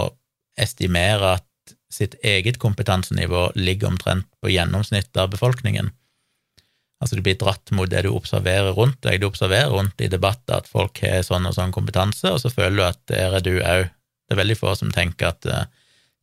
estimere 0.57 1.35
at 1.37 1.75
sitt 1.93 2.16
eget 2.25 2.57
kompetansenivå 2.62 3.51
ligger 3.61 3.93
omtrent 3.93 4.25
på 4.41 4.53
gjennomsnittet 4.53 5.20
av 5.20 5.29
befolkningen. 5.37 5.93
Altså 6.99 7.19
du 7.19 7.23
blir 7.23 7.39
dratt 7.39 7.70
mot 7.77 7.91
det 7.91 8.03
du 8.07 8.11
observerer 8.11 8.75
rundt 8.75 8.99
deg. 9.07 9.20
Du 9.20 9.29
observerer 9.29 9.70
rundt 9.70 10.01
i 10.03 10.11
debatter 10.11 10.59
at 10.59 10.70
folk 10.70 10.99
har 11.05 11.23
sånn 11.27 11.47
og 11.47 11.55
sånn 11.55 11.75
kompetanse, 11.75 12.33
og 12.33 12.41
så 12.43 12.51
føler 12.51 12.77
du 12.81 12.85
at 12.89 13.01
der 13.12 13.39
er 13.39 13.45
du 13.45 13.55
òg. 13.61 13.87
Det 14.29 14.35
er 14.35 14.43
veldig 14.43 14.59
få 14.59 14.75
som 14.77 14.91
tenker 14.93 15.31
at 15.31 15.47
eh, 15.49 15.69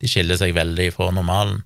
de 0.04 0.10
skiller 0.12 0.38
seg 0.38 0.54
veldig 0.58 0.92
fra 0.94 1.10
normalen. 1.16 1.64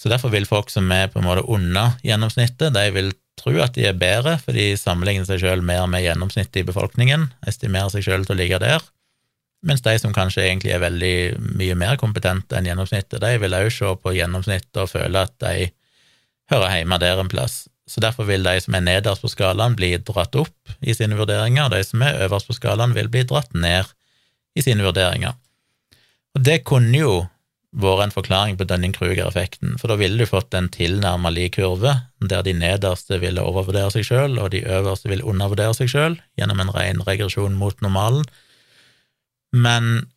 Så 0.00 0.10
derfor 0.10 0.32
vil 0.32 0.48
folk 0.48 0.72
som 0.72 0.90
er 0.92 1.08
på 1.12 1.20
en 1.20 1.28
måte 1.28 1.46
under 1.48 1.94
gjennomsnittet, 2.04 2.74
de 2.74 2.84
vil 2.92 3.12
tro 3.40 3.54
at 3.62 3.76
de 3.76 3.86
er 3.88 3.96
bedre, 3.96 4.36
for 4.42 4.56
de 4.56 4.72
sammenligner 4.76 5.28
seg 5.28 5.42
sjøl 5.42 5.64
mer 5.64 5.86
med 5.88 6.04
gjennomsnittet 6.04 6.62
i 6.62 6.66
befolkningen, 6.68 7.28
estimerer 7.48 7.92
seg 7.92 8.04
sjøl 8.04 8.26
til 8.26 8.36
å 8.36 8.40
ligge 8.40 8.60
der, 8.60 8.84
mens 9.66 9.84
de 9.84 9.92
som 10.00 10.14
kanskje 10.16 10.46
egentlig 10.46 10.72
er 10.72 10.80
veldig 10.82 11.16
mye 11.60 11.76
mer 11.76 11.98
kompetente 12.00 12.56
enn 12.56 12.68
gjennomsnittet, 12.68 13.20
de 13.20 13.40
vil 13.42 13.56
òg 13.56 13.68
se 13.74 13.92
på 14.02 14.14
gjennomsnittet 14.16 14.80
og 14.80 14.92
føle 14.92 15.24
at 15.28 15.36
de 15.44 15.68
hører 16.52 16.78
hjemme 16.78 17.00
der 17.00 17.20
en 17.20 17.32
plass. 17.32 17.66
Så 17.90 18.02
derfor 18.02 18.28
vil 18.28 18.46
de 18.46 18.54
som 18.62 18.76
er 18.78 18.84
nederst 18.86 19.24
på 19.24 19.32
skalaen, 19.32 19.74
bli 19.78 19.96
dratt 19.98 20.36
opp 20.38 20.74
i 20.78 20.94
sine 20.94 21.18
vurderinger, 21.18 21.66
og 21.66 21.74
de 21.74 21.82
som 21.82 22.04
er 22.06 22.22
øverst 22.26 22.46
på 22.46 22.54
skalaen, 22.54 22.94
vil 22.94 23.10
bli 23.10 23.24
dratt 23.26 23.50
ned 23.56 23.90
i 24.54 24.62
sine 24.62 24.86
vurderinger. 24.86 25.34
Og 26.36 26.44
det 26.46 26.60
kunne 26.68 26.94
jo 26.94 27.14
vært 27.70 28.04
en 28.04 28.14
forklaring 28.14 28.56
på 28.58 28.66
Dunning-Kruger-effekten, 28.70 29.74
for 29.78 29.90
da 29.90 29.98
ville 29.98 30.22
du 30.22 30.26
fått 30.26 30.54
en 30.58 30.70
tilnærma 30.70 31.30
lik 31.34 31.56
kurve, 31.58 31.96
der 32.22 32.46
de 32.46 32.54
nederste 32.54 33.18
ville 33.22 33.42
overvurdere 33.42 33.90
seg 33.94 34.06
sjøl, 34.06 34.38
og 34.42 34.50
de 34.54 34.62
øverste 34.66 35.10
ville 35.10 35.26
undervurdere 35.26 35.74
seg 35.78 35.90
sjøl, 35.90 36.18
gjennom 36.38 36.62
en 36.62 36.72
ren 36.74 37.02
regresjon 37.06 37.58
mot 37.58 37.78
normalen. 37.82 38.26
Men 39.50 40.10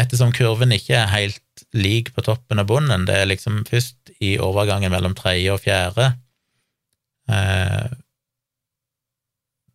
ettersom 0.00 0.32
kurven 0.36 0.72
ikke 0.76 1.00
er 1.00 1.12
helt 1.12 1.66
lik 1.76 2.12
på 2.16 2.24
toppen 2.28 2.60
og 2.60 2.68
bunnen, 2.70 3.08
det 3.08 3.16
er 3.16 3.28
liksom 3.28 3.64
først 3.68 4.12
i 4.24 4.36
overgangen 4.40 4.92
mellom 4.92 5.16
tredje 5.16 5.56
og 5.56 5.64
fjerde 5.64 6.12
eh, 7.32 7.88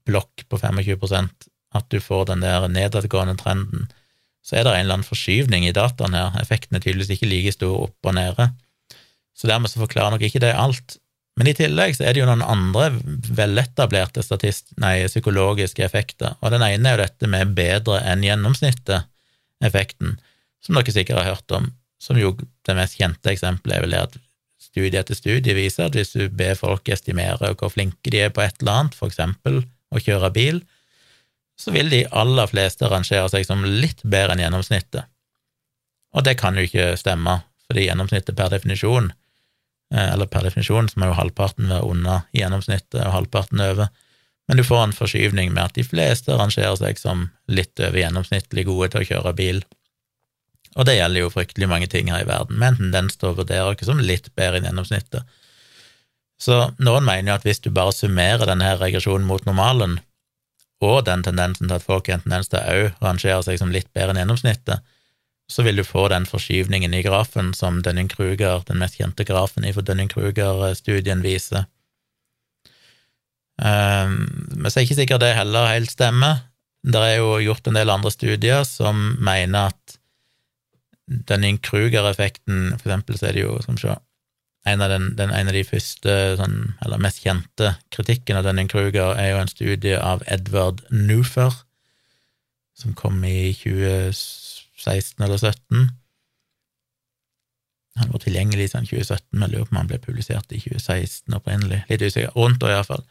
blokk 0.07 0.45
på 0.49 0.59
25% 0.59 1.49
at 1.73 1.89
du 1.89 1.99
får 2.03 2.27
den 2.30 2.43
der 2.43 2.67
nedadgående 2.69 3.38
trenden, 3.39 3.88
så 4.43 4.59
er 4.59 4.65
det 4.65 4.73
en 4.73 4.84
eller 4.84 4.99
annen 4.99 5.07
forskyvning 5.07 5.65
i 5.65 5.75
dataen 5.75 6.17
her. 6.17 6.35
Effekten 6.41 6.77
er 6.77 6.84
tydeligvis 6.84 7.15
ikke 7.15 7.30
like 7.31 7.53
stor 7.55 7.85
opp 7.85 8.09
og 8.09 8.17
nede. 8.17 8.49
Så 9.34 9.47
dermed 9.49 9.71
så 9.71 9.81
forklarer 9.81 10.13
nok 10.13 10.25
ikke 10.27 10.41
det 10.43 10.51
alt. 10.53 10.97
Men 11.39 11.49
i 11.49 11.55
tillegg 11.57 11.95
så 11.97 12.05
er 12.05 12.13
det 12.13 12.21
jo 12.21 12.27
noen 12.30 12.43
andre 12.45 12.91
veletablerte 13.34 14.21
nei, 14.84 15.07
psykologiske 15.09 15.85
effekter, 15.85 16.35
og 16.41 16.53
den 16.53 16.61
ene 16.61 16.91
er 16.91 16.99
jo 16.99 17.05
dette 17.07 17.30
med 17.31 17.55
bedre 17.57 18.03
enn 18.05 18.25
gjennomsnittet-effekten, 18.25 20.19
som 20.61 20.77
dere 20.77 20.93
sikkert 20.93 21.23
har 21.23 21.31
hørt 21.31 21.55
om, 21.57 21.71
som 21.97 22.19
jo 22.21 22.35
det 22.38 22.77
mest 22.77 22.99
kjente 22.99 23.34
eksempelet 23.34 23.80
er 23.80 23.88
vel 23.88 23.97
at 23.97 24.19
studie 24.73 24.99
etter 24.99 25.17
studie 25.17 25.53
viser 25.55 25.87
at 25.87 25.97
hvis 25.97 26.15
du 26.17 26.25
ber 26.33 26.57
folk 26.57 26.89
estimere 26.89 27.53
hvor 27.53 27.71
flinke 27.73 28.09
de 28.09 28.25
er 28.25 28.33
på 28.33 28.41
et 28.41 28.57
eller 28.61 28.79
annet, 28.81 29.01
eksempel 29.05 29.61
å 29.93 30.01
kjøre 30.01 30.33
bil, 30.33 30.63
så 31.59 31.73
vil 31.75 31.91
de 31.93 32.05
aller 32.09 32.49
fleste 32.49 32.89
rangere 32.89 33.29
seg 33.29 33.45
som 33.45 33.61
litt 33.65 34.01
bedre 34.03 34.33
enn 34.33 34.41
gjennomsnittet. 34.41 35.05
Og 36.13 36.25
det 36.25 36.37
kan 36.41 36.57
jo 36.57 36.65
ikke 36.65 36.93
stemme, 36.97 37.41
fordi 37.67 37.87
gjennomsnittet 37.87 38.37
per 38.37 38.49
definisjon, 38.53 39.11
eh, 39.93 40.09
eller 40.13 40.29
per 40.29 40.45
definisjon, 40.49 40.89
så 40.89 40.99
må 40.99 41.11
jo 41.11 41.19
halvparten 41.19 41.69
være 41.69 41.89
under 41.89 42.25
gjennomsnittet 42.33 43.01
og 43.01 43.13
halvparten 43.13 43.61
over, 43.61 43.93
men 44.47 44.59
du 44.59 44.65
får 44.65 44.83
en 44.83 44.97
forskyvning 44.97 45.53
med 45.53 45.63
at 45.69 45.77
de 45.77 45.85
fleste 45.87 46.33
rangerer 46.35 46.75
seg 46.81 46.99
som 46.99 47.29
litt 47.47 47.79
over 47.79 48.01
gjennomsnittlig 48.01 48.65
gode 48.67 48.91
til 48.91 49.05
å 49.05 49.09
kjøre 49.11 49.37
bil. 49.37 49.63
Og 50.73 50.87
det 50.87 50.97
gjelder 50.97 51.25
jo 51.25 51.33
fryktelig 51.33 51.69
mange 51.69 51.89
ting 51.91 52.09
her 52.09 52.23
i 52.23 52.29
verden, 52.29 52.57
med 52.57 52.73
en 52.73 52.79
tendens 52.81 53.17
til 53.19 53.29
å 53.29 53.37
vurdere 53.37 53.73
oss 53.73 53.85
som 53.85 54.01
litt 54.01 54.31
bedre 54.37 54.59
enn 54.59 54.69
gjennomsnittet. 54.69 55.27
Så 56.41 56.57
noen 56.81 57.05
mener 57.05 57.31
jo 57.31 57.35
at 57.37 57.45
hvis 57.47 57.61
du 57.63 57.69
bare 57.71 57.93
summerer 57.95 58.49
denne 58.49 58.73
regresjonen 58.79 59.27
mot 59.27 59.45
normalen, 59.47 59.99
og 60.83 61.05
den 61.07 61.21
tendensen 61.23 61.69
til 61.69 61.77
at 61.77 61.85
folk 61.85 62.09
har 62.09 62.17
en 62.17 62.25
tendens 62.25 62.49
til 62.51 62.59
å 62.59 62.73
òg 62.73 63.03
rangere 63.05 63.43
seg 63.45 63.61
som 63.61 63.71
litt 63.71 63.87
bedre 63.95 64.11
enn 64.11 64.23
gjennomsnittet, 64.23 64.83
så 65.51 65.63
vil 65.63 65.77
du 65.79 65.83
få 65.85 66.07
den 66.11 66.25
forskyvningen 66.27 66.95
i 66.95 67.03
grafen 67.05 67.51
som 67.55 67.81
Dunning-Kruger, 67.85 68.63
den 68.67 68.79
mest 68.81 68.97
kjente 68.99 69.25
grafen 69.27 69.67
i 69.67 69.73
Dunning-Kruger-studien, 69.75 71.21
viser. 71.23 71.67
Um, 73.61 74.23
men 74.55 74.71
så 74.71 74.79
er 74.79 74.87
ikke 74.87 75.01
sikkert 75.03 75.21
det 75.21 75.35
heller 75.37 75.69
helt 75.69 75.91
stemmer. 75.93 76.47
Det 76.83 76.99
er 76.99 77.19
jo 77.21 77.37
gjort 77.43 77.67
en 77.69 77.77
del 77.77 77.91
andre 77.93 78.11
studier 78.11 78.63
som 78.67 79.13
mener 79.23 79.71
at 79.71 79.82
Dunning-Kruger-effekten, 81.07 82.73
for 82.80 82.89
eksempel, 82.89 83.19
så 83.19 83.30
er 83.30 83.38
det 83.38 83.45
jo, 83.45 83.57
som 83.65 83.77
så 83.80 83.97
en 84.65 84.81
av, 84.81 84.89
den, 84.89 85.09
den, 85.17 85.31
en 85.35 85.49
av 85.51 85.55
de 85.55 85.65
første, 85.67 86.13
sånn, 86.39 86.59
eller 86.85 87.01
mest 87.03 87.19
kjente 87.23 87.73
kritikken 87.91 88.38
av 88.39 88.45
Dunning-Kruger 88.47 89.17
er 89.19 89.34
jo 89.34 89.41
en 89.41 89.51
studie 89.51 89.97
av 89.99 90.23
Edward 90.31 90.80
Nufer, 90.88 91.51
som 92.80 92.95
kom 92.95 93.19
i 93.27 93.51
2016 93.59 95.19
eller 95.19 95.41
2017. 95.41 95.89
Han 97.99 98.13
var 98.13 98.23
tilgjengelig 98.23 98.69
i 98.69 98.71
2017, 98.73 99.25
men 99.35 99.45
jeg 99.45 99.53
lurer 99.53 99.67
på 99.67 99.75
om 99.75 99.81
han 99.81 99.89
ble 99.91 99.99
publisert 100.01 100.55
i 100.55 100.61
2016 100.63 101.35
opprinnelig. 101.38 101.84
Litt 101.91 102.01
usikker. 102.01 102.31
Rundt 102.38 102.63
da, 102.63 102.71
iallfall. 102.73 103.03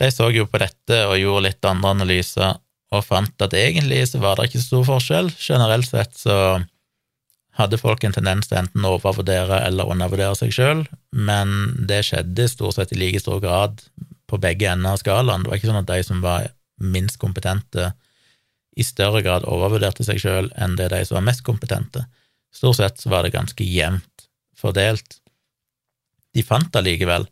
De 0.00 0.08
så 0.12 0.30
jo 0.34 0.48
på 0.50 0.60
dette 0.60 1.02
og 1.06 1.20
gjorde 1.20 1.44
litt 1.46 1.68
andre 1.68 1.92
analyser, 1.98 2.56
og 2.96 3.04
fant 3.04 3.44
at 3.44 3.54
egentlig 3.58 4.00
så 4.08 4.22
var 4.22 4.38
det 4.38 4.48
ikke 4.48 4.62
så 4.62 4.70
stor 4.70 4.88
forskjell. 4.88 5.30
Generelt 5.36 5.88
sett 5.90 6.18
så 6.18 6.38
hadde 7.56 7.80
folk 7.80 8.04
en 8.04 8.14
tendens 8.14 8.50
til 8.50 8.58
enten 8.60 8.84
å 8.84 8.96
overvurdere 8.98 9.62
eller 9.64 9.88
undervurdere 9.92 10.36
seg 10.38 10.52
sjøl, 10.52 10.84
men 11.12 11.54
det 11.88 12.02
skjedde 12.08 12.48
stort 12.52 12.76
sett 12.76 12.92
i 12.92 13.00
like 13.00 13.22
stor 13.22 13.40
grad 13.40 13.80
på 14.28 14.40
begge 14.42 14.68
ender 14.68 14.96
av 14.96 15.00
skalaen. 15.00 15.44
Det 15.44 15.52
var 15.52 15.60
ikke 15.60 15.70
sånn 15.70 15.82
at 15.82 15.90
de 15.90 16.02
som 16.04 16.20
var 16.24 16.50
minst 16.82 17.20
kompetente, 17.22 17.92
i 18.76 18.84
større 18.84 19.22
grad 19.24 19.46
overvurderte 19.48 20.04
seg 20.04 20.20
sjøl 20.20 20.50
enn 20.60 20.74
det 20.76 20.90
de 20.92 21.00
som 21.08 21.16
var 21.16 21.24
mest 21.30 21.40
kompetente. 21.46 22.02
Stort 22.52 22.76
sett 22.76 23.00
så 23.00 23.08
var 23.08 23.24
det 23.24 23.32
ganske 23.32 23.64
jevnt 23.64 24.26
fordelt. 24.56 25.20
De 26.36 26.44
fant 26.44 26.76
allikevel 26.76 27.24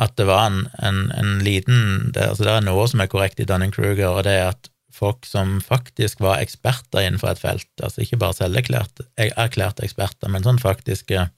at 0.00 0.16
det 0.16 0.24
var 0.30 0.46
en, 0.48 0.62
en, 0.80 1.10
en 1.12 1.34
liten 1.44 2.08
det, 2.14 2.24
altså 2.30 2.46
det 2.46 2.54
er 2.54 2.64
noe 2.64 2.86
som 2.88 3.02
er 3.04 3.10
korrekt 3.12 3.40
i 3.42 3.44
Dunning-Kruger, 3.48 4.08
og 4.08 4.24
det 4.24 4.38
er 4.38 4.46
at 4.54 4.70
folk 5.00 5.26
som 5.26 5.58
faktisk 5.64 6.20
var 6.20 6.42
eksperter 6.44 7.06
innenfor 7.06 7.32
et 7.32 7.42
felt, 7.42 7.70
altså 7.82 8.04
ikke 8.04 8.20
bare 8.20 8.36
selverklærte 8.36 9.06
erklært 9.16 9.82
eksperter, 9.84 10.28
men 10.32 10.44
sånn 10.44 10.60
faktiske 10.62 11.28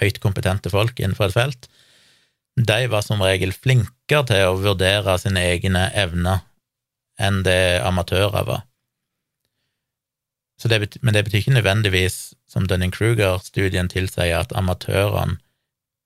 høyt 0.00 0.20
kompetente 0.22 0.70
folk 0.72 1.00
innenfor 1.00 1.30
et 1.30 1.36
felt, 1.36 1.68
de 2.56 2.80
var 2.92 3.04
som 3.04 3.22
regel 3.24 3.54
flinkere 3.56 4.26
til 4.28 4.50
å 4.50 4.58
vurdere 4.60 5.16
sine 5.20 5.42
egne 5.54 5.86
evner 5.96 6.42
enn 7.20 7.42
det 7.46 7.80
amatører 7.84 8.44
var. 8.48 8.66
Det 10.62 10.78
men 11.02 11.16
det 11.16 11.24
betyr 11.26 11.40
ikke 11.40 11.56
nødvendigvis, 11.56 12.16
som 12.46 12.68
Dunning-Kruger-studien 12.70 13.88
tilsier, 13.90 14.44
at 14.44 14.52
amatørene 14.54 15.40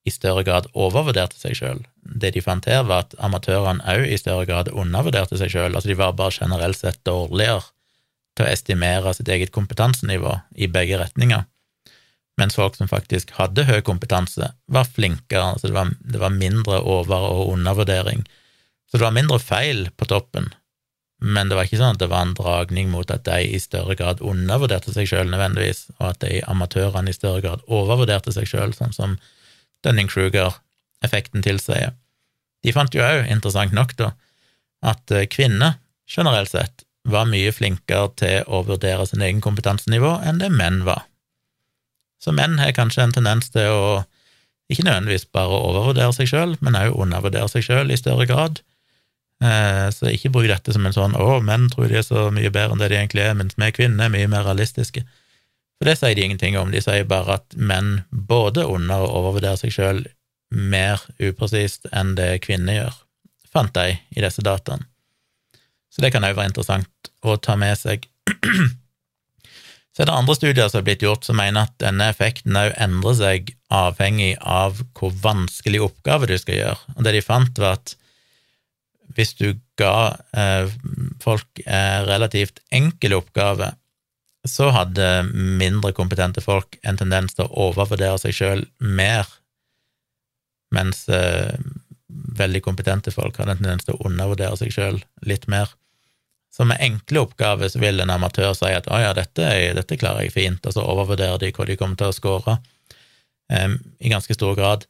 i 0.07 0.13
større 0.15 0.45
grad 0.47 0.69
overvurderte 0.73 1.39
seg 1.39 1.57
sjøl. 1.59 1.81
Det 2.03 2.33
de 2.37 2.43
fant 2.45 2.67
her, 2.71 2.85
var 2.87 3.07
at 3.07 3.17
amatørene 3.23 3.83
òg 3.91 4.07
i 4.07 4.19
større 4.21 4.47
grad 4.49 4.71
undervurderte 4.71 5.39
seg 5.41 5.51
sjøl. 5.53 5.75
Altså, 5.75 5.91
de 5.91 5.99
var 5.99 6.15
bare 6.19 6.35
generelt 6.37 6.79
sett 6.79 7.03
dårligere 7.09 7.65
til 8.37 8.47
å 8.47 8.53
estimere 8.53 9.15
sitt 9.17 9.31
eget 9.33 9.53
kompetansenivå 9.55 10.39
i 10.55 10.69
begge 10.71 11.01
retninger. 11.01 11.47
Mens 12.37 12.59
folk 12.59 12.77
som 12.77 12.91
faktisk 12.91 13.33
hadde 13.39 13.65
høy 13.65 13.81
kompetanse, 13.85 14.51
var 14.69 14.89
flinkere. 14.93 15.55
Altså, 15.57 15.71
det 15.71 15.77
var, 15.79 15.95
det 16.01 16.21
var 16.21 16.37
mindre 16.37 16.83
over- 16.85 17.31
og 17.33 17.55
undervurdering. 17.55 18.27
Så 18.87 18.99
det 18.99 19.07
var 19.07 19.17
mindre 19.17 19.41
feil 19.43 19.89
på 19.97 20.07
toppen, 20.07 20.53
men 21.19 21.49
det 21.49 21.57
var 21.57 21.65
ikke 21.67 21.79
sånn 21.81 21.97
at 21.97 22.03
det 22.03 22.11
var 22.13 22.27
en 22.27 22.37
dragning 22.37 22.91
mot 22.93 23.09
at 23.11 23.25
de 23.25 23.39
i 23.49 23.59
større 23.61 23.97
grad 23.97 24.21
undervurderte 24.21 24.93
seg 24.93 25.09
sjøl 25.09 25.31
nødvendigvis, 25.33 25.87
og 25.97 26.11
at 26.13 26.21
de 26.27 26.43
amatørene 26.45 27.11
i 27.11 27.17
større 27.17 27.41
grad 27.45 27.65
overvurderte 27.67 28.35
seg 28.37 28.49
sjøl, 28.51 28.77
sånn 28.77 28.93
som 28.95 29.17
Dunning-Kruger-effekten 29.85 31.45
tilsier. 31.45 31.93
De 32.65 32.73
fant 32.75 32.95
jo 32.95 33.05
òg, 33.05 33.27
interessant 33.31 33.75
nok, 33.77 33.95
da, 33.99 34.13
at 34.87 35.13
eh, 35.15 35.29
kvinner 35.31 35.77
generelt 36.11 36.53
sett 36.53 36.87
var 37.07 37.29
mye 37.31 37.53
flinkere 37.55 38.11
til 38.19 38.47
å 38.51 38.65
vurdere 38.67 39.07
sin 39.07 39.23
egen 39.23 39.43
kompetansenivå 39.45 40.17
enn 40.27 40.41
det 40.43 40.51
menn 40.51 40.83
var. 40.87 41.05
Så 42.23 42.33
menn 42.35 42.59
har 42.59 42.75
kanskje 42.75 43.05
en 43.05 43.15
tendens 43.15 43.53
til 43.55 43.71
å 43.71 43.91
ikke 44.73 44.83
nødvendigvis 44.87 45.29
bare 45.35 45.61
overvurdere 45.69 46.15
seg 46.17 46.31
sjøl, 46.31 46.57
men 46.65 46.79
òg 46.79 46.97
undervurdere 46.99 47.47
seg 47.53 47.63
sjøl 47.69 47.93
i 47.95 47.99
større 48.01 48.27
grad. 48.27 48.63
Eh, 49.45 49.87
så 49.95 50.11
ikke 50.11 50.33
bruk 50.35 50.49
dette 50.51 50.73
som 50.75 50.87
en 50.89 50.97
sånn 50.97 51.15
'å, 51.15 51.39
menn 51.45 51.69
tror 51.71 51.89
de 51.89 52.01
er 52.01 52.07
så 52.07 52.31
mye 52.35 52.51
bedre 52.51 52.73
enn 52.73 52.83
det 52.83 52.91
de 52.91 52.99
egentlig 52.99 53.23
er', 53.23 53.35
mens 53.39 53.55
vi 53.55 53.71
kvinner 53.71 54.07
er 54.07 54.15
mye 54.15 54.27
mer 54.27 54.43
realistiske'. 54.49 55.05
For 55.77 55.89
det 55.89 55.99
sier 56.01 56.17
de 56.17 56.25
ingenting 56.25 56.57
om, 56.59 56.73
de 56.73 56.81
sier 56.81 57.05
bare 57.09 57.41
at 57.41 57.57
menn 57.57 58.03
både 58.11 58.65
under- 58.65 59.05
og 59.05 59.19
overvurderer 59.21 59.61
seg 59.61 59.75
sjøl 59.75 60.05
mer 60.51 61.03
upresist 61.21 61.89
enn 61.93 62.15
det 62.17 62.41
kvinner 62.47 62.79
gjør, 62.79 62.97
fant 63.53 63.75
de 63.77 63.99
i 63.99 64.25
disse 64.25 64.45
dataene. 64.45 64.87
Så 65.93 66.03
det 66.05 66.13
kan 66.13 66.25
òg 66.29 66.37
være 66.37 66.51
interessant 66.53 67.11
å 67.25 67.37
ta 67.41 67.57
med 67.57 67.77
seg. 67.81 68.05
Så 69.97 70.03
er 70.05 70.11
det 70.11 70.17
andre 70.17 70.35
studier 70.37 70.69
som 70.69 70.83
har 70.83 70.85
blitt 70.85 71.05
gjort 71.07 71.25
som 71.25 71.39
mener 71.41 71.65
at 71.65 71.77
denne 71.81 72.11
effekten 72.13 72.57
òg 72.61 72.75
endrer 72.85 73.15
seg 73.17 73.55
avhengig 73.73 74.35
av 74.45 74.83
hvor 74.99 75.15
vanskelig 75.23 75.81
oppgave 75.87 76.29
du 76.29 76.35
skal 76.37 76.59
gjøre. 76.59 76.97
Og 76.99 77.07
det 77.07 77.15
de 77.17 77.23
fant, 77.25 77.63
var 77.63 77.79
at 77.79 77.95
hvis 79.17 79.33
du 79.39 79.47
ga 79.81 80.19
eh, 80.37 80.69
folk 81.25 81.63
eh, 81.65 82.01
relativt 82.05 82.61
enkel 82.77 83.17
oppgave, 83.17 83.71
så 84.51 84.71
hadde 84.75 85.07
mindre 85.33 85.93
kompetente 85.97 86.43
folk 86.45 86.79
en 86.83 86.99
tendens 86.99 87.37
til 87.37 87.47
å 87.47 87.71
overvurdere 87.71 88.19
seg 88.23 88.37
sjøl 88.37 88.65
mer, 88.79 89.29
mens 90.75 91.05
eh, 91.13 91.57
veldig 92.39 92.63
kompetente 92.65 93.13
folk 93.15 93.39
hadde 93.39 93.57
en 93.57 93.63
tendens 93.63 93.87
til 93.87 93.97
å 93.97 94.09
undervurdere 94.09 94.59
seg 94.61 94.73
sjøl 94.75 95.01
litt 95.27 95.47
mer. 95.53 95.71
Så 96.57 96.65
med 96.65 96.81
enkle 96.81 97.27
oppgaver 97.27 97.69
så 97.69 97.81
vil 97.83 98.01
en 98.01 98.13
amatør 98.15 98.55
si 98.57 98.71
at 98.73 98.89
'å 98.89 99.01
ja, 99.03 99.13
dette, 99.17 99.49
dette, 99.77 99.99
klarer 100.01 100.25
jeg 100.25 100.33
fint', 100.33 100.67
og 100.67 100.73
så 100.73 100.85
overvurderer 100.85 101.39
de 101.43 101.53
hva 101.53 101.67
de 101.69 101.77
kommer 101.77 102.01
til 102.01 102.13
å 102.13 102.17
score, 102.17 102.59
eh, 103.53 103.77
i 104.01 104.13
ganske 104.13 104.35
stor 104.35 104.57
grad. 104.57 104.87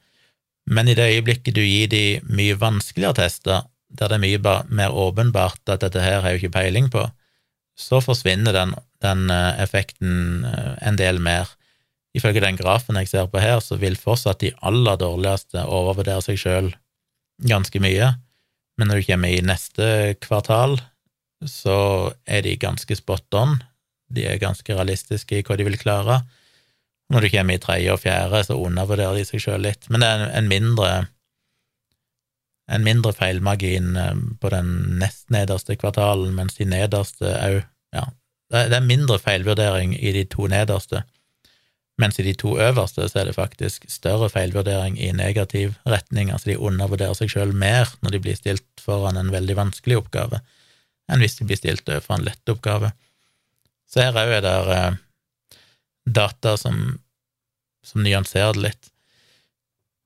Men 0.67 0.89
i 0.89 0.95
det 0.95 1.11
øyeblikket 1.15 1.55
du 1.55 1.63
gir 1.63 1.89
de 1.89 2.21
mye 2.27 2.55
vanskeligere 2.59 3.23
tester, 3.23 3.67
der 3.91 4.09
det 4.09 4.19
er 4.19 4.25
mye 4.25 4.65
mer 4.69 4.91
åpenbart 4.91 5.63
at 5.69 5.81
dette 5.81 6.03
her 6.03 6.21
har 6.21 6.31
jeg 6.31 6.41
jo 6.41 6.47
ikke 6.47 6.59
peiling 6.59 6.91
på, 6.91 7.07
så 7.77 8.01
forsvinner 8.05 8.57
den 8.57 8.75
den 9.05 9.31
eh, 9.31 9.63
effekten 9.63 10.45
eh, 10.45 10.75
en 10.89 10.99
del 10.99 11.21
mer. 11.23 11.51
Ifølge 12.17 12.43
den 12.45 12.59
grafen 12.61 12.99
jeg 13.01 13.11
ser 13.11 13.29
på 13.31 13.43
her, 13.43 13.61
så 13.61 13.79
vil 13.81 13.99
fortsatt 14.01 14.41
de 14.41 14.55
aller 14.65 14.99
dårligste 15.01 15.67
overvurdere 15.67 16.25
seg 16.25 16.41
sjøl 16.41 16.71
ganske 17.45 17.81
mye, 17.85 18.15
men 18.77 18.89
når 18.89 19.01
du 19.01 19.09
kommer 19.11 19.33
i 19.33 19.45
neste 19.45 20.17
kvartal, 20.25 20.79
så 21.45 21.77
er 22.25 22.45
de 22.47 22.57
ganske 22.61 22.97
spot 22.97 23.37
on, 23.37 23.59
de 24.09 24.25
er 24.29 24.41
ganske 24.41 24.73
realistiske 24.73 25.37
i 25.37 25.45
hva 25.45 25.57
de 25.59 25.67
vil 25.67 25.77
klare. 25.81 26.23
Når 27.13 27.27
du 27.27 27.31
kommer 27.35 27.57
i 27.57 27.63
tredje 27.63 27.93
og 27.93 28.01
fjerde, 28.03 28.41
så 28.47 28.57
undervurderer 28.57 29.19
de 29.19 29.27
seg 29.29 29.43
sjøl 29.43 29.67
litt, 29.69 29.85
men 29.93 30.03
det 30.03 30.09
er 30.09 30.25
en 30.39 30.49
mindre 30.51 30.91
en 32.67 32.85
mindre 32.87 33.13
feilmargin 33.15 33.97
eh, 33.97 34.15
på 34.41 34.51
den 34.53 34.73
nest 35.01 35.29
nederste 35.35 35.77
kvartalen, 35.79 36.35
mens 36.37 36.59
de 36.59 36.69
nederste 36.69 37.31
òg 37.31 37.63
ja, 37.95 38.09
det 38.53 38.77
er 38.77 38.85
mindre 38.85 39.19
feilvurdering 39.19 39.95
i 39.97 40.13
de 40.15 40.25
to 40.31 40.47
nederste, 40.51 41.03
mens 42.01 42.19
i 42.21 42.27
de 42.27 42.35
to 42.37 42.57
øverste 42.61 43.07
så 43.09 43.23
er 43.23 43.31
det 43.31 43.39
faktisk 43.39 43.87
større 43.91 44.29
feilvurdering 44.31 44.99
i 45.01 45.13
negativ 45.17 45.79
retning, 45.89 46.31
altså 46.31 46.53
de 46.53 46.59
undervurderer 46.59 47.17
seg 47.17 47.33
sjøl 47.33 47.55
mer 47.57 47.89
når 48.05 48.17
de 48.17 48.23
blir 48.27 48.39
stilt 48.39 48.83
foran 48.83 49.17
en 49.17 49.33
veldig 49.33 49.57
vanskelig 49.57 50.03
oppgave, 50.03 50.43
enn 51.09 51.23
hvis 51.23 51.39
de 51.39 51.49
blir 51.49 51.61
stilt 51.61 51.89
overfor 51.89 52.19
en 52.19 52.27
lett 52.27 52.53
oppgave. 52.53 52.93
Så 53.89 54.03
her 54.03 54.19
òg 54.19 54.35
er 54.37 54.45
det 54.45 54.57
eh, 54.77 54.99
data 56.07 56.57
som, 56.61 56.99
som 57.87 58.05
nyanserer 58.05 58.55
det 58.59 58.67
litt. 58.69 58.93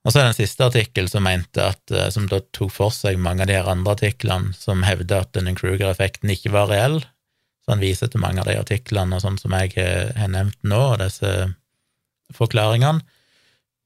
Og 0.01 0.13
så 0.13 0.21
er 0.21 0.25
det 0.25 0.33
en 0.33 0.39
siste 0.39 0.65
artikkel 0.65 1.09
som 1.13 1.27
at, 1.29 1.93
eh, 1.93 2.11
som 2.11 2.27
da 2.31 2.41
tok 2.57 2.73
for 2.73 2.95
seg 2.95 3.21
mange 3.21 3.45
av 3.45 3.51
de 3.51 3.59
her 3.59 3.69
andre 3.69 3.95
artiklene 3.99 4.55
som 4.57 4.85
hevder 4.87 5.27
at 5.27 5.33
denne 5.37 5.53
Kruger-effekten 5.59 6.33
ikke 6.33 6.55
var 6.55 6.71
reell, 6.73 7.03
så 7.61 7.75
han 7.75 7.85
viser 7.85 8.09
til 8.09 8.23
mange 8.23 8.41
av 8.41 8.49
de 8.49 8.57
artiklene 8.57 9.17
og 9.17 9.25
sånn 9.25 9.39
som 9.39 9.53
jeg 9.59 9.75
har 9.77 10.31
nevnt 10.33 10.57
nå, 10.65 10.81
og 10.95 11.03
disse 11.03 11.53
forklaringene. 12.33 13.05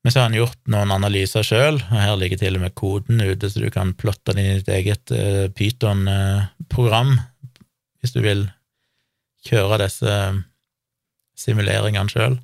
Men 0.04 0.12
så 0.12 0.20
har 0.20 0.28
han 0.28 0.36
gjort 0.36 0.58
noen 0.68 0.92
analyser 0.92 1.46
sjøl, 1.46 1.78
og 1.80 1.96
her 1.96 2.18
ligger 2.20 2.42
til 2.42 2.58
og 2.58 2.62
med 2.66 2.74
koden 2.76 3.22
ute, 3.24 3.48
så 3.48 3.62
du 3.62 3.70
kan 3.72 3.94
plotte 3.96 4.34
den 4.36 4.42
i 4.42 4.58
ditt 4.58 4.68
eget 4.68 5.12
uh, 5.16 5.46
Python-program 5.56 7.16
hvis 8.04 8.12
du 8.12 8.20
vil 8.20 8.42
kjøre 9.48 9.80
disse 9.80 10.12
simuleringene 11.40 12.12
sjøl. 12.12 12.36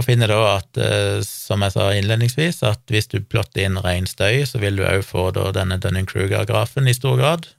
Og 0.00 0.06
finner 0.06 0.30
da 0.32 0.40
at, 0.54 0.78
uh, 0.80 1.20
som 1.26 1.60
jeg 1.60 1.74
sa 1.74 1.90
innledningsvis, 1.92 2.62
at 2.64 2.80
hvis 2.88 3.10
du 3.12 3.18
plotter 3.20 3.66
inn 3.66 3.76
ren 3.84 4.06
støy, 4.08 4.46
så 4.48 4.60
vil 4.62 4.80
du 4.80 4.86
òg 4.88 5.04
få 5.04 5.28
denne 5.36 5.76
Dunning-Kruger-grafen 5.76 6.88
i 6.88 6.96
stor 6.96 7.18
grad. 7.20 7.50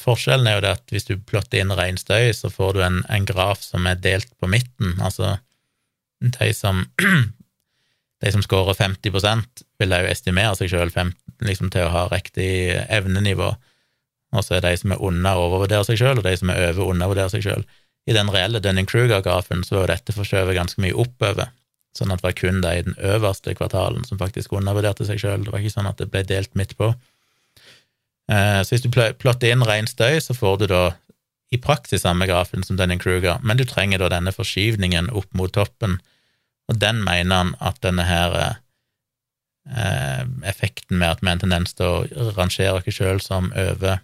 Forskjellen 0.00 0.48
er 0.50 0.58
jo 0.58 0.64
det 0.64 0.72
at 0.74 0.90
hvis 0.90 1.06
du 1.06 1.14
plotter 1.22 1.62
inn 1.62 1.70
ren 1.78 2.00
støy, 2.00 2.32
så 2.34 2.50
får 2.50 2.74
du 2.74 2.82
en, 2.82 2.98
en, 3.06 3.28
graf 3.28 3.62
som 3.62 3.86
er 3.86 4.00
delt 4.02 4.32
på 4.42 4.50
midten. 4.50 4.96
Altså, 4.98 5.36
de 6.18 6.50
som, 6.56 6.82
de 8.24 8.34
som 8.34 8.42
scorer 8.42 8.74
50% 8.74 9.62
vil 9.78 9.94
jo 9.94 10.10
estimere 10.10 10.58
seg 10.58 10.72
sjøl 10.72 10.90
liksom, 10.90 11.70
til 11.70 11.86
å 11.86 11.94
ha 11.94 12.08
riktig 12.10 12.74
evnenivå, 12.90 13.52
og 14.34 14.42
så 14.42 14.58
er 14.58 14.66
de 14.66 14.74
som 14.80 14.90
er 14.90 15.06
under, 15.06 15.38
overvurderer 15.38 15.86
seg 15.86 16.00
sjøl, 16.00 16.18
og 16.18 16.26
de 16.26 16.34
som 16.40 16.50
er 16.50 16.72
over, 16.72 16.90
undervurderer 16.90 17.30
seg 17.30 17.46
sjøl. 17.46 17.62
I 18.04 18.16
den 18.16 18.30
reelle 18.32 18.60
Dunning-Kruger-grafen 18.60 19.64
så 19.64 19.80
var 19.80 19.92
dette 19.94 20.12
forskjøvet 20.12 20.56
ganske 20.58 20.82
mye 20.84 20.96
oppover, 21.04 21.50
sånn 21.96 22.12
at 22.12 22.20
det 22.20 22.26
var 22.26 22.36
kun 22.36 22.60
de 22.64 22.72
i 22.76 22.84
den 22.84 22.96
øverste 22.98 23.54
kvartalen 23.56 24.04
som 24.04 24.20
faktisk 24.20 24.52
undervurderte 24.56 25.06
seg 25.08 25.22
sjøl. 25.22 25.46
Det 25.46 25.54
var 25.54 25.62
ikke 25.62 25.76
sånn 25.76 25.88
at 25.88 26.00
det 26.02 26.10
ble 26.12 26.24
delt 26.28 26.52
midt 26.58 26.74
på. 26.76 26.90
Eh, 28.32 28.60
så 28.64 28.74
hvis 28.74 28.84
du 28.84 28.90
plotter 28.92 29.52
inn 29.52 29.64
ren 29.64 29.88
støy, 29.88 30.18
så 30.20 30.36
får 30.36 30.60
du 30.62 30.66
da 30.72 30.82
i 31.54 31.60
praksis 31.60 32.02
samme 32.04 32.26
grafen 32.28 32.64
som 32.66 32.76
Dunning-Kruger, 32.76 33.40
men 33.42 33.60
du 33.60 33.64
trenger 33.68 34.02
da 34.02 34.10
denne 34.12 34.34
forskyvningen 34.34 35.12
opp 35.14 35.30
mot 35.38 35.52
toppen, 35.54 35.98
og 36.68 36.78
den 36.80 37.02
mener 37.04 37.36
han 37.36 37.52
at 37.62 37.80
denne 37.84 38.06
her 38.08 38.36
eh, 38.42 40.24
effekten 40.48 40.98
med 40.98 41.12
at 41.12 41.22
vi 41.22 41.30
har 41.30 41.36
en 41.36 41.44
tendens 41.44 41.76
til 41.76 41.86
å 41.86 42.30
rangere 42.36 42.80
oss 42.80 42.96
sjøl 42.96 43.20
som 43.22 43.52
over 43.52 44.00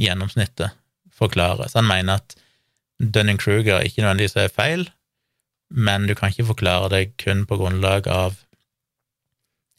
gjennomsnittet, 0.00 0.74
forklarer. 1.14 1.68
Så 1.70 1.78
han 1.78 1.90
mener 1.90 2.18
at 2.18 2.34
Dunning-Kruger 3.12 3.84
ikke 3.84 4.02
nødvendigvis 4.02 4.36
er 4.40 4.52
feil, 4.52 4.88
men 5.70 6.08
du 6.08 6.14
kan 6.14 6.32
ikke 6.32 6.48
forklare 6.52 6.90
det 6.92 7.16
kun 7.20 7.44
på 7.48 7.58
grunnlag 7.60 8.08
av 8.08 8.40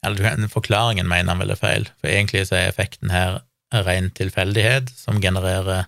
Eller 0.06 0.48
forklaringen 0.54 1.08
mener 1.10 1.34
han 1.34 1.40
vel 1.42 1.50
er 1.50 1.58
feil, 1.58 1.88
for 1.98 2.12
egentlig 2.12 2.44
så 2.46 2.60
er 2.60 2.68
effekten 2.70 3.10
her 3.10 3.40
ren 3.74 4.12
tilfeldighet 4.14 4.92
som 4.94 5.18
genererer 5.22 5.88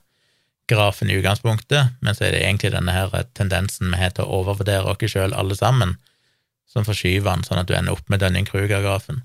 grafen 0.68 1.10
i 1.10 1.18
utgangspunktet, 1.20 1.94
men 2.02 2.16
så 2.16 2.26
er 2.26 2.34
det 2.34 2.42
egentlig 2.42 2.74
denne 2.74 2.96
her 2.96 3.14
tendensen 3.38 3.92
vi 3.94 4.00
har 4.02 4.16
til 4.16 4.26
å 4.26 4.42
overvurdere 4.42 4.90
oss 4.90 5.14
sjøl 5.14 5.36
alle 5.38 5.56
sammen, 5.56 5.96
som 6.68 6.86
forskyver 6.88 7.30
den, 7.30 7.46
sånn 7.48 7.62
at 7.62 7.70
du 7.70 7.76
ender 7.78 7.96
opp 7.96 8.10
med 8.10 8.24
Dunning-Kruger-grafen. 8.24 9.22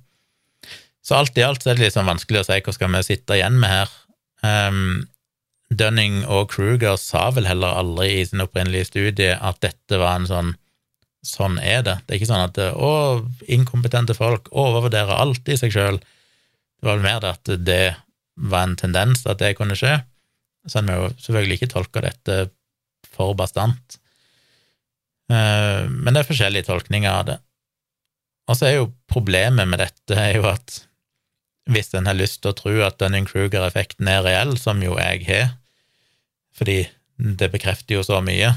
Så 1.03 1.17
alt 1.19 1.39
i 1.39 1.43
alt 1.43 1.65
så 1.65 1.73
er 1.73 1.79
det 1.79 1.89
litt 1.89 1.97
sånn 1.97 2.07
vanskelig 2.07 2.45
å 2.45 2.47
si 2.47 2.61
hva 2.63 2.75
skal 2.77 2.93
vi 2.95 3.03
sitte 3.07 3.39
igjen 3.39 3.59
med 3.59 3.73
her. 3.73 3.97
Um, 4.45 5.09
Dunning 5.79 6.23
og 6.27 6.51
Kruger 6.53 6.99
sa 7.01 7.29
vel 7.35 7.49
heller 7.49 7.79
aldri 7.81 8.09
i 8.19 8.27
sin 8.29 8.43
opprinnelige 8.45 8.91
studie 8.91 9.37
at 9.37 9.61
dette 9.65 10.01
var 10.01 10.21
en 10.21 10.29
sånn 10.31 10.53
Sånn 11.23 11.55
er 11.63 11.85
det. 11.87 11.93
Det 12.03 12.11
er 12.11 12.19
ikke 12.19 12.27
sånn 12.33 12.49
at 12.49 12.57
å, 12.75 12.95
inkompetente 13.47 14.11
folk 14.19 14.49
overvurderer 14.51 15.21
alltid 15.23 15.61
seg 15.61 15.71
sjøl. 15.71 16.01
Det 16.03 16.89
var 16.89 16.97
vel 16.97 17.05
mer 17.05 17.21
det 17.23 17.31
at 17.31 17.51
det 17.63 17.85
var 18.51 18.67
en 18.67 18.75
tendens 18.81 19.23
at 19.31 19.39
det 19.39 19.53
kunne 19.55 19.77
skje. 19.79 20.01
Så 20.67 20.81
en 20.81 20.89
må 20.89 20.97
jo 20.99 21.13
selvfølgelig 21.23 21.61
ikke 21.61 21.71
tolke 21.77 22.03
dette 22.03 22.41
for 23.15 23.37
bastant. 23.39 24.01
Eh, 25.31 25.87
men 25.87 26.11
det 26.11 26.25
er 26.25 26.31
forskjellige 26.33 26.67
tolkninger 26.73 27.13
av 27.13 27.29
det. 27.31 27.39
Og 28.51 28.59
så 28.59 28.67
er 28.69 28.79
jo 28.81 28.91
problemet 29.11 29.71
med 29.71 29.79
dette 29.79 30.19
er 30.19 30.41
jo 30.41 30.49
at 30.51 30.83
hvis 31.71 31.93
en 31.95 32.09
har 32.11 32.19
lyst 32.19 32.41
til 32.43 32.51
å 32.51 32.59
tro 32.59 32.75
at 32.83 32.99
Dunning-Kruger-effekten 32.99 34.09
er 34.11 34.25
reell, 34.27 34.57
som 34.59 34.83
jo 34.83 34.97
jeg 34.99 35.23
har, 35.29 35.53
fordi 36.63 36.85
det 37.39 37.51
bekrefter 37.53 37.99
jo 37.99 38.05
så 38.07 38.21
mye, 38.25 38.55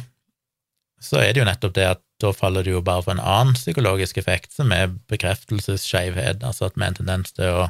så 1.02 1.19
er 1.22 1.34
det 1.34 1.41
jo 1.41 1.48
nettopp 1.48 1.73
det 1.76 1.88
at 1.95 2.02
da 2.22 2.32
faller 2.34 2.64
det 2.64 2.72
jo 2.72 2.84
bare 2.86 3.03
for 3.03 3.15
en 3.15 3.23
annen 3.23 3.57
psykologisk 3.57 4.18
effekt, 4.22 4.53
som 4.56 4.72
er 4.72 4.94
bekreftelsesskeivhet, 5.11 6.45
altså 6.45 6.69
at 6.69 6.77
vi 6.77 6.86
har 6.86 6.94
en 6.94 6.99
tendens 7.02 7.36
til 7.36 7.49
å 7.52 7.65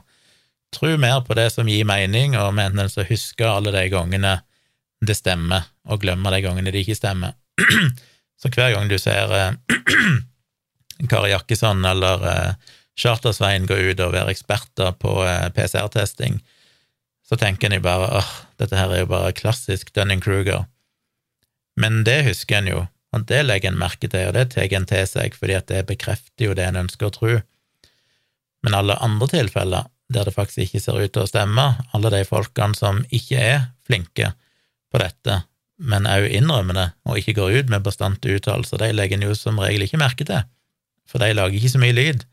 tro 0.76 0.91
mer 1.02 1.24
på 1.26 1.38
det 1.40 1.48
som 1.56 1.70
gir 1.72 1.88
mening, 1.88 2.36
og 2.36 2.53
vi 2.53 2.62
har 2.62 2.70
en 2.70 2.76
tendens 2.76 2.98
til 2.98 3.06
å 3.06 3.10
huske 3.10 3.49
alle 3.49 3.74
de 3.74 3.88
gangene 3.94 4.36
det 5.06 5.18
stemmer, 5.18 5.66
og 5.90 6.03
glemme 6.03 6.32
de 6.34 6.44
gangene 6.45 6.74
det 6.74 6.86
ikke 6.86 6.99
stemmer. 6.99 7.36
Så 8.41 8.52
hver 8.52 8.76
gang 8.76 8.91
du 8.91 8.98
ser 8.99 9.32
eh, 9.34 9.78
Kari 11.12 11.32
Jakkesson 11.32 11.86
eller 11.88 12.56
Chartersveien 12.99 13.68
gå 13.68 13.78
ut 13.90 14.03
og 14.03 14.14
være 14.16 14.32
eksperter 14.36 14.94
på 14.99 15.18
eh, 15.26 15.48
PCR-testing, 15.56 16.40
så 17.26 17.40
tenker 17.41 17.72
en 17.72 17.80
jo 17.80 17.86
bare 17.88 18.10
åh, 18.20 18.34
dette 18.61 18.77
her 18.77 18.91
er 18.91 19.03
jo 19.03 19.11
bare 19.11 19.36
klassisk 19.36 19.91
Dunning-Kruger. 19.95 20.65
Men 21.80 22.03
det 22.07 22.22
husker 22.30 22.61
en 22.61 22.69
jo, 22.72 22.84
og 23.15 23.26
det 23.30 23.41
legger 23.45 23.72
en 23.72 23.80
merke 23.80 24.07
til, 24.11 24.30
og 24.30 24.36
det 24.38 24.49
tar 24.53 24.72
en 24.76 24.88
til 24.90 25.07
seg, 25.10 25.36
fordi 25.40 25.57
at 25.57 25.68
det 25.72 25.86
bekrefter 25.90 26.49
jo 26.49 26.56
det 26.57 26.68
en 26.68 26.82
ønsker 26.86 27.10
å 27.10 27.15
tro. 27.15 27.34
Men 28.65 28.77
alle 28.77 28.98
andre 29.03 29.27
tilfeller, 29.32 29.90
der 30.11 30.27
det 30.27 30.36
faktisk 30.36 30.65
ikke 30.65 30.84
ser 30.84 31.02
ut 31.02 31.14
til 31.15 31.26
å 31.26 31.30
stemme, 31.30 31.65
alle 31.95 32.11
de 32.14 32.23
folkene 32.27 32.77
som 32.77 33.03
ikke 33.14 33.41
er 33.41 33.68
flinke 33.86 34.32
på 34.94 35.02
dette, 35.02 35.41
men 35.76 36.07
òg 36.07 36.30
innrømmer 36.32 36.77
det 36.77 36.86
og 37.03 37.19
ikke 37.19 37.36
går 37.40 37.57
ut 37.60 37.72
med 37.73 37.84
bastante 37.84 38.32
uttalelser, 38.32 38.80
de 38.80 38.94
legger 38.95 39.19
en 39.19 39.27
jo 39.27 39.36
som 39.36 39.60
regel 39.60 39.84
ikke 39.88 39.99
merke 39.99 40.27
til, 40.27 40.45
for 41.10 41.22
de 41.22 41.34
lager 41.36 41.57
ikke 41.60 41.73
så 41.73 41.82
mye 41.82 41.98
lyd, 41.98 42.23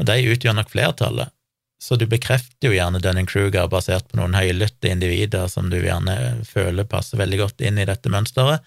og 0.00 0.08
de 0.08 0.16
utgjør 0.32 0.56
nok 0.56 0.72
flertallet. 0.72 1.34
Så 1.80 1.96
du 1.96 2.04
bekrefter 2.06 2.68
jo 2.68 2.74
gjerne 2.74 3.00
Dunning-Kruger 3.00 3.70
basert 3.72 4.10
på 4.10 4.18
noen 4.20 4.36
høylytte 4.36 4.90
individer 4.90 5.48
som 5.48 5.70
du 5.72 5.78
gjerne 5.80 6.42
føler 6.44 6.84
passer 6.84 7.20
veldig 7.20 7.38
godt 7.40 7.64
inn 7.64 7.80
i 7.80 7.86
dette 7.88 8.12
mønsteret, 8.12 8.60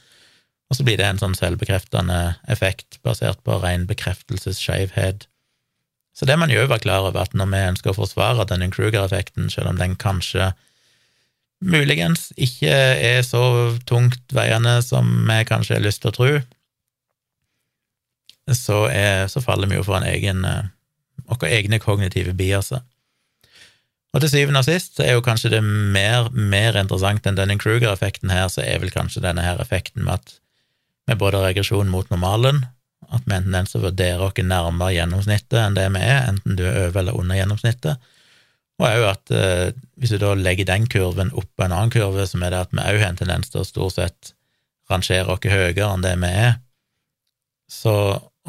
og 0.71 0.77
så 0.77 0.85
blir 0.87 0.97
det 0.97 1.05
en 1.05 1.19
sånn 1.21 1.35
selvbekreftende 1.37 2.39
effekt 2.49 2.97
basert 3.05 3.43
på 3.45 3.59
ren 3.61 3.85
bekreftelsesskeivhet. 3.85 5.27
Så 6.17 6.25
det 6.25 6.37
man 6.41 6.49
jo 6.49 6.63
være 6.65 6.81
klar 6.87 7.05
over, 7.05 7.21
at 7.21 7.35
når 7.37 7.51
vi 7.51 7.61
ønsker 7.73 7.91
å 7.91 7.97
forsvare 7.99 8.47
Dunning-Kruger-effekten, 8.49 9.51
selv 9.53 9.69
om 9.69 9.77
den 9.77 9.93
kanskje 10.01 10.51
muligens 11.63 12.31
ikke 12.35 12.73
er 12.73 13.21
så 13.25 13.43
tungt 13.89 14.33
veiende 14.35 14.79
som 14.85 15.11
vi 15.29 15.37
kanskje 15.47 15.77
har 15.77 15.85
lyst 15.85 16.01
til 16.01 16.11
å 16.11 16.17
tro, 16.17 16.31
så, 18.51 18.79
er, 18.89 19.27
så 19.31 19.41
faller 19.41 19.69
vi 19.69 19.77
jo 19.77 19.85
for 19.87 20.01
en 20.01 20.45
eh, 20.49 20.71
våre 21.29 21.53
egne 21.55 21.79
kognitive 21.79 22.33
biaser. 22.35 22.81
Og 24.13 24.21
til 24.21 24.29
syvende 24.29 24.61
og 24.61 24.67
sist 24.67 24.97
så 24.97 25.07
er 25.07 25.15
jo 25.15 25.25
kanskje 25.25 25.55
det 25.55 25.63
mer, 25.65 26.29
mer 26.31 26.77
interessant 26.77 27.25
enn 27.25 27.37
denne 27.39 27.57
Kruger-effekten 27.57 28.29
her, 28.33 28.45
så 28.51 28.61
er 28.61 28.81
vel 28.83 28.93
kanskje 28.93 29.23
denne 29.25 29.45
her 29.45 29.61
effekten 29.63 30.05
med 30.05 30.19
at 30.19 30.39
med 31.09 31.19
både 31.19 31.41
regresjon 31.43 31.89
mot 31.91 32.07
normalen, 32.13 32.61
at 33.11 33.25
vi 33.27 33.35
enten 33.35 33.57
å 33.67 33.81
vurderer 33.83 34.21
oss 34.23 34.37
nærmere 34.39 34.93
gjennomsnittet 34.95 35.57
enn 35.59 35.75
det 35.75 35.89
vi 35.95 36.03
er, 36.05 36.21
enten 36.29 36.59
du 36.59 36.63
er 36.63 36.85
over 36.85 37.01
eller 37.01 37.17
under 37.19 37.39
gjennomsnittet, 37.39 38.11
og 38.81 38.85
òg 38.87 39.03
at 39.09 39.33
eh, 39.35 39.73
hvis 40.01 40.13
du 40.15 40.19
da 40.21 40.31
legger 40.37 40.69
den 40.69 40.87
kurven 40.89 41.33
opp 41.37 41.49
på 41.57 41.65
en 41.65 41.75
annen 41.75 41.91
kurve, 41.93 42.25
som 42.29 42.43
er 42.43 42.53
det 42.53 42.61
at 42.65 42.71
vi 42.73 42.81
òg 42.81 43.01
har 43.01 43.11
en 43.11 43.19
tendens 43.19 43.51
til 43.51 43.61
å 43.61 43.67
stort 43.67 43.97
sett 43.97 44.33
rangere 44.91 45.35
oss 45.35 45.49
høyere 45.49 45.89
enn 45.89 46.05
det 46.05 46.15
vi 46.23 46.31
er, 46.31 46.55
så, 47.71 47.95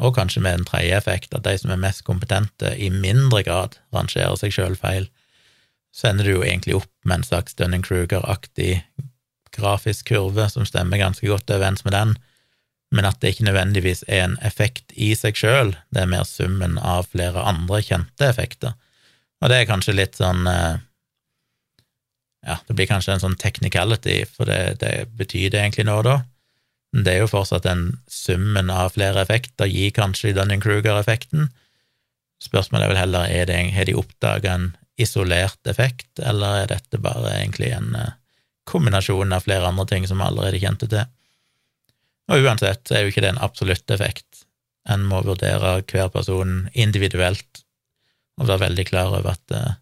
og 0.01 0.15
kanskje 0.17 0.41
med 0.45 0.59
en 0.59 0.65
tredje 0.67 0.97
effekt, 0.97 1.33
at 1.33 1.45
de 1.45 1.55
som 1.59 1.71
er 1.73 1.81
mest 1.81 2.03
kompetente, 2.07 2.73
i 2.77 2.89
mindre 2.93 3.43
grad 3.45 3.77
rangerer 3.95 4.37
seg 4.39 4.53
sjøl 4.53 4.75
feil, 4.79 5.07
så 5.95 6.09
ender 6.09 6.27
du 6.27 6.33
jo 6.33 6.43
egentlig 6.43 6.75
opp 6.75 6.91
med 7.07 7.21
en 7.21 7.27
slags 7.27 7.55
Dunning-Kruger-aktig 7.55 8.81
grafisk 9.55 10.09
kurve 10.11 10.49
som 10.51 10.67
stemmer 10.67 10.99
ganske 10.99 11.27
godt 11.27 11.51
overens 11.55 11.85
med 11.85 11.95
den, 11.95 12.17
men 12.95 13.07
at 13.07 13.21
det 13.21 13.33
ikke 13.33 13.47
nødvendigvis 13.47 14.03
er 14.07 14.25
en 14.25 14.35
effekt 14.45 14.91
i 14.91 15.13
seg 15.17 15.39
sjøl, 15.39 15.73
det 15.95 16.03
er 16.03 16.11
mer 16.11 16.27
summen 16.27 16.75
av 16.77 17.07
flere 17.13 17.43
andre 17.47 17.79
kjente 17.83 18.27
effekter. 18.27 18.75
Og 19.41 19.51
det 19.51 19.61
er 19.61 19.69
kanskje 19.69 19.95
litt 19.95 20.19
sånn 20.19 20.47
eh, 20.49 20.83
Ja, 22.45 22.59
det 22.67 22.75
blir 22.77 22.85
kanskje 22.85 23.15
en 23.15 23.23
sånn 23.23 23.39
technicality, 23.41 24.19
for 24.29 24.45
det, 24.45 24.77
det 24.83 25.07
betyr 25.17 25.49
det 25.49 25.63
egentlig 25.63 25.87
nå, 25.87 25.97
da. 26.05 26.19
Det 26.93 27.15
er 27.15 27.23
jo 27.23 27.31
fortsatt 27.31 27.65
en 27.67 27.87
summen 28.11 28.69
av 28.69 28.93
flere 28.95 29.23
effekter 29.25 29.67
gir 29.67 29.89
kanskje 29.95 30.35
Dunning-Kruger-effekten. 30.37 31.49
Spørsmålet 32.43 32.85
er 32.85 32.93
vel 32.93 33.01
heller 33.01 33.31
er 33.31 33.49
det, 33.49 33.57
har 33.73 33.89
de 33.89 33.97
oppdaga 33.97 34.53
en 34.53 34.69
isolert 35.01 35.67
effekt, 35.67 36.19
eller 36.19 36.63
er 36.63 36.71
dette 36.71 37.01
bare 37.01 37.33
egentlig 37.39 37.71
en 37.75 37.95
eh, 37.99 38.15
kombinasjon 38.69 39.35
av 39.35 39.45
flere 39.45 39.67
andre 39.67 39.85
ting 39.89 40.07
som 40.07 40.21
vi 40.21 40.27
allerede 40.27 40.61
kjente 40.61 40.89
til? 40.91 41.05
Og 42.31 42.47
uansett 42.47 42.89
er 42.91 43.03
jo 43.03 43.11
ikke 43.11 43.21
det 43.25 43.35
en 43.35 43.43
absolutt 43.45 43.91
effekt. 43.93 44.45
En 44.89 45.05
må 45.05 45.21
vurdere 45.25 45.77
hver 45.85 46.09
person 46.13 46.65
individuelt 46.73 47.61
og 48.39 48.49
være 48.49 48.65
veldig 48.65 48.85
klar 48.89 49.13
over 49.13 49.35
at 49.35 49.53
uh, 49.53 49.75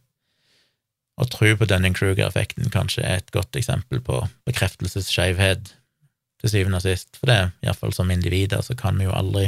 å 1.18 1.28
tro 1.30 1.54
på 1.58 1.68
Dunning-Kruger-effekten 1.70 2.72
kanskje 2.74 3.06
er 3.06 3.22
et 3.22 3.32
godt 3.34 3.56
eksempel 3.58 4.02
på 4.04 4.20
bekreftelsesskeivhet, 4.50 5.74
til 6.42 6.52
syvende 6.52 6.82
og 6.82 6.86
sist. 6.86 7.16
For 7.20 7.32
det, 7.32 7.40
iallfall 7.64 7.94
som 7.96 8.12
individer, 8.12 8.64
så 8.66 8.76
kan 8.76 8.98
vi 9.00 9.08
jo 9.08 9.16
aldri 9.16 9.48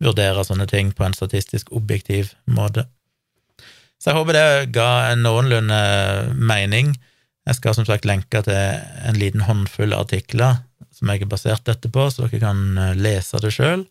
vurdere 0.00 0.44
sånne 0.46 0.68
ting 0.70 0.92
på 0.96 1.04
en 1.04 1.16
statistisk 1.16 1.72
objektiv 1.76 2.34
måte. 2.46 2.86
Så 4.00 4.10
jeg 4.10 4.16
håper 4.16 4.36
det 4.36 4.72
ga 4.72 4.88
en 5.10 5.22
noenlunde 5.26 5.80
mening. 6.36 6.94
Jeg 7.48 7.58
skal 7.58 7.76
som 7.76 7.86
sagt 7.88 8.08
lenke 8.08 8.40
til 8.46 8.56
en 8.56 9.18
liten 9.20 9.44
håndfull 9.44 9.92
artikler 9.96 10.62
som 10.94 11.10
jeg 11.12 11.22
har 11.22 11.30
basert 11.32 11.64
dette 11.68 11.88
på, 11.92 12.06
så 12.10 12.26
dere 12.26 12.42
kan 12.42 12.60
eh, 12.78 12.96
lese 12.98 13.40
det 13.40 13.52
sjøl. 13.54 13.86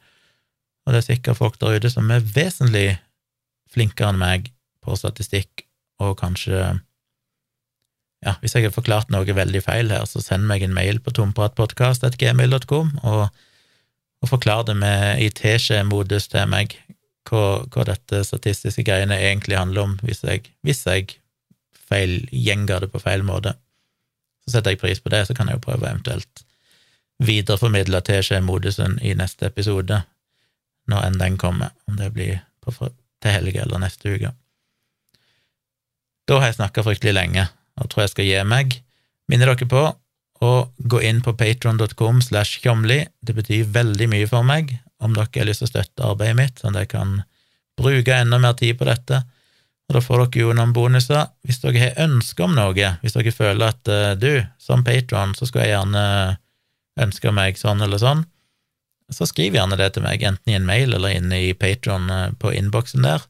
Og 0.85 0.93
det 0.93 1.01
er 1.01 1.07
sikkert 1.07 1.39
folk 1.39 1.57
der 1.61 1.77
ute 1.77 1.91
som 1.93 2.09
er 2.13 2.25
vesentlig 2.25 2.99
flinkere 3.69 4.13
enn 4.13 4.21
meg 4.21 4.51
på 4.85 4.95
statistikk, 4.97 5.65
og 6.01 6.15
kanskje 6.21 6.59
ja, 8.25 8.33
hvis 8.41 8.55
jeg 8.55 8.65
har 8.65 8.75
forklart 8.75 9.11
noe 9.13 9.35
veldig 9.35 9.61
feil 9.63 9.91
her, 9.93 10.03
så 10.09 10.21
send 10.23 10.47
meg 10.49 10.63
en 10.65 10.75
mail 10.75 10.99
på 11.03 11.13
tompratpodkast.gmil.com, 11.15 12.91
og, 13.07 13.29
og 14.19 14.31
forklar 14.31 14.65
det 14.67 14.75
med 14.79 15.23
i 15.23 15.29
teskje-modus 15.31 16.27
til 16.33 16.49
meg 16.51 16.75
hva, 17.27 17.63
hva, 17.67 17.85
dette 17.87 18.23
statistiske 18.25 18.83
greiene 18.87 19.17
egentlig 19.19 19.57
handler 19.59 19.87
om, 19.87 19.97
hvis 20.05 20.23
jeg, 20.23 20.45
hvis 20.65 20.85
jeg 20.87 21.17
feil, 21.89 22.21
gjenga 22.31 22.79
det 22.83 22.91
på 22.93 23.01
feil 23.01 23.25
måte. 23.25 23.55
Så 24.45 24.55
setter 24.55 24.75
jeg 24.75 24.81
pris 24.81 25.01
på 25.03 25.11
det, 25.13 25.25
så 25.27 25.35
kan 25.37 25.49
jeg 25.49 25.59
jo 25.59 25.65
prøve 25.67 25.89
eventuelt 25.89 26.45
videreformidle 27.19 28.01
teskje-modusen 28.07 28.97
i 29.03 29.13
neste 29.17 29.49
episode, 29.49 30.03
når 30.89 31.07
enn 31.07 31.19
den 31.19 31.37
kommer, 31.41 31.73
om 31.89 31.97
det 31.99 32.11
blir 32.15 32.39
på, 32.63 32.73
til 33.19 33.35
helga 33.35 33.65
eller 33.65 33.83
neste 33.83 34.15
uke. 34.15 34.33
Da 36.29 36.37
har 36.39 36.51
jeg 36.51 36.59
snakka 36.59 36.85
fryktelig 36.85 37.15
lenge, 37.17 37.49
og 37.81 37.89
tror 37.89 38.05
jeg 38.05 38.13
skal 38.13 38.29
gi 38.29 38.43
meg. 38.47 38.77
Minner 39.29 39.51
dere 39.51 39.69
på 39.69 39.83
å 40.45 40.51
gå 40.79 41.01
inn 41.03 41.19
på 41.25 41.33
patron.com 41.35 42.21
slash 42.23 42.61
tjomli. 42.63 43.01
Det 43.21 43.35
betyr 43.35 43.67
veldig 43.75 44.07
mye 44.13 44.29
for 44.29 44.47
meg 44.47 44.77
om 44.99 45.15
dere 45.15 45.31
har 45.35 45.47
lyst 45.47 45.63
til 45.63 45.69
å 45.69 45.73
støtte 45.73 46.07
arbeidet 46.07 46.37
mitt, 46.39 46.61
sånn 46.61 46.75
at 46.75 46.85
jeg 46.85 46.93
kan 46.95 47.19
bruke 47.79 48.15
enda 48.15 48.39
mer 48.41 48.57
tid 48.59 48.79
på 48.79 48.87
dette. 48.89 49.21
Og 49.89 49.95
da 49.97 50.01
får 50.05 50.25
dere 50.25 50.43
jo 50.43 50.55
noen 50.55 50.73
bonuser. 50.75 51.31
Hvis 51.47 51.61
dere 51.63 51.81
har 51.81 52.03
ønske 52.05 52.45
om 52.45 52.53
noe, 52.57 52.91
hvis 53.01 53.15
dere 53.15 53.33
føler 53.33 53.71
at 53.71 53.89
uh, 53.89 54.11
du, 54.19 54.43
som 54.61 54.83
patron, 54.85 55.33
så 55.37 55.47
skulle 55.49 55.65
jeg 55.65 55.77
gjerne 55.77 56.03
ønske 56.99 57.33
meg 57.33 57.57
sånn 57.57 57.81
eller 57.85 58.01
sånn, 58.01 58.25
så 59.09 59.25
skriv 59.25 59.55
gjerne 59.57 59.79
det 59.79 59.93
til 59.95 60.05
meg, 60.05 60.21
enten 60.21 60.51
i 60.51 60.57
en 60.59 60.67
mail 60.67 60.93
eller 60.93 61.15
inne 61.17 61.39
i 61.47 61.53
Patron 61.57 62.09
uh, 62.13 62.29
på 62.37 62.53
innboksen 62.53 63.07
der. 63.07 63.23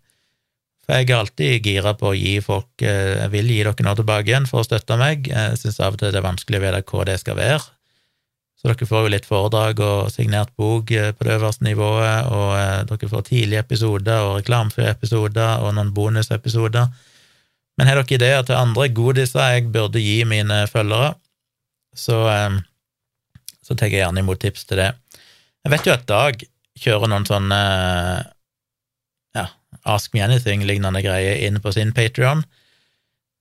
For 0.84 0.98
jeg 0.98 1.08
er 1.08 1.20
alltid 1.22 1.68
gira 1.70 1.94
på 1.96 2.10
å 2.10 2.18
gi 2.18 2.40
folk 2.44 2.82
uh, 2.82 3.22
Jeg 3.22 3.32
vil 3.38 3.54
gi 3.54 3.62
dere 3.62 3.86
noe 3.86 4.00
tilbake 4.02 4.34
igjen 4.34 4.50
for 4.50 4.64
å 4.64 4.68
støtte 4.68 5.00
meg. 5.00 5.30
Jeg 5.32 5.60
syns 5.62 5.80
av 5.80 5.96
og 5.96 6.02
til 6.02 6.12
det 6.12 6.20
er 6.20 6.28
vanskelig 6.28 6.60
å 6.60 6.66
vite 6.66 6.84
hva 6.92 7.06
det 7.08 7.20
skal 7.22 7.40
være. 7.40 7.62
Så 8.60 8.68
dere 8.68 8.88
får 8.90 9.06
jo 9.06 9.12
litt 9.14 9.28
foredrag 9.28 9.80
og 9.80 10.10
signert 10.12 10.52
bok 10.60 10.92
på 10.92 11.26
det 11.26 11.36
øverste 11.38 11.64
nivået, 11.64 12.28
og 12.28 12.90
dere 12.90 13.12
får 13.12 13.30
tidlige 13.30 13.62
episoder 13.64 14.26
og 14.26 14.42
reklamefrie 14.42 14.92
episoder 14.92 15.64
og 15.64 15.78
noen 15.78 15.94
bonusepisoder. 15.96 16.90
Men 17.80 17.88
har 17.88 18.02
dere 18.02 18.18
ideer 18.18 18.44
til 18.44 18.60
andre 18.60 18.90
godiser 18.92 19.54
jeg 19.54 19.70
burde 19.72 20.04
gi 20.04 20.18
mine 20.28 20.66
følgere, 20.68 21.14
så, 21.96 22.18
eh, 22.28 22.60
så 23.64 23.76
tar 23.76 23.88
jeg 23.88 24.04
gjerne 24.04 24.20
imot 24.20 24.42
tips 24.44 24.68
til 24.68 24.84
det. 24.84 24.92
Jeg 25.64 25.72
vet 25.72 25.88
jo 25.88 25.96
at 25.96 26.08
Dag 26.10 26.44
kjører 26.80 27.12
noen 27.12 27.28
sånne 27.28 27.60
ja, 29.36 29.48
Ask 29.86 30.14
me 30.14 30.24
anything-lignende 30.26 31.02
greier 31.06 31.40
inn 31.48 31.60
på 31.64 31.72
sin 31.72 31.94
Patrion. 31.96 32.44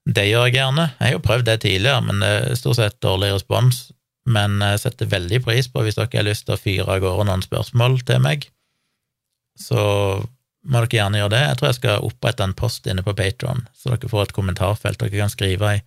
Det 0.06 0.28
gjør 0.28 0.46
jeg 0.46 0.60
gjerne. 0.60 0.88
Jeg 0.98 1.06
har 1.06 1.16
jo 1.16 1.24
prøvd 1.26 1.46
det 1.50 1.60
tidligere, 1.66 2.00
men 2.06 2.22
det 2.22 2.28
er 2.28 2.58
stort 2.58 2.78
sett 2.78 3.00
dårlig 3.02 3.34
respons. 3.34 3.88
Men 4.28 4.60
jeg 4.60 4.82
setter 4.82 5.08
veldig 5.08 5.40
pris 5.46 5.70
på 5.72 5.84
hvis 5.84 5.96
dere 5.96 6.10
har 6.12 6.26
lyst 6.26 6.46
til 6.48 6.56
å 6.56 6.60
fyre 6.60 6.96
av 6.96 7.04
gårde 7.04 7.28
noen 7.30 7.44
spørsmål 7.44 8.00
til 8.08 8.20
meg. 8.24 8.48
Så 9.58 9.78
må 10.68 10.82
dere 10.82 10.98
gjerne 10.98 11.22
gjøre 11.22 11.34
det. 11.34 11.44
Jeg 11.44 11.58
tror 11.58 11.68
jeg 11.68 11.78
skal 11.78 12.08
opprette 12.08 12.44
en 12.44 12.56
post 12.56 12.88
inne 12.90 13.04
på 13.06 13.14
Patron, 13.16 13.64
så 13.74 13.94
dere 13.94 14.10
får 14.10 14.28
et 14.28 14.36
kommentarfelt 14.36 15.00
dere 15.00 15.14
kan 15.14 15.32
skrive 15.32 15.78
i. 15.78 15.80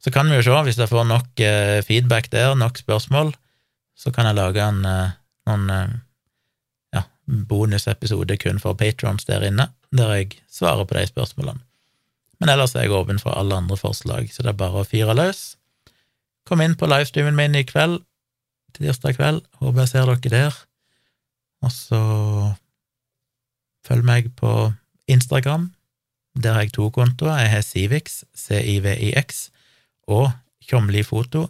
Så 0.00 0.12
kan 0.14 0.30
vi 0.30 0.38
jo 0.38 0.44
se, 0.46 0.56
hvis 0.64 0.80
jeg 0.80 0.88
får 0.88 1.06
nok 1.06 1.42
eh, 1.44 1.78
feedback 1.84 2.30
der, 2.32 2.54
nok 2.56 2.80
spørsmål, 2.80 3.34
så 4.00 4.12
kan 4.16 4.30
jeg 4.30 4.38
lage 4.38 4.64
en, 4.64 4.80
eh, 4.88 5.16
noen 5.50 5.72
eh, 5.74 5.96
ja, 6.96 7.04
bonusepisode 7.50 8.38
kun 8.40 8.62
for 8.62 8.78
patrons 8.80 9.28
der 9.28 9.44
inne, 9.50 9.68
der 9.92 10.14
jeg 10.16 10.40
svarer 10.48 10.88
på 10.88 10.96
de 10.96 11.04
spørsmålene. 11.10 11.60
Men 12.40 12.54
ellers 12.54 12.72
er 12.72 12.86
jeg 12.86 12.96
åpen 12.96 13.20
for 13.20 13.36
alle 13.36 13.58
andre 13.60 13.76
forslag, 13.76 14.32
så 14.32 14.40
det 14.42 14.54
er 14.54 14.62
bare 14.62 14.80
å 14.80 14.88
fyre 14.88 15.12
løs. 15.12 15.59
Kom 16.50 16.58
inn 16.64 16.72
på 16.74 16.88
livestreamen 16.90 17.36
min 17.38 17.54
i 17.54 17.62
kveld, 17.62 18.00
tirsdag 18.74 19.14
kveld. 19.14 19.44
Håper 19.62 19.84
jeg 19.84 19.90
ser 19.92 20.08
dere 20.10 20.32
der. 20.32 20.56
Og 21.62 21.70
så 21.70 22.00
følg 23.86 24.02
meg 24.08 24.32
på 24.40 24.72
Instagram. 25.06 25.68
Der 26.34 26.56
har 26.56 26.66
jeg 26.66 26.74
to 26.74 26.88
kontoer. 26.90 27.38
Jeg 27.38 27.52
har 27.52 27.62
Civix, 27.62 28.24
C-I-V-I-X, 28.34 29.46
og 30.10 30.32
Tjomli 30.66 31.04
Foto. 31.06 31.46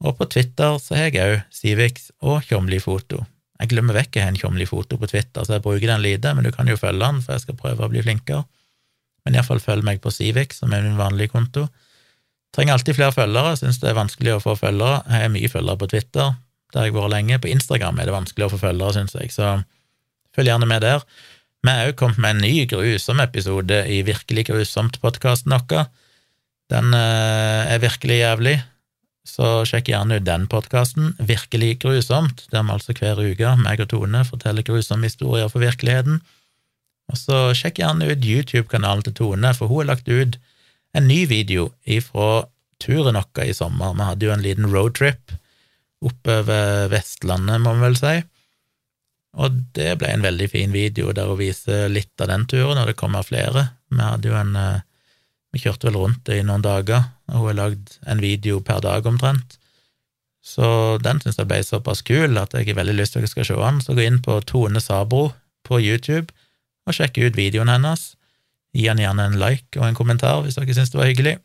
Og 0.00 0.16
på 0.16 0.30
Twitter 0.32 0.80
så 0.80 0.96
har 0.96 1.10
jeg 1.12 1.20
òg 1.20 1.38
Civix 1.52 2.08
og 2.24 2.40
Tjomli 2.48 2.80
Foto. 2.80 3.26
Jeg 3.60 3.74
glemmer 3.76 4.00
vekk 4.00 4.16
jeg 4.16 4.24
har 4.24 4.32
en 4.32 4.40
Tjomli 4.40 4.64
Foto 4.64 4.96
på 4.96 5.08
Twitter, 5.12 5.44
så 5.44 5.58
jeg 5.58 5.68
bruker 5.68 5.90
den 5.92 6.00
lite, 6.00 6.32
men 6.32 6.48
du 6.48 6.52
kan 6.52 6.68
jo 6.68 6.80
følge 6.80 7.04
den, 7.04 7.20
for 7.20 7.36
jeg 7.36 7.44
skal 7.44 7.60
prøve 7.60 7.84
å 7.84 7.92
bli 7.92 8.00
flinkere. 8.04 8.46
Men 9.24 9.36
iallfall 9.36 9.60
følg 9.60 9.84
meg 9.84 10.00
på 10.00 10.12
Civix, 10.12 10.64
som 10.64 10.72
er 10.72 10.84
min 10.84 10.96
vanlige 10.96 11.36
konto. 11.36 11.68
Trenger 12.54 12.76
alltid 12.76 12.94
flere 12.96 13.14
følgere, 13.14 13.56
syns 13.58 13.80
det 13.82 13.90
er 13.90 13.98
vanskelig 13.98 14.36
å 14.36 14.42
få 14.42 14.54
følgere. 14.58 15.02
Jeg 15.10 15.26
har 15.26 15.32
mye 15.34 15.50
følgere 15.50 15.80
på 15.80 15.88
Twitter, 15.90 16.34
der 16.70 16.80
har 16.80 16.88
jeg 16.88 16.94
vært 16.94 17.14
lenge. 17.16 17.40
På 17.42 17.50
Instagram 17.50 17.98
er 17.98 18.08
det 18.08 18.14
vanskelig 18.14 18.46
å 18.46 18.52
få 18.52 18.60
følgere, 18.62 18.94
syns 18.98 19.16
jeg, 19.18 19.32
så 19.34 19.56
følg 20.36 20.52
gjerne 20.52 20.68
med 20.70 20.84
der. 20.86 21.02
Vi 21.64 21.72
har 21.72 21.90
òg 21.90 21.98
kommet 21.98 22.20
med 22.22 22.36
en 22.36 22.44
ny 22.44 22.66
grusom 22.70 23.22
episode 23.24 23.80
i 23.90 24.02
Virkelig 24.06 24.46
grusomt-podkasten 24.50 25.54
vår. 25.56 25.88
Den 26.72 26.94
eh, 26.96 27.74
er 27.74 27.82
virkelig 27.82 28.20
jævlig, 28.20 28.54
så 29.24 29.64
sjekk 29.68 29.90
gjerne 29.90 30.20
ut 30.20 30.26
den 30.26 30.46
podkasten, 30.52 31.14
Virkelig 31.18 31.78
grusomt, 31.82 32.46
der 32.52 32.64
vi 32.64 32.74
altså 32.76 32.94
hver 32.96 33.20
uke, 33.20 33.54
meg 33.60 33.80
og 33.80 33.90
Tone, 33.90 34.22
forteller 34.28 34.66
grusomme 34.66 35.08
historier 35.08 35.48
for 35.52 35.64
virkeligheten. 35.64 36.20
Og 37.12 37.20
så 37.20 37.38
sjekk 37.56 37.80
gjerne 37.82 38.12
ut 38.12 38.24
YouTube-kanalen 38.24 39.04
til 39.04 39.16
Tone, 39.16 39.52
for 39.56 39.72
hun 39.72 39.82
har 39.82 39.94
lagt 39.94 40.08
ut 40.08 40.38
en 40.94 41.08
ny 41.10 41.24
video 41.26 41.70
ifra 41.84 42.46
turen 42.82 43.18
vår 43.18 43.48
i 43.48 43.54
sommer. 43.54 43.94
Vi 43.94 44.06
hadde 44.08 44.26
jo 44.28 44.34
en 44.34 44.44
liten 44.44 44.70
roadtrip 44.72 45.34
oppover 46.04 46.88
Vestlandet, 46.92 47.62
må 47.64 47.74
vi 47.74 47.86
vel 47.86 47.98
si. 47.98 48.14
Og 49.34 49.56
det 49.74 49.96
ble 49.98 50.12
en 50.12 50.24
veldig 50.24 50.46
fin 50.52 50.74
video 50.74 51.12
der 51.16 51.30
hun 51.30 51.40
viser 51.40 51.88
litt 51.90 52.20
av 52.22 52.30
den 52.30 52.46
turen, 52.50 52.78
og 52.78 52.86
det 52.90 52.98
kommer 53.00 53.26
flere. 53.26 53.68
Vi 53.90 54.02
hadde 54.02 54.30
jo 54.30 54.38
en 54.38 54.56
eh, 54.58 54.82
Vi 55.54 55.60
kjørte 55.62 55.86
vel 55.86 56.00
rundt 56.00 56.24
det 56.26 56.40
i 56.40 56.42
noen 56.42 56.64
dager, 56.66 57.04
og 57.30 57.34
hun 57.38 57.46
har 57.46 57.54
lagd 57.54 57.92
en 58.10 58.18
video 58.18 58.58
per 58.58 58.80
dag 58.82 59.06
omtrent. 59.06 59.54
Så 60.42 60.98
den 60.98 61.20
syns 61.22 61.38
jeg 61.38 61.46
ble 61.46 61.60
såpass 61.62 62.02
kul 62.02 62.34
at 62.40 62.56
jeg 62.58 62.66
har 62.66 62.80
veldig 62.80 62.96
lyst 62.98 63.14
til 63.14 63.22
at 63.22 63.28
dere 63.28 63.30
skal 63.30 63.46
se 63.46 63.58
den. 63.60 63.78
Så 63.80 63.94
gå 63.94 64.02
inn 64.02 64.18
på 64.18 64.40
Tone 64.50 64.82
Sabro 64.82 65.28
på 65.62 65.78
YouTube 65.78 66.34
og 66.84 66.98
sjekk 66.98 67.22
ut 67.22 67.38
videoen 67.38 67.70
hennes. 67.70 68.16
Gi 68.74 68.88
han 68.90 69.00
gjerne 69.00 69.28
en 69.28 69.38
like 69.38 69.78
og 69.78 69.86
en 69.86 69.96
kommentar 69.98 70.42
hvis 70.42 70.58
dere 70.58 70.76
syns 70.76 70.92
det 70.92 71.00
var 71.00 71.10
hyggelig. 71.10 71.38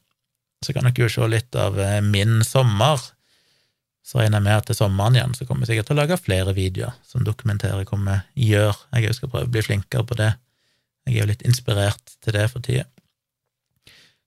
Så 0.65 0.76
kan 0.76 0.88
dere 0.88 1.06
jo 1.06 1.11
se 1.11 1.27
litt 1.30 1.56
av 1.56 1.77
eh, 1.80 1.99
min 2.03 2.41
sommer. 2.47 3.01
Så 4.06 4.19
regner 4.19 4.39
jeg 4.39 4.47
med 4.47 4.57
at 4.57 4.69
til 4.69 4.80
sommeren 4.80 5.18
igjen 5.18 5.35
så 5.38 5.45
kommer 5.45 5.64
jeg 5.64 5.76
sikkert 5.76 5.91
til 5.91 5.97
å 5.97 6.01
lage 6.01 6.18
flere 6.18 6.56
videoer 6.57 6.95
som 7.06 7.26
dokumenterer 7.26 7.85
hva 7.85 7.99
vi 8.34 8.49
gjør. 8.49 8.80
Jeg 8.97 9.18
skal 9.18 9.31
prøve 9.31 9.49
å 9.49 9.53
bli 9.53 9.64
flinkere 9.65 10.07
på 10.10 10.18
det. 10.18 10.34
Jeg 11.06 11.15
er 11.15 11.22
jo 11.22 11.30
litt 11.30 11.45
inspirert 11.45 12.18
til 12.26 12.35
det 12.35 12.47
for 12.49 12.65
tida. 12.65 12.88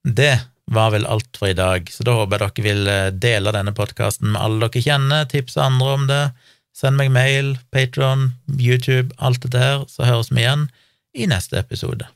Det 0.03 0.35
var 0.73 0.95
vel 0.95 1.07
alt 1.07 1.37
for 1.39 1.51
i 1.51 1.59
dag, 1.59 1.91
så 1.91 2.07
da 2.07 2.15
håper 2.17 2.39
jeg 2.39 2.55
dere 2.55 2.67
vil 2.69 2.89
eh, 2.91 3.11
dele 3.13 3.55
denne 3.55 3.75
podkasten 3.77 4.33
med 4.33 4.41
alle 4.43 4.69
dere 4.69 4.87
kjenner, 4.87 5.29
tipse 5.31 5.61
andre 5.63 5.93
om 5.99 6.09
det. 6.09 6.23
Send 6.73 6.97
meg 6.97 7.13
mail, 7.13 7.57
Patron, 7.75 8.31
YouTube, 8.49 9.13
alt 9.19 9.43
det 9.45 9.53
der, 9.59 9.85
så 9.91 10.07
høres 10.09 10.33
vi 10.33 10.47
igjen 10.47 10.69
i 11.13 11.29
neste 11.29 11.61
episode. 11.61 12.09